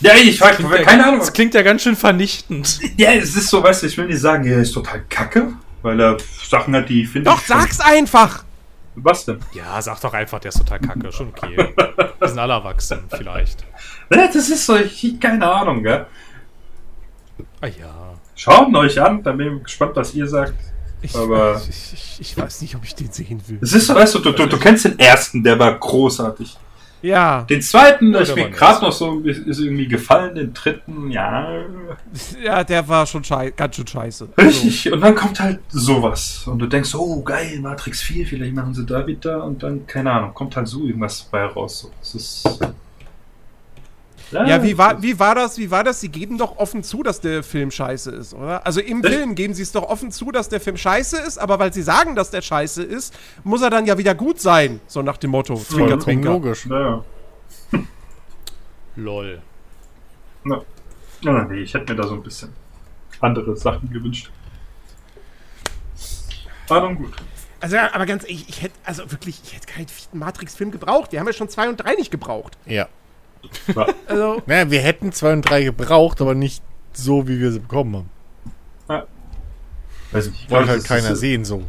Ja, 0.00 0.12
ich 0.14 0.38
frage, 0.38 0.56
klingt, 0.56 0.72
ja, 0.74 0.82
keine 0.82 1.06
Ahnung. 1.06 1.18
das 1.20 1.32
klingt 1.32 1.54
ja 1.54 1.62
ganz 1.62 1.82
schön 1.82 1.96
vernichtend. 1.96 2.78
Ja, 2.96 3.12
es 3.12 3.34
ist 3.36 3.48
so, 3.48 3.62
weißt 3.62 3.82
du, 3.82 3.86
ich 3.86 3.96
will 3.96 4.06
nicht 4.06 4.20
sagen, 4.20 4.44
er 4.46 4.58
ist 4.58 4.72
total 4.72 5.02
kacke, 5.08 5.52
weil 5.82 5.98
er 6.00 6.16
Sachen 6.48 6.74
hat, 6.76 6.88
die 6.88 7.06
finde 7.06 7.30
Doch, 7.30 7.40
ich. 7.40 7.46
schon- 7.46 7.58
sag's 7.60 7.80
einfach! 7.80 8.44
Was 8.96 9.24
denn? 9.24 9.40
Ja, 9.54 9.80
sag 9.82 10.00
doch 10.00 10.12
einfach, 10.14 10.38
der 10.38 10.50
ist 10.50 10.58
total 10.58 10.78
kacke. 10.78 11.10
Schon 11.10 11.28
okay. 11.28 11.56
Wir 12.18 12.28
sind 12.28 12.38
alle 12.38 12.52
erwachsen, 12.52 13.00
vielleicht. 13.10 13.64
Ja, 14.12 14.26
das 14.28 14.48
ist 14.50 14.64
so, 14.66 14.76
ich, 14.76 15.18
keine 15.20 15.50
Ahnung, 15.50 15.82
gell? 15.82 16.06
Ah 17.60 17.66
ja. 17.66 18.14
Schaut 18.36 18.68
ihn 18.68 18.76
euch 18.76 19.00
an, 19.00 19.22
dann 19.22 19.36
bin 19.36 19.56
ich 19.56 19.64
gespannt, 19.64 19.96
was 19.96 20.14
ihr 20.14 20.28
sagt. 20.28 20.54
Ich, 21.02 21.14
Aber- 21.16 21.60
ich, 21.68 21.92
ich, 21.92 22.16
ich 22.20 22.36
weiß 22.36 22.62
nicht, 22.62 22.76
ob 22.76 22.84
ich 22.84 22.94
den 22.94 23.10
sehen 23.10 23.42
will. 23.48 23.58
Es 23.62 23.72
ist 23.72 23.86
so, 23.88 23.94
weißt 23.94 24.14
du, 24.14 24.18
du, 24.20 24.32
du, 24.32 24.46
du 24.46 24.58
kennst 24.58 24.84
den 24.84 24.98
ersten, 24.98 25.42
der 25.42 25.58
war 25.58 25.76
großartig. 25.78 26.56
Ja, 27.04 27.42
Den 27.42 27.60
zweiten, 27.60 28.12
der 28.12 28.34
mir 28.34 28.48
gerade 28.48 28.82
noch 28.82 28.92
so 28.92 29.20
ist 29.20 29.60
irgendwie 29.60 29.86
gefallen, 29.86 30.34
den 30.36 30.54
dritten, 30.54 31.10
ja. 31.10 31.46
ja, 32.42 32.64
der 32.64 32.88
war 32.88 33.04
schon 33.04 33.22
schei 33.22 33.50
ganz 33.50 33.76
schön 33.76 33.86
scheiße. 33.86 34.28
Richtig. 34.38 34.90
Und 34.90 35.02
dann 35.02 35.14
kommt 35.14 35.38
halt 35.38 35.60
sowas. 35.68 36.44
Und 36.46 36.60
du 36.60 36.66
denkst, 36.66 36.94
oh 36.94 37.22
geil, 37.22 37.60
Matrix 37.60 38.00
4, 38.00 38.26
vielleicht 38.26 38.54
machen 38.54 38.72
sie 38.72 38.86
da 38.86 39.06
wieder 39.06 39.44
und 39.44 39.62
dann, 39.62 39.86
keine 39.86 40.12
Ahnung, 40.12 40.32
kommt 40.32 40.56
halt 40.56 40.66
so 40.66 40.86
irgendwas 40.86 41.28
bei 41.30 41.44
raus. 41.44 41.80
So, 41.80 41.90
Es 42.00 42.14
ist. 42.14 42.58
Ja, 44.30 44.62
wie 44.62 44.76
war, 44.78 45.02
wie 45.02 45.18
war 45.18 45.34
das? 45.34 45.58
Wie 45.58 45.70
war 45.70 45.84
das? 45.84 46.00
Sie 46.00 46.08
geben 46.08 46.38
doch 46.38 46.56
offen 46.56 46.82
zu, 46.82 47.02
dass 47.02 47.20
der 47.20 47.42
Film 47.42 47.70
scheiße 47.70 48.10
ist, 48.10 48.34
oder? 48.34 48.66
Also 48.66 48.80
im? 48.80 49.02
Film 49.02 49.34
geben 49.34 49.54
sie 49.54 49.62
es 49.62 49.72
doch 49.72 49.84
offen 49.84 50.10
zu, 50.10 50.30
dass 50.30 50.48
der 50.48 50.60
Film 50.60 50.76
scheiße 50.76 51.18
ist, 51.18 51.38
aber 51.38 51.58
weil 51.58 51.72
sie 51.72 51.82
sagen, 51.82 52.14
dass 52.16 52.30
der 52.30 52.42
scheiße 52.42 52.82
ist, 52.82 53.14
muss 53.44 53.62
er 53.62 53.70
dann 53.70 53.86
ja 53.86 53.98
wieder 53.98 54.14
gut 54.14 54.40
sein. 54.40 54.80
So 54.86 55.02
nach 55.02 55.18
dem 55.18 55.30
Motto. 55.30 55.56
Zwinker, 55.56 56.00
zwinker. 56.00 56.30
logisch. 56.30 56.66
Ja. 56.66 57.04
Lol. 58.96 59.42
Ja. 60.44 60.62
ja, 61.20 61.44
nee, 61.44 61.60
ich 61.60 61.74
hätte 61.74 61.92
mir 61.92 62.00
da 62.00 62.08
so 62.08 62.14
ein 62.14 62.22
bisschen 62.22 62.52
andere 63.20 63.56
Sachen 63.56 63.90
gewünscht. 63.90 64.30
War 66.68 66.80
dann 66.80 66.96
gut. 66.96 67.12
Also, 67.60 67.76
ja, 67.76 67.94
aber 67.94 68.06
ganz 68.06 68.24
ehrlich, 68.24 68.48
ich 68.48 68.62
hätte, 68.62 68.74
also 68.84 69.10
wirklich, 69.10 69.40
ich 69.42 69.54
hätte 69.54 69.66
keinen 69.66 69.88
vierten 69.88 70.18
Matrix-Film 70.18 70.70
gebraucht. 70.70 71.12
Die 71.12 71.18
haben 71.18 71.26
ja 71.26 71.32
schon 71.32 71.48
zwei 71.48 71.68
und 71.68 71.78
drei 71.78 71.94
nicht 71.94 72.10
gebraucht. 72.10 72.58
Ja. 72.66 72.88
Also, 74.06 74.42
Naja, 74.46 74.70
wir 74.70 74.80
hätten 74.80 75.12
zwei 75.12 75.32
und 75.32 75.42
drei 75.42 75.64
gebraucht, 75.64 76.20
aber 76.20 76.34
nicht 76.34 76.62
so, 76.92 77.26
wie 77.28 77.38
wir 77.40 77.50
sie 77.52 77.60
bekommen 77.60 78.06
haben. 78.88 79.02
weiß 80.12 80.28
nicht. 80.30 80.50
Wollte 80.50 80.66
Das 80.66 80.76
halt 80.76 80.84
keiner 80.84 81.10
ist- 81.12 81.20
sehen 81.20 81.44
so. 81.44 81.62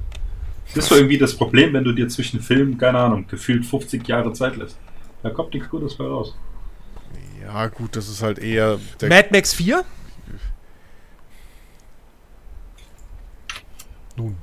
Das 0.73 0.83
ist 0.83 0.89
so 0.89 0.95
irgendwie 0.95 1.17
das 1.17 1.35
Problem, 1.35 1.73
wenn 1.73 1.83
du 1.85 1.93
dir 1.93 2.09
zwischen 2.09 2.41
Filmen, 2.41 2.77
keine 2.77 2.97
Ahnung, 2.99 3.25
gefühlt 3.27 3.65
50 3.65 4.05
Jahre 4.07 4.33
Zeit 4.33 4.57
lässt. 4.57 4.77
Da 5.23 5.29
kommt 5.29 5.53
nichts 5.53 5.69
Gutes 5.69 5.95
bei 5.95 6.03
raus. 6.05 6.35
Ja, 7.41 7.67
gut, 7.67 7.95
das 7.95 8.09
ist 8.09 8.21
halt 8.21 8.39
eher. 8.39 8.79
Der, 8.99 9.09
Mad 9.09 9.29
Max 9.31 9.53
4? 9.53 9.83
nun, 14.17 14.37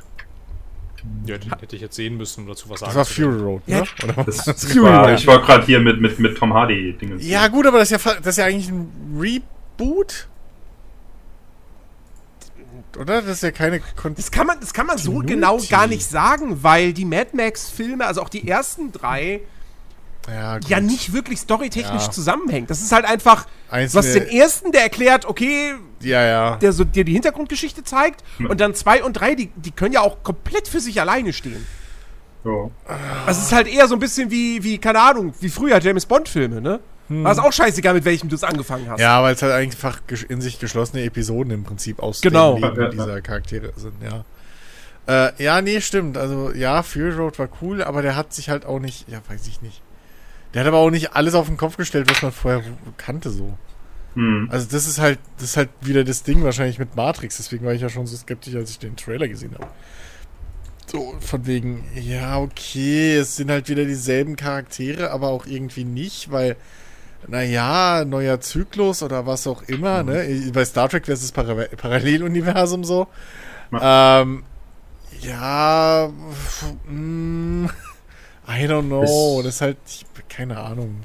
Ja, 1.26 1.36
den 1.38 1.50
hätte 1.59 1.74
ich 1.76 1.82
jetzt 1.82 1.96
sehen 1.96 2.16
müssen, 2.16 2.42
um 2.42 2.48
dazu 2.48 2.68
was 2.70 2.80
sagen 2.80 2.90
das 2.94 2.96
war 2.96 3.05
zu. 3.05 3.22
Fury 3.22 3.40
Road, 3.42 3.62
Ja. 3.66 3.80
ne? 3.80 3.86
Oder 4.05 4.16
was? 4.18 4.26
Das, 4.26 4.44
das 4.44 4.64
Fury 4.72 4.84
war, 4.84 5.09
Road. 5.09 5.18
ich 5.18 5.26
war 5.26 5.40
gerade 5.42 5.66
hier 5.66 5.80
mit, 5.80 6.00
mit, 6.00 6.18
mit 6.18 6.36
Tom 6.38 6.53
Hardy 6.55 6.92
Dingen. 7.00 7.18
Ja, 7.20 7.48
gut, 7.48 7.66
aber 7.66 7.78
das 7.78 7.90
ist 7.90 8.05
ja, 8.05 8.14
das 8.14 8.26
ist 8.26 8.36
ja 8.38 8.44
eigentlich 8.46 8.68
ein 8.68 9.18
Reboot. 9.18 10.28
Oder? 12.98 13.22
Das 13.22 13.30
ist 13.36 13.42
ja 13.42 13.50
keine. 13.50 13.80
Kon 13.96 14.14
Das 14.14 14.30
kann 14.30 14.46
man, 14.46 14.61
das 14.61 14.74
kann 14.74 14.86
man 14.86 14.98
so 14.98 15.12
Continuity. 15.12 15.34
genau 15.34 15.59
gar 15.70 15.86
nicht 15.86 16.05
sagen, 16.07 16.62
weil 16.62 16.92
die 16.92 17.05
Mad 17.07 17.30
Max-Filme, 17.34 18.07
also 18.07 18.20
auch 18.22 18.28
die 18.28 18.46
ersten 18.46 18.92
drei, 18.92 19.40
Ja, 20.29 20.59
ja 20.68 20.81
nicht 20.81 21.12
wirklich 21.12 21.41
storytechnisch 21.41 22.05
Ja. 22.05 22.11
zusammenhängt. 22.11 22.70
Das 22.70 22.81
ist 22.81 22.93
halt 22.93 23.05
einfach, 23.05 23.47
Einzelne- 23.70 23.99
hast 24.07 24.14
den 24.14 24.29
ersten, 24.29 24.70
der 24.73 24.83
erkerklärt, 24.83 25.25
okay, 25.27 25.75
Ja, 26.01 26.23
ja. 26.25 26.57
der 26.57 26.73
so 26.73 26.85
dir 26.85 27.05
die 27.05 27.12
Hintergrundgeschichte 27.12 27.83
zeigt 27.83 28.23
und 28.39 28.61
dann 28.61 28.75
zwei 28.75 29.03
und 29.03 29.14
drei, 29.14 29.35
die, 29.35 29.49
die 29.57 29.73
können 29.73 29.93
ja 29.95 30.01
auch 30.01 30.23
komplett 30.23 30.68
für 30.68 30.81
sich 30.81 31.01
alleine 31.01 31.33
stehen. 31.33 31.66
Also 32.45 33.41
es 33.41 33.47
ist 33.47 33.53
halt 33.53 33.68
eher 33.68 33.87
so 33.87 33.95
ein 33.95 34.01
bisschen 34.01 34.31
wie, 34.31 34.62
wie 34.64 34.79
keine 34.79 35.01
Ahnung, 35.01 35.33
wie 35.41 35.49
früher 35.49 35.81
James 35.81 36.07
Bond-Filme, 36.07 36.61
ne? 36.61 36.81
War 37.09 37.31
es 37.33 37.39
auch 37.39 37.53
scheißegal, 37.53 37.93
mit 37.95 38.05
welchem 38.07 38.29
du 38.31 38.37
es 38.37 38.43
angefangen 38.43 38.87
hast. 38.89 38.99
Hm. 38.99 39.03
Ja, 39.05 39.23
weil 39.23 39.35
es 39.35 39.43
halt 39.43 39.53
einfach 39.53 40.01
in 40.29 40.41
sich 40.41 40.59
geschlossene 40.59 41.03
Episoden 41.05 41.53
im 41.53 41.62
Prinzip 41.62 42.01
aus 42.01 42.20
Genau. 42.23 42.55
dem 42.59 42.62
Leben 42.75 42.91
dieser 42.93 43.20
Charaktere 43.20 43.73
sind, 43.77 43.95
ja. 44.03 44.25
Äh, 45.07 45.43
ja, 45.43 45.61
nee, 45.61 45.81
stimmt. 45.83 46.16
Also, 46.16 46.53
ja, 46.55 46.83
Fury 46.83 47.11
Road 47.11 47.39
war 47.39 47.49
cool, 47.61 47.83
aber 47.83 48.01
der 48.03 48.16
hat 48.16 48.33
sich 48.33 48.49
halt 48.49 48.64
auch 48.64 48.79
nicht, 48.79 49.09
ja, 49.11 49.20
weiß 49.29 49.47
ich 49.47 49.61
nicht. 49.61 49.83
Der 50.55 50.61
hat 50.61 50.68
aber 50.68 50.78
auch 50.78 50.90
nicht 50.90 51.14
alles 51.14 51.34
auf 51.34 51.46
den 51.46 51.57
Kopf 51.57 51.76
gestellt, 51.76 52.11
was 52.11 52.22
man 52.22 52.32
vorher 52.32 52.62
kannte, 52.96 53.30
so. 53.30 53.57
Hm. 54.14 54.48
Also, 54.50 54.68
das 54.70 54.86
ist 54.86 54.98
halt, 54.98 55.18
das 55.36 55.50
ist 55.50 55.57
halt 55.57 55.70
wieder 55.80 56.05
das 56.05 56.22
Ding 56.22 56.44
wahrscheinlich 56.44 56.78
mit 56.78 56.96
Matrix. 56.96 57.38
Deswegen 57.38 57.64
war 57.64 57.72
ich 57.72 57.80
ja 57.80 57.88
schon 57.88 58.07
so 58.07 58.16
skeptisch, 58.16 58.55
als 58.55 58.70
ich 58.70 58.78
den 58.78 58.96
Trailer 58.96 59.28
gesehen 59.28 59.55
habe. 59.55 59.68
So, 60.86 61.14
von 61.20 61.46
wegen, 61.46 61.84
ja, 61.94 62.38
okay, 62.38 63.16
es 63.16 63.36
sind 63.36 63.50
halt 63.50 63.68
wieder 63.70 63.86
dieselben 63.86 64.36
Charaktere, 64.36 65.11
aber 65.11 65.28
auch 65.28 65.46
irgendwie 65.46 65.84
nicht, 65.84 66.30
weil, 66.30 66.57
naja, 67.26 68.05
neuer 68.05 68.40
Zyklus 68.40 69.03
oder 69.03 69.26
was 69.26 69.46
auch 69.46 69.62
immer, 69.62 70.03
ne? 70.03 70.50
Bei 70.53 70.66
Star 70.66 70.90
Trek 70.90 71.09
wäre 71.09 71.14
es 71.14 71.22
das 71.22 71.32
Para 71.32 71.55
Paralleluniversum 71.76 72.84
so. 72.84 73.07
Ähm, 73.80 74.44
ja, 75.22 76.11
pf, 76.11 76.74
mm, 76.88 77.66
I 78.59 78.66
don't 78.66 78.86
know. 78.86 79.03
Es- 79.03 79.44
Das 79.44 79.55
ist 79.57 79.61
halt, 79.61 79.76
ich, 79.86 80.05
keine 80.28 80.59
Ahnung. 80.59 81.03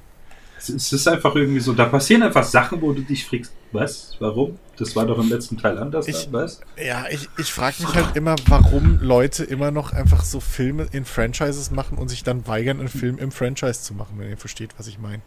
Es, 0.57 0.69
es 0.69 0.91
ist 0.91 1.07
einfach 1.07 1.35
irgendwie 1.35 1.59
so, 1.59 1.73
da 1.73 1.85
passieren 1.85 2.23
einfach 2.23 2.43
Sachen, 2.43 2.81
wo 2.81 2.91
du 2.91 3.01
dich 3.01 3.25
fragst, 3.25 3.53
was, 3.71 4.15
warum? 4.19 4.57
Das 4.77 4.95
war 4.95 5.05
doch 5.05 5.19
im 5.19 5.29
letzten 5.29 5.57
Teil 5.57 5.77
anders, 5.77 6.07
Ich- 6.07 6.29
was? 6.31 6.61
Ja, 6.83 7.05
ich, 7.09 7.29
ich 7.37 7.51
frage 7.53 7.75
mich 7.83 7.93
halt 7.95 8.15
immer, 8.15 8.35
warum 8.47 8.99
Leute 9.01 9.43
immer 9.43 9.71
noch 9.71 9.93
einfach 9.93 10.23
so 10.23 10.39
Filme 10.39 10.87
in 10.91 11.05
Franchises 11.05 11.69
machen 11.71 11.97
und 11.97 12.09
sich 12.09 12.23
dann 12.23 12.47
weigern, 12.47 12.79
einen 12.79 12.89
Film 12.89 13.17
im 13.19 13.31
Franchise 13.31 13.81
zu 13.83 13.93
machen, 13.93 14.15
wenn 14.17 14.29
ihr 14.29 14.37
versteht, 14.37 14.71
was 14.77 14.87
ich 14.87 14.97
meine. 14.99 15.21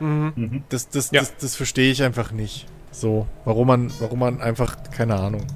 Mhm. 0.00 0.32
Mhm. 0.36 0.64
Das, 0.68 0.88
das, 0.90 1.10
Ja. 1.12 1.20
das, 1.20 1.36
das 1.38 1.56
verstehe 1.56 1.90
ich 1.90 2.02
einfach 2.02 2.32
nicht. 2.32 2.66
So, 2.90 3.26
warum 3.46 3.66
man, 3.68 3.90
warum 4.00 4.18
man 4.18 4.40
einfach, 4.42 4.76
keine 4.90 5.14
Ahnung. 5.16 5.46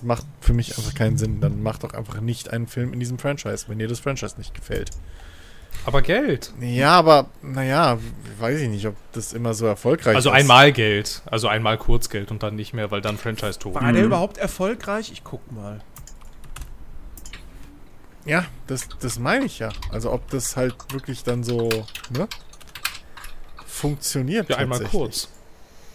Das 0.00 0.06
macht 0.06 0.24
für 0.40 0.54
mich 0.54 0.78
einfach 0.78 0.94
keinen 0.94 1.18
Sinn. 1.18 1.42
Dann 1.42 1.62
macht 1.62 1.84
doch 1.84 1.92
einfach 1.92 2.22
nicht 2.22 2.50
einen 2.50 2.66
Film 2.66 2.94
in 2.94 3.00
diesem 3.00 3.18
Franchise, 3.18 3.66
wenn 3.68 3.78
dir 3.78 3.86
das 3.86 4.00
Franchise 4.00 4.36
nicht 4.38 4.54
gefällt. 4.54 4.90
Aber 5.84 6.00
Geld. 6.00 6.52
Ja, 6.58 6.92
aber, 6.92 7.28
naja, 7.42 7.98
weiß 8.38 8.60
ich 8.60 8.68
nicht, 8.70 8.86
ob 8.86 8.96
das 9.12 9.34
immer 9.34 9.52
so 9.52 9.66
erfolgreich 9.66 10.16
Also 10.16 10.30
ist. 10.30 10.36
einmal 10.36 10.72
Geld. 10.72 11.20
Also 11.26 11.48
einmal 11.48 11.76
Kurzgeld 11.76 12.30
und 12.30 12.42
dann 12.42 12.56
nicht 12.56 12.72
mehr, 12.72 12.90
weil 12.90 13.02
dann 13.02 13.18
Franchise 13.18 13.58
tot. 13.58 13.74
War 13.74 13.92
der 13.92 14.04
überhaupt 14.04 14.38
erfolgreich? 14.38 15.12
Ich 15.12 15.22
guck 15.22 15.52
mal. 15.52 15.80
Ja, 18.24 18.46
das, 18.68 18.88
das 19.00 19.18
meine 19.18 19.44
ich 19.44 19.58
ja. 19.58 19.70
Also 19.90 20.12
ob 20.12 20.30
das 20.30 20.56
halt 20.56 20.74
wirklich 20.92 21.24
dann 21.24 21.44
so, 21.44 21.68
ne? 22.10 22.26
Funktioniert 23.66 24.48
Ja, 24.48 24.56
einmal 24.56 24.80
kurz. 24.84 25.28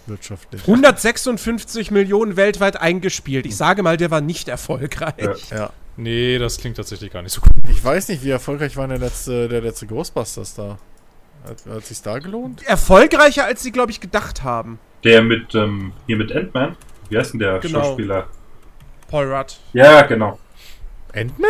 Wirtschaftlich. 0.08 0.62
156 0.62 1.92
Millionen 1.92 2.36
weltweit 2.38 2.80
eingespielt. 2.80 3.46
Ich 3.46 3.56
sage 3.58 3.84
mal, 3.84 3.98
der 3.98 4.12
war 4.12 4.22
nicht 4.22 4.48
erfolgreich. 4.48 5.50
Ja. 5.50 5.58
Ja. 5.58 5.70
Nee, 5.98 6.38
das 6.40 6.58
klingt 6.58 6.76
tatsächlich 6.78 7.12
gar 7.12 7.22
nicht 7.22 7.32
so 7.32 7.42
gut. 7.42 7.52
Ich 7.70 7.84
weiß 7.84 8.10
nicht, 8.10 8.24
wie 8.24 8.30
erfolgreich 8.30 8.76
war 8.76 8.88
der 8.88 8.98
letzte, 8.98 9.48
der 9.48 9.62
letzte 9.62 9.88
Ghostbusters 9.88 10.56
da. 10.56 10.78
Hat, 11.48 11.66
hat 11.70 11.86
sich's 11.86 12.02
da 12.02 12.20
gelohnt? 12.20 12.64
Erfolgreicher, 12.68 13.46
als 13.46 13.64
sie, 13.64 13.72
glaube 13.72 13.92
ich, 13.92 14.02
gedacht 14.02 14.44
haben. 14.44 14.80
Der 15.04 15.22
mit, 15.22 15.54
ähm, 15.56 15.94
hier 16.08 16.18
mit 16.18 16.36
Ant-Man, 16.36 16.76
wie 17.10 17.18
heißt 17.18 17.34
denn 17.34 17.40
der 17.40 17.60
Genau. 17.60 17.82
Schauspieler? 17.84 18.28
Paul 19.10 19.32
Rudd. 19.32 19.58
Ja, 19.74 20.02
genau. 20.02 20.40
Ant-Man? 21.14 21.48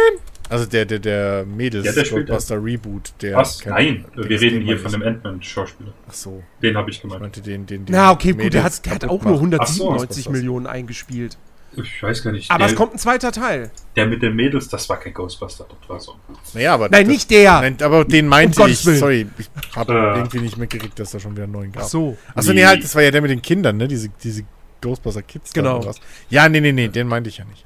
Also 0.50 0.66
der, 0.66 0.86
der, 0.86 1.00
der 1.00 1.46
Mädels 1.46 1.86
Ja, 1.86 1.92
der 1.92 2.06
spielt 2.06 2.28
Ghostbuster 2.28 2.64
Reboot. 2.64 3.14
Der 3.22 3.36
Was? 3.38 3.60
kein- 3.60 3.74
Nein, 3.74 4.06
den- 4.16 4.30
wir 4.30 4.42
reden 4.42 4.60
den 4.60 4.66
hier 4.66 4.78
von 4.78 4.88
ich. 4.88 4.94
dem 4.94 5.04
Ant-Man-Schauspieler. 5.04 5.94
Ach 6.08 6.14
so. 6.14 6.44
Den 6.62 6.78
habe 6.78 6.90
ich 6.92 6.98
Ich 6.98 7.02
gemeint. 7.02 7.22
meinte 7.22 7.42
den, 7.42 7.66
den, 7.66 7.86
den 7.86 7.96
Na, 7.96 8.12
okay, 8.12 8.32
gut, 8.32 8.40
der 8.40 8.46
Mädels 8.46 8.64
hat, 8.64 8.86
der 8.86 8.94
hat 8.96 9.06
auch 9.06 9.24
nur 9.24 9.42
macht. 9.42 9.60
Ach 9.62 9.68
so, 9.68 9.86
197 9.90 10.26
was- 10.28 10.32
Millionen 10.34 10.68
eingespielt. 10.68 11.38
Ich 11.78 12.02
weiß 12.02 12.24
gar 12.24 12.32
nicht. 12.32 12.50
Aber 12.50 12.60
der, 12.60 12.68
es 12.68 12.76
kommt 12.76 12.94
ein 12.94 12.98
zweiter 13.00 13.34
Teil. 13.34 13.70
der 13.98 14.06
mit 14.06 14.22
den 14.22 14.34
Mädels, 14.34 14.70
das 14.70 14.88
war 14.88 14.98
kein 14.98 15.14
Ghostbuster, 15.14 15.66
das 15.68 15.90
war 15.90 16.00
so. 16.00 16.16
Naja, 16.54 16.74
aber 16.74 16.88
Nein, 16.88 17.02
das- 17.06 17.12
nicht 17.14 17.30
der. 17.32 17.52
Nein, 17.62 17.76
aber 17.82 18.06
den 18.06 18.28
meinte 18.28 18.62
Um 18.62 18.70
ich. 18.70 18.86
Willen. 18.86 18.98
Sorry, 18.98 19.28
ich 19.38 19.50
habe 19.76 19.92
Äh. 19.92 20.18
irgendwie 20.20 20.40
nicht 20.40 20.58
mitgekriegt, 20.58 20.98
dass 21.00 21.12
da 21.12 21.20
schon 21.20 21.32
wieder 21.34 21.44
einen 21.44 21.52
neuen 21.52 21.72
gab. 21.74 21.84
Ach 21.84 21.88
so. 21.90 22.18
Achso, 22.34 22.52
nee, 22.54 22.62
Nee. 22.62 22.66
halt, 22.66 22.82
das 22.84 22.96
war 22.96 23.02
ja 23.02 23.12
der 23.12 23.22
mit 23.22 23.32
den 23.32 23.42
Kindern, 23.42 23.76
ne? 23.76 23.90
Diese, 23.90 24.08
diese 24.24 24.44
Ghostbuster 24.80 25.22
Kids. 25.24 25.52
da 25.52 25.62
Genau. 25.62 25.92
Ja, 26.30 26.48
nee, 26.48 26.62
nee, 26.62 26.72
nee, 26.72 26.88
den 26.88 27.08
meinte 27.10 27.30
ich 27.30 27.40
ja 27.40 27.46
nicht. 27.46 27.66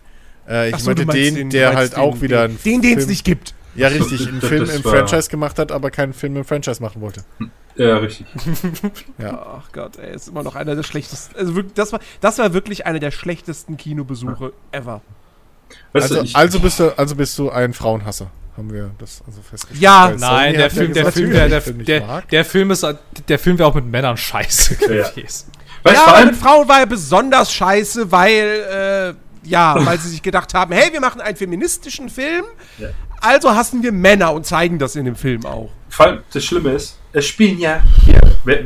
Äh, 0.50 0.70
ich 0.72 0.78
so, 0.78 0.86
meinte 0.88 1.06
den, 1.06 1.36
den- 1.36 1.50
der 1.52 1.68
halt 1.68 1.78
meinst 1.78 1.98
auch 1.98 2.14
den- 2.14 2.22
wieder 2.22 2.48
den- 2.48 2.52
einen 2.58 2.64
Den, 2.66 2.82
den 2.82 2.92
es 2.92 3.04
Film- 3.04 3.10
nicht 3.10 3.24
gibt. 3.26 3.54
Ja, 3.76 3.88
richtig, 3.90 4.28
einen 4.28 4.42
Film 4.42 4.70
im 4.70 4.82
Franchise 4.84 5.30
gemacht 5.30 5.60
hat, 5.60 5.72
aber 5.72 5.92
keinen 5.92 6.14
Film 6.14 6.36
im 6.38 6.44
Franchise 6.46 6.82
machen 6.82 7.02
wollte. 7.02 7.22
Ja, 7.76 7.98
richtig. 7.98 8.26
Ja. 9.20 9.58
Ach 9.62 9.72
Gott, 9.72 9.98
ey, 9.98 10.14
ist 10.16 10.28
immer 10.28 10.44
noch 10.44 10.56
einer 10.56 10.76
der 10.76 10.84
schlechtesten. 10.84 11.38
Also 11.38 11.56
wirklich, 11.56 11.74
das 11.76 11.94
war, 11.94 12.00
das 12.20 12.38
war 12.40 12.54
wirklich 12.54 12.86
einer 12.86 13.00
der 13.00 13.12
schlechtesten 13.12 13.78
Kinobesuche 13.78 14.52
ever. 14.72 15.02
Weißt 15.94 16.12
Also, 16.16 16.26
also, 16.38 16.60
bist 16.60 16.80
du, 16.80 16.98
also 16.98 17.16
bist 17.16 17.38
du 17.38 17.52
ein 17.52 17.74
Frauenhasser, 17.74 18.32
haben 18.58 18.74
wir 18.74 18.90
das 18.98 19.22
also 19.28 19.40
festgestellt. 19.42 19.82
Ja, 19.82 20.10
Weil 20.10 20.18
Nein, 20.18 20.54
der 20.56 20.64
hat 20.66 20.72
ja 20.74 20.78
Film, 20.80 20.94
der 20.94 21.04
gesagt, 21.04 21.18
Film, 21.18 21.30
der, 21.32 21.42
er 21.44 21.50
der, 21.50 21.60
den 21.60 21.64
Film 21.64 21.78
nicht 21.78 21.88
der, 21.88 22.02
mag. 22.06 22.28
der 22.30 22.46
Film 22.46 22.72
ist, 22.72 22.88
der 23.30 23.40
Film 23.40 23.60
wäre 23.60 23.70
auch 23.70 23.76
mit 23.76 23.86
Männern 23.86 24.18
scheiße 24.18 24.78
Ja. 24.94 25.10
gewesen. 25.10 25.52
ja, 25.86 26.06
allem, 26.06 26.30
mit 26.30 26.36
Frauen 26.38 26.68
war 26.68 26.80
er 26.80 26.86
besonders 26.88 27.54
scheiße, 27.54 28.12
weil, 28.12 29.14
äh, 29.14 29.14
ja, 29.50 29.76
weil 29.86 29.98
sie 30.00 30.10
sich 30.10 30.22
gedacht 30.22 30.54
haben, 30.54 30.74
hey, 30.74 30.92
wir 30.94 31.02
machen 31.02 31.22
einen 31.22 31.36
feministischen 31.38 32.10
Film, 32.10 32.46
Ja. 32.78 32.90
also 33.22 33.54
hassen 33.56 33.82
wir 33.84 33.92
Männer 33.92 34.34
und 34.34 34.46
zeigen 34.46 34.80
das 34.80 34.96
in 34.96 35.06
dem 35.06 35.16
Film 35.16 35.46
auch. 35.46 35.70
vor 35.90 36.06
allem 36.06 36.20
das 36.34 36.44
Schlimme 36.46 36.72
ist, 36.74 36.98
es 37.12 37.26
spielen 37.26 37.58
ja 37.58 37.82
hier, 38.06 38.22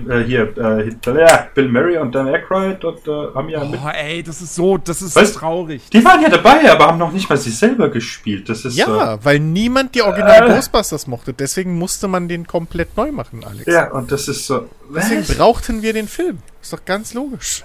äh, 0.10 0.24
hier 0.26 0.54
äh, 0.58 1.20
ja, 1.20 1.48
Bill 1.56 1.70
Murray 1.70 1.98
und 1.98 2.14
Dan 2.14 2.28
Aykroyd 2.28 2.84
und 2.84 3.08
äh, 3.08 3.12
haben 3.34 3.48
ja 3.48 3.64
mit. 3.64 3.80
Boah, 3.82 3.94
ey, 3.96 4.22
das 4.22 4.42
ist 4.42 4.54
so, 4.56 4.78
das 4.78 5.02
ist 5.02 5.16
Was? 5.16 5.34
so 5.34 5.40
traurig. 5.40 5.82
Die 5.94 6.04
waren 6.04 6.22
ja 6.22 6.28
dabei, 6.30 6.70
aber 6.70 6.88
haben 6.88 6.98
noch 6.98 7.14
nicht 7.14 7.30
mal 7.30 7.38
sie 7.38 7.52
selber 7.52 7.88
gespielt. 7.90 8.50
Das 8.50 8.66
ist 8.66 8.76
Ja, 8.76 9.18
weil 9.24 9.40
niemand 9.40 9.96
die 9.96 10.02
Original 10.02 10.50
Äh. 10.50 10.54
Ghostbusters 10.56 11.08
mochte. 11.08 11.32
Deswegen 11.34 11.78
musste 11.80 12.10
man 12.10 12.28
den 12.28 12.46
komplett 12.46 12.98
neu 12.98 13.14
machen, 13.14 13.46
Alex. 13.46 13.66
Ja, 13.66 13.90
und 13.92 14.12
das 14.12 14.28
ist 14.28 14.46
so. 14.46 14.68
Deswegen 14.94 15.22
Was? 15.22 15.38
brauchten 15.38 15.82
wir 15.82 15.94
den 15.94 16.10
Film. 16.10 16.40
Ist 16.62 16.74
doch 16.74 16.84
ganz 16.84 17.14
logisch. 17.14 17.64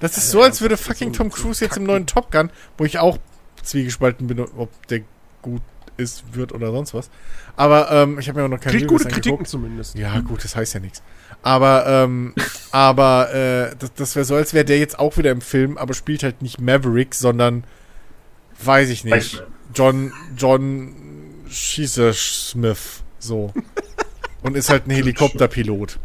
Das 0.00 0.16
ist 0.16 0.30
so, 0.30 0.42
als 0.42 0.60
würde 0.60 0.76
fucking 0.76 1.12
Tom 1.12 1.30
Cruise 1.30 1.64
jetzt 1.64 1.76
im 1.76 1.84
neuen 1.84 2.06
Top 2.06 2.32
Gun, 2.32 2.50
wo 2.78 2.84
ich 2.84 2.98
auch 2.98 3.18
zwiegespalten 3.62 4.26
bin, 4.26 4.40
ob 4.40 4.86
der 4.88 5.02
gut 5.42 5.62
ist, 5.96 6.34
wird 6.34 6.52
oder 6.52 6.70
sonst 6.72 6.94
was. 6.94 7.10
Aber 7.56 7.90
ähm, 7.92 8.18
ich 8.18 8.28
habe 8.28 8.40
mir 8.40 8.46
auch 8.46 8.50
noch 8.50 8.60
keine 8.60 8.78
Kriegt 8.78 8.88
gute 8.88 9.04
Kritiken 9.04 9.32
angeguckt. 9.32 9.48
zumindest. 9.48 9.94
Ja, 9.96 10.18
gut, 10.20 10.42
das 10.42 10.56
heißt 10.56 10.74
ja 10.74 10.80
nichts. 10.80 11.02
Aber, 11.42 11.86
ähm, 11.86 12.34
aber 12.72 13.32
äh, 13.34 13.76
das, 13.78 13.94
das 13.94 14.16
wäre 14.16 14.24
so, 14.24 14.34
als 14.34 14.54
wäre 14.54 14.64
der 14.64 14.78
jetzt 14.78 14.98
auch 14.98 15.16
wieder 15.18 15.30
im 15.30 15.42
Film, 15.42 15.76
aber 15.76 15.94
spielt 15.94 16.22
halt 16.22 16.42
nicht 16.42 16.60
Maverick, 16.60 17.14
sondern 17.14 17.64
weiß 18.64 18.88
ich 18.88 19.04
nicht. 19.04 19.44
John, 19.74 20.12
John 20.36 20.94
Schießer 21.48 22.12
Smith. 22.12 23.02
So. 23.18 23.52
Und 24.42 24.56
ist 24.56 24.70
halt 24.70 24.86
ein 24.86 24.90
Helikopterpilot. 24.90 25.98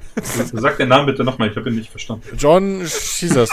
Sag 0.52 0.76
den 0.78 0.88
Namen 0.88 1.06
bitte 1.06 1.24
nochmal, 1.24 1.50
ich 1.50 1.56
habe 1.56 1.70
ihn 1.70 1.76
nicht 1.76 1.90
verstanden. 1.90 2.24
John 2.36 2.86
Smith. 2.86 3.50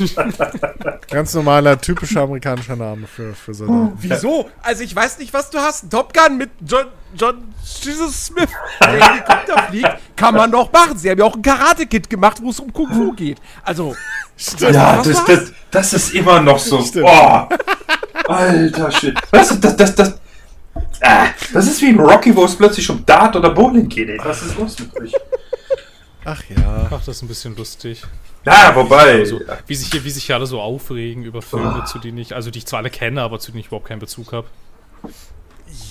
Ganz 1.10 1.34
normaler, 1.34 1.80
typischer 1.80 2.22
amerikanischer 2.22 2.76
Name 2.76 3.06
für, 3.06 3.34
für 3.34 3.54
Soldaten. 3.54 3.92
Wieso? 4.00 4.48
Also 4.62 4.82
ich 4.82 4.94
weiß 4.94 5.18
nicht, 5.18 5.32
was 5.32 5.50
du 5.50 5.58
hast. 5.58 5.90
Top 5.90 6.12
Gun 6.14 6.38
mit 6.38 6.50
John, 6.66 6.86
John 7.14 7.52
Jesus 7.62 8.26
Smith, 8.26 8.48
der 8.80 8.88
Helikopter 8.88 9.62
fliegt, 9.70 9.90
kann 10.16 10.34
man 10.34 10.50
doch 10.50 10.72
machen. 10.72 10.96
Sie 10.98 11.10
haben 11.10 11.18
ja 11.18 11.24
auch 11.24 11.34
ein 11.34 11.42
Karate-Kid 11.42 12.08
gemacht, 12.08 12.38
wo 12.42 12.50
es 12.50 12.60
um 12.60 12.72
Kung 12.72 12.88
Fu 12.92 13.12
geht. 13.12 13.38
Also, 13.64 13.94
Ja, 14.58 14.98
was 14.98 15.08
das, 15.08 15.24
das, 15.24 15.52
das 15.70 15.92
ist 15.94 16.14
immer 16.14 16.40
noch 16.40 16.58
so. 16.58 16.80
Stimmt. 16.82 17.08
Oh, 17.08 17.48
alter 18.28 18.90
Shit. 18.92 19.18
Weißt 19.32 19.52
du, 19.52 19.54
das, 19.56 19.76
das, 19.76 19.94
das, 19.94 20.20
ah, 21.02 21.28
das 21.52 21.66
ist 21.66 21.82
wie 21.82 21.88
ein 21.88 22.00
Rocky, 22.00 22.34
wo 22.34 22.44
es 22.44 22.56
plötzlich 22.56 22.88
um 22.90 23.04
Dart 23.04 23.36
oder 23.36 23.50
Bowling 23.50 23.88
geht. 23.88 24.08
Ey. 24.08 24.20
Was 24.22 24.42
ist 24.42 24.58
los 24.58 24.78
mit 24.78 24.96
euch? 25.00 25.12
Ach 26.24 26.42
ja. 26.48 26.86
Ach, 26.86 26.90
das 26.90 27.08
ist 27.08 27.22
ein 27.22 27.28
bisschen 27.28 27.56
lustig. 27.56 28.02
Ja, 28.44 28.74
wobei. 28.74 29.18
Also, 29.18 29.40
wie 29.66 29.74
sich 29.74 29.90
hier, 29.90 30.04
wie 30.04 30.10
sich 30.10 30.24
hier 30.24 30.36
alle 30.36 30.46
so 30.46 30.60
aufregen 30.60 31.24
über 31.24 31.42
Filme, 31.42 31.84
zu 31.84 31.98
denen 31.98 32.18
ich, 32.18 32.34
also 32.34 32.50
die 32.50 32.58
ich 32.58 32.66
zwar 32.66 32.78
alle 32.80 32.90
kenne, 32.90 33.22
aber 33.22 33.38
zu 33.38 33.52
denen 33.52 33.60
ich 33.60 33.66
überhaupt 33.66 33.88
keinen 33.88 34.00
Bezug 34.00 34.32
habe. 34.32 34.46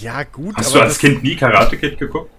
Ja, 0.01 0.23
gut. 0.23 0.55
Hast 0.57 0.71
aber 0.71 0.79
du 0.79 0.85
als 0.85 0.97
Kind 0.97 1.23
nie 1.23 1.35
Karate 1.35 1.77
Kid 1.77 1.99
geguckt? 1.99 2.31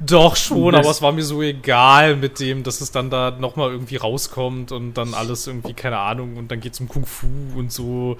Doch 0.00 0.36
schon, 0.36 0.74
aber 0.74 0.90
es 0.90 1.02
war 1.02 1.12
mir 1.12 1.22
so 1.22 1.42
egal 1.42 2.16
mit 2.16 2.40
dem, 2.40 2.62
dass 2.62 2.80
es 2.80 2.92
dann 2.92 3.10
da 3.10 3.30
nochmal 3.32 3.70
irgendwie 3.70 3.96
rauskommt 3.96 4.70
und 4.70 4.94
dann 4.94 5.14
alles 5.14 5.46
irgendwie, 5.46 5.74
keine 5.74 5.98
Ahnung, 5.98 6.36
und 6.36 6.50
dann 6.50 6.60
geht's 6.60 6.78
um 6.80 6.88
Kung 6.88 7.06
Fu 7.06 7.26
und 7.56 7.72
so. 7.72 8.18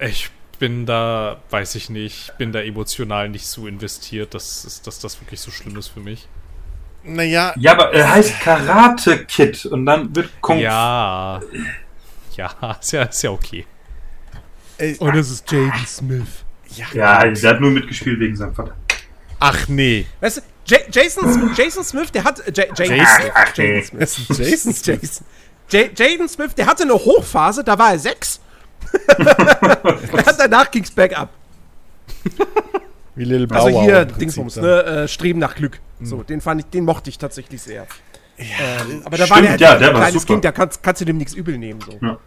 Ich 0.00 0.30
bin 0.58 0.86
da, 0.86 1.40
weiß 1.50 1.74
ich 1.76 1.90
nicht, 1.90 2.36
bin 2.38 2.52
da 2.52 2.60
emotional 2.60 3.28
nicht 3.28 3.46
so 3.46 3.66
investiert, 3.66 4.34
dass, 4.34 4.64
ist, 4.64 4.86
dass 4.86 4.98
das 4.98 5.20
wirklich 5.20 5.40
so 5.40 5.50
schlimm 5.50 5.76
ist 5.76 5.88
für 5.88 6.00
mich. 6.00 6.28
Naja, 7.04 7.54
Ja, 7.56 7.72
aber 7.72 7.92
er 7.92 8.12
heißt 8.12 8.40
Karate 8.40 9.24
Kid 9.24 9.64
und 9.66 9.86
dann 9.86 10.14
wird 10.14 10.30
Kung 10.40 10.58
Ja. 10.58 11.40
Ja, 12.36 12.76
ist 12.80 12.92
ja, 12.92 13.02
ist 13.04 13.22
ja 13.22 13.30
okay. 13.30 13.66
äh, 14.78 14.94
Und 14.98 15.14
es 15.16 15.30
ist 15.30 15.50
Jaden 15.50 15.86
Smith. 15.86 16.44
Ja, 16.92 17.24
der 17.26 17.50
hat 17.50 17.60
nur 17.60 17.70
mitgespielt 17.70 18.20
wegen 18.20 18.36
seinem 18.36 18.54
Vater. 18.54 18.76
ach 19.40 19.66
nee. 19.68 20.06
Weißt 20.20 20.38
du, 20.38 20.40
J 20.66 20.82
Jason, 20.92 21.50
Jason 21.56 21.82
Smith, 21.82 22.12
der 22.12 22.24
hat. 22.24 22.46
J 22.46 22.68
Jaden 22.78 22.96
Jason? 22.96 23.20
Smith, 23.22 23.32
Ach, 23.34 23.56
nee. 23.56 23.64
Jaden 23.64 24.06
Smith. 24.06 24.28
Jason. 24.38 24.74
Jason. 24.84 25.26
J 25.70 25.98
Jaden 25.98 26.28
Smith, 26.28 26.54
der 26.54 26.66
hatte 26.66 26.82
eine 26.82 26.94
Hochphase, 26.94 27.64
da 27.64 27.78
war 27.78 27.92
er 27.92 27.98
sechs. 27.98 28.40
Danach 30.38 30.70
ging's 30.70 30.90
bergab. 30.90 31.30
Wie 33.14 33.24
Lil 33.24 33.46
Bauer. 33.46 33.66
Also 33.66 33.80
hier, 33.82 34.04
Dingsbums, 34.04 34.56
ne, 34.56 34.82
äh, 34.84 35.08
Streben 35.08 35.38
nach 35.40 35.54
Glück. 35.54 35.80
So, 36.00 36.22
den 36.22 36.40
fand 36.40 36.60
ich, 36.60 36.66
den 36.70 36.84
mochte 36.84 37.10
ich 37.10 37.18
tatsächlich 37.18 37.60
sehr. 37.60 37.86
ähm, 38.38 39.02
aber 39.04 39.16
da 39.16 39.26
stimmt, 39.26 39.30
war 39.30 39.40
der 39.42 39.50
halt 39.50 39.60
ja, 39.60 39.72
ein 39.72 39.78
der 39.80 39.88
war 39.94 40.00
kleines 40.02 40.22
super. 40.22 40.34
Kind, 40.34 40.44
da 40.44 40.52
kannst, 40.52 40.82
kannst 40.82 41.00
du 41.00 41.04
dem 41.04 41.16
nichts 41.16 41.34
übel 41.34 41.58
nehmen. 41.58 41.80
So. 41.80 41.98
Ja. 42.00 42.18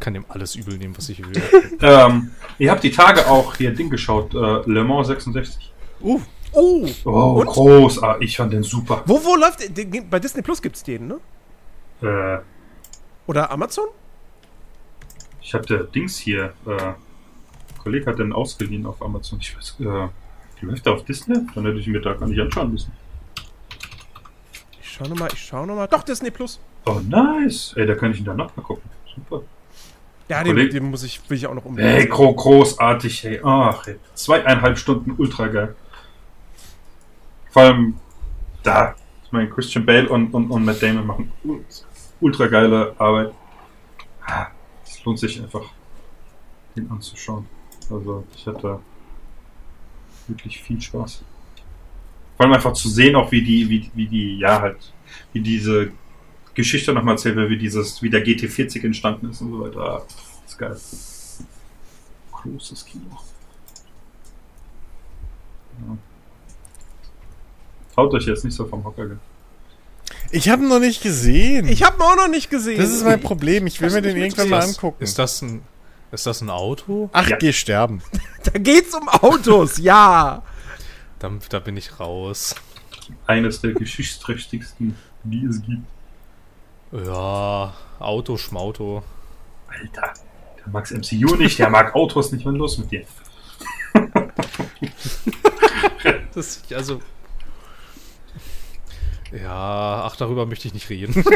Kann 0.00 0.14
dem 0.14 0.24
alles 0.28 0.54
übel 0.56 0.76
nehmen, 0.78 0.96
was 0.96 1.08
ich 1.08 1.18
will. 1.24 1.42
Ähm, 1.82 2.30
ihr 2.58 2.70
habt 2.70 2.82
die 2.82 2.90
Tage 2.90 3.26
auch 3.26 3.54
hier 3.56 3.74
Ding 3.74 3.90
geschaut, 3.90 4.34
äh, 4.34 4.38
Le 4.70 4.82
Mans 4.82 5.08
66. 5.08 5.72
Uh, 6.00 6.20
Oh, 6.52 6.86
Oh, 7.04 7.10
Und? 7.40 7.46
großartig. 7.48 8.30
Ich 8.30 8.36
fand 8.38 8.52
den 8.52 8.62
super. 8.62 9.02
wo, 9.04 9.22
wo 9.22 9.36
läuft, 9.36 9.76
den- 9.76 10.08
bei 10.08 10.18
Disney 10.18 10.40
Plus 10.40 10.62
gibt's 10.62 10.82
den, 10.82 11.06
ne? 11.08 11.18
Äh, 12.02 12.38
Oder 13.26 13.50
Amazon? 13.50 13.86
Ich 15.46 15.54
hatte 15.54 15.88
Dings 15.94 16.18
hier. 16.18 16.52
Äh, 16.66 16.94
Kollege 17.80 18.06
hat 18.06 18.18
den 18.18 18.32
ausgeliehen 18.32 18.84
auf 18.84 19.00
Amazon. 19.00 19.38
Ich 19.40 19.56
weiß, 19.56 19.76
äh, 19.80 20.08
läuft 20.66 20.84
der 20.86 20.94
auf 20.94 21.04
Disney? 21.04 21.36
Dann 21.54 21.64
hätte 21.64 21.78
ich 21.78 21.86
mir 21.86 22.00
da 22.00 22.14
gar 22.14 22.26
nicht 22.26 22.40
anschauen 22.40 22.72
müssen. 22.72 22.90
Ich 24.82 24.90
schau 24.92 25.04
nochmal, 25.04 25.28
ich 25.32 25.38
schau 25.40 25.64
nochmal. 25.64 25.86
Doch, 25.86 26.02
Disney 26.02 26.32
Plus. 26.32 26.58
Oh, 26.86 27.00
nice. 27.08 27.74
Ey, 27.76 27.86
da 27.86 27.94
kann 27.94 28.10
ich 28.10 28.18
ihn 28.18 28.24
danach 28.24 28.56
mal 28.56 28.62
gucken. 28.62 28.90
Super. 29.14 29.42
Ja, 30.28 30.42
den, 30.42 30.52
Kollege- 30.54 30.72
den 30.72 30.90
muss 30.90 31.04
ich, 31.04 31.20
will 31.30 31.36
ich 31.36 31.46
auch 31.46 31.54
noch 31.54 31.64
unbedingt. 31.64 31.94
Ey, 31.94 32.06
gro 32.06 32.34
großartig, 32.34 33.24
ey. 33.26 33.40
Ach, 33.44 33.86
ey. 33.86 34.00
Zweieinhalb 34.14 34.76
Stunden 34.78 35.14
ultra 35.16 35.46
geil. 35.46 35.76
Vor 37.50 37.62
allem 37.62 37.94
da. 38.64 38.96
Ich 39.24 39.30
meine, 39.30 39.48
Christian 39.48 39.86
Bale 39.86 40.08
und, 40.08 40.34
und, 40.34 40.50
und 40.50 40.64
Matt 40.64 40.82
Damon 40.82 41.06
machen 41.06 41.32
ul- 41.44 41.60
ultra 42.20 42.46
geile 42.48 42.94
Arbeit. 42.98 43.32
Lohnt 45.06 45.20
sich 45.20 45.40
einfach, 45.40 45.62
den 46.74 46.90
anzuschauen. 46.90 47.46
Also, 47.88 48.24
ich 48.34 48.44
hatte 48.44 48.80
wirklich 50.26 50.60
viel 50.60 50.80
Spaß. 50.80 51.22
Vor 52.36 52.44
allem 52.44 52.52
einfach 52.52 52.72
zu 52.72 52.88
sehen, 52.88 53.14
auch 53.14 53.30
wie 53.30 53.40
die, 53.40 53.68
wie, 53.70 53.90
wie 53.94 54.08
die, 54.08 54.38
ja, 54.38 54.60
halt, 54.60 54.92
wie 55.32 55.40
diese 55.40 55.92
Geschichte 56.54 56.92
nochmal 56.92 57.14
erzählt 57.14 57.36
wird, 57.36 57.50
wie 57.50 57.56
dieses, 57.56 58.02
wie 58.02 58.10
der 58.10 58.26
GT40 58.26 58.84
entstanden 58.84 59.30
ist 59.30 59.40
und 59.42 59.52
so 59.52 59.60
weiter. 59.60 60.04
Das 60.42 60.52
ist 60.52 60.58
geil. 60.58 60.76
Großes 62.32 62.84
Kino. 62.84 63.04
Ja. 65.86 65.98
Haut 67.96 68.12
euch 68.12 68.26
jetzt 68.26 68.44
nicht 68.44 68.54
so 68.54 68.66
vom 68.66 68.82
Hocker. 68.82 69.06
gell? 69.06 69.18
Ich 70.30 70.48
habe 70.48 70.62
ihn 70.62 70.68
noch 70.68 70.78
nicht 70.80 71.02
gesehen. 71.02 71.68
Ich 71.68 71.82
habe 71.82 71.96
ihn 71.96 72.02
auch 72.02 72.16
noch 72.16 72.28
nicht 72.28 72.50
gesehen. 72.50 72.78
das 72.78 72.90
ist 72.90 73.04
mein 73.04 73.20
Problem. 73.20 73.66
Ich 73.66 73.80
will 73.80 73.90
mir 73.90 74.02
den 74.02 74.16
irgendwann 74.16 74.48
mal 74.48 74.58
Ist 74.58 74.66
das- 74.68 74.76
angucken. 74.76 75.02
Ist 75.04 75.18
das 75.18 75.42
ein, 75.42 75.62
ist 76.12 76.26
das 76.26 76.40
ein 76.40 76.50
Auto? 76.50 77.10
Ach, 77.12 77.28
Ja. 77.28 77.36
geh 77.36 77.52
sterben. 77.52 78.02
Da 78.44 78.52
geht's 78.58 78.94
um 78.94 79.08
Autos, 79.08 79.78
ja. 79.82 80.42
Da, 81.18 81.30
da 81.48 81.58
bin 81.58 81.76
ich 81.76 81.98
raus. 81.98 82.54
Eines 83.26 83.60
der 83.60 83.72
geschichtsträchtigsten, 83.72 84.96
die 85.24 85.44
es 85.46 85.60
gibt. 85.62 85.86
Ja, 86.92 87.74
Auto, 87.98 88.36
Schmauto. 88.36 89.02
Alter, 89.68 90.12
der 90.58 90.68
mag's 90.72 90.90
MCU 90.92 91.34
nicht, 91.36 91.58
der 91.58 91.70
mag 91.70 91.94
Autos 91.94 92.30
nicht. 92.32 92.44
Was 92.46 92.52
ist 92.52 92.58
los 92.58 92.78
mit 92.78 92.90
dir? 92.92 93.04
Das, 96.34 96.62
also. 96.74 97.00
Ja, 99.32 100.04
ach, 100.06 100.16
darüber 100.16 100.46
möchte 100.46 100.68
ich 100.68 100.74
nicht 100.74 100.88
reden. 100.90 101.24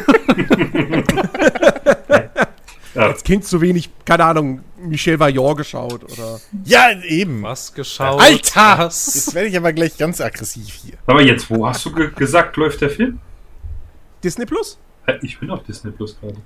Ja, 2.92 3.02
Als 3.02 3.22
Kind 3.22 3.44
zu 3.44 3.60
wenig, 3.60 3.88
keine 4.04 4.24
Ahnung, 4.24 4.64
Michel 4.76 5.20
Vaillant 5.20 5.56
geschaut 5.58 6.02
oder. 6.02 6.40
Ja, 6.64 6.90
eben. 7.04 7.40
Was 7.44 7.72
geschaut? 7.72 8.20
Alter! 8.20 8.78
Was? 8.78 9.14
Jetzt 9.14 9.32
werde 9.32 9.48
ich 9.48 9.56
aber 9.56 9.72
gleich 9.72 9.96
ganz 9.96 10.20
aggressiv 10.20 10.74
hier. 10.74 10.94
aber 11.06 11.22
jetzt, 11.22 11.48
wo 11.48 11.64
hast 11.68 11.84
du 11.86 11.92
ge 11.92 12.10
gesagt, 12.12 12.56
läuft 12.56 12.80
der 12.80 12.90
Film? 12.90 13.20
Disney 14.24 14.44
Plus? 14.44 14.76
Hä, 15.06 15.20
Ich 15.22 15.38
bin 15.38 15.50
auf 15.50 15.62
Disney 15.62 15.92
Plus 15.92 16.18
gerade. 16.18 16.38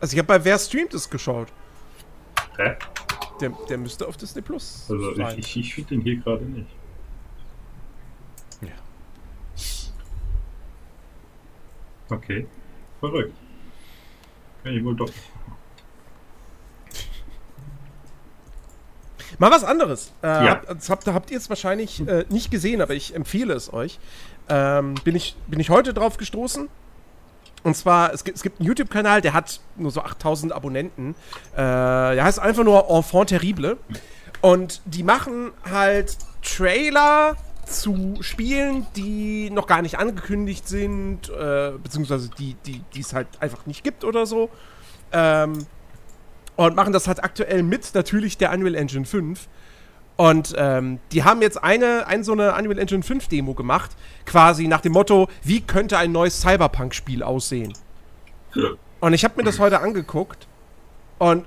Also 0.00 0.12
ich 0.12 0.18
habe 0.18 0.26
bei 0.26 0.44
Wer 0.44 0.58
streamt 0.58 0.92
es 0.92 1.08
geschaut. 1.08 1.48
Hä? 2.58 2.74
Der, 3.40 3.52
der 3.70 3.78
müsste 3.78 4.06
auf 4.06 4.18
Disney 4.18 4.42
Plus 4.42 4.84
Also 4.90 5.14
sein. 5.14 5.38
ich, 5.38 5.56
ich, 5.56 5.56
ich 5.60 5.74
finde 5.76 5.94
den 5.94 6.02
hier 6.02 6.16
gerade 6.18 6.44
nicht. 6.44 6.68
Okay. 12.10 12.46
Verrückt. 13.00 13.34
Kann 14.64 14.74
ich 14.74 14.84
wohl 14.84 14.96
doch. 14.96 15.10
Mal 19.38 19.50
was 19.50 19.64
anderes. 19.64 20.12
Äh, 20.22 20.26
Ja. 20.26 20.48
habt, 20.50 20.68
das 20.70 20.90
habt, 20.90 21.06
habt 21.06 21.30
ihr 21.30 21.38
es 21.38 21.48
wahrscheinlich 21.48 22.06
äh, 22.06 22.24
nicht 22.28 22.50
gesehen, 22.50 22.80
aber 22.82 22.94
ich 22.94 23.14
empfehle 23.14 23.54
es 23.54 23.72
euch. 23.72 23.98
Ähm, 24.48 24.94
bin, 25.04 25.14
ich, 25.16 25.36
bin 25.46 25.60
ich 25.60 25.70
heute 25.70 25.94
drauf 25.94 26.16
gestoßen. 26.16 26.68
Und 27.62 27.76
zwar, 27.76 28.12
es 28.12 28.24
gibt, 28.24 28.36
es 28.36 28.42
gibt 28.42 28.58
einen 28.60 28.66
YouTube-Kanal, 28.66 29.20
der 29.20 29.32
hat 29.34 29.60
nur 29.76 29.90
so 29.90 30.00
8000 30.02 30.52
Abonnenten. 30.52 31.14
Äh, 31.52 31.56
der 31.56 32.24
heißt 32.24 32.38
einfach 32.38 32.64
nur 32.64 32.90
Enfant 32.90 33.28
Terrible. 33.30 33.76
Und 34.40 34.80
die 34.86 35.02
machen 35.02 35.52
halt 35.70 36.16
Trailer 36.42 37.36
zu 37.66 38.18
Spielen, 38.20 38.86
die 38.96 39.50
noch 39.50 39.66
gar 39.66 39.82
nicht 39.82 39.98
angekündigt 39.98 40.68
sind, 40.68 41.28
äh, 41.28 41.72
beziehungsweise 41.82 42.30
die 42.38 42.56
die 42.66 42.82
die 42.94 43.00
es 43.00 43.12
halt 43.12 43.28
einfach 43.40 43.66
nicht 43.66 43.84
gibt 43.84 44.04
oder 44.04 44.26
so. 44.26 44.50
Ähm, 45.12 45.66
und 46.56 46.76
machen 46.76 46.92
das 46.92 47.08
halt 47.08 47.24
aktuell 47.24 47.62
mit 47.62 47.94
natürlich 47.94 48.36
der 48.36 48.52
Unreal 48.52 48.74
Engine 48.74 49.06
5. 49.06 49.48
Und 50.16 50.54
ähm, 50.58 50.98
die 51.12 51.24
haben 51.24 51.40
jetzt 51.40 51.62
eine, 51.64 52.06
eine 52.06 52.24
so 52.24 52.32
eine 52.32 52.54
Unreal 52.54 52.78
Engine 52.78 53.02
5 53.02 53.28
Demo 53.28 53.54
gemacht, 53.54 53.92
quasi 54.26 54.68
nach 54.68 54.82
dem 54.82 54.92
Motto, 54.92 55.28
wie 55.42 55.62
könnte 55.62 55.96
ein 55.96 56.12
neues 56.12 56.42
Cyberpunk-Spiel 56.42 57.22
aussehen? 57.22 57.72
Und 59.00 59.14
ich 59.14 59.24
habe 59.24 59.36
mir 59.38 59.44
das 59.44 59.58
heute 59.58 59.80
angeguckt 59.80 60.46
und 61.18 61.46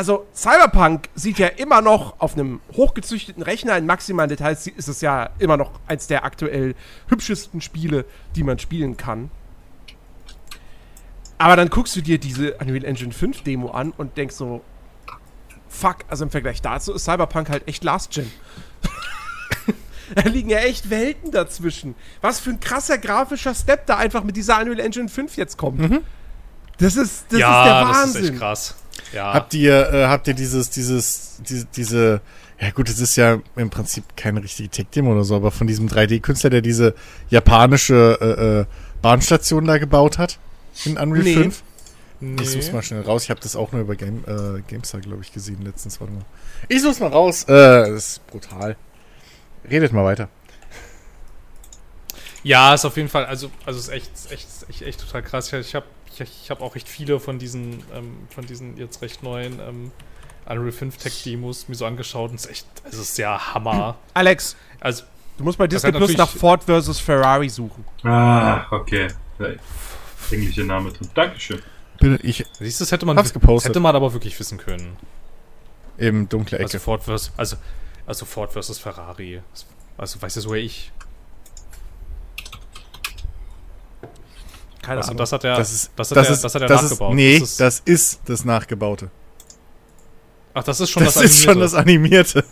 also 0.00 0.26
Cyberpunk 0.34 1.10
sieht 1.14 1.38
ja 1.38 1.48
immer 1.48 1.82
noch 1.82 2.18
auf 2.20 2.32
einem 2.32 2.62
hochgezüchteten 2.72 3.42
Rechner 3.42 3.76
in 3.76 3.84
maximalen 3.84 4.30
Details 4.30 4.66
ist 4.66 4.88
es 4.88 5.02
ja 5.02 5.28
immer 5.38 5.58
noch 5.58 5.72
eins 5.86 6.06
der 6.06 6.24
aktuell 6.24 6.74
hübschesten 7.08 7.60
Spiele, 7.60 8.06
die 8.34 8.42
man 8.42 8.58
spielen 8.58 8.96
kann. 8.96 9.30
Aber 11.36 11.54
dann 11.54 11.68
guckst 11.68 11.94
du 11.96 12.00
dir 12.00 12.16
diese 12.16 12.54
Unreal 12.54 12.86
Engine 12.86 13.12
5 13.12 13.42
Demo 13.42 13.72
an 13.72 13.90
und 13.90 14.16
denkst 14.16 14.36
so, 14.36 14.62
fuck, 15.68 15.96
also 16.08 16.24
im 16.24 16.30
Vergleich 16.30 16.62
dazu 16.62 16.94
ist 16.94 17.04
Cyberpunk 17.04 17.50
halt 17.50 17.68
echt 17.68 17.84
Last 17.84 18.10
Gen. 18.10 18.32
da 20.14 20.22
liegen 20.22 20.48
ja 20.48 20.60
echt 20.60 20.88
Welten 20.88 21.30
dazwischen. 21.30 21.94
Was 22.22 22.40
für 22.40 22.48
ein 22.48 22.60
krasser 22.60 22.96
grafischer 22.96 23.54
Step 23.54 23.84
da 23.84 23.98
einfach 23.98 24.24
mit 24.24 24.34
dieser 24.34 24.62
Unreal 24.62 24.80
Engine 24.80 25.10
5 25.10 25.36
jetzt 25.36 25.58
kommt. 25.58 25.78
Das 26.78 26.96
ist, 26.96 27.26
das 27.28 27.38
ja, 27.38 27.60
ist 27.60 27.68
der 27.68 27.80
das 27.82 27.96
Wahnsinn. 27.98 28.22
ist 28.24 28.30
echt 28.30 28.38
krass. 28.38 28.74
Ja. 29.12 29.32
Habt 29.34 29.54
ihr, 29.54 29.92
äh, 29.92 30.06
habt 30.06 30.28
ihr 30.28 30.34
dieses, 30.34 30.70
dieses, 30.70 31.40
diese, 31.48 31.66
diese, 31.66 32.20
ja 32.60 32.70
gut, 32.70 32.88
es 32.88 33.00
ist 33.00 33.16
ja 33.16 33.38
im 33.56 33.70
Prinzip 33.70 34.04
keine 34.16 34.42
richtige 34.42 34.68
Tech-Demo 34.68 35.12
oder 35.12 35.24
so, 35.24 35.34
aber 35.36 35.50
von 35.50 35.66
diesem 35.66 35.88
3D-Künstler, 35.88 36.50
der 36.50 36.60
diese 36.60 36.94
japanische 37.30 38.18
äh, 38.20 38.60
äh, 38.60 38.64
Bahnstation 39.02 39.64
da 39.66 39.78
gebaut 39.78 40.18
hat 40.18 40.38
in 40.84 40.96
Unreal 40.98 41.24
Nee. 41.24 41.34
5. 41.34 41.62
nee. 42.20 42.42
Ich 42.42 42.50
such's 42.50 42.72
mal 42.72 42.82
schnell 42.82 43.02
raus. 43.02 43.24
Ich 43.24 43.30
habe 43.30 43.40
das 43.40 43.56
auch 43.56 43.72
nur 43.72 43.80
über 43.80 43.96
Game, 43.96 44.24
äh, 44.26 44.60
GameStar, 44.68 45.00
glaube 45.00 45.22
ich, 45.22 45.32
gesehen 45.32 45.62
letztens. 45.62 46.00
Warte 46.00 46.12
mal. 46.12 46.24
Ich 46.68 46.82
such's 46.82 47.00
mal 47.00 47.08
raus. 47.08 47.44
Äh, 47.44 47.48
das 47.48 47.90
ist 47.90 48.26
brutal. 48.26 48.76
Redet 49.68 49.92
mal 49.92 50.04
weiter. 50.04 50.28
Ja, 52.42 52.74
ist 52.74 52.84
auf 52.84 52.96
jeden 52.96 53.08
Fall, 53.08 53.26
also, 53.26 53.50
also 53.66 53.78
ist 53.78 53.88
echt, 53.90 54.10
echt, 54.30 54.46
echt, 54.68 54.82
echt 54.82 55.00
total 55.00 55.22
krass. 55.22 55.52
Ich 55.52 55.74
habe 55.74 55.86
ich, 56.24 56.42
ich 56.44 56.50
hab 56.50 56.60
auch 56.62 56.74
recht 56.74 56.88
viele 56.88 57.20
von 57.20 57.38
diesen, 57.38 57.82
ähm, 57.94 58.16
von 58.34 58.46
diesen 58.46 58.76
jetzt 58.76 59.02
recht 59.02 59.22
neuen 59.22 59.58
ähm, 59.60 59.92
Unreal 60.46 60.72
5 60.72 60.96
Tech-Demos 60.96 61.68
mir 61.68 61.74
so 61.74 61.86
angeschaut 61.86 62.30
und 62.30 62.36
es 62.36 62.44
ist 62.46 62.50
echt, 62.50 62.66
es 62.84 62.98
ist 62.98 63.18
ja 63.18 63.54
Hammer. 63.54 63.96
Alex, 64.14 64.56
Also, 64.80 65.04
du 65.38 65.44
musst 65.44 65.58
bei 65.58 65.66
Disney 65.66 65.92
Plus 65.92 66.16
nach 66.16 66.28
Ford 66.28 66.64
versus 66.64 66.98
Ferrari 66.98 67.48
suchen. 67.48 67.84
Ah, 68.04 68.66
okay. 68.70 69.08
Englische 70.30 70.64
Name 70.64 70.92
drin. 70.92 71.08
Dankeschön. 71.14 71.60
Ich 72.22 72.44
Siehst 72.58 72.80
du, 72.80 72.84
das 72.84 72.92
hätte 72.92 73.04
man, 73.06 73.16
Hab's 73.16 73.32
gepostet. 73.32 73.70
hätte 73.70 73.80
man 73.80 73.94
aber 73.94 74.12
wirklich 74.12 74.38
wissen 74.40 74.58
können. 74.58 74.96
im 75.98 76.28
dunkle 76.28 76.58
Also 76.58 76.76
Ecke. 76.76 76.80
Ford 76.80 77.02
versus, 77.04 77.32
also, 77.36 77.56
also 78.06 78.24
Ford 78.24 78.52
versus 78.52 78.78
Ferrari. 78.78 79.42
Also 79.98 80.20
weiß 80.22 80.34
ja 80.36 80.40
sogar 80.40 80.58
ich. 80.58 80.92
Keine 84.82 84.98
Also 84.98 85.08
Ahnung. 85.10 85.18
das 85.18 85.32
hat 85.32 85.44
er, 85.44 85.56
das 85.56 85.72
ist, 85.72 85.90
das 85.96 86.10
hat 86.10 86.16
das 86.16 86.26
er, 86.28 86.32
ist, 86.34 86.44
das 86.44 86.54
hat 86.54 86.62
er 86.62 86.68
das 86.68 86.82
ist, 86.84 86.90
nachgebaut. 86.92 87.14
nee, 87.14 87.38
das 87.38 87.50
ist, 87.50 87.60
das 87.60 87.82
ist 87.84 88.20
das 88.26 88.44
Nachgebaute. 88.44 89.10
ach, 90.54 90.64
das 90.64 90.80
ist 90.80 90.90
schon 90.90 91.04
Das, 91.04 91.14
das, 91.14 91.24
ist 91.24 91.42
schon 91.42 91.58
das 91.60 91.74
Animierte. 91.74 92.38
Animierte. 92.40 92.44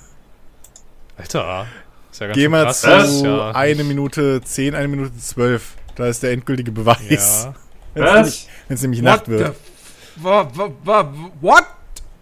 Alter, 1.16 1.66
ist 2.12 2.20
ja 2.20 2.26
ganz 2.26 2.36
Geh 2.36 2.48
mal 2.48 2.64
krass. 2.64 2.80
zu 2.82 2.86
Das 2.86 3.20
ja, 3.22 3.50
eine 3.52 3.84
Minute 3.84 4.40
10, 4.42 4.74
eine 4.74 4.88
Minute 4.88 5.16
12. 5.16 5.74
Da 5.96 6.06
ist 6.06 6.22
der 6.22 6.32
endgültige 6.32 6.70
Beweis. 6.70 7.44
ja. 7.44 7.54
Wenn 7.94 8.02
es 8.04 8.10
Was? 8.10 8.14
nämlich, 8.14 8.48
wenn's 8.68 8.82
nämlich 8.82 9.02
Nacht 9.02 9.28
What 9.28 9.28
wird. 9.28 9.56
What? 11.40 11.64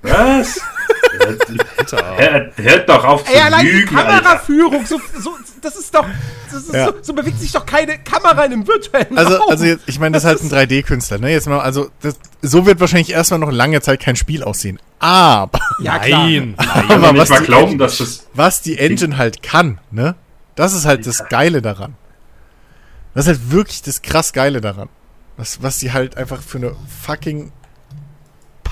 Was? 0.02 0.60
Hört, 1.18 2.56
hört 2.58 2.88
doch 2.88 3.04
auf 3.04 3.24
zu 3.24 3.32
Ey, 3.32 3.40
allein 3.40 3.64
die 3.64 3.70
lügen, 3.72 3.96
Alter. 3.96 4.10
Kameraführung, 4.22 4.86
so, 4.86 5.00
so, 5.20 5.36
das 5.62 5.76
ist 5.76 5.94
doch, 5.94 6.06
das 6.52 6.62
ist 6.64 6.74
Ja. 6.74 6.86
so, 6.86 6.94
so 7.02 7.12
bewegt 7.12 7.38
sich 7.40 7.52
doch 7.52 7.64
keine 7.66 7.98
Kamera 7.98 8.44
in 8.44 8.52
einem 8.52 8.66
virtuellen 8.66 9.16
Also, 9.16 9.36
Raum. 9.36 9.50
also 9.50 9.64
jetzt, 9.64 9.84
ich 9.86 9.98
meine, 9.98 10.14
das 10.14 10.24
ist 10.24 10.28
halt 10.28 10.42
ein 10.42 10.50
3D-Künstler, 10.50 11.18
ne? 11.18 11.30
Jetzt 11.30 11.46
mal, 11.48 11.60
also 11.60 11.90
das, 12.02 12.18
so 12.42 12.66
wird 12.66 12.80
wahrscheinlich 12.80 13.10
erstmal 13.10 13.40
noch 13.40 13.50
lange 13.52 13.80
Zeit 13.80 14.00
kein 14.00 14.16
Spiel 14.16 14.42
aussehen. 14.42 14.78
Aber 14.98 15.60
ja, 15.80 15.98
klar. 15.98 16.24
Nein, 16.24 16.54
Ich 16.58 16.66
kann 16.66 16.90
Aber 17.04 17.16
was 17.16 17.28
mal 17.28 17.40
die 17.40 17.46
glauben, 17.46 17.62
Engine- 17.64 17.78
dass 17.84 17.98
das. 17.98 18.26
was 18.34 18.62
die 18.62 18.78
Engine 18.78 19.16
halt 19.18 19.42
kann, 19.42 19.78
ne? 19.90 20.14
Das 20.54 20.72
ist 20.72 20.86
halt 20.86 21.06
das 21.06 21.28
Geile 21.28 21.60
daran. 21.62 21.94
Das 23.14 23.26
ist 23.26 23.38
halt 23.38 23.50
wirklich 23.52 23.82
das 23.82 24.02
krass 24.02 24.32
Geile 24.32 24.60
daran. 24.60 24.88
Was, 25.38 25.62
was 25.62 25.78
sie 25.80 25.92
halt 25.92 26.16
einfach 26.16 26.40
für 26.42 26.56
eine 26.58 26.74
fucking 27.02 27.52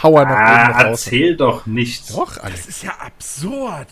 Power 0.05 0.25
noch 0.27 0.37
Ah, 0.37 0.71
oben 0.81 0.89
erzähl 0.91 1.37
doch 1.37 1.67
nicht. 1.67 2.11
Doch, 2.15 2.35
Das 2.35 2.45
Alex. 2.45 2.67
ist 2.67 2.83
ja 2.83 2.93
absurd. 2.99 3.89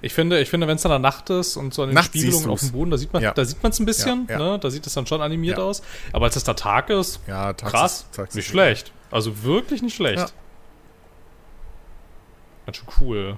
Ich 0.00 0.14
finde, 0.14 0.40
ich 0.40 0.48
finde, 0.48 0.66
wenn 0.66 0.76
es 0.76 0.82
dann 0.82 1.02
Nacht 1.02 1.28
ist 1.30 1.56
und 1.56 1.74
so 1.74 1.82
an 1.82 1.90
den 1.90 1.94
Nachts 1.94 2.08
Spiegelungen 2.08 2.48
auf 2.50 2.60
dem 2.60 2.72
Boden, 2.72 2.90
da 2.90 2.96
sieht 2.96 3.12
man, 3.12 3.22
Ja. 3.22 3.32
da 3.34 3.44
sieht 3.44 3.62
man 3.62 3.70
es 3.70 3.78
ein 3.78 3.84
bisschen, 3.86 4.26
Ja, 4.28 4.38
ja. 4.38 4.52
Ne? 4.52 4.58
da 4.58 4.70
sieht 4.70 4.86
es 4.86 4.94
dann 4.94 5.06
schon 5.06 5.20
animiert 5.20 5.58
Ja. 5.58 5.64
aus. 5.64 5.82
Aber 6.14 6.24
als 6.24 6.34
es 6.34 6.44
da 6.44 6.54
Tag 6.54 6.88
ist, 6.90 7.20
Ja, 7.26 7.52
tags 7.52 7.70
krass, 7.72 7.92
ist- 8.00 8.14
tags 8.14 8.34
nicht 8.34 8.46
ist- 8.46 8.50
schlecht. 8.50 8.90
Also 9.10 9.42
wirklich 9.44 9.82
nicht 9.82 9.94
schlecht. 9.94 10.18
Ja. 10.18 10.26
Ganz 12.66 12.78
schön 12.78 12.86
cool. 13.00 13.36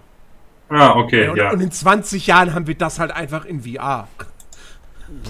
Ah, 0.69 0.93
okay, 0.95 1.29
und, 1.29 1.37
ja. 1.37 1.51
und 1.51 1.61
in 1.61 1.73
20 1.73 2.27
Jahren 2.29 2.55
haben 2.55 2.67
wir 2.69 2.77
das 2.77 2.99
halt 3.01 3.11
einfach 3.11 3.45
in 3.45 3.63
VR. 3.65 4.07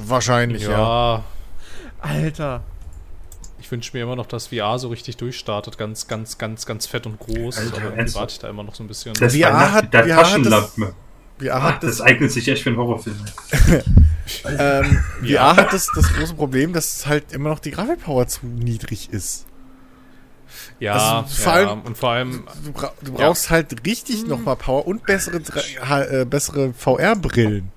Wahrscheinlich, 0.07 0.63
ja. 0.65 0.71
Ja, 0.71 1.25
Alter. 2.01 2.63
Ich 3.65 3.71
wünsche 3.73 3.97
mir 3.97 4.03
immer 4.03 4.15
noch, 4.17 4.27
dass 4.27 4.49
VR 4.49 4.79
so 4.79 4.89
richtig 4.89 5.17
durchstartet, 5.17 5.79
ganz, 5.79 6.07
ganz, 6.07 6.37
ganz, 6.37 6.67
ganz 6.67 6.87
fett 6.87 7.07
und 7.07 7.19
groß. 7.19 7.57
Alter, 7.59 7.69
aber 7.73 7.81
irgendwie 7.85 7.99
ernsthaft? 8.01 8.21
warte 8.21 8.33
ich 8.33 8.39
da 8.41 8.49
immer 8.51 8.63
noch 8.63 8.75
so 8.75 8.85
ein 8.85 8.89
bisschen. 8.89 9.15
Das 9.15 9.35
VR 9.35 9.73
hat- 9.73 9.95
der 9.95 10.05
VR 10.05 10.17
hat 10.17 10.23
Taschenlampe. 10.25 10.95
VR 11.41 11.55
Ah, 11.57 11.63
hat 11.63 11.83
das 11.83 11.97
das, 11.97 12.01
eignet 12.03 12.31
sich 12.31 12.47
echt 12.47 12.63
für 12.63 12.69
einen 12.71 12.79
Horrorfilm. 12.79 13.17
ähm, 14.59 14.99
Ja. 15.23 15.55
VR 15.55 15.57
hat 15.57 15.73
das, 15.73 15.89
das 15.97 16.13
große 16.13 16.35
Problem, 16.35 16.73
dass 16.75 17.07
halt 17.07 17.33
immer 17.33 17.49
noch 17.49 17.59
die 17.59 17.71
Grafikpower 17.71 18.27
zu 18.27 18.47
niedrig 18.47 19.11
ist. 19.11 19.47
ja, 20.79 21.21
also 21.23 21.35
vor 21.43 21.53
ja, 21.53 21.59
allem- 21.71 21.81
und 21.83 21.97
vor 21.97 22.11
allem, 22.11 22.45
Du, 22.65 22.73
du 23.03 23.13
brauchst 23.13 23.49
halt 23.51 23.85
richtig 23.87 24.27
nochmal 24.27 24.57
Power 24.57 24.87
und 24.87 25.05
bessere, 25.07 25.41
äh, 25.41 26.25
bessere 26.27 26.73
VR-Brillen. 26.75 27.73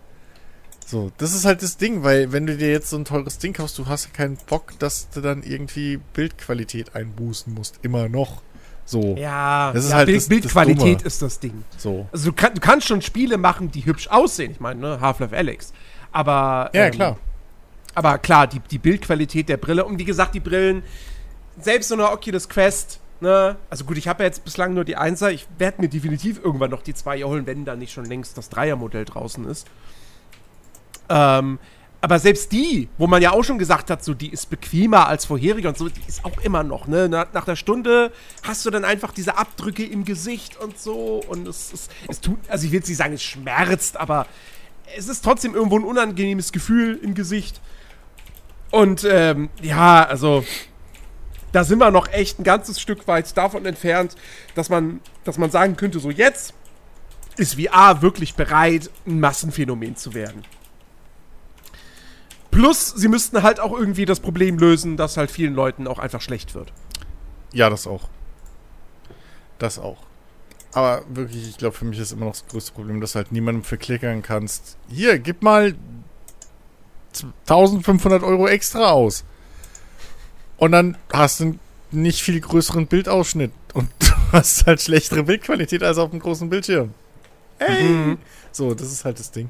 So, 0.89 1.11
das 1.17 1.33
ist 1.33 1.43
halt 1.43 1.61
das 1.63 1.75
Ding, 1.75 2.03
weil 2.03 2.31
wenn 2.31 2.45
du 2.47 2.55
dir 2.55 2.71
jetzt 2.71 2.89
so 2.89 2.95
ein 2.97 3.03
teures 3.03 3.39
Ding 3.39 3.51
kaufst, 3.51 3.77
du 3.77 3.87
hast 3.87 4.05
ja 4.05 4.11
keinen 4.13 4.37
Bock, 4.47 4.79
dass 4.79 5.09
du 5.09 5.19
dann 5.19 5.43
irgendwie 5.43 5.97
Bildqualität 6.13 6.95
einbußen 6.95 7.53
musst. 7.53 7.79
Immer 7.81 8.07
noch. 8.07 8.41
So, 8.85 9.17
Ja, 9.17 9.73
Das 9.73 9.83
ist 9.83 9.91
ja 9.91 9.97
halt 9.97 10.05
Bild, 10.05 10.17
das- 10.19 10.23
das 10.23 10.29
Bildqualität 10.29 10.99
Dumme. 10.99 11.07
ist 11.07 11.21
das 11.21 11.39
Ding. 11.41 11.65
so. 11.77 12.07
Also 12.13 12.29
du, 12.29 12.33
kann, 12.35 12.53
du 12.53 12.61
kannst 12.61 12.87
schon 12.87 13.01
Spiele 13.01 13.37
machen, 13.37 13.69
die 13.69 13.85
hübsch 13.85 14.07
aussehen. 14.07 14.51
Ich 14.53 14.61
meine, 14.61 14.79
ne, 14.79 15.01
Half-Life 15.01 15.35
Alex. 15.35 15.73
Aber 16.13 16.69
Ja, 16.73 16.85
ähm, 16.85 16.91
klar. 16.93 17.17
Aber 17.93 18.17
klar, 18.19 18.47
die, 18.47 18.59
die 18.61 18.77
Bildqualität 18.77 19.49
der 19.49 19.57
Brille 19.57 19.83
und 19.83 19.99
wie 19.99 20.05
gesagt, 20.05 20.35
die 20.35 20.39
Brillen, 20.39 20.83
selbst 21.59 21.89
so 21.89 21.95
eine 21.95 22.09
Oculus 22.09 22.47
Quest, 22.47 23.01
ne, 23.19 23.57
also 23.69 23.83
gut, 23.83 23.97
ich 23.97 24.07
habe 24.07 24.23
ja 24.23 24.27
jetzt 24.27 24.45
bislang 24.45 24.73
nur 24.73 24.85
die 24.85 24.95
Einser, 24.95 25.31
ich 25.31 25.47
werde 25.57 25.81
mir 25.81 25.89
definitiv 25.89 26.39
irgendwann 26.41 26.69
noch 26.71 26.81
die 26.81 26.93
zwei 26.93 27.21
holen, 27.23 27.45
wenn 27.45 27.65
da 27.65 27.75
nicht 27.75 27.91
schon 27.91 28.05
längst 28.05 28.37
das 28.37 28.47
Dreiermodell 28.47 29.03
draußen 29.03 29.45
ist. 29.49 29.67
Ähm, 31.09 31.59
aber 31.99 32.19
selbst 32.19 32.51
die, 32.51 32.89
wo 32.97 33.07
man 33.07 33.21
ja 33.21 33.31
auch 33.31 33.43
schon 33.43 33.57
gesagt 33.57 33.89
hat, 33.89 34.03
so 34.03 34.13
die 34.13 34.29
ist 34.29 34.49
bequemer 34.49 35.07
als 35.07 35.25
vorherige 35.25 35.67
und 35.67 35.77
so, 35.77 35.89
die 35.89 36.01
ist 36.07 36.23
auch 36.23 36.37
immer 36.43 36.63
noch, 36.63 36.87
ne? 36.87 37.09
Nach, 37.09 37.33
nach 37.33 37.45
der 37.45 37.55
Stunde 37.55 38.11
hast 38.43 38.65
du 38.65 38.69
dann 38.69 38.85
einfach 38.85 39.11
diese 39.11 39.37
Abdrücke 39.37 39.83
im 39.83 40.05
Gesicht 40.05 40.57
und 40.57 40.77
so 40.79 41.23
und 41.27 41.47
es, 41.47 41.73
es, 41.73 41.89
es 42.07 42.21
tut, 42.21 42.37
also 42.49 42.65
ich 42.65 42.71
will 42.71 42.79
jetzt 42.79 42.87
nicht 42.87 42.97
sagen, 42.97 43.13
es 43.13 43.23
schmerzt, 43.23 43.97
aber 43.97 44.27
es 44.95 45.07
ist 45.07 45.23
trotzdem 45.23 45.55
irgendwo 45.55 45.79
ein 45.79 45.83
unangenehmes 45.83 46.51
Gefühl 46.51 46.99
im 47.01 47.15
Gesicht. 47.15 47.61
Und 48.69 49.05
ähm, 49.09 49.49
ja, 49.61 50.03
also 50.03 50.43
da 51.51 51.63
sind 51.63 51.79
wir 51.79 51.89
noch 51.91 52.07
echt 52.09 52.39
ein 52.39 52.43
ganzes 52.43 52.79
Stück 52.79 53.07
weit 53.07 53.35
davon 53.35 53.65
entfernt, 53.65 54.15
dass 54.55 54.69
man, 54.69 55.01
dass 55.23 55.37
man 55.37 55.49
sagen 55.49 55.75
könnte, 55.75 55.99
so 55.99 56.11
jetzt 56.11 56.53
ist 57.37 57.59
VR 57.59 58.01
wirklich 58.01 58.35
bereit, 58.35 58.89
ein 59.05 59.19
Massenphänomen 59.19 59.95
zu 59.95 60.13
werden. 60.13 60.43
Plus, 62.57 62.89
sie 62.89 63.07
müssten 63.07 63.43
halt 63.43 63.59
auch 63.59 63.71
irgendwie 63.71 64.05
das 64.05 64.19
Problem 64.19 64.57
lösen, 64.57 64.97
dass 64.97 65.15
halt 65.15 65.29
vielen 65.29 65.53
Leuten 65.53 65.85
auch 65.85 65.99
einfach 65.99 66.21
schlecht 66.21 66.55
wird. 66.55 66.73
Ja, 67.53 67.69
das 67.69 67.85
auch. 67.85 68.09
Das 69.59 69.77
auch. 69.77 69.99
Aber 70.73 71.03
wirklich, 71.07 71.47
ich 71.47 71.57
glaube, 71.59 71.75
für 71.75 71.85
mich 71.85 71.99
ist 71.99 72.13
immer 72.13 72.25
noch 72.25 72.31
das 72.31 72.47
größte 72.47 72.71
Problem, 72.71 72.99
dass 72.99 73.11
du 73.11 73.17
halt 73.17 73.31
niemandem 73.31 73.63
verklickern 73.63 74.23
kannst. 74.23 74.75
Hier, 74.89 75.19
gib 75.19 75.43
mal 75.43 75.75
1500 77.47 78.23
Euro 78.23 78.47
extra 78.47 78.89
aus. 78.89 79.23
Und 80.57 80.71
dann 80.71 80.97
hast 81.13 81.39
du 81.39 81.43
einen 81.43 81.59
nicht 81.91 82.23
viel 82.23 82.39
größeren 82.41 82.87
Bildausschnitt. 82.87 83.51
Und 83.75 83.91
du 83.99 84.07
hast 84.31 84.65
halt 84.65 84.81
schlechtere 84.81 85.21
Bildqualität 85.21 85.83
als 85.83 85.99
auf 85.99 86.09
dem 86.09 86.19
großen 86.19 86.49
Bildschirm. 86.49 86.95
Hey! 87.59 87.83
Mhm. 87.83 88.17
So, 88.51 88.73
das 88.73 88.91
ist 88.91 89.05
halt 89.05 89.19
das 89.19 89.29
Ding. 89.29 89.49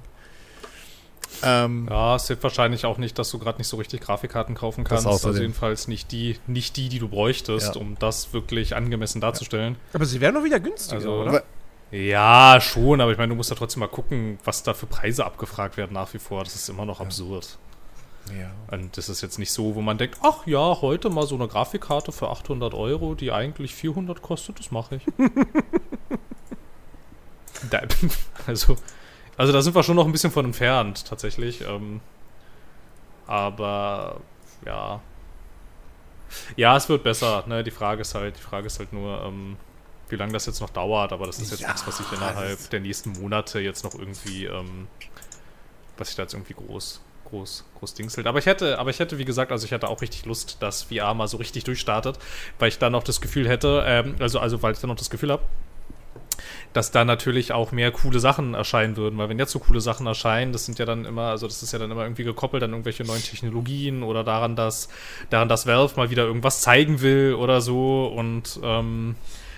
Ähm, 1.44 1.88
ja, 1.90 2.16
es 2.16 2.28
hilft 2.28 2.44
wahrscheinlich 2.44 2.86
auch 2.86 2.98
nicht, 2.98 3.18
dass 3.20 3.30
du 3.32 3.40
gerade 3.40 3.58
nicht 3.60 3.68
so 3.68 3.78
richtig 3.78 4.02
Grafikkarten 4.02 4.56
kaufen 4.56 4.84
Das 4.84 4.90
kannst. 4.90 5.08
außerdem. 5.08 5.30
Also 5.30 5.42
jedenfalls 5.42 5.88
nicht 5.88 6.12
die, 6.12 6.38
nicht 6.48 6.76
die, 6.78 6.90
die 6.90 7.00
du 7.00 7.08
bräuchtest, 7.08 7.76
Ja. 7.76 7.82
um 7.82 7.96
das 8.00 8.34
wirklich 8.34 8.76
angemessen 8.76 9.22
darzustellen. 9.22 9.76
Aber 9.94 10.06
sie 10.06 10.22
werden 10.22 10.36
doch 10.36 10.44
wieder 10.44 10.60
günstiger, 10.60 10.98
Also, 10.98 11.14
oder? 11.22 11.44
Ja, 11.92 12.60
schon, 12.60 13.00
aber 13.00 13.12
ich 13.12 13.18
meine, 13.18 13.30
du 13.30 13.36
musst 13.36 13.50
ja 13.50 13.56
trotzdem 13.56 13.80
mal 13.80 13.88
gucken, 13.88 14.40
was 14.44 14.64
da 14.64 14.74
für 14.74 14.88
Preise 14.88 15.26
abgefragt 15.26 15.78
werden 15.78 15.94
nach 15.94 16.14
wie 16.14 16.20
vor. 16.20 16.44
Das 16.44 16.56
ist 16.56 16.68
immer 16.70 16.86
noch 16.86 17.00
absurd. 17.00 17.58
ja. 18.38 18.52
Und 18.76 18.98
das 18.98 19.08
ist 19.08 19.22
jetzt 19.22 19.40
nicht 19.40 19.54
so, 19.54 19.76
wo 19.76 19.82
man 19.82 19.98
denkt, 19.98 20.18
ach 20.22 20.46
ja, 20.46 20.82
heute 20.82 21.10
mal 21.10 21.26
so 21.26 21.36
eine 21.36 21.48
Grafikkarte 21.48 22.12
für 22.12 22.28
800 22.30 22.74
Euro, 22.74 23.16
die 23.16 23.32
eigentlich 23.32 23.74
400 23.74 24.22
kostet, 24.22 24.60
das 24.60 24.70
mache 24.72 24.98
ich. 24.98 25.04
da, 27.70 27.82
also, 28.48 28.76
also 29.38 29.54
da 29.54 29.62
sind 29.62 29.76
wir 29.76 29.84
schon 29.84 29.96
noch 29.96 30.06
ein 30.06 30.12
bisschen 30.12 30.32
von 30.32 30.46
entfernt, 30.46 31.06
tatsächlich. 31.06 31.62
Ähm, 31.62 32.02
aber 33.26 34.22
ja. 34.66 35.02
Ja, 36.56 36.76
es 36.78 36.90
wird 36.90 37.04
besser. 37.04 37.44
Ne? 37.48 37.64
Die 37.64 37.72
Frage 37.72 38.02
ist 38.02 38.16
halt, 38.16 38.38
die 38.38 38.42
Frage 38.42 38.68
ist 38.68 38.80
halt 38.80 38.94
nur, 38.94 39.24
ähm, 39.24 39.58
wie 40.10 40.16
lange 40.16 40.34
das 40.34 40.46
jetzt 40.46 40.62
noch 40.62 40.70
dauert, 40.70 41.12
aber 41.14 41.26
das 41.26 41.40
ist 41.42 41.52
jetzt 41.52 41.62
Ja, 41.62 41.68
nichts, 41.68 41.86
was 41.88 42.00
ich 42.00 42.12
innerhalb 42.12 42.70
der 42.70 42.80
nächsten 42.80 43.12
Monate 43.12 43.60
jetzt 43.60 43.84
noch 43.84 43.94
irgendwie, 43.96 44.46
ähm, 44.46 44.88
was 45.98 46.10
ich 46.10 46.16
da 46.16 46.24
jetzt 46.24 46.34
irgendwie 46.34 46.54
groß, 46.54 47.02
groß, 47.26 47.66
groß 47.80 47.94
dingselt. 47.94 48.28
Aber 48.28 48.40
ich 48.40 48.46
hätte, 48.46 48.80
aber 48.80 48.90
ich 48.90 49.00
hätte, 49.00 49.18
wie 49.18 49.26
gesagt, 49.26 49.52
also 49.52 49.66
ich 49.66 49.72
hätte 49.72 49.88
auch 49.90 50.02
richtig 50.02 50.26
Lust, 50.26 50.58
dass 50.62 50.84
VR 50.84 51.14
mal 51.14 51.28
so 51.28 51.38
richtig 51.38 51.64
durchstartet, 51.66 52.20
weil 52.60 52.70
ich 52.70 52.80
dann 52.80 52.92
noch 52.94 53.04
das 53.04 53.22
Gefühl 53.22 53.48
hätte, 53.50 53.84
ähm, 53.86 54.16
also, 54.20 54.40
also 54.40 54.62
weil 54.62 54.74
ich 54.74 54.80
dann 54.80 54.90
noch 54.90 54.98
das 54.98 55.10
Gefühl 55.10 55.32
habe, 55.32 55.44
dass 56.74 56.92
da 56.92 57.06
natürlich 57.06 57.52
auch 57.52 57.72
mehr 57.72 57.92
coole 57.92 58.20
Sachen 58.20 58.54
erscheinen 58.54 58.98
würden, 58.98 59.18
weil 59.18 59.30
wenn 59.30 59.40
jetzt 59.40 59.52
so 59.52 59.60
coole 59.60 59.82
Sachen 59.82 60.08
erscheinen, 60.08 60.52
das 60.54 60.66
sind 60.66 60.80
ja 60.80 60.86
dann 60.86 61.06
immer, 61.06 61.24
also 61.30 61.48
das 61.48 61.64
ist 61.64 61.74
ja 61.74 61.80
dann 61.80 61.92
immer 61.92 62.04
irgendwie 62.04 62.24
gekoppelt 62.24 62.64
an 62.64 62.72
irgendwelche 62.72 63.04
neuen 63.04 63.24
Technologien 63.24 64.04
oder 64.04 64.24
daran, 64.24 64.56
dass 64.56 64.90
daran, 65.30 65.50
dass 65.50 65.66
Valve 65.68 65.96
mal 65.98 66.10
wieder 66.10 66.24
irgendwas 66.24 66.62
zeigen 66.62 67.02
will 67.02 67.34
oder 67.34 67.62
so 67.62 68.08
und 68.08 68.60
ähm, 68.64 69.16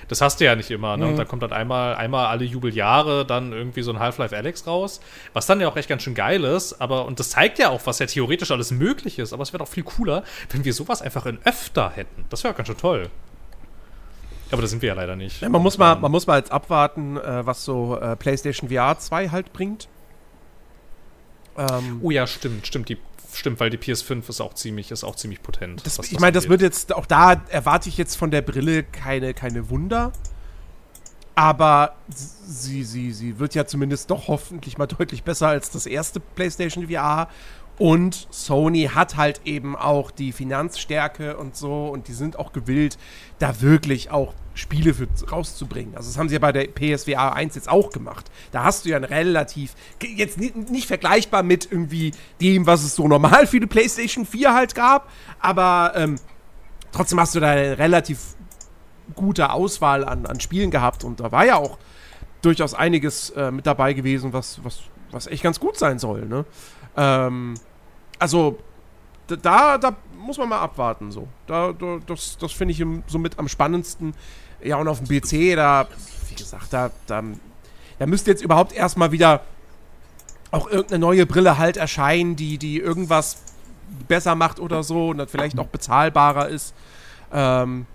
das 0.07 0.21
hast 0.21 0.39
du 0.39 0.45
ja 0.45 0.55
nicht 0.55 0.71
immer, 0.71 0.97
ne? 0.97 1.05
Und 1.05 1.13
Mhm. 1.13 1.17
da 1.17 1.25
kommt 1.25 1.43
dann 1.43 1.53
einmal, 1.53 1.93
einmal 1.93 2.25
alle 2.25 2.43
Jubeljahre 2.43 3.25
dann 3.27 3.53
irgendwie 3.53 3.83
so 3.83 3.91
ein 3.91 3.99
Half-Life 3.99 4.35
Alex 4.35 4.65
raus, 4.65 5.01
was 5.33 5.45
dann 5.45 5.61
ja 5.61 5.67
auch 5.67 5.77
echt 5.77 5.87
ganz 5.87 6.01
schön 6.01 6.15
geil 6.15 6.43
ist, 6.45 6.81
aber, 6.81 7.05
und 7.05 7.19
das 7.19 7.29
zeigt 7.29 7.59
ja 7.59 7.69
auch, 7.69 7.81
was 7.85 7.99
ja 7.99 8.07
theoretisch 8.07 8.49
alles 8.49 8.71
möglich 8.71 9.19
ist, 9.19 9.33
aber 9.33 9.43
es 9.43 9.53
wäre 9.53 9.63
doch 9.63 9.69
viel 9.69 9.83
cooler, 9.83 10.23
wenn 10.49 10.65
wir 10.65 10.73
sowas 10.73 11.03
einfach 11.03 11.27
in 11.27 11.37
öfter 11.45 11.91
hätten. 11.91 12.25
Das 12.31 12.43
wäre 12.43 12.55
ganz 12.55 12.67
schön 12.67 12.77
toll. 12.77 13.09
Aber 14.51 14.61
da 14.61 14.67
sind 14.67 14.81
wir 14.81 14.89
ja 14.89 14.95
leider 14.95 15.15
nicht. 15.15 15.41
Ja, 15.41 15.49
man, 15.49 15.61
muss 15.61 15.77
mal, 15.77 15.95
man 15.95 16.11
muss 16.11 16.25
mal 16.27 16.39
jetzt 16.39 16.51
abwarten, 16.51 17.17
äh, 17.17 17.45
was 17.45 17.63
so 17.63 17.97
äh, 17.97 18.15
PlayStation 18.15 18.69
VR 18.69 18.97
2 18.97 19.29
halt 19.29 19.53
bringt. 19.53 19.87
Ähm, 21.57 21.99
Oh 22.01 22.11
ja, 22.11 22.25
stimmt, 22.25 22.65
stimmt. 22.65 22.89
Die 22.89 22.97
stimmt, 23.33 23.59
weil 23.59 23.69
die 23.69 23.77
PS5 23.77 24.27
ist 24.29 24.41
auch 24.41 24.53
ziemlich, 24.53 24.91
ist 24.91 25.03
auch 25.03 25.15
ziemlich 25.15 25.43
potent. 25.43 25.85
Das, 25.85 25.99
ich 25.99 26.19
meine, 26.19 26.31
das 26.31 26.49
wird 26.49 26.61
jetzt, 26.61 26.93
auch 26.93 27.05
da 27.05 27.41
erwarte 27.49 27.89
ich 27.89 27.97
jetzt 27.97 28.15
von 28.15 28.31
der 28.31 28.41
Brille 28.41 28.83
keine, 28.83 29.33
keine 29.33 29.69
Wunder. 29.69 30.11
Aber 31.35 31.95
sie, 32.09 32.83
sie, 32.83 33.13
sie 33.13 33.39
wird 33.39 33.55
ja 33.55 33.65
zumindest 33.65 34.09
doch 34.09 34.27
hoffentlich 34.27 34.77
mal 34.77 34.87
deutlich 34.87 35.23
besser 35.23 35.47
als 35.47 35.69
das 35.69 35.85
erste 35.85 36.19
PlayStation 36.19 36.89
VR. 36.89 37.29
Und 37.79 38.27
Sony 38.29 38.89
hat 38.93 39.15
halt 39.15 39.41
eben 39.45 39.77
auch 39.77 40.11
die 40.11 40.33
Finanzstärke 40.33 41.37
und 41.37 41.55
so. 41.55 41.87
Und 41.87 42.09
die 42.09 42.13
sind 42.13 42.37
auch 42.37 42.51
gewillt, 42.51 42.97
da 43.39 43.61
wirklich 43.61 44.11
auch 44.11 44.33
Spiele 44.53 44.93
für 44.93 45.07
rauszubringen. 45.31 45.95
Also 45.95 46.09
das 46.09 46.17
haben 46.17 46.27
sie 46.27 46.35
ja 46.35 46.39
bei 46.39 46.51
der 46.51 46.65
PSVR 46.67 47.33
1 47.33 47.55
jetzt 47.55 47.69
auch 47.69 47.89
gemacht. 47.91 48.29
Da 48.51 48.65
hast 48.65 48.83
du 48.83 48.89
ja 48.89 48.97
ein 48.97 49.05
relativ, 49.05 49.75
jetzt 50.03 50.37
nicht, 50.37 50.69
nicht 50.69 50.87
vergleichbar 50.87 51.41
mit 51.41 51.71
irgendwie 51.71 52.11
dem, 52.41 52.67
was 52.67 52.83
es 52.83 52.95
so 52.95 53.07
normal 53.07 53.47
für 53.47 53.61
die 53.61 53.67
PlayStation 53.67 54.25
4 54.25 54.53
halt 54.53 54.75
gab. 54.75 55.09
Aber 55.39 55.93
ähm, 55.95 56.17
trotzdem 56.91 57.17
hast 57.19 57.33
du 57.35 57.39
da 57.39 57.51
eine 57.51 57.77
relativ 57.77 58.35
gute 59.15 59.51
Auswahl 59.51 60.03
an, 60.03 60.25
an 60.25 60.41
Spielen 60.41 60.69
gehabt 60.69 61.03
und 61.05 61.19
da 61.19 61.31
war 61.31 61.45
ja 61.45 61.55
auch 61.55 61.79
durchaus 62.41 62.73
einiges 62.73 63.31
äh, 63.31 63.51
mit 63.51 63.65
dabei 63.65 63.93
gewesen, 63.93 64.33
was, 64.33 64.63
was, 64.63 64.81
was 65.11 65.27
echt 65.27 65.43
ganz 65.43 65.59
gut 65.59 65.77
sein 65.77 65.97
soll. 65.97 66.25
Ne? 66.25 66.45
Ähm, 66.95 67.55
also 68.19 68.59
da, 69.27 69.77
da 69.77 69.95
muss 70.17 70.37
man 70.37 70.49
mal 70.49 70.59
abwarten. 70.59 71.11
So. 71.11 71.27
Da, 71.47 71.71
da, 71.73 71.97
das 72.05 72.37
das 72.37 72.51
finde 72.51 72.73
ich 72.73 72.79
im- 72.81 73.03
somit 73.07 73.39
am 73.39 73.47
spannendsten. 73.47 74.13
Ja, 74.61 74.75
und 74.77 74.87
auf 74.87 75.01
dem 75.01 75.07
PC, 75.07 75.55
da, 75.55 75.87
wie 76.29 76.35
gesagt, 76.35 76.73
da, 76.73 76.91
da, 77.07 77.23
da 77.97 78.05
müsste 78.05 78.31
jetzt 78.31 78.43
überhaupt 78.43 78.73
erstmal 78.73 79.11
wieder 79.11 79.41
auch 80.51 80.67
irgendeine 80.67 80.99
neue 80.99 81.25
Brille 81.25 81.57
halt 81.57 81.77
erscheinen, 81.77 82.35
die, 82.35 82.57
die 82.57 82.79
irgendwas 82.79 83.37
besser 84.07 84.35
macht 84.35 84.59
oder 84.59 84.83
so 84.83 85.09
und 85.09 85.17
das 85.19 85.31
vielleicht 85.31 85.57
auch 85.59 85.67
bezahlbarer 85.67 86.49
ist. 86.49 86.73
Ähm, 87.31 87.85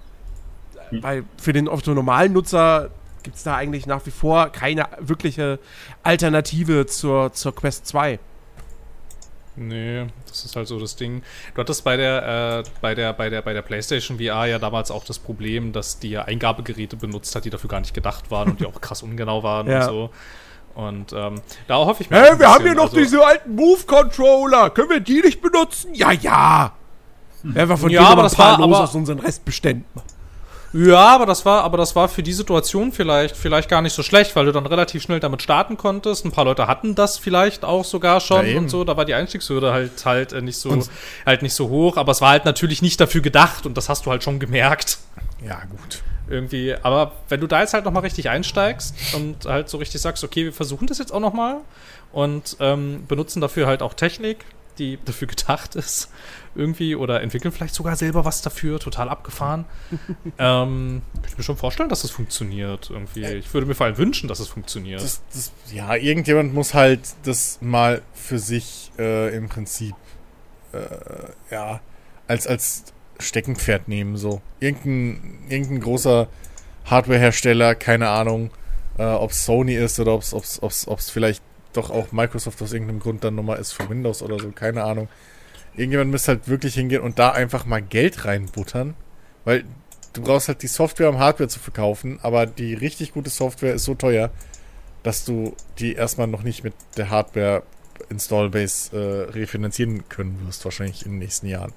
weil 0.91 1.25
für 1.37 1.53
den 1.53 1.65
normalen 1.65 2.33
Nutzer 2.33 2.91
gibt 3.23 3.37
es 3.37 3.43
da 3.43 3.57
eigentlich 3.57 3.87
nach 3.87 4.05
wie 4.07 4.11
vor 4.11 4.51
keine 4.51 4.87
wirkliche 5.01 5.59
Alternative 6.03 6.87
zur, 6.87 7.33
zur 7.33 7.55
Quest 7.55 7.87
2. 7.87 8.19
Nee, 9.56 10.06
das 10.28 10.44
ist 10.44 10.56
halt 10.56 10.66
so 10.66 10.81
das 10.81 10.97
Ding. 10.97 11.22
Du 11.55 11.60
hattest 11.60 11.85
bei 11.85 11.97
der, 11.97 12.62
äh, 12.66 12.70
bei 12.81 12.94
der, 12.94 13.12
bei 13.12 13.31
der, 13.31 13.40
bei 13.43 13.52
der 13.52 13.62
PlayStation 13.62 14.18
VR 14.18 14.47
ja 14.47 14.59
damals 14.59 14.90
auch 14.90 15.05
das 15.05 15.18
Problem, 15.20 15.72
dass 15.72 15.98
die 16.01 16.18
Eingabegeräte 16.18 16.97
benutzt 16.97 17.35
hat, 17.36 17.44
die 17.44 17.51
dafür 17.51 17.68
gar 17.70 17.81
nicht 17.81 17.94
gedacht 17.94 18.31
waren 18.32 18.51
und 18.51 18.60
die 18.60 18.66
auch 18.66 18.81
krass 18.81 19.02
ungenau 19.02 19.43
waren 19.44 19.68
Ja. 19.68 19.81
und 19.81 19.85
so. 19.86 20.10
Und 20.74 21.12
ähm, 21.12 21.40
da 21.68 21.76
hoffe 21.76 22.02
ich 22.02 22.10
mir. 22.10 22.16
Hey, 22.20 22.36
wir 22.36 22.48
haben 22.48 22.55
bisschen, 22.64 22.64
hier 22.72 22.74
noch 22.74 22.85
also- 22.86 22.97
diese 22.97 23.24
alten 23.24 23.55
Move-Controller. 23.55 24.70
Können 24.70 24.90
wir 24.90 24.98
die 25.01 25.20
nicht 25.20 25.40
benutzen? 25.40 25.94
Ja, 25.94 26.10
ja. 26.10 26.72
Werden 27.44 27.68
wir 27.68 27.76
von 27.76 27.90
Ja, 27.90 28.01
denen 28.09 28.12
aber 28.18 28.24
ein 28.24 28.31
paar 28.35 28.59
war- 28.59 28.66
los 28.66 28.78
aus 28.78 28.94
unseren 28.97 29.20
Restbeständen. 29.20 29.85
Ja, 30.77 31.15
aber 31.15 31.25
das 31.25 31.45
war, 31.45 31.63
aber 31.63 31.77
das 31.77 31.95
war 31.95 32.09
für 32.09 32.25
die 32.25 32.33
Situation 32.33 32.91
vielleicht, 32.91 33.37
vielleicht 33.37 33.69
gar 33.69 33.81
nicht 33.81 33.93
so 33.93 34.03
schlecht, 34.03 34.35
weil 34.35 34.47
du 34.47 34.51
dann 34.53 34.67
relativ 34.67 35.05
schnell 35.05 35.21
damit 35.21 35.41
starten 35.41 35.77
konntest. 35.77 36.25
Ein 36.25 36.33
paar 36.33 36.45
Leute 36.45 36.67
hatten 36.67 36.97
das 36.97 37.17
vielleicht 37.17 37.65
auch 37.65 37.85
sogar 37.85 38.21
schon 38.21 38.45
Ja, 38.45 38.59
und 38.59 38.69
so. 38.69 38.83
Da 38.83 38.97
war 38.97 39.05
die 39.05 39.15
Einstiegshürde 39.15 39.73
halt 39.73 40.05
halt 40.05 40.33
äh, 40.33 40.43
nicht 40.43 40.59
so 40.59 40.77
halt 41.25 41.43
nicht 41.43 41.55
so 41.55 41.69
hoch, 41.69 41.97
aber 41.97 42.11
es 42.11 42.21
war 42.21 42.31
halt 42.31 42.45
natürlich 42.45 42.83
nicht 42.83 43.01
dafür 43.01 43.21
gedacht 43.21 43.67
und 43.67 43.77
das 43.77 43.89
hast 43.89 44.05
du 44.05 44.11
halt 44.11 44.25
schon 44.25 44.41
gemerkt 44.41 44.99
Ja, 45.47 45.63
gut. 45.71 46.03
irgendwie. 46.29 46.75
Aber 46.83 47.13
wenn 47.29 47.41
du 47.41 47.47
da 47.47 47.61
jetzt 47.61 47.73
halt 47.73 47.85
noch 47.85 47.93
mal 47.93 48.01
richtig 48.01 48.29
einsteigst 48.29 48.97
und 49.15 49.45
halt 49.47 49.69
so 49.69 49.79
richtig 49.79 50.01
sagst, 50.01 50.25
okay, 50.25 50.47
wir 50.47 50.53
versuchen 50.53 50.89
das 50.89 50.99
jetzt 50.99 51.13
auch 51.13 51.21
noch 51.21 51.35
mal 51.35 51.59
und 52.13 52.57
ähm, 52.59 53.05
benutzen 53.07 53.41
dafür 53.41 53.69
halt 53.69 53.81
auch 53.81 53.95
Technik, 53.95 54.45
die 54.79 54.99
dafür 55.05 55.29
gedacht 55.29 55.77
ist 55.77 56.09
irgendwie 56.55 56.94
oder 56.94 57.20
entwickeln 57.22 57.52
vielleicht 57.52 57.74
sogar 57.74 57.97
selber 57.97 58.24
was 58.24 58.43
dafür, 58.43 58.78
total 58.78 59.09
abgefahren. 59.09 59.64
ähm, 60.39 61.02
kann 61.14 61.24
ich 61.26 61.36
mir 61.39 61.44
schon 61.44 61.56
vorstellen, 61.56 61.89
dass 61.89 62.05
es 62.05 62.10
funktioniert 62.10 62.90
irgendwie. 62.90 63.24
Ich 63.24 63.52
würde 63.52 63.66
mir 63.66 63.74
vor 63.74 63.86
allem 63.86 63.98
wünschen, 63.98 64.28
dass 64.28 64.40
es 64.40 64.48
funktioniert. 64.48 65.02
Das, 65.02 65.22
das, 65.32 65.52
ja, 65.72 65.94
irgendjemand 65.94 66.55
muss 66.55 66.74
halt 66.74 67.01
das 67.24 67.59
mal 67.60 68.02
für 68.12 68.39
sich 68.39 68.93
äh, 68.98 69.35
im 69.36 69.48
Prinzip 69.48 69.94
äh, 70.72 70.78
ja, 71.51 71.81
als, 72.28 72.47
als 72.47 72.85
Steckenpferd 73.18 73.89
nehmen. 73.89 74.16
So. 74.16 74.40
Irgendein, 74.60 75.44
irgendein 75.48 75.81
großer 75.81 76.28
Hardwarehersteller, 76.85 77.74
keine 77.74 78.09
Ahnung, 78.10 78.51
äh, 78.98 79.05
ob 79.05 79.31
es 79.31 79.44
Sony 79.44 79.74
ist 79.74 79.98
oder 79.98 80.14
ob 80.14 80.22
es 80.22 81.10
vielleicht 81.10 81.43
doch 81.72 81.90
auch 81.90 82.12
Microsoft 82.12 82.62
aus 82.62 82.72
irgendeinem 82.72 83.01
Grund 83.01 83.24
dann 83.24 83.35
nochmal 83.35 83.59
ist 83.59 83.72
für 83.72 83.89
Windows 83.89 84.22
oder 84.22 84.39
so, 84.39 84.51
keine 84.51 84.85
Ahnung. 84.85 85.09
Irgendjemand 85.77 86.11
müsste 86.11 86.33
halt 86.33 86.49
wirklich 86.49 86.75
hingehen 86.75 87.03
und 87.03 87.19
da 87.19 87.31
einfach 87.31 87.67
mal 87.67 87.83
Geld 87.83 88.25
reinbuttern, 88.25 88.95
weil 89.45 89.65
du 90.13 90.23
brauchst 90.23 90.49
halt 90.49 90.63
die 90.63 90.69
Software, 90.69 91.11
um 91.11 91.19
Hardware 91.19 91.49
zu 91.49 91.59
verkaufen, 91.59 92.19
aber 92.23 92.47
die 92.47 92.75
richtig 92.75 93.13
gute 93.13 93.31
Software 93.31 93.75
ist 93.75 93.85
so 93.85 93.95
teuer, 93.95 94.31
dass 95.03 95.25
du 95.25 95.55
die 95.79 95.95
erstmal 95.95 96.27
noch 96.27 96.43
nicht 96.43 96.65
mit 96.65 96.75
der 96.97 97.11
Hardware 97.11 97.63
Installbase 98.09 98.97
äh, 98.97 99.31
refinanzieren 99.33 100.09
können 100.09 100.41
wirst, 100.47 100.65
wahrscheinlich 100.65 101.05
in 101.05 101.13
den 101.13 101.19
nächsten 101.19 101.47
Jahren. 101.47 101.73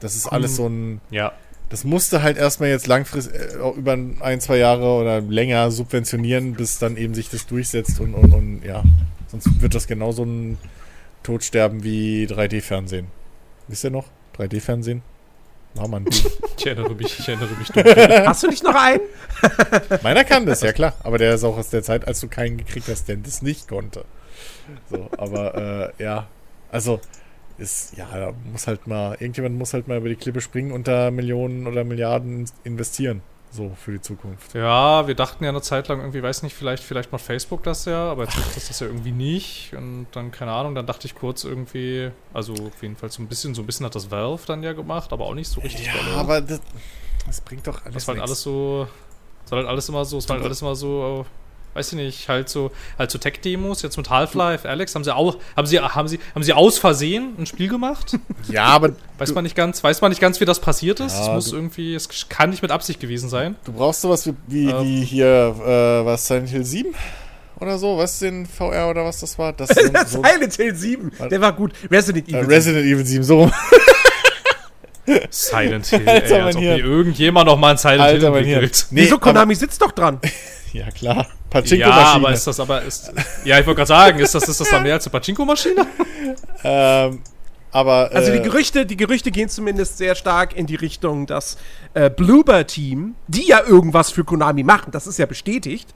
Das 0.00 0.14
ist 0.14 0.26
alles 0.26 0.56
so 0.56 0.68
ein. 0.68 1.00
ja. 1.10 1.32
Das 1.70 1.84
musste 1.84 2.22
halt 2.22 2.38
erstmal 2.38 2.70
jetzt 2.70 2.86
langfristig 2.86 3.34
äh, 3.34 3.58
auch 3.58 3.76
über 3.76 3.92
ein, 3.92 4.40
zwei 4.40 4.56
Jahre 4.56 4.86
oder 4.86 5.20
länger 5.20 5.70
subventionieren, 5.70 6.54
bis 6.54 6.78
dann 6.78 6.96
eben 6.96 7.12
sich 7.12 7.28
das 7.28 7.46
durchsetzt 7.46 8.00
und, 8.00 8.14
und, 8.14 8.32
und 8.32 8.62
ja. 8.64 8.82
Sonst 9.26 9.60
wird 9.60 9.74
das 9.74 9.86
genauso 9.86 10.24
ein 10.24 10.56
Todsterben 11.22 11.84
wie 11.84 12.24
3D-Fernsehen. 12.24 13.08
Wisst 13.68 13.84
ihr 13.84 13.90
noch? 13.90 14.06
3D-Fernsehen? 14.36 15.02
War 15.74 15.88
man. 15.88 16.06
Ich 16.58 16.66
erinnere 16.66 16.92
mich, 16.92 17.16
ich 17.16 17.28
erinnere 17.28 17.54
mich 17.54 17.68
dunkel. 17.68 18.26
Hast 18.26 18.42
du 18.42 18.48
nicht 18.48 18.64
noch 18.64 18.74
einen? 18.74 19.00
Meiner 20.02 20.24
kann 20.24 20.44
das, 20.44 20.60
ja 20.60 20.72
klar. 20.72 20.94
Aber 21.04 21.16
der 21.16 21.34
ist 21.34 21.44
auch 21.44 21.56
aus 21.56 21.70
der 21.70 21.84
Zeit, 21.84 22.08
als 22.08 22.18
du 22.18 22.26
keinen 22.26 22.56
gekriegt 22.56 22.88
hast, 22.88 23.08
der 23.08 23.16
das 23.16 23.42
nicht 23.42 23.68
konnte. 23.68 24.04
So, 24.90 25.08
aber 25.16 25.92
äh, 25.96 26.02
ja, 26.02 26.26
also 26.72 27.00
ist, 27.58 27.96
ja, 27.96 28.08
da 28.12 28.32
muss 28.50 28.66
halt 28.66 28.88
mal, 28.88 29.12
irgendjemand 29.20 29.56
muss 29.56 29.72
halt 29.72 29.86
mal 29.86 29.98
über 29.98 30.08
die 30.08 30.16
Klippe 30.16 30.40
springen 30.40 30.72
und 30.72 30.88
da 30.88 31.12
Millionen 31.12 31.68
oder 31.68 31.84
Milliarden 31.84 32.50
investieren. 32.64 33.22
So 33.50 33.72
für 33.82 33.92
die 33.92 34.00
Zukunft. 34.00 34.54
Ja, 34.54 35.06
wir 35.06 35.14
dachten 35.14 35.42
ja 35.42 35.50
eine 35.50 35.62
Zeit 35.62 35.88
lang 35.88 36.00
irgendwie, 36.00 36.22
weiß 36.22 36.42
nicht, 36.42 36.54
vielleicht, 36.54 36.82
vielleicht 36.82 37.12
macht 37.12 37.22
Facebook 37.22 37.62
das 37.62 37.86
ja, 37.86 38.10
aber 38.10 38.24
jetzt 38.24 38.36
macht 38.36 38.54
das 38.54 38.68
das 38.68 38.80
ja 38.80 38.86
irgendwie 38.86 39.12
nicht. 39.12 39.72
Und 39.74 40.06
dann, 40.12 40.30
keine 40.30 40.52
Ahnung, 40.52 40.74
dann 40.74 40.86
dachte 40.86 41.06
ich 41.06 41.14
kurz 41.14 41.44
irgendwie, 41.44 42.10
also 42.34 42.52
auf 42.52 42.82
jeden 42.82 42.96
Fall 42.96 43.10
so 43.10 43.22
ein 43.22 43.26
bisschen, 43.28 43.54
so 43.54 43.62
ein 43.62 43.66
bisschen 43.66 43.86
hat 43.86 43.94
das 43.94 44.10
Valve 44.10 44.42
dann 44.46 44.62
ja 44.62 44.74
gemacht, 44.74 45.12
aber 45.12 45.24
auch 45.24 45.34
nicht 45.34 45.48
so 45.48 45.60
richtig 45.60 45.86
Ja, 45.86 46.16
aber 46.16 46.40
das, 46.40 46.60
das 47.26 47.40
bringt 47.40 47.66
doch 47.66 47.84
alles 47.84 47.94
Das 47.94 48.08
war 48.08 48.14
halt 48.16 48.22
alles 48.22 48.42
so, 48.42 48.86
das 49.42 49.52
war 49.52 49.58
halt 49.58 49.68
alles 49.68 49.88
immer 49.88 50.04
so, 50.04 50.18
es 50.18 50.28
war 50.28 50.36
halt 50.36 50.44
alles 50.44 50.60
immer 50.60 50.76
so, 50.76 51.24
weiß 51.78 51.92
ich 51.92 51.98
nicht, 51.98 52.28
halt 52.28 52.48
so, 52.48 52.72
halt 52.98 53.10
so 53.10 53.18
Tech-Demos, 53.18 53.82
jetzt 53.82 53.96
mit 53.96 54.10
Half-Life, 54.10 54.68
Alex, 54.68 54.94
haben 54.94 55.04
sie 55.04 55.14
auch, 55.14 55.36
haben 55.56 55.66
sie, 55.66 55.78
haben 55.80 56.08
sie, 56.08 56.18
haben 56.34 56.42
sie 56.42 56.52
aus 56.52 56.78
Versehen 56.78 57.34
ein 57.38 57.46
Spiel 57.46 57.68
gemacht? 57.68 58.18
Ja, 58.48 58.64
aber 58.64 58.92
Weiß 59.18 59.34
man 59.34 59.44
nicht 59.44 59.56
ganz, 59.56 59.82
weiß 59.82 60.00
man 60.00 60.10
nicht 60.10 60.20
ganz, 60.20 60.40
wie 60.40 60.44
das 60.44 60.60
passiert 60.60 61.00
ist. 61.00 61.14
Ja, 61.14 61.22
es 61.22 61.28
muss 61.28 61.52
irgendwie, 61.52 61.94
es 61.94 62.08
kann 62.28 62.50
nicht 62.50 62.62
mit 62.62 62.70
Absicht 62.70 63.00
gewesen 63.00 63.28
sein. 63.28 63.56
du 63.64 63.72
brauchst 63.72 64.00
sowas 64.00 64.26
wie, 64.26 64.34
wie, 64.46 64.70
Ähm. 64.70 64.84
wie 64.84 65.04
hier, 65.04 65.26
äh, 65.26 66.04
was, 66.06 66.26
Silent 66.26 66.48
Hill 66.48 66.64
7? 66.64 66.94
Oder 67.60 67.78
so, 67.78 67.98
was 67.98 68.20
denn 68.20 68.46
VR 68.46 68.88
oder 68.88 69.04
was 69.04 69.20
das 69.20 69.38
war? 69.38 69.52
Das 69.52 69.68
so, 70.06 70.22
Silent 70.22 70.54
Hill 70.54 70.74
7. 70.74 71.12
Der 71.30 71.40
war 71.40 71.52
gut. 71.52 71.72
Resident 71.90 72.28
äh, 72.28 72.30
Evil. 72.30 72.42
7. 72.42 72.52
Resident 72.52 72.86
Evil 72.86 73.06
7, 73.06 73.24
so 73.24 73.38
rum. 73.40 73.52
Silent 75.30 75.86
Hill, 75.86 76.08
Alter, 76.08 76.36
ey, 76.36 76.40
als 76.42 76.56
ob 76.56 76.62
hier 76.62 76.76
irgendjemand 76.78 77.46
noch 77.46 77.58
mal 77.58 77.70
ein 77.72 77.76
Silent 77.78 78.00
Alter, 78.00 78.28
Hill 78.34 78.36
entwickelt. 78.38 78.86
Wieso 78.90 79.14
aber- 79.16 79.24
Konami 79.24 79.54
sitzt 79.54 79.80
doch 79.82 79.92
dran? 79.92 80.20
Ja, 80.74 80.90
klar. 80.90 81.16
Ja, 81.16 81.26
Pachinko-Maschine. 81.48 82.26
aber 82.26 82.30
ist 82.32 82.46
das 82.46 82.60
aber, 82.60 82.82
ist, 82.82 83.10
ja, 83.42 83.58
ich 83.58 83.64
wollte 83.66 83.78
gerade 83.78 83.88
sagen, 83.88 84.18
ist 84.18 84.34
das, 84.34 84.46
ist 84.50 84.60
das 84.60 84.68
dann 84.68 84.82
mehr 84.82 84.92
als 84.92 85.06
eine 85.06 85.12
Pachinko-Maschine? 85.12 85.86
ähm, 86.62 87.22
aber, 87.70 88.10
Also 88.12 88.32
die 88.32 88.38
äh, 88.38 88.42
Gerüchte, 88.42 88.84
die 88.84 88.98
Gerüchte 88.98 89.30
gehen 89.30 89.48
zumindest 89.48 89.96
sehr 89.96 90.14
stark 90.14 90.54
in 90.54 90.66
die 90.66 90.74
Richtung, 90.74 91.26
dass 91.26 91.56
äh, 91.94 92.10
Bloober 92.10 92.66
Team, 92.66 93.14
die 93.28 93.48
ja 93.48 93.62
irgendwas 93.66 94.10
für 94.10 94.24
Konami 94.24 94.62
machen, 94.62 94.90
das 94.92 95.06
ist 95.06 95.18
ja 95.18 95.24
bestätigt, 95.24 95.94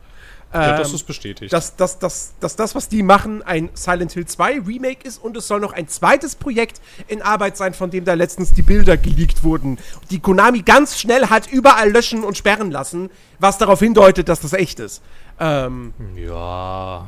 Ja, 0.52 0.76
das 0.76 0.90
ähm, 0.90 0.94
ist 0.96 1.04
bestätigt. 1.04 1.52
dass, 1.52 1.76
dass, 1.76 1.98
dass, 1.98 2.34
dass 2.40 2.56
das, 2.56 2.74
was 2.74 2.88
die 2.88 3.02
machen, 3.02 3.42
ein 3.42 3.70
Silent 3.74 4.12
Hill 4.12 4.26
2 4.26 4.60
Remake 4.60 5.06
ist 5.06 5.22
und 5.22 5.36
es 5.36 5.48
soll 5.48 5.60
noch 5.60 5.72
ein 5.72 5.88
zweites 5.88 6.36
Projekt 6.36 6.80
in 7.08 7.22
Arbeit 7.22 7.56
sein, 7.56 7.72
von 7.72 7.90
dem 7.90 8.04
da 8.04 8.14
letztens 8.14 8.52
die 8.52 8.62
Bilder 8.62 8.96
geleakt 8.96 9.44
wurden, 9.44 9.78
die 10.10 10.20
Konami 10.20 10.62
ganz 10.62 10.98
schnell 10.98 11.28
hat 11.28 11.50
überall 11.50 11.90
löschen 11.90 12.22
und 12.22 12.36
sperren 12.36 12.70
lassen, 12.70 13.10
was 13.38 13.58
darauf 13.58 13.80
hindeutet, 13.80 14.28
dass 14.28 14.40
das 14.40 14.52
echt 14.52 14.78
ist. 14.80 15.02
Ähm, 15.40 15.94
ja, 16.16 17.06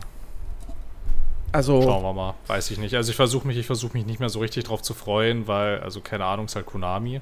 also, 1.55 1.83
schauen 1.83 2.03
wir 2.03 2.13
mal. 2.13 2.35
Weiß 2.49 2.69
ich 2.73 2.79
nicht. 2.79 2.97
Also 2.97 3.11
ich 3.11 3.17
versuche 3.17 3.47
mich, 3.47 3.57
ich 3.57 3.67
versuche 3.67 3.97
mich 3.97 4.05
nicht 4.05 4.19
mehr 4.19 4.29
so 4.29 4.41
richtig 4.41 4.65
drauf 4.65 4.83
zu 4.83 4.93
freuen, 4.93 5.47
weil, 5.47 5.79
also 5.81 6.01
keine 6.01 6.25
Ahnung, 6.25 6.47
ist 6.47 6.57
halt 6.57 6.67
Konami. 6.67 7.21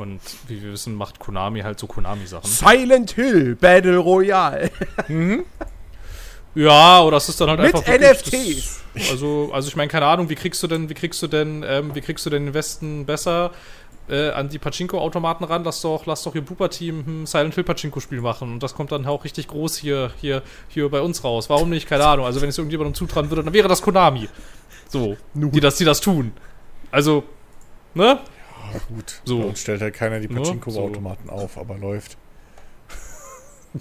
Und 0.00 0.20
wie 0.48 0.62
wir 0.62 0.72
wissen, 0.72 0.94
macht 0.94 1.18
Konami 1.18 1.60
halt 1.60 1.78
so 1.78 1.86
Konami-Sachen. 1.86 2.48
Silent 2.48 3.12
Hill 3.12 3.54
Battle 3.56 3.98
Royale. 3.98 4.70
Ja, 6.54 7.02
oder 7.02 7.16
es 7.18 7.28
ist 7.28 7.40
dann 7.40 7.48
halt 7.48 7.60
Mit 7.60 7.74
einfach 7.74 7.86
wirklich 7.86 8.56
NFTs. 8.58 8.80
Also, 9.10 9.50
also 9.52 9.68
ich 9.68 9.76
meine, 9.76 9.88
keine 9.88 10.06
Ahnung, 10.06 10.28
wie 10.28 10.34
kriegst 10.34 10.62
du 10.62 10.66
denn, 10.66 10.88
wie 10.88 10.94
kriegst 10.94 11.22
du 11.22 11.28
denn, 11.28 11.64
ähm, 11.66 11.94
wie 11.94 12.00
kriegst 12.00 12.26
du 12.26 12.30
denn 12.30 12.46
den 12.46 12.54
Westen 12.54 13.06
besser 13.06 13.52
äh, 14.08 14.30
an 14.30 14.48
die 14.48 14.58
Pachinko-Automaten 14.58 15.44
ran? 15.44 15.62
Lass 15.62 15.80
doch, 15.80 16.06
lass 16.06 16.24
doch 16.24 16.34
ihr 16.34 16.40
Blooper-Team 16.40 17.22
ein 17.22 17.26
Silent 17.26 17.54
Hill 17.54 17.62
Pachinko-Spiel 17.62 18.20
machen 18.20 18.52
und 18.52 18.62
das 18.62 18.74
kommt 18.74 18.90
dann 18.90 19.06
auch 19.06 19.22
richtig 19.24 19.46
groß 19.46 19.76
hier, 19.76 20.10
hier, 20.20 20.42
hier 20.68 20.88
bei 20.88 21.00
uns 21.00 21.22
raus. 21.22 21.48
Warum 21.48 21.70
nicht? 21.70 21.88
Keine 21.88 22.04
Ahnung. 22.04 22.26
Also 22.26 22.40
wenn 22.40 22.48
es 22.48 22.58
irgendjemandem 22.58 22.94
zutrauen 22.94 23.30
würde, 23.30 23.44
dann 23.44 23.54
wäre 23.54 23.68
das 23.68 23.80
Konami. 23.80 24.28
So, 24.88 25.16
die 25.34 25.60
das, 25.60 25.76
die 25.76 25.84
das 25.84 26.00
tun. 26.00 26.32
Also, 26.90 27.22
ne? 27.94 28.18
Ah, 28.62 28.78
gut. 28.88 29.20
So. 29.24 29.38
Bei 29.40 29.44
uns 29.46 29.60
stellt 29.60 29.80
halt 29.80 29.94
keiner 29.94 30.20
die 30.20 30.28
Ne? 30.28 30.40
Pachinko-Automaten 30.40 31.30
auf, 31.30 31.56
aber 31.58 31.76
läuft. 31.78 32.16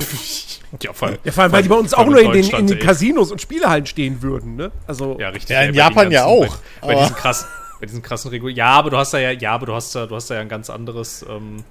Ja, 0.84 0.94
vor 0.94 1.08
allem, 1.08 1.18
Ja, 1.24 1.32
vor 1.32 1.44
allem, 1.44 1.52
weil 1.52 1.64
die 1.64 1.70
bei 1.70 1.76
uns 1.76 1.94
auch 1.96 2.06
nur 2.06 2.22
in 2.22 2.32
den, 2.32 2.48
in 2.52 2.68
den. 2.68 2.80
Casinos 2.80 3.32
und 3.32 3.42
Spielehallen 3.42 3.88
stehen 3.88 4.22
würden, 4.22 4.56
ne? 4.56 4.72
Also, 4.86 5.18
Ja, 5.20 5.30
richtig. 5.30 5.50
Ja, 5.50 5.62
in 5.64 5.70
ey, 5.70 5.72
bei 5.72 5.78
Japan 5.78 6.06
den 6.06 6.12
ja 6.14 6.26
ganzen- 6.28 6.54
auch, 6.54 6.58
Bei, 6.82 6.88
bei 6.94 7.02
diesen 7.02 7.16
krassen, 7.16 7.48
bei 7.80 7.86
diesen 7.88 8.02
krassen 8.04 8.30
Regularien. 8.30 8.58
Ja, 8.58 8.68
aber 8.74 8.92
du 8.92 8.98
hast 8.98 9.14
da 9.14 9.18
ja, 9.18 9.32
ja, 9.32 9.52
aber 9.54 9.66
du 9.66 9.74
hast 9.74 9.96
da, 9.96 10.06
du 10.06 10.16
hast 10.16 10.30
da 10.30 10.36
ja 10.36 10.42
ein 10.42 10.50
ganz 10.50 10.70
anderes, 10.70 11.26
ähm, 11.28 11.64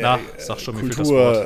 na, 0.00 0.18
sag 0.38 0.60
schon, 0.60 0.74
mir 0.76 0.82
fehlt 0.82 0.98
das 0.98 1.08
Wort. 1.08 1.36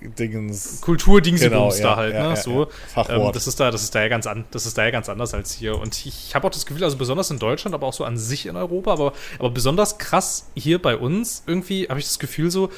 Kultur-Dingens. 0.00 0.80
Kulturdingsbums 0.80 1.50
Genau, 1.50 1.72
ja, 1.72 1.82
da 1.82 1.96
halt, 1.96 2.14
ne? 2.14 2.36
so. 2.36 2.68
Ähm, 3.08 3.30
das 3.32 3.46
ist 3.46 3.58
da, 3.58 3.70
das 3.70 3.82
ist 3.82 3.94
da 3.94 4.02
ja 4.02 4.08
ganz 4.08 4.26
an, 4.26 4.44
das 4.50 4.66
ist 4.66 4.76
da 4.78 4.84
ja 4.84 4.90
ganz 4.90 5.08
anders 5.08 5.34
als 5.34 5.52
hier. 5.52 5.78
Und 5.78 5.94
ich, 5.94 6.06
ich 6.06 6.34
habe 6.34 6.46
auch 6.46 6.50
das 6.50 6.66
Gefühl, 6.66 6.84
also 6.84 6.96
besonders 6.96 7.30
in 7.30 7.38
Deutschland, 7.38 7.74
aber 7.74 7.86
auch 7.86 7.92
so 7.92 8.04
an 8.04 8.16
sich 8.16 8.46
in 8.46 8.56
Europa, 8.56 8.92
aber, 8.92 9.12
aber 9.38 9.50
besonders 9.50 9.98
krass 9.98 10.50
hier 10.54 10.80
bei 10.80 10.96
uns 10.96 11.42
irgendwie 11.46 11.88
habe 11.88 12.00
ich 12.00 12.06
das 12.06 12.18
Gefühl 12.18 12.50
so. 12.50 12.70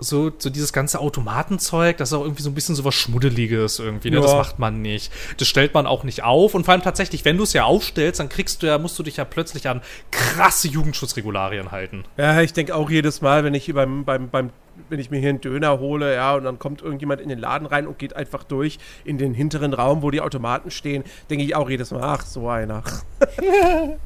So, 0.00 0.30
so 0.38 0.48
dieses 0.50 0.72
ganze 0.72 1.00
Automatenzeug, 1.00 1.96
das 1.96 2.10
ist 2.10 2.12
auch 2.12 2.22
irgendwie 2.22 2.42
so 2.42 2.50
ein 2.50 2.54
bisschen 2.54 2.74
so 2.76 2.84
was 2.84 2.94
Schmuddeliges 2.94 3.80
irgendwie, 3.80 4.10
ne? 4.10 4.20
Das 4.20 4.30
Ja. 4.30 4.36
macht 4.38 4.58
man 4.60 4.80
nicht. 4.80 5.12
Das 5.38 5.48
stellt 5.48 5.74
man 5.74 5.86
auch 5.86 6.04
nicht 6.04 6.22
auf. 6.22 6.54
Und 6.54 6.64
vor 6.64 6.72
allem 6.72 6.82
tatsächlich, 6.82 7.24
wenn 7.24 7.36
du 7.36 7.42
es 7.42 7.52
ja 7.52 7.64
aufstellst, 7.64 8.20
dann 8.20 8.28
kriegst 8.28 8.62
du 8.62 8.68
ja, 8.68 8.78
musst 8.78 8.96
du 8.98 9.02
dich 9.02 9.16
ja 9.16 9.24
plötzlich 9.24 9.68
an 9.68 9.82
krasse 10.12 10.68
Jugendschutzregularien 10.68 11.72
halten. 11.72 12.04
ja, 12.16 12.40
ich 12.40 12.52
denke 12.52 12.74
auch 12.76 12.88
jedes 12.90 13.20
Mal, 13.22 13.42
wenn 13.42 13.54
ich 13.54 13.64
hier 13.64 13.74
beim, 13.74 14.04
beim, 14.04 14.28
beim, 14.30 14.50
wenn 14.88 15.00
ich 15.00 15.10
mir 15.10 15.18
hier 15.18 15.30
einen 15.30 15.40
Döner 15.40 15.80
hole, 15.80 16.14
ja, 16.14 16.36
und 16.36 16.44
dann 16.44 16.60
kommt 16.60 16.80
irgendjemand 16.82 17.20
in 17.20 17.28
den 17.28 17.40
Laden 17.40 17.66
rein 17.66 17.88
und 17.88 17.98
geht 17.98 18.14
einfach 18.14 18.44
durch 18.44 18.78
in 19.04 19.18
den 19.18 19.34
hinteren 19.34 19.74
Raum, 19.74 20.02
wo 20.02 20.12
die 20.12 20.20
Automaten 20.20 20.70
stehen, 20.70 21.02
denke 21.28 21.44
ich 21.44 21.56
auch 21.56 21.68
jedes 21.68 21.90
Mal, 21.90 22.02
ach, 22.04 22.24
so 22.24 22.48
einer. 22.48 22.84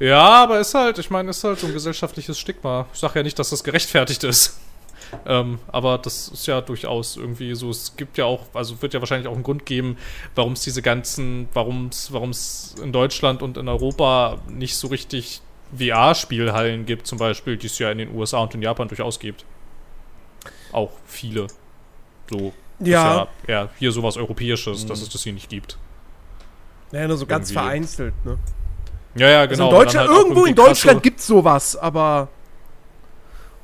Ja, 0.00 0.42
aber 0.42 0.60
ist 0.60 0.74
halt, 0.74 0.98
ich 0.98 1.08
meine, 1.10 1.30
ist 1.30 1.42
halt 1.44 1.58
so 1.60 1.66
ein 1.66 1.72
gesellschaftliches 1.72 2.38
Stigma. 2.38 2.86
Ich 2.92 2.98
sage 3.00 3.20
ja 3.20 3.22
nicht, 3.22 3.38
dass 3.38 3.50
das 3.50 3.64
gerechtfertigt 3.64 4.22
ist. 4.24 4.58
Ähm, 5.26 5.58
aber 5.68 5.98
das 5.98 6.28
ist 6.28 6.46
ja 6.46 6.60
durchaus 6.60 7.16
irgendwie 7.16 7.54
so. 7.54 7.70
Es 7.70 7.96
gibt 7.96 8.18
ja 8.18 8.24
auch, 8.24 8.46
also 8.54 8.80
wird 8.82 8.94
ja 8.94 9.00
wahrscheinlich 9.00 9.28
auch 9.28 9.34
einen 9.34 9.42
Grund 9.42 9.64
geben, 9.66 9.96
warum 10.34 10.52
es 10.52 10.62
diese 10.62 10.82
ganzen, 10.82 11.48
warum 11.54 11.86
es, 11.86 12.12
warum 12.12 12.30
es 12.30 12.74
in 12.82 12.92
Deutschland 12.92 13.42
und 13.42 13.56
in 13.56 13.68
Europa 13.68 14.38
nicht 14.48 14.76
so 14.76 14.88
richtig 14.88 15.40
VR-Spielhallen 15.76 16.86
gibt, 16.86 17.06
zum 17.06 17.18
Beispiel, 17.18 17.56
die 17.56 17.66
es 17.66 17.78
ja 17.78 17.90
in 17.90 17.98
den 17.98 18.14
USA 18.14 18.38
und 18.38 18.54
in 18.54 18.62
Japan 18.62 18.88
durchaus 18.88 19.18
gibt. 19.18 19.44
Auch 20.72 20.90
viele. 21.06 21.46
So. 22.30 22.52
Ja. 22.80 23.14
Ja, 23.14 23.28
ja 23.48 23.68
hier 23.78 23.92
sowas 23.92 24.16
Europäisches, 24.16 24.86
dass 24.86 25.00
Mhm. 25.00 25.04
es 25.06 25.12
das 25.12 25.22
hier 25.24 25.32
nicht 25.32 25.48
gibt. 25.48 25.78
Ja, 26.92 27.06
nur 27.06 27.16
so 27.18 27.26
ganz 27.26 27.50
Irgendwie. 27.50 27.64
vereinzelt, 27.66 28.14
ne? 28.24 28.38
Ja, 29.14 29.28
ja, 29.30 29.40
Also 29.40 29.50
genau. 29.54 29.68
in 29.68 29.74
aber 29.74 29.84
Deutschland, 29.84 30.08
halt 30.08 30.18
irgendwo 30.18 30.44
in 30.44 30.54
krasse- 30.54 30.66
Deutschland 30.68 31.02
gibt's 31.02 31.26
sowas, 31.26 31.76
aber 31.76 32.28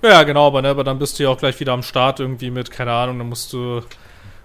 Ja, 0.05 0.23
genau, 0.23 0.49
aber, 0.49 0.61
ne, 0.61 0.69
aber 0.69 0.85
dann 0.85 0.99
bist 0.99 1.19
du 1.19 1.23
ja 1.23 1.31
auch 1.31 1.39
gleich 1.39 1.59
wieder 1.61 1.73
am 1.73 1.83
Start 1.83 2.21
irgendwie 2.21 2.51
mit, 2.51 2.71
keine 2.71 2.93
Ahnung, 2.93 3.19
dann 3.19 3.29
musst 3.31 3.55
du, 3.55 3.81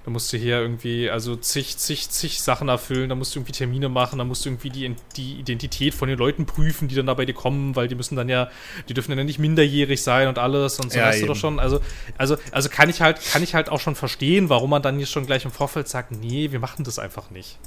dann 0.06 0.14
musst 0.14 0.32
du 0.32 0.38
hier 0.38 0.62
irgendwie, 0.62 1.10
also 1.10 1.36
zig, 1.36 1.78
zig, 1.78 2.10
zig 2.10 2.42
Sachen 2.42 2.70
erfüllen, 2.70 3.10
dann 3.10 3.18
musst 3.18 3.36
du 3.36 3.40
irgendwie 3.40 3.52
Termine 3.52 3.90
machen, 3.90 4.20
dann 4.20 4.30
musst 4.30 4.46
du 4.46 4.50
irgendwie 4.50 4.70
die, 4.70 4.96
die 5.18 5.34
Identität 5.34 5.94
von 5.94 6.08
den 6.08 6.18
Leuten 6.18 6.46
prüfen, 6.46 6.88
die 6.88 6.96
dann 6.96 7.08
da 7.08 7.14
bei 7.14 7.26
dir 7.26 7.34
kommen, 7.34 7.76
weil 7.76 7.90
die 7.90 7.96
müssen 7.96 8.16
dann 8.16 8.30
ja, 8.30 8.50
die 8.88 8.94
dürfen 8.94 9.12
dann 9.12 9.18
ja 9.18 9.26
nicht 9.26 9.40
minderjährig 9.40 10.02
sein 10.02 10.30
und 10.30 10.38
alles 10.40 10.80
und 10.80 10.94
so, 10.94 10.98
Ja, 10.98 11.08
weißt 11.08 11.20
du 11.20 11.26
eben. 11.26 11.34
doch 11.34 11.40
schon, 11.40 11.60
also, 11.60 11.82
also, 12.18 12.38
also 12.52 12.70
kann 12.70 12.90
ich 12.90 13.02
halt, 13.02 13.20
kann 13.30 13.44
ich 13.44 13.54
halt 13.54 13.68
auch 13.68 13.82
schon 13.82 13.96
verstehen, 13.96 14.48
warum 14.48 14.70
man 14.70 14.82
dann 14.82 14.96
hier 14.96 15.08
schon 15.08 15.26
gleich 15.26 15.44
im 15.44 15.52
Vorfeld 15.52 15.90
sagt, 15.90 16.14
nee, 16.14 16.52
wir 16.54 16.60
machen 16.62 16.86
das 16.86 17.00
einfach 17.00 17.32
nicht. 17.32 17.58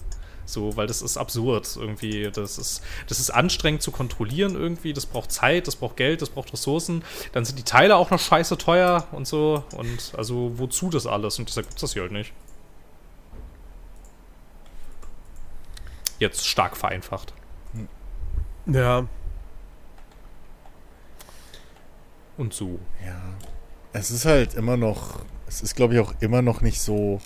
So, 0.45 0.77
weil 0.77 0.87
das 0.87 1.03
ist 1.03 1.17
absurd 1.17 1.69
irgendwie. 1.77 2.31
Das 2.31 2.59
ist, 2.59 2.83
das 3.09 3.21
ist 3.21 3.31
anstrengend 3.31 3.83
zu 3.83 3.91
kontrollieren 3.91 4.55
irgendwie. 4.55 4.93
Das 4.93 5.07
braucht 5.07 5.31
Zeit, 5.33 5.67
das 5.67 5.77
braucht 5.77 5.97
Geld, 5.97 6.23
das 6.23 6.31
braucht 6.31 6.53
Ressourcen. 6.53 7.05
Dann 7.33 7.45
sind 7.45 7.59
die 7.59 7.63
Teile 7.63 7.97
auch 7.97 8.11
noch 8.11 8.19
scheiße 8.19 8.59
teuer 8.59 9.07
und 9.13 9.27
so. 9.27 9.65
Und 9.77 10.13
also 10.17 10.53
wozu 10.57 10.91
das 10.91 11.07
alles? 11.07 11.39
Und 11.39 11.49
deshalb 11.49 11.67
gibt's 11.69 11.81
das 11.81 11.93
hier 11.93 12.03
halt 12.03 12.13
nicht. 12.13 12.33
Jetzt 16.19 16.47
stark 16.47 16.77
vereinfacht. 16.77 17.33
ja. 18.67 19.07
Und 22.37 22.55
so. 22.55 22.79
Ja. 23.05 23.21
Es 23.93 24.11
ist 24.11 24.25
halt 24.25 24.55
immer 24.55 24.77
noch, 24.77 25.21
es 25.47 25.61
ist 25.63 25.77
glaube 25.77 25.95
ich 25.95 26.01
auch 26.01 26.15
immer 26.21 26.41
noch 26.43 26.61
nicht 26.61 26.81
so 26.81 27.21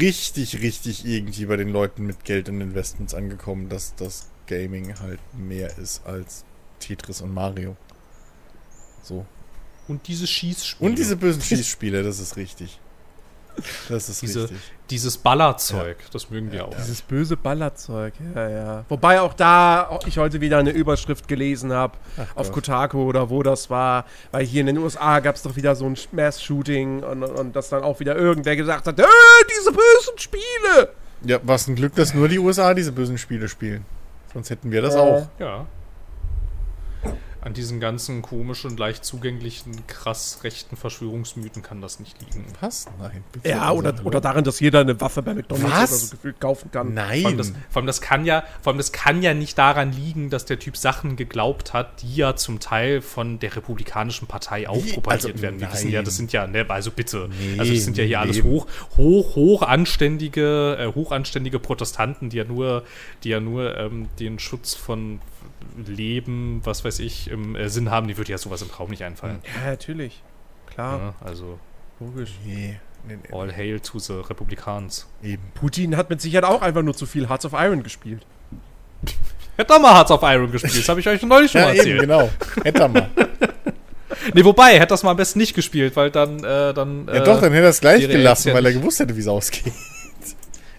richtig, 0.00 0.60
richtig 0.62 1.04
irgendwie 1.04 1.46
bei 1.46 1.56
den 1.56 1.68
Leuten 1.68 2.06
mit 2.06 2.24
Geld 2.24 2.48
und 2.48 2.60
Investments 2.60 3.14
angekommen, 3.14 3.68
dass 3.68 3.94
das 3.96 4.28
Gaming 4.46 4.98
halt 5.00 5.20
mehr 5.34 5.76
ist 5.78 6.06
als 6.06 6.44
Tetris 6.80 7.20
und 7.20 7.32
Mario. 7.34 7.76
So. 9.02 9.26
Und 9.88 10.06
diese 10.08 10.26
Schießspiele. 10.26 10.90
Und 10.90 10.98
diese 10.98 11.16
bösen 11.16 11.42
Schießspiele, 11.42 12.02
das 12.02 12.18
ist 12.20 12.36
richtig. 12.36 12.78
Das 13.88 14.08
ist 14.08 14.22
Diese- 14.22 14.42
richtig. 14.44 14.58
Dieses 14.90 15.18
Ballerzeug, 15.18 15.98
das 16.12 16.30
mögen 16.30 16.50
wir 16.50 16.66
auch. 16.66 16.74
Dieses 16.74 17.02
böse 17.02 17.36
Ballerzeug, 17.36 18.14
ja, 18.34 18.48
ja. 18.48 18.84
Wobei 18.88 19.20
auch 19.20 19.34
da 19.34 19.98
ich 20.06 20.18
heute 20.18 20.40
wieder 20.40 20.58
eine 20.58 20.70
Überschrift 20.70 21.28
gelesen 21.28 21.72
habe, 21.72 21.98
auf 22.34 22.46
Gott. 22.46 22.54
Kotaku 22.54 23.02
oder 23.02 23.28
wo 23.28 23.42
das 23.42 23.68
war, 23.68 24.06
weil 24.30 24.46
hier 24.46 24.62
in 24.62 24.66
den 24.68 24.78
USA 24.78 25.20
gab 25.20 25.36
es 25.36 25.42
doch 25.42 25.56
wieder 25.56 25.76
so 25.76 25.84
ein 25.84 25.96
Mass-Shooting 26.12 27.02
und, 27.02 27.22
und 27.22 27.54
das 27.54 27.68
dann 27.68 27.82
auch 27.82 28.00
wieder 28.00 28.16
irgendwer 28.16 28.56
gesagt 28.56 28.86
hat, 28.86 28.98
äh, 28.98 29.04
diese 29.58 29.72
bösen 29.72 30.18
Spiele! 30.18 30.92
Ja, 31.22 31.38
was 31.42 31.68
ein 31.68 31.74
Glück, 31.74 31.94
dass 31.94 32.14
nur 32.14 32.28
die 32.28 32.38
USA 32.38 32.72
diese 32.74 32.92
bösen 32.92 33.18
Spiele 33.18 33.48
spielen. 33.48 33.84
Sonst 34.32 34.50
hätten 34.50 34.70
wir 34.70 34.82
das 34.82 34.94
auch. 34.94 35.28
Ja. 35.38 35.66
An 37.40 37.54
diesen 37.54 37.78
ganzen 37.78 38.20
komischen, 38.20 38.76
leicht 38.76 39.04
zugänglichen, 39.04 39.86
krass 39.86 40.40
rechten 40.42 40.76
Verschwörungsmythen 40.76 41.62
kann 41.62 41.80
das 41.80 42.00
nicht 42.00 42.16
liegen. 42.20 42.44
Was? 42.60 42.86
Nein. 42.98 43.22
bitte. 43.30 43.48
Ja, 43.48 43.70
oder, 43.70 43.94
hallo? 43.96 44.08
oder 44.08 44.20
darin, 44.20 44.42
dass 44.42 44.58
jeder 44.58 44.80
eine 44.80 45.00
Waffe 45.00 45.22
bei 45.22 45.34
McDonalds 45.34 45.72
Was? 45.72 45.90
oder 45.90 45.98
so 46.00 46.10
gefühlt 46.16 46.40
kaufen 46.40 46.70
kann. 46.72 46.94
Nein. 46.94 47.20
Vor 47.20 47.28
allem, 47.28 47.38
das, 47.38 47.52
vor 47.70 47.80
allem 47.80 47.86
das 47.86 48.00
kann 48.00 48.24
ja, 48.24 48.42
vor 48.60 48.72
allem 48.72 48.78
das 48.78 48.90
kann 48.90 49.22
ja 49.22 49.34
nicht 49.34 49.56
daran 49.56 49.92
liegen, 49.92 50.30
dass 50.30 50.46
der 50.46 50.58
Typ 50.58 50.76
Sachen 50.76 51.14
geglaubt 51.14 51.72
hat, 51.72 52.02
die 52.02 52.16
ja 52.16 52.34
zum 52.34 52.58
Teil 52.58 53.00
von 53.00 53.38
der 53.38 53.54
Republikanischen 53.54 54.26
Partei 54.26 54.68
auch 54.68 54.84
Wie? 54.84 54.94
propagiert 54.94 55.32
Also, 55.32 55.42
werden. 55.42 55.60
Wir 55.60 55.68
nein. 55.68 55.76
wissen 55.76 55.90
ja, 55.90 56.02
das 56.02 56.16
sind 56.16 56.32
ja, 56.32 56.48
ne, 56.48 56.68
also 56.68 56.90
bitte. 56.90 57.28
Nee, 57.30 57.60
also 57.60 57.72
das 57.72 57.84
sind 57.84 57.96
ja 57.98 58.04
hier 58.04 58.18
nee, 58.18 58.24
alles 58.24 58.42
hoch, 58.42 58.66
hoch, 58.96 59.36
hoch 59.36 59.62
anständige, 59.62 60.76
äh, 60.76 60.92
hochanständige 60.92 61.60
Protestanten, 61.60 62.30
die 62.30 62.38
ja 62.38 62.44
nur, 62.44 62.82
die 63.22 63.28
ja 63.28 63.38
nur 63.38 63.76
ähm, 63.76 64.08
den 64.18 64.40
Schutz 64.40 64.74
von 64.74 65.20
Leben, 65.86 66.60
was 66.64 66.84
weiß 66.84 66.98
ich, 67.00 67.30
im 67.30 67.56
äh, 67.56 67.68
Sinn 67.68 67.90
haben, 67.90 68.08
die 68.08 68.16
würde 68.16 68.30
ja 68.32 68.38
sowas 68.38 68.62
im 68.62 68.70
Traum 68.70 68.90
nicht 68.90 69.02
einfallen. 69.04 69.38
Ja, 69.64 69.70
natürlich. 69.70 70.22
Klar, 70.66 71.14
Ja, 71.20 71.26
also 71.26 71.58
logisch. 72.00 72.30
Nee, 72.44 72.78
nee, 73.06 73.16
nee, 73.16 73.36
all 73.38 73.52
hail 73.54 73.80
to 73.80 73.98
the 73.98 74.14
Republikans. 74.14 75.06
eben. 75.22 75.42
Putin 75.54 75.96
hat 75.96 76.10
mit 76.10 76.20
Sicherheit 76.20 76.44
auch 76.44 76.62
einfach 76.62 76.82
nur 76.82 76.94
zu 76.94 77.06
viel 77.06 77.28
Hearts 77.28 77.44
of 77.46 77.52
Iron 77.54 77.82
gespielt. 77.82 78.24
Hätte 79.56 79.72
doch 79.74 79.80
mal 79.80 79.94
Hearts 79.94 80.10
of 80.10 80.20
Iron 80.22 80.50
gespielt, 80.52 80.76
das 80.78 80.88
habe 80.88 81.00
ich 81.00 81.08
euch 81.08 81.22
neulich 81.22 81.50
schon 81.50 81.60
Ja, 81.60 81.66
mal 81.68 81.72
eben, 81.74 81.78
erzählt. 81.80 82.00
genau. 82.00 82.30
Hätte 82.64 82.80
er 82.82 82.88
mal. 82.88 83.10
Nee, 84.34 84.44
wobei, 84.44 84.72
er 84.72 84.80
hätte 84.80 84.88
das 84.88 85.02
mal 85.04 85.12
am 85.12 85.16
besten 85.16 85.38
nicht 85.38 85.54
gespielt, 85.54 85.94
weil 85.96 86.10
dann, 86.10 86.38
äh, 86.44 86.74
dann. 86.74 87.06
Ja, 87.06 87.14
äh, 87.14 87.24
doch, 87.24 87.40
dann 87.40 87.52
hätte 87.52 87.64
er 87.64 87.70
es 87.70 87.80
gleich 87.80 88.06
gelassen, 88.08 88.52
weil 88.52 88.64
er 88.66 88.72
gewusst 88.72 89.00
hätte, 89.00 89.14
wie 89.16 89.20
es 89.20 89.28
ausgeht. 89.28 89.72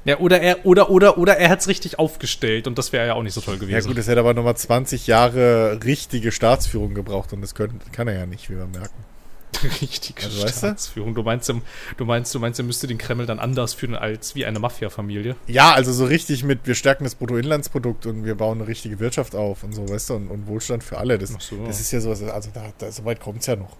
Ja, 0.05 0.19
oder 0.19 0.41
er, 0.41 0.65
oder, 0.65 0.89
oder, 0.89 1.17
oder 1.17 1.37
er 1.37 1.49
hätte 1.49 1.59
es 1.61 1.67
richtig 1.67 1.99
aufgestellt 1.99 2.67
und 2.67 2.77
das 2.77 2.93
wäre 2.93 3.07
ja 3.07 3.13
auch 3.13 3.23
nicht 3.23 3.33
so 3.33 3.41
toll 3.41 3.55
Ja 3.55 3.59
gewesen. 3.59 3.87
gut, 3.87 3.97
es 3.97 4.07
hätte 4.07 4.19
aber 4.21 4.33
nochmal 4.33 4.55
20 4.55 5.07
Jahre 5.07 5.79
richtige 5.83 6.31
Staatsführung 6.31 6.93
gebraucht 6.93 7.33
und 7.33 7.41
das 7.41 7.53
können, 7.55 7.79
kann 7.91 8.07
er 8.07 8.15
ja 8.15 8.25
nicht, 8.25 8.49
wie 8.49 8.57
wir 8.57 8.65
merken. 8.65 9.03
Richtige 9.81 10.23
Also? 10.23 10.47
Staatsführung. 10.47 11.15
Du 11.15 11.23
meinst, 11.23 11.49
du 11.49 12.05
meinst, 12.05 12.33
du 12.33 12.39
meinst, 12.39 12.59
er 12.59 12.65
müsste 12.65 12.87
den 12.87 12.97
Kreml 12.97 13.25
dann 13.25 13.39
anders 13.39 13.73
führen 13.73 13.95
als 13.95 14.35
wie 14.35 14.45
eine 14.45 14.59
Mafia-Familie. 14.59 15.35
Ja, 15.47 15.73
also 15.73 15.91
so 15.91 16.05
richtig 16.05 16.43
mit, 16.43 16.59
wir 16.65 16.75
stärken 16.75 17.03
das 17.03 17.15
Bruttoinlandsprodukt 17.15 18.05
und 18.05 18.25
wir 18.25 18.35
bauen 18.35 18.59
eine 18.59 18.67
richtige 18.67 18.99
Wirtschaft 18.99 19.35
auf 19.35 19.63
und 19.63 19.73
so, 19.73 19.89
weißt 19.89 20.11
du, 20.11 20.13
und, 20.15 20.27
und 20.29 20.47
Wohlstand 20.47 20.83
für 20.83 20.97
alle. 20.97 21.17
Das, 21.17 21.31
so. 21.39 21.65
das 21.65 21.79
ist 21.79 21.91
ja 21.91 21.99
sowas, 21.99 22.21
also 22.23 22.51
da, 22.53 22.71
da, 22.77 22.91
so 22.91 23.05
weit 23.05 23.19
kommt 23.19 23.41
es 23.41 23.47
ja 23.47 23.55
noch. 23.55 23.75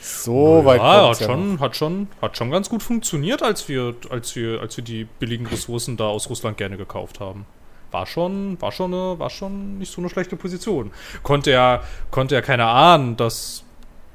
So 0.00 0.64
weit 0.64 0.80
ja, 0.80 1.10
hat 1.10 1.20
ja 1.20 1.26
schon, 1.26 1.54
noch. 1.54 1.60
hat 1.60 1.76
schon, 1.76 2.08
hat 2.20 2.36
schon 2.36 2.50
ganz 2.50 2.68
gut 2.68 2.82
funktioniert, 2.82 3.42
als 3.42 3.68
wir, 3.68 3.94
als 4.10 4.34
wir, 4.34 4.60
als 4.60 4.76
wir 4.76 4.84
die 4.84 5.04
billigen 5.04 5.46
Ressourcen 5.46 5.96
da 5.96 6.04
aus 6.04 6.28
Russland 6.28 6.56
gerne 6.56 6.76
gekauft 6.76 7.20
haben. 7.20 7.46
War 7.90 8.06
schon, 8.06 8.60
war 8.60 8.72
schon, 8.72 8.94
eine, 8.94 9.18
war 9.18 9.30
schon 9.30 9.78
nicht 9.78 9.92
so 9.92 10.00
eine 10.00 10.08
schlechte 10.08 10.36
Position. 10.36 10.92
Konnte 11.22 11.50
er, 11.50 11.82
konnte 12.10 12.34
er 12.34 12.42
keiner 12.42 12.66
ahnen, 12.66 13.16
dass 13.16 13.64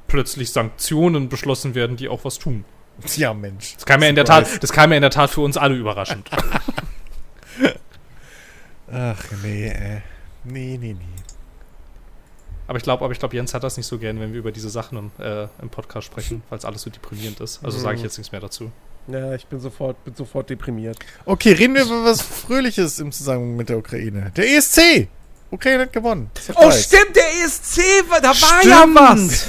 plötzlich 0.08 0.50
Sanktionen 0.50 1.28
beschlossen 1.28 1.74
werden, 1.74 1.96
die 1.96 2.08
auch 2.08 2.24
was 2.24 2.38
tun. 2.38 2.64
Ja, 3.16 3.32
Mensch. 3.32 3.74
Das 3.76 3.86
kam 3.86 4.02
ja 4.02 4.08
in 4.08 4.16
der 4.16 4.24
Tat, 4.24 4.62
das 4.62 4.72
kam 4.72 4.90
ja 4.90 4.96
in 4.96 5.02
der 5.02 5.10
Tat 5.10 5.30
für 5.30 5.42
uns 5.42 5.56
alle 5.56 5.76
überraschend. 5.76 6.28
Ach, 8.92 9.24
nee, 9.42 9.68
äh. 9.68 10.00
Nee, 10.44 10.78
nee, 10.80 10.94
nee. 10.94 11.04
Aber 12.68 12.76
ich 12.78 12.84
glaube, 12.84 13.02
aber 13.04 13.12
ich 13.12 13.18
glaube, 13.18 13.34
Jens 13.34 13.54
hat 13.54 13.64
das 13.64 13.76
nicht 13.76 13.86
so 13.86 13.98
gern, 13.98 14.20
wenn 14.20 14.32
wir 14.32 14.38
über 14.38 14.52
diese 14.52 14.68
Sachen 14.70 14.98
im, 14.98 15.10
äh, 15.24 15.48
im 15.60 15.70
Podcast 15.70 16.06
sprechen, 16.06 16.42
weil 16.50 16.58
es 16.58 16.64
alles 16.64 16.82
so 16.82 16.90
deprimierend 16.90 17.40
ist. 17.40 17.64
Also 17.64 17.78
sage 17.78 17.96
ich 17.96 18.02
jetzt 18.02 18.18
nichts 18.18 18.30
mehr 18.30 18.40
dazu. 18.40 18.70
Ja, 19.08 19.34
ich 19.34 19.46
bin 19.46 19.58
sofort, 19.58 20.04
bin 20.04 20.14
sofort 20.14 20.50
deprimiert. 20.50 20.98
Okay, 21.24 21.52
reden 21.52 21.74
wir 21.74 21.82
über 21.82 22.04
was 22.04 22.20
Fröhliches 22.22 22.98
im 23.00 23.10
Zusammenhang 23.10 23.56
mit 23.56 23.70
der 23.70 23.78
Ukraine. 23.78 24.30
Der 24.36 24.46
ESC! 24.54 25.08
Ukraine 25.50 25.84
hat 25.84 25.92
gewonnen. 25.94 26.30
Ja 26.46 26.54
Oh, 26.58 26.70
stimmt, 26.70 27.16
der 27.16 27.24
ESC, 27.42 27.78
war- 28.10 28.20
da 28.20 28.28
war 28.28 28.62
ja 28.66 28.84
was. 28.94 29.46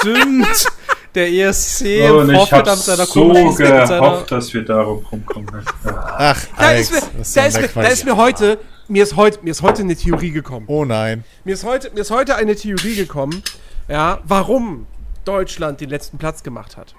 Stimmt. 0.00 0.46
Der 1.14 1.32
ESC 1.32 2.02
Oh, 2.10 2.18
und 2.18 2.28
im 2.28 2.30
ich 2.30 2.36
Vorfeld 2.36 2.66
habe 2.66 2.76
mit 2.76 2.84
seiner 2.84 3.06
so 3.06 3.24
mit 3.24 3.56
seiner- 3.56 3.86
gehofft, 3.86 4.30
dass 4.30 4.52
wir 4.52 4.62
darum 4.64 5.04
rumkommen. 5.10 5.50
Ach, 5.84 6.44
Da 6.44 6.62
Alex, 6.62 6.90
ist 6.90 7.02
mir, 7.14 7.24
da 7.34 7.46
ist 7.46 7.60
mir, 7.60 7.68
da 7.82 7.88
ist 7.88 8.04
mir 8.04 8.16
heute, 8.16 8.58
mir 8.88 9.02
ist 9.02 9.16
heute, 9.16 9.38
mir 9.42 9.50
ist 9.50 9.62
heute 9.62 9.82
eine 9.82 9.96
Theorie 9.96 10.30
gekommen. 10.30 10.66
Oh 10.68 10.84
nein. 10.84 11.24
Mir 11.44 11.54
ist 11.54 11.64
heute, 11.64 11.90
mir 11.90 12.00
ist 12.00 12.10
heute 12.10 12.36
eine 12.36 12.56
Theorie 12.56 12.96
gekommen, 12.96 13.42
ja, 13.88 14.20
warum 14.24 14.86
Deutschland 15.24 15.80
den 15.80 15.90
letzten 15.90 16.18
Platz 16.18 16.42
gemacht 16.42 16.76
hat. 16.76 16.94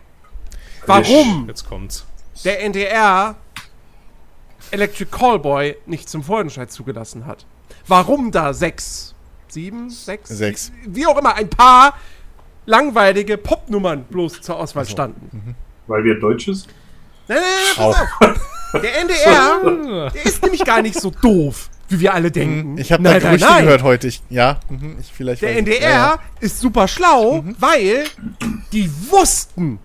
Warum 0.86 1.46
Jetzt 1.48 1.68
kommt's. 1.68 2.06
der 2.46 2.62
NDR 2.64 3.36
Electric 4.72 5.10
Callboy 5.12 5.76
nicht 5.86 6.10
zum 6.10 6.24
Vorentscheid 6.24 6.72
zugelassen 6.72 7.26
hat. 7.26 7.46
Warum 7.88 8.32
da 8.32 8.54
sechs, 8.54 9.16
sieben, 9.48 9.90
sechs, 9.90 10.30
Sechs. 10.30 10.72
wie 10.86 11.08
auch 11.08 11.18
immer, 11.18 11.36
ein 11.36 11.50
paar 11.50 11.96
langweilige 12.66 13.38
Popnummern 13.38 14.04
bloß 14.06 14.42
zur 14.42 14.58
Auswahl 14.60 14.86
standen. 14.86 15.56
Weil 15.88 16.04
wir 16.04 16.20
Deutsche 16.20 16.54
sind? 16.54 16.70
Nein, 17.28 17.40
nein, 17.40 17.48
nein, 17.92 18.08
pass 18.20 18.30
auf. 18.74 18.82
Der 18.82 19.00
NDR, 19.00 20.12
der 20.14 20.26
ist 20.26 20.42
nämlich 20.44 20.64
gar 20.64 20.82
nicht 20.84 21.00
so 21.00 21.10
doof, 21.10 21.70
wie 21.90 22.00
wir 22.00 22.14
alle 22.14 22.32
denken. 22.32 22.78
Ich 22.78 22.92
habe 22.92 23.04
da 23.04 23.18
Gerüchte 23.20 23.48
nein. 23.48 23.66
gehört 23.66 23.84
heute. 23.84 24.08
Ich, 24.08 24.22
ja, 24.30 24.60
mhm, 24.70 24.98
ich 25.00 25.12
vielleicht. 25.12 25.42
Der 25.42 25.58
NDR 25.58 25.82
Ja, 25.82 25.90
ja. 25.90 26.20
ist 26.40 26.60
super 26.60 26.88
schlau, 26.88 27.44
weil 27.60 28.06
die 28.72 28.90
wussten, 29.10 29.80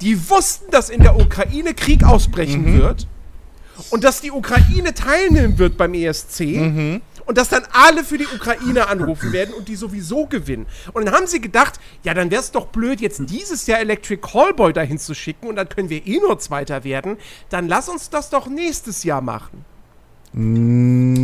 die 0.00 0.30
wussten, 0.30 0.70
dass 0.70 0.88
in 0.90 1.02
der 1.02 1.16
Ukraine 1.16 1.74
Krieg 1.74 2.04
ausbrechen 2.04 2.74
Mhm. 2.74 2.78
wird 2.78 3.06
und 3.90 4.04
dass 4.04 4.20
die 4.20 4.30
Ukraine 4.30 4.94
teilnehmen 4.94 5.58
wird 5.58 5.76
beim 5.76 5.94
ESC 5.94 6.40
Mhm. 6.46 7.02
und 7.26 7.36
dass 7.38 7.48
dann 7.48 7.64
alle 7.72 8.04
für 8.04 8.18
die 8.18 8.26
Ukraine 8.26 8.86
anrufen 8.88 9.32
werden 9.32 9.52
und 9.54 9.68
die 9.68 9.74
sowieso 9.76 10.26
gewinnen. 10.26 10.66
Und 10.92 11.06
dann 11.06 11.14
haben 11.14 11.26
sie 11.26 11.40
gedacht, 11.40 11.80
ja, 12.04 12.14
dann 12.14 12.30
wäre 12.30 12.40
es 12.42 12.52
doch 12.52 12.66
blöd, 12.68 13.00
jetzt 13.00 13.20
dieses 13.28 13.66
Jahr 13.66 13.80
Electric 13.80 14.20
Callboy 14.22 14.72
dahin 14.72 14.98
zu 14.98 15.12
schicken 15.14 15.48
und 15.48 15.56
dann 15.56 15.68
können 15.68 15.90
wir 15.90 16.06
eh 16.06 16.18
nur 16.20 16.38
Zweiter 16.38 16.84
werden. 16.84 17.16
Dann 17.50 17.66
lass 17.68 17.88
uns 17.88 18.10
das 18.10 18.30
doch 18.30 18.46
nächstes 18.46 19.02
Jahr 19.02 19.22
machen. 19.22 19.64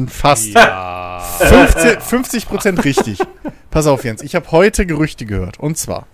Fast. 0.09 0.47
Ja. 0.49 1.21
15, 1.39 2.01
50 2.01 2.49
Prozent 2.49 2.85
richtig. 2.85 3.19
Pass 3.71 3.87
auf, 3.87 4.05
Jens. 4.05 4.23
Ich 4.23 4.35
habe 4.35 4.51
heute 4.53 4.87
Gerüchte 4.87 5.27
gehört. 5.27 5.61
Und 5.61 5.77
zwar. 5.77 6.07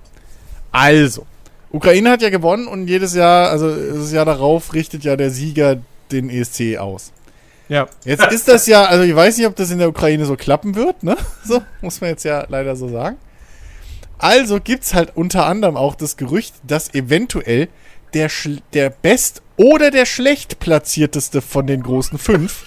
Also. 0.72 1.26
Ukraine 1.70 2.10
hat 2.10 2.22
ja 2.22 2.30
gewonnen 2.30 2.66
und 2.66 2.88
jedes 2.88 3.14
Jahr, 3.14 3.50
also 3.50 3.74
das 3.74 4.10
Jahr 4.10 4.24
darauf, 4.24 4.72
richtet 4.74 5.04
ja 5.04 5.16
der 5.16 5.30
Sieger 5.30 5.76
den 6.10 6.30
ESC 6.30 6.78
aus. 6.78 7.12
Ja. 7.68 7.86
Jetzt 8.04 8.24
ist 8.32 8.48
das 8.48 8.66
ja, 8.66 8.84
also 8.86 9.04
ich 9.04 9.14
weiß 9.14 9.36
nicht, 9.36 9.46
ob 9.46 9.54
das 9.54 9.70
in 9.70 9.78
der 9.78 9.90
Ukraine 9.90 10.24
so 10.24 10.34
klappen 10.36 10.74
wird, 10.74 11.02
ne? 11.02 11.16
So, 11.44 11.62
muss 11.82 12.00
man 12.00 12.10
jetzt 12.10 12.24
ja 12.24 12.46
leider 12.48 12.74
so 12.74 12.88
sagen. 12.88 13.16
Also 14.16 14.58
gibt's 14.60 14.94
halt 14.94 15.12
unter 15.14 15.44
anderem 15.46 15.76
auch 15.76 15.94
das 15.94 16.16
Gerücht, 16.16 16.54
dass 16.66 16.94
eventuell 16.94 17.68
der, 18.14 18.30
schl- 18.30 18.62
der 18.72 18.88
best 18.90 19.42
oder 19.56 19.90
der 19.90 20.06
schlecht 20.06 20.58
platzierteste 20.60 21.42
von 21.42 21.66
den 21.66 21.82
großen 21.82 22.18
fünf, 22.18 22.64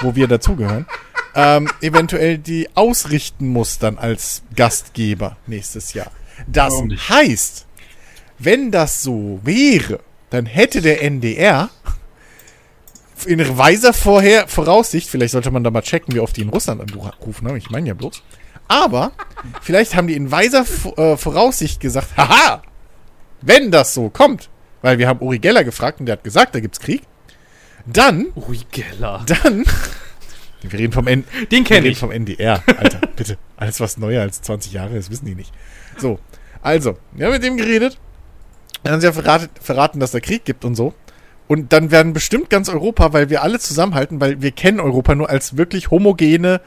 wo 0.00 0.14
wir 0.14 0.28
dazugehören, 0.28 0.86
ähm, 1.34 1.70
eventuell 1.80 2.38
die 2.38 2.68
ausrichten 2.74 3.48
muss 3.48 3.78
dann 3.78 3.98
als 3.98 4.42
Gastgeber 4.56 5.36
nächstes 5.46 5.94
Jahr. 5.94 6.10
Das 6.46 6.72
Warum 6.72 6.90
heißt, 6.90 7.66
wenn 8.38 8.70
das 8.70 9.02
so 9.02 9.40
wäre, 9.42 10.00
dann 10.30 10.46
hätte 10.46 10.80
der 10.80 11.02
NDR 11.02 11.70
in 13.26 13.58
weiser 13.58 13.92
Vorher 13.92 14.46
Voraussicht, 14.46 15.08
vielleicht 15.08 15.32
sollte 15.32 15.50
man 15.50 15.64
da 15.64 15.70
mal 15.70 15.82
checken, 15.82 16.14
wie 16.14 16.20
oft 16.20 16.36
die 16.36 16.42
in 16.42 16.50
Russland 16.50 16.80
anrufen, 16.80 17.46
ne? 17.46 17.56
ich 17.56 17.70
meine 17.70 17.88
ja 17.88 17.94
bloß. 17.94 18.22
Aber 18.68 19.12
vielleicht 19.62 19.96
haben 19.96 20.06
die 20.06 20.14
in 20.14 20.30
weiser 20.30 20.64
äh, 20.96 21.16
Voraussicht 21.16 21.80
gesagt, 21.80 22.16
haha, 22.16 22.62
wenn 23.40 23.70
das 23.70 23.94
so 23.94 24.10
kommt, 24.10 24.50
weil 24.82 24.98
wir 24.98 25.08
haben 25.08 25.20
Uri 25.20 25.38
Geller 25.38 25.64
gefragt 25.64 26.00
und 26.00 26.06
der 26.06 26.14
hat 26.14 26.24
gesagt, 26.24 26.54
da 26.54 26.60
gibt's 26.60 26.80
Krieg, 26.80 27.02
dann, 27.92 28.26
Ui, 28.36 28.60
Geller. 28.70 29.24
dann, 29.26 29.64
wir 30.62 30.78
reden 30.78 30.92
vom, 30.92 31.06
N 31.06 31.24
Den 31.50 31.68
wir 31.68 31.76
reden 31.76 31.86
ich. 31.88 31.98
vom 31.98 32.10
NDR, 32.10 32.62
Alter, 32.78 33.00
bitte, 33.16 33.38
alles 33.56 33.80
was 33.80 33.96
neuer 33.98 34.22
als 34.22 34.42
20 34.42 34.72
Jahre 34.72 34.96
ist, 34.96 35.10
wissen 35.10 35.26
die 35.26 35.34
nicht. 35.34 35.52
So, 35.96 36.18
also, 36.62 36.98
wir 37.12 37.26
haben 37.26 37.32
mit 37.32 37.42
dem 37.42 37.56
geredet, 37.56 37.98
dann 38.82 38.94
haben 38.94 39.00
sie 39.00 39.06
ja 39.06 39.12
verraten, 39.12 39.48
verraten, 39.60 40.00
dass 40.00 40.10
da 40.12 40.20
Krieg 40.20 40.44
gibt 40.44 40.64
und 40.64 40.74
so. 40.74 40.94
Und 41.46 41.72
dann 41.72 41.90
werden 41.90 42.12
bestimmt 42.12 42.50
ganz 42.50 42.68
Europa, 42.68 43.12
weil 43.14 43.30
wir 43.30 43.42
alle 43.42 43.58
zusammenhalten, 43.58 44.20
weil 44.20 44.42
wir 44.42 44.50
kennen 44.52 44.80
Europa 44.80 45.14
nur 45.14 45.30
als 45.30 45.56
wirklich 45.56 45.90
homogene, 45.90 46.60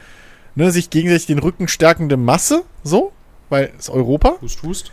ne, 0.56 0.72
sich 0.72 0.90
gegenseitig 0.90 1.26
den 1.26 1.38
Rücken 1.38 1.68
stärkende 1.68 2.16
Masse, 2.16 2.64
so, 2.82 3.12
weil 3.48 3.72
es 3.78 3.88
Europa. 3.88 4.36
Hust, 4.40 4.62
hust. 4.62 4.92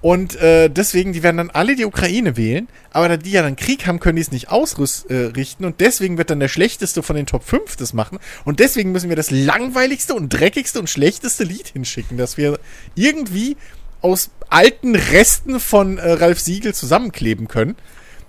Und 0.00 0.36
äh, 0.36 0.68
deswegen, 0.68 1.12
die 1.12 1.24
werden 1.24 1.38
dann 1.38 1.50
alle 1.50 1.74
die 1.74 1.84
Ukraine 1.84 2.36
wählen, 2.36 2.68
aber 2.92 3.08
da 3.08 3.16
die 3.16 3.32
ja 3.32 3.42
dann 3.42 3.56
Krieg 3.56 3.86
haben, 3.86 3.98
können 3.98 4.16
die 4.16 4.22
es 4.22 4.30
nicht 4.30 4.48
ausrichten 4.48 5.64
und 5.64 5.80
deswegen 5.80 6.18
wird 6.18 6.30
dann 6.30 6.38
der 6.38 6.48
schlechteste 6.48 7.02
von 7.02 7.16
den 7.16 7.26
Top 7.26 7.42
5 7.42 7.74
das 7.76 7.92
machen 7.92 8.20
und 8.44 8.60
deswegen 8.60 8.92
müssen 8.92 9.08
wir 9.08 9.16
das 9.16 9.32
langweiligste 9.32 10.14
und 10.14 10.28
dreckigste 10.28 10.78
und 10.78 10.88
schlechteste 10.88 11.42
Lied 11.42 11.68
hinschicken, 11.68 12.16
dass 12.16 12.36
wir 12.36 12.60
irgendwie 12.94 13.56
aus 14.00 14.30
alten 14.48 14.94
Resten 14.94 15.58
von 15.58 15.98
äh, 15.98 16.12
Ralf 16.12 16.38
Siegel 16.38 16.74
zusammenkleben 16.74 17.48
können, 17.48 17.74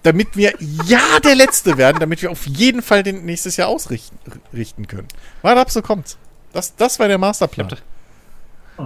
damit 0.01 0.35
wir 0.35 0.53
ja 0.87 1.19
der 1.23 1.35
Letzte 1.35 1.77
werden, 1.77 1.99
damit 1.99 2.23
wir 2.23 2.31
auf 2.31 2.47
jeden 2.47 2.81
Fall 2.81 3.03
den 3.03 3.25
nächstes 3.25 3.57
Jahr 3.57 3.67
ausrichten 3.67 4.17
richten 4.53 4.87
können. 4.87 5.07
Warte 5.43 5.61
ab, 5.61 5.69
so 5.69 5.83
kommt's. 5.83 6.17
Das, 6.51 6.75
das 6.75 6.97
war 6.97 7.07
der 7.07 7.19
Masterplan. 7.19 7.67
Ich 7.67 7.77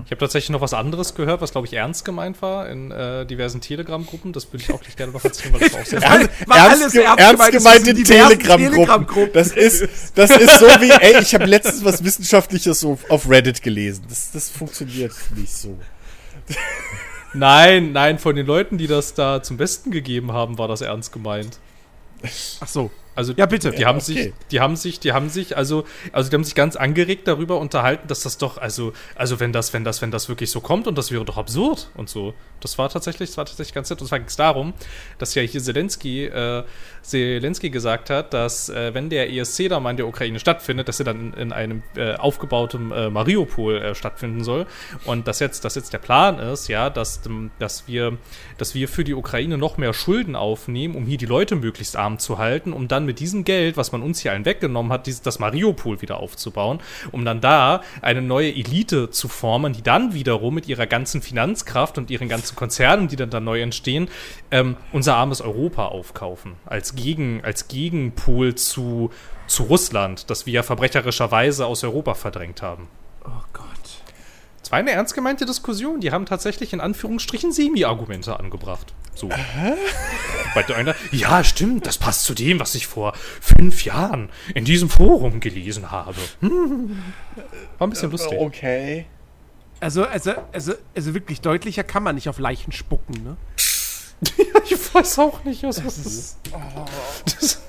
Ich 0.06 0.12
habe 0.12 0.18
tatsächlich 0.18 0.50
noch 0.50 0.62
was 0.62 0.74
anderes 0.74 1.16
gehört, 1.16 1.42
was 1.42 1.52
glaube 1.52 1.68
ich 1.68 1.74
ernst 1.74 2.06
gemeint 2.06 2.42
war 2.42 2.68
in 2.70 2.92
äh, 2.92 3.26
diversen 3.26 3.62
Telegram-Gruppen. 3.62 4.34
Das 4.34 4.52
würde 4.52 4.64
ich 4.64 4.72
auch 4.74 4.82
gleich 4.82 4.96
gerne 4.96 5.12
noch 5.14 5.24
erzählen, 5.24 5.54
weil 5.54 5.60
das 5.62 5.76
auch 5.76 5.86
sehr 5.86 6.02
Ernst- 6.02 6.30
ernst, 6.50 6.96
ernst 6.96 7.20
ernst 7.20 7.52
gemeint, 7.52 7.88
in 7.88 8.04
Telegram-Gruppen. 8.04 8.72
Telegram-Gruppen. 8.74 9.34
Das 9.34 9.52
ist, 9.52 9.88
das 10.16 10.32
ist 10.32 10.60
so 10.60 10.66
wie, 10.66 10.90
ey, 10.92 11.22
ich 11.22 11.34
habe 11.36 11.46
letztens 11.46 11.84
was 11.86 12.04
Wissenschaftliches 12.04 12.80
so 12.80 12.98
auf 13.10 13.30
Reddit 13.30 13.62
gelesen. 13.62 14.06
Das, 14.10 14.32
das 14.32 14.50
funktioniert 14.50 15.14
nicht 15.36 15.54
so. 15.54 15.78
Nein, 17.34 17.92
nein, 17.94 18.20
von 18.20 18.36
den 18.36 18.46
Leuten, 18.46 18.78
die 18.78 18.88
das 18.88 19.14
da 19.16 19.42
zum 19.42 19.58
Besten 19.58 19.92
gegeben 19.92 20.32
haben, 20.34 20.58
war 20.58 20.68
das 20.68 20.82
ernst 20.82 21.12
gemeint. 21.12 21.58
Ach 22.60 22.68
so. 22.68 22.92
Also 23.16 23.34
Ja, 23.36 23.46
bitte. 23.46 23.72
Die 23.72 23.86
haben 23.86 24.00
okay. 24.00 24.06
sich, 24.06 24.34
die 24.52 24.60
haben 24.60 24.76
sich, 24.76 25.00
die 25.00 25.14
haben 25.14 25.30
sich, 25.30 25.56
also, 25.58 25.86
also 26.12 26.30
die 26.30 26.36
haben 26.36 26.44
sich 26.44 26.56
ganz 26.56 26.76
angeregt 26.76 27.28
darüber 27.28 27.60
unterhalten, 27.60 28.08
dass 28.08 28.22
das 28.22 28.38
doch, 28.38 28.58
also, 28.58 28.94
also 29.16 29.40
wenn 29.40 29.54
das, 29.54 29.74
wenn 29.74 29.84
das, 29.84 30.02
wenn 30.02 30.12
das 30.12 30.30
wirklich 30.30 30.52
so 30.52 30.62
kommt 30.62 30.88
und 30.88 30.98
das 30.98 31.12
wäre 31.12 31.26
doch 31.26 31.38
absurd 31.38 31.90
und 31.96 32.10
so. 32.10 32.34
Das 32.60 32.78
war 32.78 32.90
tatsächlich, 32.90 33.30
das 33.30 33.38
war 33.38 33.46
tatsächlich 33.46 33.74
ganz 33.74 33.90
nett. 33.90 34.02
Und 34.02 34.08
zwar 34.08 34.20
ging 34.20 34.28
es 34.28 34.36
darum, 34.36 34.74
dass 35.18 35.36
ja 35.36 35.42
hier 35.42 35.62
Zelensky, 35.62 36.26
äh, 36.26 36.64
Zelensky 37.02 37.70
gesagt 37.70 38.10
hat, 38.10 38.34
dass 38.34 38.70
äh, 38.70 38.94
wenn 38.94 39.10
der 39.10 39.32
ESC 39.32 39.70
da 39.70 39.80
mal 39.80 39.92
in 39.92 39.98
der 39.98 40.08
Ukraine 40.08 40.40
stattfindet, 40.40 40.88
dass 40.88 41.00
er 41.00 41.06
dann 41.06 41.34
in, 41.34 41.34
in 41.34 41.54
einem 41.54 41.84
äh, 41.96 42.16
aufgebauten 42.16 42.92
äh, 42.92 43.10
Mariupol 43.10 43.78
äh, 43.78 43.96
stattfinden 43.96 44.44
soll. 44.44 44.66
Und 45.06 45.28
dass 45.28 45.40
jetzt, 45.40 45.66
dass 45.66 45.76
jetzt 45.76 45.94
der 45.94 46.00
Plan 46.00 46.40
ist, 46.40 46.68
ja, 46.68 46.90
dass, 46.90 47.26
ähm, 47.26 47.52
dass 47.60 47.88
wir, 47.88 48.18
dass 48.58 48.76
wir 48.76 48.88
für 48.88 49.04
die 49.04 49.14
Ukraine 49.14 49.58
noch 49.58 49.78
mehr 49.78 49.94
Schulden 49.94 50.36
aufnehmen, 50.36 50.96
um 50.96 51.06
hier 51.06 51.18
die 51.18 51.26
Leute 51.26 51.56
möglichst 51.56 51.96
arm 51.96 52.20
zu 52.20 52.38
halten, 52.38 52.74
um 52.74 52.88
dann 52.88 53.03
mit 53.06 53.20
diesem 53.20 53.44
Geld, 53.44 53.78
was 53.78 53.92
man 53.92 54.02
uns 54.02 54.20
hier 54.20 54.32
allen 54.32 54.46
weggenommen 54.46 54.92
hat, 54.92 55.08
dieses, 55.08 55.22
das 55.22 55.40
Mariupol 55.40 56.02
wieder 56.02 56.18
aufzubauen, 56.20 56.80
um 57.12 57.26
dann 57.26 57.42
da 57.42 57.82
eine 58.02 58.22
neue 58.22 58.54
Elite 58.54 59.10
zu 59.10 59.28
formen, 59.28 59.74
die 59.74 59.82
dann 59.82 60.14
wiederum 60.14 60.56
mit 60.56 60.68
ihrer 60.68 60.88
ganzen 60.88 61.22
Finanzkraft 61.22 61.98
und 61.98 62.10
ihren 62.10 62.30
ganzen 62.30 62.56
Konzernen, 62.56 63.08
die 63.08 63.16
dann 63.16 63.30
da 63.30 63.40
neu 63.40 63.62
entstehen, 63.62 64.08
ähm, 64.52 64.78
unser 64.92 65.16
armes 65.16 65.42
Europa 65.42 65.88
aufkaufen. 65.88 66.54
Als, 66.66 66.96
Gegen, 66.96 67.44
als 67.44 67.68
Gegenpol 67.68 68.56
zu, 68.56 69.12
zu 69.48 69.64
Russland, 69.64 70.30
das 70.30 70.46
wir 70.46 70.54
ja 70.54 70.64
verbrecherischerweise 70.64 71.66
aus 71.66 71.84
Europa 71.84 72.14
verdrängt 72.14 72.62
haben. 72.62 72.88
Oh 73.26 73.44
Gott. 73.54 73.83
War 74.74 74.80
eine 74.80 74.90
ernst 74.90 75.14
gemeinte 75.14 75.46
Diskussion. 75.46 76.00
Die 76.00 76.12
haben 76.12 76.26
tatsächlich 76.26 76.74
in 76.74 76.82
Anführungsstrichen 76.82 77.52
Semi-Argumente 77.52 78.40
angebracht. 78.40 78.96
So. 79.14 79.30
Bei 80.56 80.64
der 80.64 80.78
einer, 80.78 80.96
ja, 81.12 81.44
stimmt, 81.44 81.86
das 81.86 82.00
passt 82.00 82.24
zu 82.24 82.34
dem, 82.34 82.60
was 82.60 82.74
ich 82.74 82.88
vor 82.88 83.14
fünf 83.40 83.86
Jahren 83.86 84.30
in 84.56 84.66
diesem 84.66 84.90
Forum 84.90 85.42
gelesen 85.42 85.92
habe. 85.92 86.18
Hm. 86.40 87.04
War 87.78 87.88
ein 87.88 87.92
bisschen 87.92 88.10
lustig. 88.10 88.40
Okay. 88.40 89.06
Also, 89.80 90.06
also, 90.06 90.32
also, 90.52 90.74
also 90.96 91.14
wirklich 91.14 91.42
deutlicher 91.42 91.84
kann 91.84 92.02
man 92.02 92.16
nicht 92.16 92.28
auf 92.28 92.40
Leichen 92.40 92.72
spucken, 92.72 93.24
ne? 93.24 93.38
Ich 94.72 94.96
weiß 94.96 95.20
auch 95.20 95.44
nicht, 95.44 95.62
was 95.62 95.84
das 95.84 96.00
ist. 96.00 96.38
Das, 97.26 97.62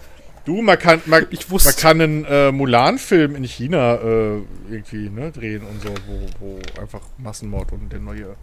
Du, 0.44 0.60
man 0.60 0.78
kann, 0.78 1.00
man, 1.06 1.26
Ich 1.30 1.50
wusste- 1.50 1.70
man 1.70 1.76
kann 1.76 2.00
einen 2.02 2.24
äh, 2.26 2.52
Mulan-Film 2.52 3.34
in 3.34 3.44
China 3.44 3.94
äh, 3.94 4.40
irgendwie 4.70 5.08
ne, 5.08 5.30
drehen 5.32 5.62
und 5.66 5.80
so, 5.82 5.88
wo, 6.06 6.26
wo 6.38 6.80
einfach 6.80 7.00
Massenmord 7.16 7.72
und 7.72 7.90
der 7.90 8.00
neue 8.00 8.36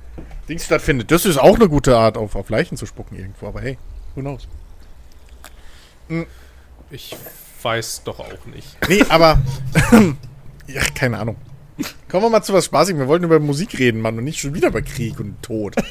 Dings 0.50 0.66
stattfindet. 0.66 1.12
Das 1.12 1.26
ist 1.26 1.38
auch 1.38 1.56
eine 1.56 1.70
gute 1.70 1.96
Art, 1.96 2.18
auf, 2.18 2.36
auf 2.36 2.50
Leichen 2.50 2.76
zu 2.76 2.88
spucken 2.88 3.18
irgendwo, 3.18 3.48
aber 3.48 3.62
hey, 3.62 3.78
who 4.16 4.22
knows? 4.22 4.48
Ich 6.90 7.16
weiß 7.62 8.02
doch 8.04 8.20
auch 8.20 8.46
nicht. 8.48 8.78
Nee, 8.90 9.04
aber. 9.08 9.40
ja, 10.68 10.82
keine 10.96 11.20
Ahnung. 11.20 11.36
Kommen 12.10 12.26
wir 12.26 12.30
mal 12.30 12.44
zu 12.44 12.54
was 12.54 12.66
Spaßigem. 12.66 13.00
Wir 13.00 13.08
wollten 13.08 13.26
über 13.26 13.40
Musik 13.40 13.80
reden, 13.80 14.02
Mann, 14.02 14.18
und 14.18 14.24
nicht 14.26 14.40
schon 14.40 14.54
wieder 14.54 14.68
über 14.68 14.82
Krieg 14.82 15.20
und 15.20 15.42
Tod. 15.42 15.76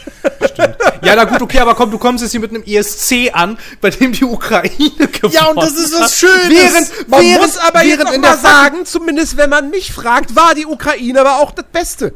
Ja, 1.02 1.16
na 1.16 1.24
gut, 1.24 1.40
okay, 1.40 1.60
aber 1.60 1.74
komm, 1.74 1.90
du 1.90 1.96
kommst 1.96 2.22
jetzt 2.22 2.32
hier 2.32 2.40
mit 2.40 2.50
einem 2.50 2.62
ESC 2.62 3.30
an, 3.32 3.58
bei 3.80 3.88
dem 3.88 4.12
die 4.12 4.24
Ukraine 4.24 5.08
gewonnen 5.10 5.32
Ja, 5.32 5.48
und 5.48 5.56
das 5.56 5.72
ist 5.72 5.98
was 5.98 6.18
Schönes. 6.18 6.50
Während, 6.50 7.08
Man 7.08 7.22
während, 7.22 7.40
muss 7.40 7.56
aber 7.56 7.82
jetzt 7.82 7.98
während 7.98 8.04
noch 8.04 8.12
in 8.12 8.20
mal 8.20 8.28
der 8.32 8.36
sagen, 8.36 8.84
zumindest 8.84 9.38
wenn 9.38 9.48
man 9.48 9.70
mich 9.70 9.92
fragt, 9.92 10.36
war 10.36 10.54
die 10.54 10.66
Ukraine 10.66 11.20
aber 11.20 11.38
auch 11.38 11.52
das 11.52 11.64
Beste. 11.72 12.14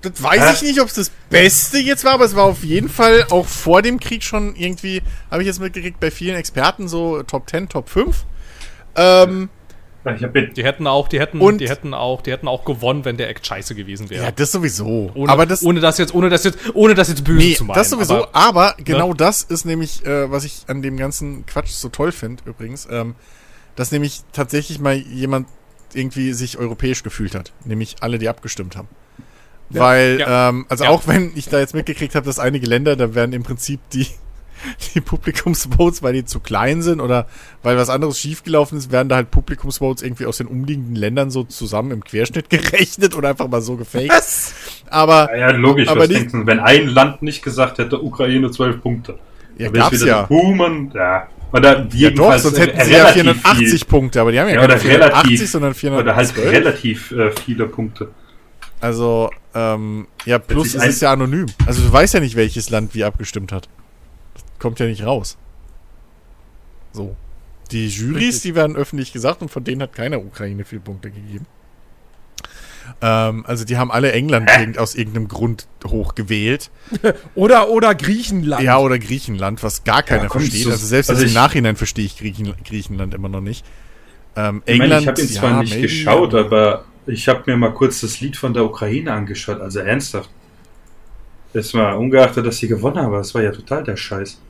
Das 0.00 0.22
weiß 0.22 0.54
ich 0.54 0.62
nicht, 0.62 0.80
ob 0.80 0.88
es 0.88 0.94
das 0.94 1.10
Beste 1.30 1.78
jetzt 1.78 2.04
war, 2.04 2.12
aber 2.12 2.24
es 2.24 2.34
war 2.34 2.44
auf 2.44 2.64
jeden 2.64 2.88
Fall 2.88 3.26
auch 3.30 3.46
vor 3.46 3.82
dem 3.82 4.00
Krieg 4.00 4.22
schon 4.22 4.54
irgendwie, 4.56 5.02
habe 5.30 5.42
ich 5.42 5.46
jetzt 5.46 5.60
mitgekriegt, 5.60 6.00
bei 6.00 6.10
vielen 6.10 6.36
Experten 6.36 6.88
so 6.88 7.22
Top 7.22 7.48
10, 7.48 7.68
Top 7.68 7.88
5. 7.88 8.24
Ähm, 8.96 9.48
jetzt 9.48 9.53
Die 10.04 10.64
hätten 10.64 10.86
auch, 10.86 11.08
die 11.08 11.18
hätten, 11.18 11.40
Und- 11.40 11.58
die 11.62 11.68
hätten 11.68 11.94
auch, 11.94 12.20
die 12.22 12.30
hätten 12.32 12.46
auch 12.48 12.64
gewonnen, 12.64 13.04
wenn 13.04 13.16
der 13.16 13.28
Act 13.30 13.46
scheiße 13.46 13.74
gewesen 13.74 14.10
wäre. 14.10 14.24
ja, 14.24 14.30
das 14.30 14.52
sowieso. 14.52 15.10
ohne, 15.14 15.32
aber 15.32 15.46
das, 15.46 15.62
ohne 15.62 15.80
das 15.80 15.96
jetzt, 15.98 16.14
ohne 16.14 16.28
das 16.28 16.44
jetzt, 16.44 16.58
ohne 16.74 16.94
das 16.94 17.08
jetzt 17.08 17.24
böse 17.24 17.38
nee, 17.38 17.54
zu 17.54 17.64
meinen. 17.64 17.76
das 17.76 17.90
sowieso, 17.90 18.26
aber- 18.28 18.34
aber, 18.34 18.74
genau 18.84 19.14
das 19.14 19.42
ist 19.42 19.64
nämlich, 19.64 20.04
äh, 20.04 20.30
was 20.30 20.44
ich 20.44 20.64
an 20.66 20.82
dem 20.82 20.96
ganzen 20.98 21.46
Quatsch 21.46 21.70
so 21.70 21.88
toll 21.88 22.12
finde, 22.12 22.42
übrigens, 22.46 22.86
ähm, 22.90 23.14
dass 23.76 23.92
nämlich 23.92 24.20
tatsächlich 24.32 24.78
mal 24.78 24.94
jemand 24.94 25.48
irgendwie 25.94 26.32
sich 26.32 26.58
europäisch 26.58 27.02
gefühlt 27.02 27.34
hat. 27.34 27.52
Nämlich 27.64 27.96
alle, 28.00 28.18
die 28.18 28.28
abgestimmt 28.28 28.76
haben. 28.76 28.88
Weil, 29.70 30.18
Ja. 30.20 30.50
ähm, 30.50 30.66
also 30.68 30.84
Ja. 30.84 30.90
auch 30.90 31.06
wenn 31.06 31.32
ich 31.34 31.48
da 31.48 31.58
jetzt 31.58 31.74
mitgekriegt 31.74 32.14
habe, 32.14 32.26
dass 32.26 32.38
einige 32.38 32.66
Länder, 32.66 32.96
da 32.96 33.14
werden 33.14 33.32
im 33.32 33.42
Prinzip 33.42 33.80
die, 33.92 34.06
die 34.94 35.00
Publikumsvotes, 35.00 36.02
weil 36.02 36.12
die 36.14 36.24
zu 36.24 36.40
klein 36.40 36.82
sind 36.82 37.00
oder 37.00 37.26
weil 37.62 37.76
was 37.76 37.90
anderes 37.90 38.18
schiefgelaufen 38.18 38.78
ist, 38.78 38.90
werden 38.92 39.08
da 39.08 39.16
halt 39.16 39.30
Publikumsvotes 39.30 40.02
irgendwie 40.02 40.26
aus 40.26 40.38
den 40.38 40.46
umliegenden 40.46 40.96
Ländern 40.96 41.30
so 41.30 41.44
zusammen 41.44 41.90
im 41.90 42.04
Querschnitt 42.04 42.50
gerechnet 42.50 43.16
oder 43.16 43.30
einfach 43.30 43.48
mal 43.48 43.62
so 43.62 43.76
gefaked. 43.76 44.10
Was? 44.10 44.54
Aber 44.90 45.30
Ja, 45.32 45.50
ja, 45.50 45.56
logisch. 45.56 45.88
Aber 45.88 46.00
was 46.00 46.08
die- 46.08 46.14
denkst 46.14 46.32
du, 46.32 46.46
wenn 46.46 46.60
ein 46.60 46.86
Land 46.88 47.22
nicht 47.22 47.42
gesagt 47.42 47.78
hätte, 47.78 48.02
Ukraine 48.02 48.50
12 48.50 48.80
Punkte. 48.82 49.18
ja, 49.58 49.70
gab's 49.70 49.92
wieder 50.00 50.06
ja. 50.06 50.22
Boomen, 50.22 50.90
ja. 50.94 51.28
Oder 51.52 51.86
Ja 51.92 52.10
doch, 52.10 52.36
sonst 52.38 52.58
äh, 52.58 52.62
hätten 52.62 52.84
sie 52.84 52.92
ja 52.92 53.04
relativ 53.04 53.40
480 53.42 53.68
viel. 53.68 53.88
Punkte, 53.88 54.20
aber 54.20 54.32
die 54.32 54.40
haben 54.40 54.48
ja, 54.48 54.54
Ja, 54.54 54.60
keine 54.62 54.72
oder 54.74 54.80
480, 54.80 55.22
relativ. 55.30 55.50
sondern 55.50 55.74
412. 55.74 56.02
Oder 56.02 56.16
halt 56.16 56.52
relativ 56.52 57.10
äh, 57.12 57.30
viele 57.44 57.66
Punkte. 57.68 58.08
Also, 58.80 59.30
ähm, 59.54 60.08
ja, 60.26 60.38
plus 60.38 60.74
es 60.74 60.84
ist 60.84 61.00
ja 61.02 61.12
anonym. 61.12 61.46
Also 61.64 61.80
du 61.82 61.92
weißt 61.92 62.14
ja 62.14 62.20
nicht, 62.20 62.34
welches 62.36 62.70
Land 62.70 62.94
wie 62.94 63.04
abgestimmt 63.04 63.52
hat. 63.52 63.68
Das 64.64 64.68
kommt 64.70 64.80
ja 64.80 64.86
nicht 64.86 65.04
raus. 65.04 65.36
So. 66.94 67.14
Die 67.70 67.86
Jurys, 67.86 68.40
die 68.40 68.54
werden 68.54 68.76
öffentlich 68.76 69.12
gesagt 69.12 69.42
und 69.42 69.50
von 69.50 69.62
denen 69.62 69.82
hat 69.82 69.92
keiner 69.92 70.18
Ukraine 70.24 70.64
viel 70.64 70.80
Punkte 70.80 71.10
gegeben. 71.10 71.44
Ähm, 73.02 73.44
also 73.46 73.66
die 73.66 73.76
haben 73.76 73.90
alle 73.92 74.12
England 74.12 74.48
irgend, 74.58 74.78
aus 74.78 74.94
irgendeinem 74.94 75.28
Grund 75.28 75.66
hochgewählt. 75.86 76.70
Oder, 77.34 77.68
oder 77.68 77.94
Griechenland. 77.94 78.62
Ja, 78.62 78.78
oder 78.78 78.98
Griechenland, 78.98 79.62
was 79.62 79.84
gar 79.84 80.02
keiner 80.02 80.22
Ja, 80.24 80.28
komm, 80.28 80.40
versteht. 80.40 80.62
so- 80.64 80.70
Also 80.70 80.86
selbst 80.86 81.10
also 81.10 81.26
im 81.26 81.34
Nachhinein 81.34 81.76
verstehe 81.76 82.06
ich 82.06 82.16
Griechen, 82.16 82.54
Griechenland 82.64 83.12
immer 83.12 83.28
noch 83.28 83.42
nicht. 83.42 83.66
Ähm, 84.34 84.62
Ich 84.64 84.78
meine, 84.78 84.94
England, 84.94 85.02
ich 85.02 85.08
habe 85.08 85.20
ihn 85.20 85.28
zwar 85.28 85.50
ja, 85.50 85.60
nicht 85.60 85.70
maybe, 85.74 85.82
geschaut, 85.88 86.34
aber 86.34 86.84
ich 87.06 87.28
habe 87.28 87.42
mir 87.46 87.58
mal 87.58 87.74
kurz 87.74 88.00
das 88.00 88.20
Lied 88.20 88.38
von 88.38 88.54
der 88.54 88.64
Ukraine 88.64 89.12
angeschaut. 89.12 89.60
Also 89.60 89.80
ernsthaft. 89.80 90.30
Es 91.52 91.74
war 91.74 91.98
ungeachtet, 91.98 92.46
dass 92.46 92.56
sie 92.58 92.66
gewonnen 92.68 92.96
haben, 92.96 93.06
aber 93.08 93.20
es 93.20 93.34
war 93.34 93.42
ja 93.42 93.52
total 93.52 93.84
der 93.84 93.96
Scheiß. 93.96 94.40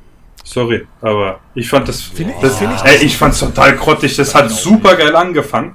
Sorry, 0.45 0.87
aber 1.01 1.41
ich 1.55 1.69
fand 1.69 1.89
das. 1.89 2.03
Finde- 2.03 2.35
das 2.43 2.59
finde 2.59 2.77
ich- 2.77 2.85
ey, 2.85 2.97
ich 3.07 3.16
fand's 3.16 3.39
total 3.41 3.77
grottig. 3.77 4.15
Das 4.16 4.35
hat 4.35 4.51
super 4.51 4.95
geil 4.95 5.16
angefangen. 5.16 5.75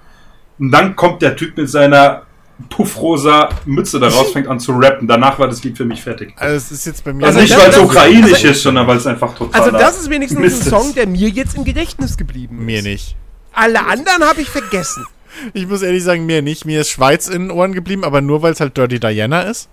Und 0.60 0.72
dann 0.72 0.96
kommt 0.96 1.22
der 1.22 1.36
Typ 1.36 1.58
mit 1.58 1.70
seiner 1.70 2.24
puffrosa 2.70 3.50
Mütze 3.66 4.00
da 4.00 4.10
raus, 4.10 4.32
fängt 4.32 4.48
an 4.48 4.60
zu 4.60 4.74
rappen. 4.74 5.08
Danach 5.08 5.40
war 5.40 5.48
das 5.48 5.64
Lied 5.64 5.78
für 5.78 5.86
mich 5.86 6.02
fertig. 6.02 6.34
Also 6.36 6.58
es 6.58 6.72
ist 6.72 6.86
jetzt 6.86 7.04
bei 7.04 7.14
mir... 7.14 7.26
Also 7.26 7.40
nicht, 7.40 7.54
das- 7.54 7.62
weil 7.64 7.70
es 7.70 7.78
ukrainisch 7.78 8.34
also- 8.34 8.48
ist, 8.50 8.62
sondern 8.64 8.86
weil 8.88 8.98
es 8.98 9.08
einfach 9.08 9.34
total. 9.34 9.62
Also 9.62 9.72
das 9.78 10.00
ist 10.02 10.10
wenigstens 10.10 10.40
Mist 10.40 10.64
ein. 10.64 10.70
Song, 10.70 10.94
der 10.94 11.08
mir 11.08 11.30
jetzt 11.30 11.56
im 11.56 11.64
Gedächtnis 11.64 12.18
geblieben 12.18 12.60
ist. 12.60 12.66
mir 12.66 12.82
nicht. 12.84 13.16
Alle 13.54 13.86
anderen 13.86 14.24
habe 14.24 14.42
ich 14.42 14.50
vergessen. 14.50 15.06
Ich 15.54 15.68
muss 15.68 15.82
ehrlich 15.82 16.04
sagen, 16.04 16.26
mir 16.26 16.42
nicht. 16.42 16.66
Mir 16.66 16.82
ist 16.82 16.90
Schweiz 16.90 17.28
in 17.28 17.44
den 17.44 17.52
Ohren 17.52 17.74
geblieben, 17.74 18.04
aber 18.04 18.20
nur 18.22 18.42
weil 18.42 18.52
es 18.52 18.60
halt 18.60 18.76
Dirty 18.78 19.00
Diana 19.00 19.44
ist. 19.44 19.70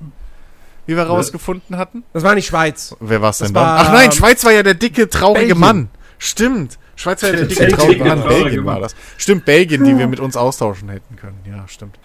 Wie 0.86 0.96
wir 0.96 1.02
rausgefunden 1.04 1.76
hatten. 1.76 2.04
Das 2.12 2.22
war 2.22 2.34
nicht 2.34 2.46
Schweiz. 2.46 2.94
Wer 3.00 3.20
war's 3.22 3.38
denn 3.38 3.52
Das 3.52 3.52
dann? 3.54 3.62
war, 3.62 3.78
Ach 3.80 3.92
nein, 3.92 4.12
Schweiz 4.12 4.44
war 4.44 4.52
ja 4.52 4.62
der 4.62 4.74
dicke, 4.74 5.08
traurige 5.08 5.40
Belgien. 5.46 5.58
Mann. 5.60 5.88
Stimmt. 6.18 6.78
Schweiz 6.94 7.22
war 7.22 7.30
ja 7.30 7.36
der 7.36 7.46
dicke, 7.46 7.68
traurige 7.68 8.04
Mann. 8.04 8.20
traurige 8.20 8.42
Belgien 8.44 8.64
war 8.64 8.80
das. 8.80 8.94
Stimmt, 9.18 9.44
Belgien, 9.44 9.84
die 9.84 9.98
wir 9.98 10.06
mit 10.06 10.20
uns 10.20 10.36
austauschen 10.36 10.88
hätten 10.88 11.16
können. 11.16 11.38
Ja, 11.46 11.66
stimmt. 11.68 11.98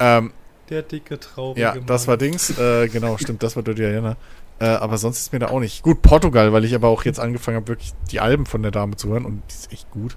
Ähm, 0.00 0.32
Der 0.68 0.82
dicke, 0.82 1.18
traurige 1.20 1.60
ja, 1.60 1.74
Mann. 1.74 1.86
das 1.86 2.08
war 2.08 2.16
Dings. 2.16 2.50
Äh, 2.58 2.88
genau, 2.88 3.16
stimmt, 3.18 3.42
das 3.42 3.54
war 3.56 3.62
Dirty 3.62 3.82
Diana. 3.82 4.16
Äh, 4.60 4.66
aber 4.66 4.98
sonst 4.98 5.18
ist 5.20 5.32
mir 5.32 5.38
da 5.38 5.48
auch 5.48 5.60
nicht. 5.60 5.82
Gut, 5.82 6.02
Portugal, 6.02 6.52
weil 6.52 6.64
ich 6.64 6.74
aber 6.74 6.88
auch 6.88 7.04
jetzt 7.04 7.18
angefangen 7.20 7.56
habe, 7.56 7.68
wirklich 7.68 7.92
die 8.10 8.20
Alben 8.20 8.46
von 8.46 8.62
der 8.62 8.70
Dame 8.70 8.96
zu 8.96 9.08
hören 9.08 9.24
und 9.24 9.42
die 9.50 9.54
ist 9.54 9.72
echt 9.72 9.90
gut. 9.90 10.16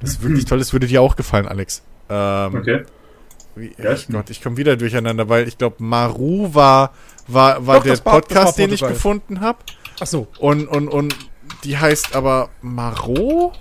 Das 0.00 0.10
ist 0.10 0.22
wirklich 0.22 0.44
toll. 0.46 0.58
Das 0.58 0.72
würde 0.72 0.86
dir 0.86 1.02
auch 1.02 1.16
gefallen, 1.16 1.46
Alex. 1.48 1.82
Ähm, 2.08 2.54
Okay. 2.54 2.84
Wie, 3.56 3.72
Ja, 3.76 3.92
ich 3.92 4.06
Gott, 4.08 4.30
ich 4.30 4.40
komme 4.42 4.56
wieder 4.56 4.76
durcheinander, 4.76 5.28
weil 5.28 5.48
ich 5.48 5.58
glaube, 5.58 5.76
Maru 5.80 6.54
war, 6.54 6.92
war, 7.32 7.66
war 7.66 7.76
Doch, 7.76 7.84
der 7.84 7.96
Podcast, 7.96 8.58
den 8.58 8.72
ich 8.72 8.80
gefunden 8.80 9.40
habe. 9.40 9.58
Ach 10.00 10.06
so. 10.06 10.26
Und, 10.38 10.66
und, 10.68 10.88
und 10.88 11.14
die 11.64 11.76
heißt 11.78 12.14
aber 12.16 12.48
Maro? 12.62 13.52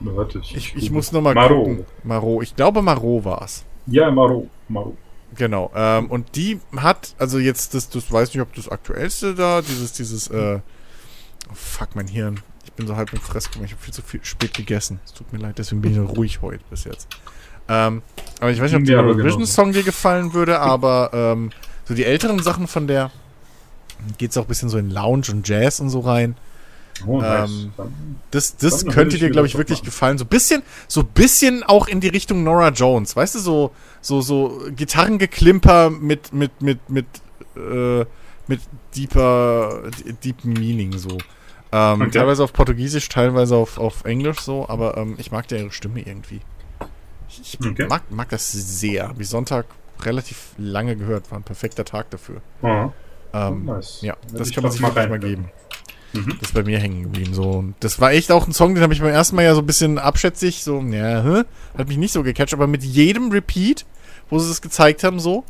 Warte, 0.00 0.40
Ich, 0.54 0.74
ich 0.74 0.90
muss 0.90 1.12
nochmal 1.12 1.34
Maro. 1.34 1.58
gucken. 1.62 1.84
Maro. 2.02 2.42
Ich 2.42 2.56
glaube, 2.56 2.82
Maro 2.82 3.24
war 3.24 3.42
es. 3.42 3.64
Ja, 3.86 4.10
Maro. 4.10 4.48
Maro. 4.68 4.96
Genau. 5.36 5.70
Ähm, 5.74 6.10
und 6.10 6.36
die 6.36 6.60
hat, 6.76 7.14
also 7.18 7.38
jetzt, 7.38 7.74
das, 7.74 7.88
das 7.88 8.10
weiß 8.12 8.34
nicht, 8.34 8.42
ob 8.42 8.52
das 8.54 8.68
aktuellste 8.68 9.34
da, 9.34 9.62
dieses, 9.62 9.92
dieses, 9.92 10.28
äh, 10.28 10.58
oh, 11.50 11.54
fuck 11.54 11.94
mein 11.94 12.06
Hirn. 12.06 12.40
Ich 12.64 12.72
bin 12.72 12.86
so 12.86 12.96
halb 12.96 13.12
im 13.12 13.20
Fresskummer. 13.20 13.64
Ich 13.64 13.72
habe 13.72 13.82
viel 13.82 13.94
zu 13.94 14.02
viel 14.02 14.24
spät 14.24 14.54
gegessen. 14.54 15.00
Es 15.04 15.12
tut 15.12 15.32
mir 15.32 15.38
leid, 15.38 15.58
deswegen 15.58 15.82
bin 15.82 15.92
ich 15.92 15.98
so 15.98 16.04
ruhig 16.04 16.42
heute 16.42 16.64
bis 16.70 16.84
jetzt. 16.84 17.08
Ähm, 17.68 18.02
aber 18.40 18.50
ich 18.50 18.60
weiß 18.60 18.72
nicht, 18.72 18.80
ob 18.80 18.86
der 18.86 18.98
Eurovision-Song 18.98 19.72
dir 19.72 19.82
gefallen 19.84 20.34
würde, 20.34 20.58
aber 20.60 21.10
ähm, 21.12 21.50
so 21.84 21.94
die 21.94 22.04
älteren 22.04 22.42
Sachen 22.42 22.66
von 22.66 22.86
der 22.86 23.10
geht's 24.18 24.36
auch 24.36 24.42
ein 24.42 24.48
bisschen 24.48 24.68
so 24.68 24.78
in 24.78 24.90
Lounge 24.90 25.26
und 25.30 25.46
Jazz 25.48 25.78
und 25.80 25.90
so 25.90 26.00
rein. 26.00 26.36
Oh, 27.06 27.20
nice. 27.20 27.50
Ähm, 27.50 27.72
Das, 28.30 28.56
das 28.56 28.84
Dann 28.84 28.92
könnte 28.92 29.18
dir, 29.18 29.30
glaube 29.30 29.46
ich, 29.46 29.56
wirklich 29.56 29.78
machen. 29.78 29.84
gefallen. 29.86 30.18
So 30.18 30.24
bisschen, 30.24 30.62
so 30.88 31.02
bisschen 31.04 31.62
auch 31.62 31.88
in 31.88 32.00
die 32.00 32.08
Richtung 32.08 32.42
Nora 32.44 32.68
Jones. 32.68 33.16
Weißt 33.16 33.34
du, 33.34 33.38
so, 33.38 33.70
so, 34.00 34.20
so 34.20 34.60
Gitarrengeklimper 34.76 35.90
mit, 35.90 36.32
mit, 36.32 36.60
mit, 36.62 36.90
mit, 36.90 37.06
äh, 37.56 38.04
mit 38.46 38.60
deeper, 38.96 39.82
deep 40.22 40.44
Meaning 40.44 40.98
so. 40.98 41.18
Ähm, 41.72 42.02
Okay. 42.02 42.10
Teilweise 42.10 42.44
auf 42.44 42.52
Portugiesisch, 42.52 43.08
teilweise 43.08 43.56
auf, 43.56 43.78
auf 43.78 44.04
Englisch 44.04 44.40
so, 44.40 44.68
aber 44.68 44.96
ähm, 44.96 45.14
ich 45.18 45.30
mag 45.32 45.50
ja 45.50 45.58
ihre 45.58 45.72
Stimme 45.72 46.00
irgendwie. 46.00 46.40
Ich, 47.28 47.54
ich 47.58 47.66
Okay. 47.66 47.86
mag, 47.88 48.02
mag 48.10 48.28
das 48.28 48.52
sehr. 48.52 49.12
Wie 49.16 49.24
Sonntag 49.24 49.64
relativ 50.06 50.52
lange 50.58 50.96
gehört, 50.96 51.30
war 51.30 51.38
ein 51.38 51.44
perfekter 51.44 51.84
Tag 51.84 52.10
dafür. 52.10 52.40
Aha. 52.62 52.92
Ähm, 53.34 53.64
Nice. 53.64 54.00
ja, 54.02 54.16
das 54.32 54.50
kann 54.50 54.62
man 54.62 54.72
sich 54.72 54.80
mal 54.80 54.94
wirklich 54.94 55.08
mal 55.08 55.18
geben. 55.18 55.50
Mhm. 56.12 56.36
Das 56.40 56.50
ist 56.50 56.54
bei 56.54 56.62
mir 56.62 56.78
hängen 56.78 57.04
geblieben. 57.04 57.32
So. 57.34 57.42
Und 57.50 57.74
das 57.80 58.00
war 58.00 58.12
echt 58.12 58.30
auch 58.30 58.46
ein 58.46 58.52
Song, 58.52 58.74
den 58.74 58.82
habe 58.82 58.92
ich 58.92 59.00
beim 59.00 59.08
ersten 59.08 59.36
Mal 59.36 59.44
ja 59.44 59.54
so 59.54 59.60
ein 59.60 59.66
bisschen 59.66 59.98
abschätzig, 59.98 60.62
so, 60.62 60.80
ja, 60.80 61.22
hä? 61.22 61.42
hat 61.76 61.88
mich 61.88 61.96
nicht 61.96 62.12
so 62.12 62.22
gecatcht, 62.22 62.52
aber 62.52 62.66
mit 62.66 62.84
jedem 62.84 63.30
Repeat, 63.30 63.86
wo 64.28 64.38
sie 64.38 64.50
es 64.50 64.60
gezeigt 64.60 65.04
haben, 65.04 65.20
so, 65.20 65.44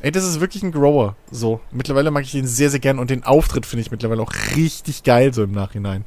ey, 0.00 0.12
das 0.12 0.24
ist 0.24 0.40
wirklich 0.40 0.62
ein 0.62 0.72
Grower. 0.72 1.16
So, 1.30 1.60
mittlerweile 1.72 2.10
mag 2.10 2.22
ich 2.24 2.32
den 2.32 2.46
sehr, 2.46 2.70
sehr 2.70 2.80
gern 2.80 2.98
und 2.98 3.10
den 3.10 3.24
Auftritt 3.24 3.66
finde 3.66 3.80
ich 3.82 3.90
mittlerweile 3.90 4.22
auch 4.22 4.32
richtig 4.54 5.02
geil, 5.02 5.34
so 5.34 5.42
im 5.42 5.52
Nachhinein. 5.52 6.04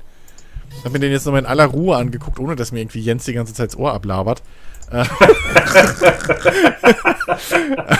Ich 0.77 0.85
habe 0.85 0.91
mir 0.91 0.99
den 0.99 1.11
jetzt 1.11 1.25
nochmal 1.25 1.41
in 1.41 1.47
aller 1.47 1.65
Ruhe 1.65 1.97
angeguckt, 1.97 2.39
ohne 2.39 2.55
dass 2.55 2.71
mir 2.71 2.79
irgendwie 2.79 3.01
Jens 3.01 3.25
die 3.25 3.33
ganze 3.33 3.53
Zeit 3.53 3.71
das 3.71 3.77
Ohr 3.77 3.93
ablabert. 3.93 4.41
Äh, 4.91 5.05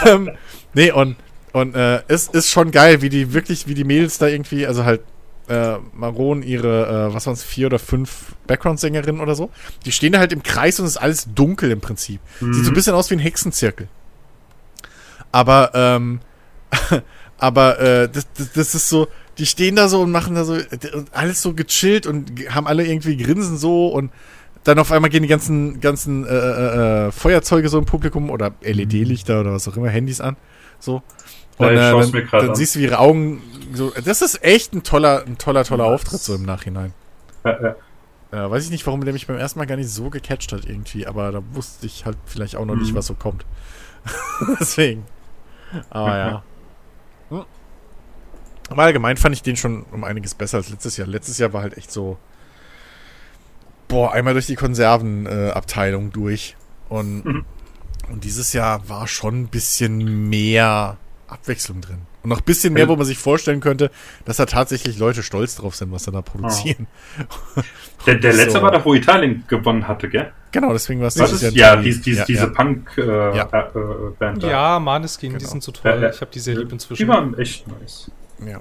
ähm, 0.09 0.31
nee, 0.73 0.91
und, 0.91 1.15
und 1.53 1.75
äh, 1.75 2.01
es 2.07 2.27
ist 2.27 2.49
schon 2.49 2.71
geil, 2.71 3.01
wie 3.01 3.09
die 3.09 3.33
wirklich, 3.33 3.67
wie 3.67 3.73
die 3.73 3.83
Mädels 3.83 4.17
da 4.17 4.27
irgendwie, 4.27 4.65
also 4.65 4.85
halt 4.85 5.01
äh, 5.49 5.77
Maron, 5.93 6.43
ihre, 6.43 7.09
äh, 7.09 7.13
was 7.13 7.25
waren 7.25 7.33
es, 7.33 7.43
vier 7.43 7.67
oder 7.67 7.79
fünf 7.79 8.35
Background-Sängerinnen 8.47 9.19
oder 9.19 9.35
so, 9.35 9.49
die 9.85 9.91
stehen 9.91 10.13
da 10.13 10.19
halt 10.19 10.31
im 10.31 10.43
Kreis 10.43 10.79
und 10.79 10.85
es 10.85 10.91
ist 10.91 10.97
alles 10.97 11.27
dunkel 11.33 11.71
im 11.71 11.81
Prinzip. 11.81 12.21
Sieht 12.39 12.65
so 12.65 12.71
ein 12.71 12.75
bisschen 12.75 12.93
aus 12.93 13.09
wie 13.09 13.15
ein 13.15 13.19
Hexenzirkel. 13.19 13.87
Aber, 15.31 15.71
ähm, 15.73 16.19
aber 17.37 17.79
äh, 17.79 18.09
das, 18.09 18.27
das, 18.37 18.53
das 18.53 18.75
ist 18.75 18.89
so, 18.89 19.07
die 19.39 19.45
stehen 19.45 19.75
da 19.75 19.87
so 19.89 20.01
und 20.01 20.11
machen 20.11 20.35
da 20.35 20.43
so, 20.43 20.53
und 20.53 21.13
alles 21.13 21.41
so 21.41 21.53
gechillt 21.53 22.05
und 22.05 22.31
haben 22.49 22.67
alle 22.67 22.85
irgendwie 22.85 23.17
Grinsen 23.17 23.57
so 23.57 23.87
und 23.87 24.11
Dann 24.63 24.77
auf 24.79 24.91
einmal 24.91 25.09
gehen 25.09 25.23
die 25.23 25.29
ganzen, 25.29 25.79
ganzen 25.79 26.25
äh, 26.25 26.29
äh, 26.29 27.07
äh, 27.07 27.11
Feuerzeuge 27.11 27.69
so 27.69 27.79
im 27.79 27.85
Publikum 27.85 28.29
oder 28.29 28.51
LED-Lichter 28.61 29.39
oder 29.41 29.53
was 29.53 29.67
auch 29.67 29.77
immer, 29.77 29.89
Handys 29.89 30.19
an. 30.21 30.35
So. 30.79 31.01
Ja, 31.59 31.67
Und 31.93 32.03
ich 32.03 32.13
äh, 32.13 32.21
dann, 32.31 32.39
dann 32.41 32.49
an. 32.49 32.55
siehst 32.55 32.75
du, 32.75 32.79
wie 32.79 32.83
ihre 32.83 32.99
Augen 32.99 33.41
so. 33.73 33.91
Das 34.03 34.21
ist 34.21 34.43
echt 34.43 34.73
ein 34.73 34.83
toller, 34.83 35.23
ein 35.25 35.37
toller, 35.37 35.63
toller 35.63 35.85
Was? 35.85 35.93
Auftritt 35.93 36.21
so 36.21 36.35
im 36.35 36.43
Nachhinein. 36.43 36.93
Ja, 37.45 37.57
ja. 38.31 38.45
Äh, 38.45 38.51
weiß 38.51 38.63
ich 38.65 38.69
nicht, 38.69 38.85
warum 38.85 39.03
der 39.03 39.13
mich 39.13 39.27
beim 39.27 39.37
ersten 39.37 39.59
Mal 39.59 39.65
gar 39.65 39.75
nicht 39.75 39.89
so 39.89 40.09
gecatcht 40.09 40.51
hat 40.53 40.65
irgendwie, 40.65 41.07
aber 41.07 41.31
da 41.31 41.41
wusste 41.53 41.85
ich 41.87 42.05
halt 42.05 42.17
vielleicht 42.25 42.55
auch 42.55 42.65
noch 42.65 42.75
nicht, 42.75 42.91
Mhm. 42.91 42.97
was 42.97 43.07
so 43.07 43.13
kommt. 43.15 43.45
Deswegen. 44.59 45.05
Aber 45.89 46.17
ja. 46.17 46.43
Hm. 47.29 47.43
Aber 48.69 48.83
allgemein 48.83 49.17
fand 49.17 49.35
ich 49.35 49.43
den 49.43 49.55
schon 49.55 49.83
um 49.91 50.03
einiges 50.03 50.33
besser 50.33 50.57
als 50.57 50.69
letztes 50.69 50.97
Jahr. 50.97 51.07
Letztes 51.07 51.37
Jahr 51.37 51.53
war 51.53 51.61
halt 51.61 51.77
echt 51.77 51.91
so. 51.91 52.17
Boah, 53.89 54.13
einmal 54.13 54.33
durch 54.33 54.45
die 54.45 54.55
Konservenabteilung 54.55 56.07
äh, 56.07 56.11
durch. 56.11 56.55
Und, 56.87 57.25
Mhm. 57.25 57.45
und 58.09 58.23
dieses 58.23 58.53
Jahr 58.53 58.87
war 58.87 59.07
schon 59.07 59.41
ein 59.41 59.47
bisschen 59.47 60.29
mehr 60.29 60.95
Abwechslung 61.27 61.81
drin. 61.81 61.99
Und 62.21 62.29
noch 62.31 62.39
ein 62.39 62.43
bisschen 62.43 62.73
mehr, 62.73 62.87
wo 62.89 62.95
man 62.97 63.05
sich 63.05 63.17
vorstellen 63.17 63.61
könnte, 63.61 63.91
dass 64.25 64.37
da 64.37 64.45
tatsächlich 64.45 64.97
Leute 64.97 65.23
stolz 65.23 65.55
drauf 65.55 65.75
sind, 65.75 65.91
was 65.91 66.03
sie 66.03 66.11
da 66.11 66.21
produzieren. 66.21 66.87
Der, 68.05 68.15
der 68.15 68.33
letzte 68.39 68.51
So. 68.59 68.61
war 68.61 68.71
doch, 68.71 68.83
wo 68.83 68.93
Italien 68.93 69.43
gewonnen 69.47 69.87
hatte, 69.87 70.09
gell? 70.09 70.31
Genau, 70.51 70.73
deswegen 70.73 70.99
war 70.99 71.07
es 71.07 71.13
dieses 71.13 71.41
ist? 71.43 71.55
Ja, 71.55 71.75
die- 71.77 71.83
dies, 71.83 72.01
dies, 72.01 72.17
ja, 72.17 72.25
diese 72.25 72.43
ja. 72.43 72.49
Punk-Band 72.49 73.35
Ja. 73.35 73.43
äh, 73.53 73.79
äh, 73.79 74.11
Band 74.19 74.43
da. 74.43 74.49
Ja, 74.49 74.79
Maneskin, 74.79 75.31
die 75.33 75.37
Genau. 75.37 75.49
sind 75.49 75.63
so 75.63 75.71
toll. 75.71 75.91
Ja, 75.91 75.97
ja. 75.97 76.09
Ich 76.09 76.19
habe 76.19 76.31
die 76.31 76.39
sehr 76.39 76.55
lieb 76.55 76.71
inzwischen. 76.73 77.01
Die 77.03 77.07
waren 77.07 77.37
echt 77.37 77.65
nice. 77.67 78.11
Ja, 78.39 78.47
ja, 78.47 78.59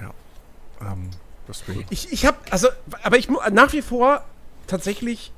ja. 0.00 0.90
Ähm, 0.92 1.10
deswegen. 1.46 1.84
Ich, 1.90 2.10
ich 2.12 2.24
habe, 2.24 2.38
also, 2.50 2.68
aber 3.02 3.18
ich 3.18 3.28
nach 3.52 3.72
wie 3.74 3.82
vor 3.82 4.24
tatsächlich 4.70 5.32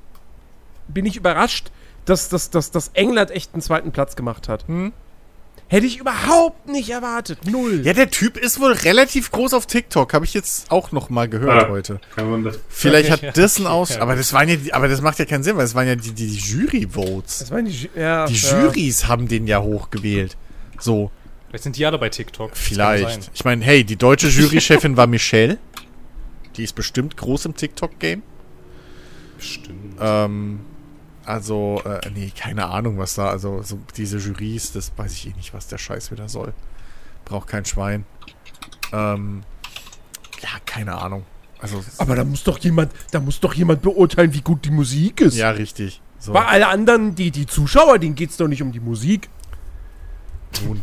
bin 0.89 1.07
ich 1.07 1.17
überrascht, 1.17 1.71
dass, 2.05 2.29
dass, 2.29 2.51
dass, 2.51 2.71
dass 2.71 2.89
England 2.95 3.31
echt 3.31 3.53
einen 3.55 3.63
zweiten 3.63 3.93
Platz 3.93 4.17
gemacht 4.17 4.49
hat. 4.49 4.67
Hm? 4.69 4.93
Hätte 5.69 5.87
ich 5.87 5.99
überhaupt 5.99 6.69
nicht 6.69 6.91
erwartet. 6.91 7.47
Null. 7.47 7.81
Ja, 7.85 7.95
der 7.95 8.11
Typ 8.11 8.37
ist 8.37 8.61
wohl 8.61 8.73
relativ 8.73 9.31
groß 9.31 9.55
auf 9.55 9.65
TikTok, 9.67 10.13
habe 10.13 10.25
ich 10.27 10.35
jetzt 10.35 10.71
auch 10.71 10.93
noch 10.93 11.09
mal 11.09 11.29
gehört 11.29 11.65
Ah. 11.65 11.69
heute. 11.71 11.99
Kein 12.15 12.29
Wunder. 12.31 12.53
Vielleicht 12.69 13.09
Ja, 13.09 13.29
hat 13.29 13.39
das 13.39 13.57
einen 13.57 13.67
okay, 13.67 13.75
Aus, 13.75 13.95
ja, 13.95 14.01
aber 14.03 14.15
das 14.17 14.33
waren 14.35 14.49
ja, 14.51 14.57
die, 14.57 14.75
aber 14.75 14.89
das 14.89 15.01
macht 15.01 15.19
ja 15.19 15.25
keinen 15.25 15.43
Sinn, 15.43 15.57
weil 15.57 15.65
es 15.65 15.75
waren 15.75 15.87
ja 15.87 15.95
die, 15.97 16.13
die, 16.13 16.27
die 16.27 16.37
Jury-Votes. 16.37 17.39
Das 17.39 17.51
waren 17.51 17.65
die, 17.65 17.89
ja, 17.97 18.27
Die 18.27 18.35
ja. 18.35 18.63
Jurys 18.65 19.07
haben 19.09 19.29
den 19.29 19.47
ja 19.47 19.63
hochgewählt. 19.63 20.37
So, 20.79 21.11
Vielleicht 21.49 21.65
sind 21.65 21.77
die 21.77 21.87
alle 21.87 21.99
bei 21.99 22.09
TikTok. 22.09 22.51
Das 22.51 22.59
vielleicht. 22.59 23.31
Ich 23.35 23.45
meine, 23.45 23.65
hey, 23.65 23.85
die 23.85 23.97
deutsche 23.97 24.29
Jurychefin 24.29 24.97
war 24.97 25.07
Michelle. 25.07 25.59
Die 26.57 26.65
ist 26.65 26.75
bestimmt 26.75 27.17
groß 27.17 27.47
im 27.47 27.55
TikTok-Game. 27.57 28.23
Stimmt. 29.43 29.97
Ähm, 30.01 30.61
also, 31.25 31.83
äh, 31.85 32.11
nee, 32.15 32.33
keine 32.37 32.67
Ahnung, 32.67 32.99
was 32.99 33.15
da, 33.15 33.29
also 33.29 33.63
so 33.63 33.79
diese 33.97 34.19
Jurys, 34.19 34.73
das 34.73 34.93
weiß 34.97 35.13
ich 35.13 35.29
eh 35.29 35.33
nicht, 35.35 35.53
was 35.55 35.69
der 35.69 35.79
Scheiß 35.79 36.11
wieder 36.11 36.29
soll. 36.29 36.53
Braucht 37.25 37.49
kein 37.49 37.65
Schwein. 37.65 38.05
Ähm, 38.93 39.43
ja, 40.43 40.49
keine 40.67 40.97
Ahnung. 40.97 41.25
Also, 41.61 41.83
Aber 41.99 42.17
da 42.17 42.25
muss 42.25 42.43
doch 42.43 42.59
jemand, 42.59 42.91
da 43.13 43.21
muss 43.21 43.39
doch 43.39 43.55
jemand 43.55 43.83
beurteilen, 43.83 44.35
wie 44.35 44.41
gut 44.41 44.65
die 44.65 44.73
Musik 44.73 45.21
ist. 45.21 45.37
ja, 45.37 45.51
richtig. 45.51 46.01
So, 46.19 46.33
Bei 46.33 46.45
alle 46.47 46.69
anderen, 46.69 47.15
die, 47.15 47.31
die 47.31 47.47
Zuschauer, 47.47 47.99
denen 47.99 48.15
geht's 48.15 48.37
doch 48.37 48.49
nicht 48.49 48.63
um 48.63 48.73
die 48.73 48.81
Musik. 48.81 49.29
nun. 50.65 50.83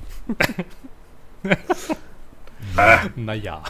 Naja. 3.15 3.63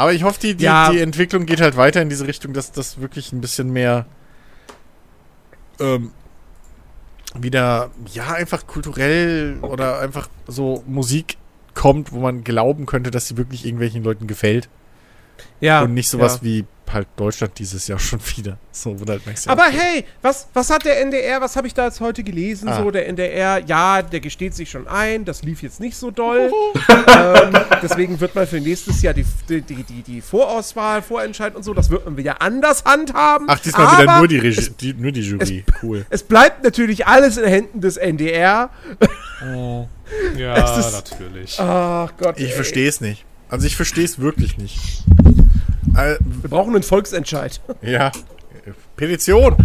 Aber 0.00 0.14
ich 0.14 0.22
hoffe, 0.22 0.40
die, 0.40 0.54
die, 0.54 0.64
Ja. 0.64 0.90
die 0.90 0.98
Entwicklung 0.98 1.44
geht 1.44 1.60
halt 1.60 1.76
weiter 1.76 2.00
in 2.00 2.08
diese 2.08 2.26
Richtung, 2.26 2.54
dass 2.54 2.72
das 2.72 3.02
wirklich 3.02 3.32
ein 3.32 3.42
bisschen 3.42 3.70
mehr 3.70 4.06
ähm, 5.78 6.12
wieder, 7.34 7.90
ja, 8.12 8.32
einfach 8.32 8.66
kulturell 8.66 9.58
oder 9.60 10.00
einfach 10.00 10.28
so 10.46 10.82
Musik 10.86 11.36
kommt, 11.74 12.12
wo 12.12 12.20
man 12.20 12.44
glauben 12.44 12.86
könnte, 12.86 13.10
dass 13.10 13.28
sie 13.28 13.36
wirklich 13.36 13.66
irgendwelchen 13.66 14.02
Leuten 14.02 14.26
gefällt. 14.26 14.70
Ja. 15.60 15.82
und 15.82 15.92
nicht 15.92 16.08
sowas 16.08 16.36
ja. 16.36 16.42
wie 16.42 16.64
halt 16.92 17.08
Deutschland 17.16 17.58
dieses 17.58 17.86
Jahr 17.88 17.98
schon 17.98 18.20
wieder. 18.36 18.58
So, 18.72 18.96
halt 19.08 19.24
merkst, 19.26 19.46
ja, 19.46 19.52
Aber 19.52 19.66
okay. 19.66 19.76
hey, 19.78 20.04
was, 20.22 20.48
was 20.54 20.70
hat 20.70 20.84
der 20.84 21.00
NDR, 21.00 21.40
was 21.40 21.56
habe 21.56 21.66
ich 21.66 21.74
da 21.74 21.86
jetzt 21.86 22.00
heute 22.00 22.22
gelesen? 22.22 22.68
Ah. 22.68 22.82
So, 22.82 22.90
der 22.90 23.08
NDR, 23.08 23.64
ja, 23.66 24.02
der 24.02 24.20
gesteht 24.20 24.54
sich 24.54 24.70
schon 24.70 24.86
ein, 24.88 25.24
das 25.24 25.42
lief 25.42 25.62
jetzt 25.62 25.80
nicht 25.80 25.96
so 25.96 26.10
doll. 26.10 26.50
ähm, 26.88 27.52
deswegen 27.82 28.20
wird 28.20 28.34
man 28.34 28.46
für 28.46 28.60
nächstes 28.60 29.02
Jahr 29.02 29.14
die, 29.14 29.24
die, 29.48 29.62
die, 29.62 30.02
die, 30.02 30.20
Vorauswahl, 30.20 31.02
Vorentscheid 31.02 31.54
und 31.54 31.64
so, 31.64 31.74
das 31.74 31.90
wird 31.90 32.04
man 32.04 32.16
wieder 32.16 32.42
anders 32.42 32.84
handhaben. 32.84 33.46
Ach, 33.48 33.58
diesmal 33.58 33.86
Aber 33.86 34.02
wieder 34.02 34.18
nur 34.18 34.28
die, 34.28 34.38
Regie, 34.38 34.70
die, 34.80 34.94
nur 34.94 35.12
die 35.12 35.22
Jury. 35.22 35.64
cool. 35.82 36.06
Es 36.10 36.22
bleibt 36.22 36.64
natürlich 36.64 37.06
alles 37.06 37.36
in 37.36 37.44
Händen 37.44 37.80
des 37.80 37.96
NDR. 37.96 38.70
Ja, 40.36 40.54
Es 40.78 40.86
ist- 40.86 40.92
natürlich. 40.92 41.60
Ach 41.60 42.12
Gott. 42.18 42.38
Ich 42.38 42.52
verstehe 42.54 42.88
es 42.88 43.00
nicht. 43.00 43.24
Also 43.48 43.66
ich 43.66 43.74
verstehe 43.76 44.04
es 44.04 44.20
wirklich 44.20 44.58
nicht. 44.58 45.04
Äh, 46.06 46.18
Wir 46.20 46.50
brauchen 46.50 46.74
einen 46.74 46.82
Volksentscheid. 46.82 47.60
ja. 47.82 48.12
Petition. 48.96 49.56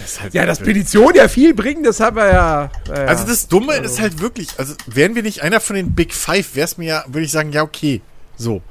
Das 0.00 0.20
halt 0.20 0.34
Ja, 0.34 0.46
dass 0.46 0.60
Petitionen 0.60 1.16
ja 1.16 1.26
viel 1.28 1.54
bringen, 1.54 1.82
das 1.82 1.98
haben 2.00 2.16
wir 2.16 2.26
ja. 2.26 2.70
ja, 2.88 2.94
ja. 2.94 3.06
Also 3.06 3.26
das 3.26 3.48
Dumme 3.48 3.74
ist 3.76 4.00
halt 4.00 4.20
wirklich, 4.20 4.48
also 4.58 4.74
wären 4.86 5.14
wir 5.16 5.22
nicht 5.22 5.42
einer 5.42 5.60
von 5.60 5.74
den 5.74 5.94
Big 5.94 6.14
Five, 6.14 6.54
wäre 6.54 6.64
es 6.64 6.78
mir 6.78 6.86
ja, 6.86 7.04
würde 7.08 7.22
ich 7.24 7.32
sagen, 7.32 7.50
ja 7.52 7.62
okay, 7.62 8.00
so. 8.36 8.62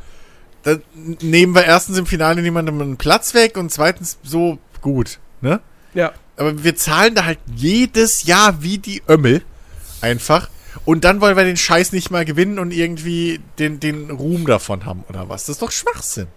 Dann 0.63 0.81
nehmen 1.21 1.53
wir 1.53 1.65
erstens 1.65 1.97
im 1.97 2.05
Finale 2.05 2.41
niemandem 2.41 2.81
einen 2.81 2.97
Platz 2.97 3.33
weg 3.33 3.57
und 3.57 3.71
zweitens 3.71 4.17
so 4.23 4.57
gut, 4.81 5.19
ne? 5.41 5.59
ja. 5.93 6.13
Aber 6.37 6.63
wir 6.63 6.75
zahlen 6.75 7.15
da 7.15 7.25
halt 7.25 7.39
jedes 7.55 8.23
Jahr 8.23 8.61
wie 8.61 8.77
die 8.77 9.01
Ömmel 9.07 9.41
einfach 10.01 10.49
und 10.83 11.03
dann 11.03 11.21
wollen 11.21 11.37
wir 11.37 11.43
den 11.45 11.57
Scheiß 11.57 11.91
nicht 11.93 12.11
mal 12.11 12.25
gewinnen 12.25 12.59
und 12.59 12.71
irgendwie 12.71 13.39
den, 13.59 13.79
den 13.79 14.11
Ruhm 14.11 14.45
davon 14.45 14.85
haben 14.85 15.03
oder 15.07 15.29
was. 15.29 15.45
Das 15.45 15.55
ist 15.55 15.61
doch 15.61 15.71
Schwachsinn. 15.71 16.27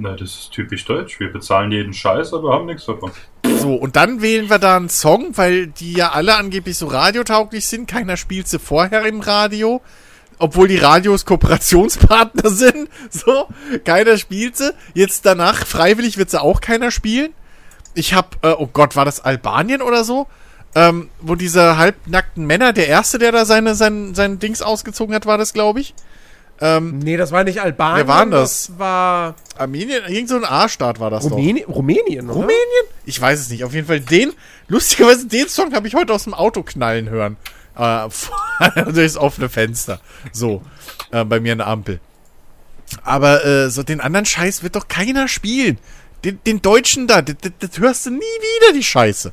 Na, 0.00 0.14
das 0.14 0.30
ist 0.30 0.52
typisch 0.52 0.84
deutsch. 0.84 1.18
Wir 1.18 1.32
bezahlen 1.32 1.72
jeden 1.72 1.92
Scheiß, 1.92 2.32
aber 2.32 2.52
haben 2.52 2.66
nichts 2.66 2.86
davon. 2.86 3.10
So, 3.58 3.74
und 3.74 3.96
dann 3.96 4.22
wählen 4.22 4.48
wir 4.48 4.60
da 4.60 4.76
einen 4.76 4.88
Song, 4.88 5.36
weil 5.36 5.66
die 5.66 5.92
ja 5.92 6.12
alle 6.12 6.36
angeblich 6.36 6.76
so 6.76 6.86
radiotauglich 6.86 7.66
sind. 7.66 7.88
Keiner 7.88 8.16
spielt 8.16 8.46
sie 8.46 8.60
vorher 8.60 9.04
im 9.06 9.20
Radio. 9.20 9.80
Obwohl 10.38 10.68
die 10.68 10.76
Radios 10.76 11.24
Kooperationspartner 11.24 12.48
sind. 12.50 12.88
So, 13.10 13.48
keiner 13.84 14.16
spielt 14.18 14.56
sie. 14.56 14.72
Jetzt 14.94 15.26
danach, 15.26 15.66
freiwillig 15.66 16.16
wird 16.16 16.30
sie 16.30 16.40
auch 16.40 16.60
keiner 16.60 16.92
spielen. 16.92 17.32
Ich 17.94 18.14
hab, 18.14 18.36
äh, 18.44 18.54
oh 18.56 18.68
Gott, 18.72 18.94
war 18.94 19.04
das 19.04 19.18
Albanien 19.18 19.82
oder 19.82 20.04
so? 20.04 20.28
Ähm, 20.78 21.10
wo 21.20 21.34
diese 21.34 21.76
halbnackten 21.76 22.46
Männer, 22.46 22.72
der 22.72 22.86
erste, 22.86 23.18
der 23.18 23.32
da 23.32 23.44
seine, 23.44 23.74
sein, 23.74 24.14
sein 24.14 24.38
Dings 24.38 24.62
ausgezogen 24.62 25.12
hat, 25.12 25.26
war 25.26 25.36
das, 25.36 25.52
glaube 25.52 25.80
ich. 25.80 25.92
Ähm, 26.60 27.00
Nee, 27.00 27.16
das 27.16 27.32
war 27.32 27.42
nicht 27.42 27.60
Albanien. 27.60 28.06
Wer 28.06 28.14
war 28.14 28.20
denn 28.22 28.30
das? 28.30 28.78
war 28.78 29.34
Armenien, 29.56 30.04
irgend 30.06 30.28
so 30.28 30.36
ein 30.36 30.44
A-Staat 30.44 31.00
war 31.00 31.10
das 31.10 31.24
doch. 31.24 31.32
Rumänien, 31.32 31.68
Rumänien, 31.68 32.26
oder? 32.26 32.34
Rumänien? 32.34 32.86
Ich 33.04 33.20
weiß 33.20 33.40
es 33.40 33.50
nicht. 33.50 33.64
Auf 33.64 33.74
jeden 33.74 33.88
Fall 33.88 33.98
den, 33.98 34.32
lustigerweise 34.68 35.26
den 35.26 35.48
Song 35.48 35.74
habe 35.74 35.88
ich 35.88 35.96
heute 35.96 36.12
aus 36.12 36.22
dem 36.24 36.34
Auto 36.34 36.62
knallen 36.62 37.10
hören. 37.10 37.36
Äh, 37.76 38.08
durchs 38.92 39.16
offene 39.16 39.48
Fenster. 39.48 40.00
So, 40.32 40.62
äh, 41.10 41.24
bei 41.24 41.40
mir 41.40 41.56
der 41.56 41.66
Ampel. 41.66 41.98
Aber 43.02 43.44
äh, 43.44 43.68
so 43.68 43.82
den 43.82 44.00
anderen 44.00 44.26
Scheiß 44.26 44.62
wird 44.62 44.76
doch 44.76 44.86
keiner 44.86 45.26
spielen. 45.26 45.78
Den, 46.22 46.38
den 46.46 46.62
Deutschen 46.62 47.08
da, 47.08 47.20
das, 47.20 47.34
das, 47.40 47.52
das 47.58 47.78
hörst 47.80 48.06
du 48.06 48.10
nie 48.10 48.20
wieder, 48.20 48.74
die 48.74 48.84
Scheiße. 48.84 49.32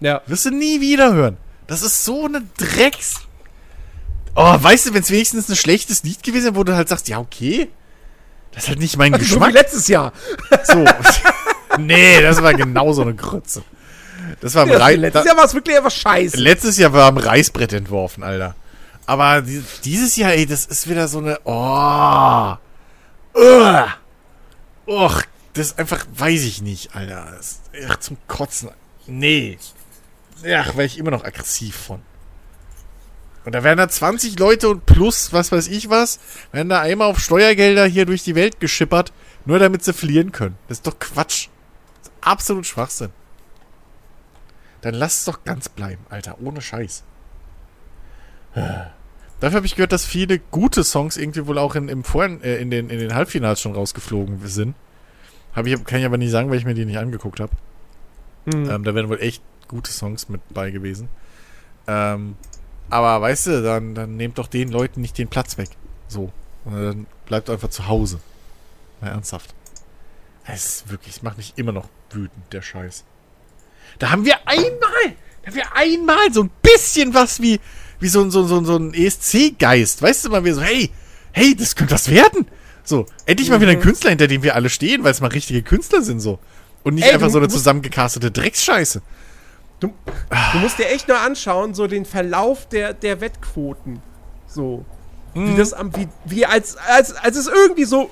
Ja. 0.00 0.20
Wirst 0.26 0.44
du 0.44 0.50
nie 0.50 0.80
wieder 0.80 1.12
hören. 1.14 1.36
Das 1.66 1.82
ist 1.82 2.04
so 2.04 2.26
eine 2.26 2.42
Drecks. 2.58 3.20
Oh, 4.34 4.56
weißt 4.62 4.86
du, 4.86 4.94
wenn 4.94 5.02
es 5.02 5.10
wenigstens 5.10 5.48
ein 5.48 5.56
schlechtes 5.56 6.02
Lied 6.02 6.22
gewesen 6.22 6.44
wäre, 6.44 6.56
wo 6.56 6.64
du 6.64 6.76
halt 6.76 6.88
sagst, 6.88 7.08
ja, 7.08 7.18
okay. 7.18 7.68
Das 8.52 8.64
ist 8.64 8.68
halt 8.68 8.78
nicht 8.78 8.96
mein 8.98 9.12
So 9.14 9.18
wie 9.18 9.24
Geschmack. 9.24 9.52
letztes 9.52 9.88
Jahr. 9.88 10.12
So. 10.64 10.84
nee, 11.78 12.20
das 12.20 12.42
war 12.42 12.52
genauso 12.54 13.02
eine 13.02 13.14
Grütze. 13.14 13.62
Das 14.40 14.54
war 14.54 14.64
am 14.64 14.70
Ja, 14.70 14.78
Rei 14.78 14.96
letztes 14.96 15.24
Jahr 15.24 15.36
war 15.36 15.44
es 15.44 15.54
wirklich 15.54 15.76
einfach 15.76 15.90
scheiße. 15.90 16.36
letztes 16.36 16.76
Jahr 16.78 16.92
war 16.92 17.06
am 17.08 17.16
Reißbrett 17.16 17.72
entworfen, 17.72 18.22
Alter. 18.22 18.54
Aber 19.06 19.40
die, 19.40 19.62
dieses 19.84 20.16
Jahr, 20.16 20.32
ey, 20.32 20.46
das 20.46 20.66
ist 20.66 20.88
wieder 20.88 21.08
so 21.08 21.18
eine. 21.18 21.38
Oh. 21.44 22.54
Ugh. 23.34 23.86
Och, 24.86 25.22
das 25.54 25.68
ist 25.68 25.78
einfach, 25.78 26.04
weiß 26.14 26.42
ich 26.42 26.60
nicht, 26.60 26.94
Alter. 26.94 27.28
Das 27.36 27.60
ist 27.72 27.88
ach, 27.90 27.96
zum 27.98 28.16
Kotzen. 28.28 28.70
Nee. 29.06 29.58
Ach, 30.40 30.76
wäre 30.76 30.84
ich 30.84 30.98
immer 30.98 31.10
noch 31.10 31.24
aggressiv 31.24 31.76
von. 31.76 32.00
Und 33.44 33.54
da 33.54 33.62
werden 33.62 33.78
da 33.78 33.88
20 33.88 34.38
Leute 34.38 34.68
und 34.68 34.86
plus, 34.86 35.32
was 35.32 35.52
weiß 35.52 35.68
ich 35.68 35.88
was, 35.88 36.18
werden 36.50 36.68
da 36.68 36.80
einmal 36.80 37.08
auf 37.08 37.20
Steuergelder 37.20 37.86
hier 37.86 38.04
durch 38.04 38.24
die 38.24 38.34
Welt 38.34 38.58
geschippert, 38.58 39.12
nur 39.44 39.60
damit 39.60 39.84
sie 39.84 39.92
fliehen 39.92 40.32
können. 40.32 40.58
Das 40.66 40.78
ist 40.78 40.86
doch 40.86 40.98
Quatsch. 40.98 41.48
Das 41.98 42.08
ist 42.08 42.12
absolut 42.20 42.66
Schwachsinn. 42.66 43.10
Dann 44.80 44.94
lass 44.94 45.18
es 45.18 45.24
doch 45.26 45.44
ganz 45.44 45.68
bleiben, 45.68 46.04
Alter, 46.10 46.38
ohne 46.40 46.60
Scheiß. 46.60 47.04
Dafür 49.40 49.56
habe 49.56 49.66
ich 49.66 49.76
gehört, 49.76 49.92
dass 49.92 50.04
viele 50.04 50.38
gute 50.38 50.82
Songs 50.82 51.16
irgendwie 51.16 51.46
wohl 51.46 51.58
auch 51.58 51.74
in, 51.76 51.88
im 51.88 52.04
Vor 52.04 52.24
äh, 52.24 52.60
in, 52.60 52.70
den, 52.70 52.90
in 52.90 52.98
den 52.98 53.14
Halbfinals 53.14 53.60
schon 53.60 53.74
rausgeflogen 53.74 54.40
sind. 54.46 54.74
Hab 55.54 55.66
ich, 55.66 55.84
kann 55.84 56.00
ich 56.00 56.06
aber 56.06 56.18
nicht 56.18 56.30
sagen, 56.30 56.50
weil 56.50 56.58
ich 56.58 56.64
mir 56.64 56.74
die 56.74 56.84
nicht 56.84 56.98
angeguckt 56.98 57.38
habe. 57.38 57.52
Hm. 58.46 58.70
Ähm, 58.70 58.84
da 58.84 58.94
wären 58.94 59.08
wohl 59.08 59.20
echt 59.20 59.42
gute 59.68 59.90
Songs 59.92 60.28
mit 60.28 60.40
bei 60.52 60.70
gewesen. 60.70 61.08
Ähm, 61.86 62.36
aber 62.90 63.20
weißt 63.20 63.46
du, 63.48 63.62
dann, 63.62 63.94
dann 63.94 64.16
nehmt 64.16 64.38
doch 64.38 64.46
den 64.46 64.70
Leuten 64.70 65.00
nicht 65.00 65.18
den 65.18 65.28
Platz 65.28 65.58
weg. 65.58 65.70
So. 66.08 66.32
Und 66.64 66.74
dann 66.74 67.06
bleibt 67.26 67.50
einfach 67.50 67.70
zu 67.70 67.86
Hause. 67.88 68.20
Mal 69.00 69.08
ernsthaft. 69.10 69.54
Es 70.46 70.64
ist 70.82 70.90
wirklich, 70.90 71.16
es 71.16 71.22
macht 71.22 71.36
mich 71.38 71.54
immer 71.56 71.72
noch 71.72 71.88
wütend, 72.10 72.52
der 72.52 72.62
Scheiß. 72.62 73.04
Da 73.98 74.10
haben 74.10 74.24
wir 74.24 74.36
einmal, 74.46 74.70
da 75.42 75.46
haben 75.48 75.54
wir 75.56 75.74
einmal 75.76 76.32
so 76.32 76.42
ein 76.44 76.50
bisschen 76.62 77.14
was 77.14 77.40
wie, 77.42 77.58
wie 77.98 78.08
so, 78.08 78.20
ein- 78.22 78.30
so, 78.30 78.46
so, 78.46 78.62
so 78.64 78.76
ein 78.76 78.94
ESC-Geist. 78.94 80.02
Weißt 80.02 80.24
du 80.24 80.28
mal, 80.30 80.44
wir 80.44 80.54
so, 80.54 80.62
hey, 80.62 80.90
hey, 81.32 81.56
das 81.56 81.74
könnte 81.74 81.94
was 81.94 82.08
werden. 82.10 82.46
So, 82.84 83.06
endlich 83.24 83.50
mal 83.50 83.60
wieder 83.60 83.72
ein 83.72 83.80
Künstler, 83.80 84.10
hinter 84.10 84.28
dem 84.28 84.44
wir 84.44 84.54
alle 84.54 84.70
stehen, 84.70 85.02
weil 85.02 85.10
es 85.10 85.20
mal 85.20 85.28
richtige 85.28 85.62
Künstler 85.62 86.02
sind, 86.02 86.20
so. 86.20 86.38
Und 86.84 86.94
nicht 86.94 87.04
Ey, 87.08 87.14
einfach 87.14 87.30
so 87.30 87.38
eine 87.38 87.48
zusammengecastete 87.48 88.30
Drecksscheiße. 88.30 89.02
Du, 89.80 89.92
du 90.52 90.58
musst 90.58 90.78
dir 90.78 90.88
echt 90.88 91.06
nur 91.08 91.18
anschauen, 91.18 91.74
so 91.74 91.86
den 91.86 92.04
Verlauf 92.06 92.66
der, 92.68 92.94
der 92.94 93.20
Wettquoten. 93.20 94.00
So. 94.46 94.84
Wie 95.34 95.54
das 95.54 95.74
am, 95.74 95.94
wie, 95.94 96.08
wie 96.24 96.46
als, 96.46 96.78
als, 96.78 97.14
als 97.14 97.36
es 97.36 97.46
irgendwie 97.46 97.84
so, 97.84 98.08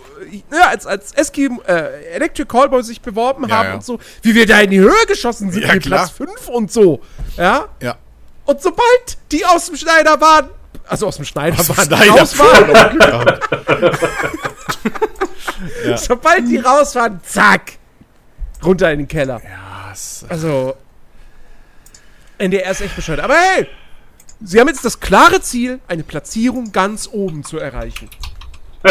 ne, 0.51 0.69
als, 0.69 0.85
als 0.85 1.15
Eskim, 1.15 1.59
äh, 1.67 2.13
Electric 2.13 2.47
Callboy 2.47 2.83
sich 2.83 3.01
beworben 3.01 3.49
Ja, 3.49 3.57
haben 3.57 3.69
ja. 3.69 3.75
und 3.77 3.83
so, 3.85 3.99
wie 4.21 4.35
wir 4.35 4.45
da 4.47 4.61
in 4.61 4.69
die 4.69 4.81
Höhe 4.81 5.07
geschossen 5.09 5.51
sind, 5.51 5.63
Ja, 5.63 5.79
klar. 5.79 6.01
Platz 6.01 6.11
5 6.11 6.49
und 6.49 6.71
so. 6.71 7.01
Ja? 7.39 7.65
Ja. 7.81 7.97
Und 8.45 8.61
sobald 8.61 9.17
die 9.33 9.43
aus 9.47 9.65
dem 9.67 9.77
Schneider 9.77 10.21
waren, 10.21 10.51
also 10.87 11.07
aus 11.07 11.17
dem 11.17 11.25
Schneider 11.25 11.59
Aus 11.59 11.71
waren, 11.71 11.87
Schneider 11.87 12.13
raus 12.13 12.39
waren. 12.39 13.41
Ja. 15.87 15.97
sobald 15.97 16.47
die 16.49 16.59
raus 16.59 16.95
waren, 16.95 17.21
zack, 17.25 17.79
runter 18.63 18.93
in 18.93 18.99
den 19.01 19.09
Keller. 19.09 19.41
Ja, 19.43 19.91
es, 19.93 20.25
Also, 20.29 20.75
NDR 22.39 22.71
ist 22.71 22.81
echt 22.81 22.97
bescheuert. 22.97 23.21
Aber 23.21 23.35
hey, 23.35 23.67
sie 24.43 24.61
haben 24.61 24.69
jetzt 24.69 24.85
das 24.85 25.01
klare 25.01 25.41
Ziel, 25.41 25.81
eine 25.89 26.03
Platzierung 26.03 26.73
ganz 26.73 27.09
oben 27.11 27.45
zu 27.45 27.59
erreichen. 27.59 28.09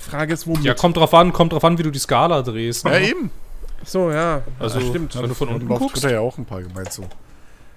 Frage 0.00 0.34
ist, 0.34 0.46
womit? 0.46 0.64
Ja, 0.64 0.74
kommt 0.74 0.96
drauf 0.96 1.14
an, 1.14 1.32
kommt 1.32 1.52
drauf 1.52 1.64
an, 1.64 1.78
wie 1.78 1.82
du 1.82 1.90
die 1.90 1.98
Skala 1.98 2.42
drehst. 2.42 2.84
ja, 2.84 2.90
ne? 2.92 3.08
eben. 3.08 3.30
so, 3.84 4.10
ja. 4.10 4.42
Also, 4.58 4.78
Ja, 4.80 4.86
stimmt. 4.86 5.16
wenn 5.20 5.28
du 5.28 5.34
von 5.34 5.48
unten 5.48 5.68
guckst. 5.68 5.94
Twitter 5.94 6.12
ja 6.12 6.20
auch 6.20 6.36
ein 6.36 6.44
paar 6.44 6.62
gemeint 6.62 6.92
so. 6.92 7.06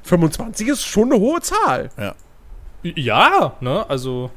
25 0.04 0.68
ist 0.68 0.86
schon 0.86 1.12
eine 1.12 1.20
hohe 1.20 1.42
Zahl. 1.42 1.90
Ja, 2.84 3.54
ne, 3.62 3.90
also 3.90 4.30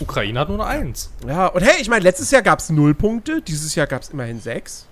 Ukraine 0.00 0.40
hat 0.40 0.48
nur 0.48 0.66
eine 0.66 0.80
Eins. 0.86 1.10
Ja, 1.26 1.46
und 1.46 1.62
hey, 1.62 1.80
ich 1.80 1.88
meine, 1.88 2.02
letztes 2.02 2.30
Jahr 2.30 2.42
gab 2.42 2.58
es 2.58 2.70
0 2.70 2.94
Punkte, 2.94 3.40
dieses 3.40 3.74
Jahr 3.74 3.86
gab 3.86 4.02
es 4.02 4.10
immerhin 4.10 4.40
6. 4.40 4.86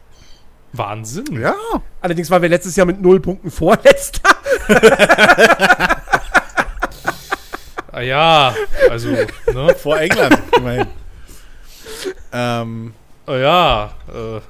Wahnsinn. 0.72 1.40
Ja. 1.40 1.54
Allerdings 2.00 2.30
waren 2.30 2.42
wir 2.42 2.48
letztes 2.48 2.76
Jahr 2.76 2.86
mit 2.86 3.00
0 3.00 3.20
Punkten 3.20 3.50
vorletzter. 3.50 4.30
Ah, 7.92 8.02
ja, 8.02 8.54
also, 8.90 9.08
ne, 9.08 9.74
Vor 9.82 9.98
England, 9.98 10.38
immerhin. 10.54 10.86
ähm, 12.30 12.92
ah, 13.26 13.36
ja, 13.36 13.90
äh, 14.12 14.40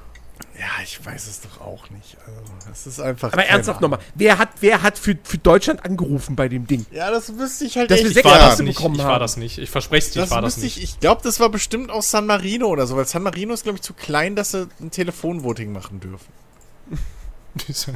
ja, 0.59 0.83
ich 0.83 1.05
weiß 1.05 1.27
es 1.27 1.41
doch 1.41 1.61
auch 1.61 1.89
nicht. 1.91 2.17
Also, 2.25 2.41
das 2.67 2.87
ist 2.87 2.99
einfach. 2.99 3.33
Aber 3.33 3.45
ernsthaft 3.45 3.79
nochmal, 3.81 3.99
wer 4.15 4.37
hat, 4.39 4.49
wer 4.59 4.81
hat 4.81 4.97
für, 4.97 5.17
für 5.23 5.37
Deutschland 5.37 5.85
angerufen 5.85 6.35
bei 6.35 6.47
dem 6.49 6.65
Ding? 6.65 6.85
Ja, 6.91 7.11
das 7.11 7.37
wüsste 7.37 7.65
ich 7.65 7.77
halt 7.77 7.91
Dass 7.91 7.99
wir 7.99 8.05
echt 8.07 8.15
sechs 8.15 8.25
war 8.25 8.37
Ja. 8.39 8.49
das 8.49 8.59
nicht, 8.59 8.77
bekommen 8.77 8.95
ich 8.95 9.03
war 9.03 9.19
das 9.19 9.37
nicht. 9.37 9.57
Ich 9.59 9.69
verspreche 9.69 10.11
dir, 10.11 10.23
ich 10.23 10.31
war 10.31 10.41
das 10.41 10.57
nicht. 10.57 10.77
ich. 10.77 10.83
Ich 10.83 10.99
glaube, 10.99 11.21
das 11.23 11.39
war 11.39 11.49
bestimmt 11.49 11.91
aus 11.91 12.09
San 12.09 12.25
Marino 12.25 12.67
oder 12.67 12.87
so, 12.87 12.95
weil 12.97 13.05
San 13.05 13.23
Marino 13.23 13.53
ist, 13.53 13.63
glaube 13.63 13.77
ich, 13.77 13.83
zu 13.83 13.93
klein, 13.93 14.35
dass 14.35 14.51
sie 14.51 14.67
ein 14.79 14.89
Telefonvoting 14.89 15.71
machen 15.71 15.99
dürfen. 15.99 16.31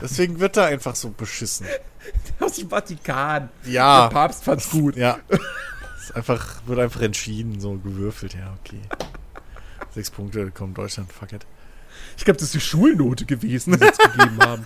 Deswegen 0.01 0.39
wird 0.39 0.57
da 0.57 0.65
einfach 0.65 0.95
so 0.95 1.09
beschissen. 1.09 1.67
Aus 2.39 2.53
dem 2.53 2.69
Vatikan. 2.69 3.49
Ja. 3.65 4.07
Der 4.07 4.13
Papst 4.13 4.43
fand's 4.43 4.69
gut. 4.69 4.95
Ja. 4.95 5.19
ist 5.99 6.15
einfach, 6.15 6.61
wird 6.65 6.79
einfach 6.79 7.01
entschieden, 7.01 7.59
so 7.59 7.73
gewürfelt, 7.73 8.33
ja, 8.33 8.55
okay. 8.63 8.81
Sechs 9.93 10.09
Punkte 10.09 10.49
kommt 10.51 10.77
Deutschland, 10.77 11.11
fuck 11.11 11.31
it. 11.33 11.45
Ich 12.17 12.25
glaube, 12.25 12.37
das 12.37 12.47
ist 12.47 12.53
die 12.53 12.61
Schulnote 12.61 13.25
gewesen, 13.25 13.73
die 13.73 13.79
sie 13.79 13.85
jetzt 13.85 13.99
gegeben 13.99 14.39
haben. 14.43 14.65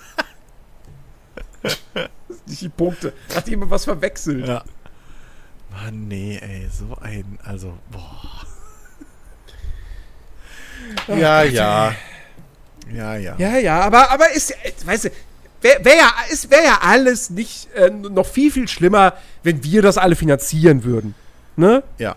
Nicht 2.46 2.62
die 2.62 2.70
Punkte. 2.70 3.14
Hat 3.34 3.48
jemand 3.48 3.72
was 3.72 3.86
verwechselt. 3.86 4.48
Ja. 4.48 4.64
Mann, 5.72 6.08
nee, 6.08 6.38
ey, 6.38 6.68
so 6.72 6.98
ein, 7.02 7.40
also, 7.44 7.78
boah. 7.92 8.46
ja, 11.08 11.44
ja. 11.44 11.96
Ja, 12.94 13.16
ja. 13.16 13.36
Ja, 13.38 13.58
ja, 13.58 13.82
aber, 13.82 14.12
aber 14.12 14.32
ist, 14.32 14.54
weißt 14.86 15.06
du, 15.06 15.10
wäre 15.62 15.84
wär 15.84 15.96
ja, 15.96 16.14
es 16.32 16.50
wäre 16.50 16.64
ja 16.64 16.80
alles 16.82 17.30
nicht 17.30 17.74
äh, 17.74 17.90
noch 17.90 18.28
viel, 18.28 18.52
viel 18.52 18.68
schlimmer, 18.68 19.14
wenn 19.44 19.64
wir 19.64 19.82
das 19.82 19.98
alle 19.98 20.16
finanzieren 20.16 20.84
würden. 20.84 21.16
Ne? 21.56 21.84
Ja. 21.98 22.16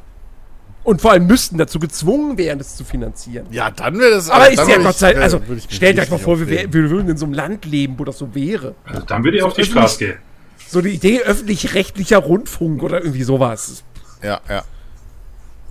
Und 0.84 1.02
vor 1.02 1.10
allem 1.12 1.26
müssten 1.26 1.58
dazu 1.58 1.78
gezwungen 1.78 2.38
werden, 2.38 2.58
das 2.58 2.76
zu 2.76 2.84
finanzieren. 2.84 3.46
Ja, 3.50 3.70
dann 3.70 3.98
wäre 3.98 4.12
das. 4.12 4.30
Aber 4.30 4.50
ist 4.50 4.56
ja 4.66 4.78
Gott 4.78 4.90
ich- 4.92 4.96
sei 4.96 5.12
Dank, 5.12 5.20
äh, 5.20 5.24
also 5.24 5.40
stellt 5.68 5.98
euch 5.98 6.10
mal 6.10 6.18
vor, 6.18 6.40
wir, 6.40 6.48
wir 6.72 6.90
würden 6.90 7.08
in 7.10 7.16
so 7.18 7.26
einem 7.26 7.34
Land 7.34 7.64
leben, 7.66 7.98
wo 7.98 8.04
das 8.04 8.16
so 8.18 8.34
wäre. 8.34 8.74
Also 8.84 9.02
dann 9.02 9.22
würde 9.24 9.36
ich 9.36 9.42
auf 9.42 9.52
die 9.54 9.62
öffentlich- 9.62 9.72
Straße 9.80 9.98
gehen. 9.98 10.18
So 10.66 10.80
die 10.80 10.90
Idee 10.90 11.20
öffentlich-rechtlicher 11.22 12.18
Rundfunk 12.18 12.82
oder 12.82 13.00
irgendwie 13.00 13.22
sowas. 13.22 13.82
Ja, 14.22 14.40
ja. 14.48 14.64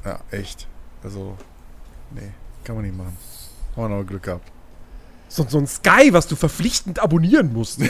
Ja, 0.06 0.20
echt. 0.32 0.68
Also, 1.04 1.36
nee, 2.12 2.32
kann 2.64 2.76
man 2.76 2.86
nicht 2.86 2.96
machen. 2.98 3.18
Haben 3.76 3.92
wir 3.92 3.98
noch 4.00 4.04
Glück 4.08 4.24
gehabt. 4.24 4.48
So, 5.30 5.46
so 5.48 5.58
ein 5.58 5.68
Sky, 5.68 6.14
was 6.14 6.28
du 6.28 6.36
verpflichtend 6.36 7.00
abonnieren 7.00 7.52
musst. 7.54 7.80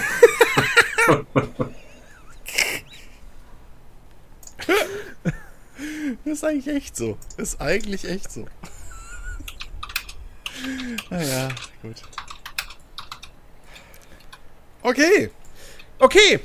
Das 6.23 6.33
ist 6.33 6.43
eigentlich 6.43 6.75
echt 6.75 6.95
so. 6.95 7.17
Ist 7.37 7.61
eigentlich 7.61 8.07
echt 8.07 8.31
so. 8.31 8.45
naja, 11.09 11.49
gut. 11.81 12.01
Okay. 14.81 15.29
Okay. 15.99 16.39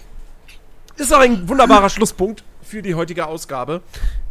Ist 0.97 1.12
auch 1.12 1.20
ein 1.20 1.48
wunderbarer 1.48 1.89
Schlusspunkt 1.89 2.44
für 2.62 2.82
die 2.82 2.94
heutige 2.94 3.26
Ausgabe. 3.26 3.82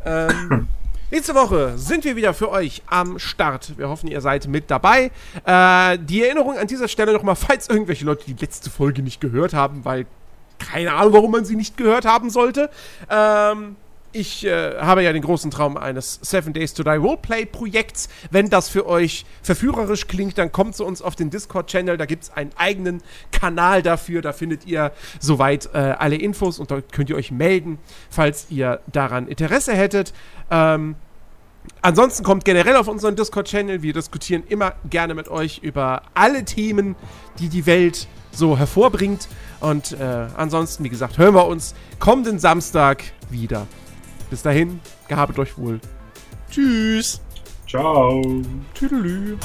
Ähm, 0.05 0.67
nächste 1.11 1.35
Woche 1.35 1.77
sind 1.77 2.03
wir 2.03 2.15
wieder 2.15 2.33
für 2.33 2.49
euch 2.49 2.81
am 2.87 3.19
Start. 3.19 3.77
Wir 3.77 3.89
hoffen, 3.89 4.07
ihr 4.07 4.21
seid 4.21 4.47
mit 4.47 4.69
dabei. 4.69 5.11
Äh, 5.45 5.97
die 5.99 6.23
Erinnerung 6.23 6.57
an 6.57 6.67
dieser 6.67 6.87
Stelle 6.87 7.13
nochmal, 7.13 7.35
falls 7.37 7.69
irgendwelche 7.69 8.05
Leute 8.05 8.25
die 8.25 8.33
letzte 8.33 8.69
Folge 8.69 9.01
nicht 9.01 9.21
gehört 9.21 9.53
haben, 9.53 9.85
weil 9.85 10.05
keine 10.59 10.93
Ahnung, 10.93 11.13
warum 11.13 11.31
man 11.31 11.45
sie 11.45 11.55
nicht 11.55 11.77
gehört 11.77 12.05
haben 12.05 12.29
sollte. 12.29 12.69
Ähm, 13.09 13.75
ich 14.13 14.45
äh, 14.45 14.77
habe 14.79 15.03
ja 15.03 15.13
den 15.13 15.21
großen 15.21 15.51
Traum 15.51 15.77
eines 15.77 16.19
Seven 16.21 16.53
Days 16.53 16.73
to 16.73 16.83
Die 16.83 16.89
Roleplay-Projekts. 16.89 18.09
Wenn 18.29 18.49
das 18.49 18.69
für 18.69 18.85
euch 18.87 19.25
verführerisch 19.41 20.07
klingt, 20.07 20.37
dann 20.37 20.51
kommt 20.51 20.75
zu 20.75 20.85
uns 20.85 21.01
auf 21.01 21.15
den 21.15 21.29
Discord-Channel. 21.29 21.97
Da 21.97 22.05
gibt 22.05 22.23
es 22.23 22.31
einen 22.31 22.51
eigenen 22.55 23.01
Kanal 23.31 23.81
dafür. 23.81 24.21
Da 24.21 24.33
findet 24.33 24.65
ihr 24.65 24.91
soweit 25.19 25.69
äh, 25.73 25.77
alle 25.77 26.15
Infos 26.15 26.59
und 26.59 26.71
dort 26.71 26.91
könnt 26.91 27.09
ihr 27.09 27.15
euch 27.15 27.31
melden, 27.31 27.77
falls 28.09 28.47
ihr 28.49 28.81
daran 28.91 29.27
Interesse 29.27 29.73
hättet. 29.73 30.13
Ähm, 30.49 30.95
Ansonsten 31.83 32.23
kommt 32.23 32.45
generell 32.45 32.75
auf 32.75 32.87
unseren 32.87 33.15
Discord-Channel. 33.15 33.81
Wir 33.81 33.93
diskutieren 33.93 34.43
immer 34.47 34.73
gerne 34.89 35.13
mit 35.13 35.27
euch 35.27 35.59
über 35.59 36.03
alle 36.13 36.43
Themen, 36.43 36.95
die 37.39 37.49
die 37.49 37.65
Welt 37.65 38.07
so 38.31 38.57
hervorbringt. 38.57 39.27
Und 39.59 39.93
äh, 39.93 40.27
ansonsten, 40.37 40.83
wie 40.83 40.89
gesagt, 40.89 41.17
hören 41.17 41.35
wir 41.35 41.47
uns 41.47 41.75
kommenden 41.99 42.39
Samstag 42.39 43.03
wieder. 43.29 43.67
Bis 44.31 44.41
dahin, 44.41 44.79
gehabet 45.09 45.37
euch 45.39 45.57
wohl. 45.57 45.81
Tschüss. 46.49 47.21
Ciao. 47.67 48.21
Tüdelü. 48.73 49.37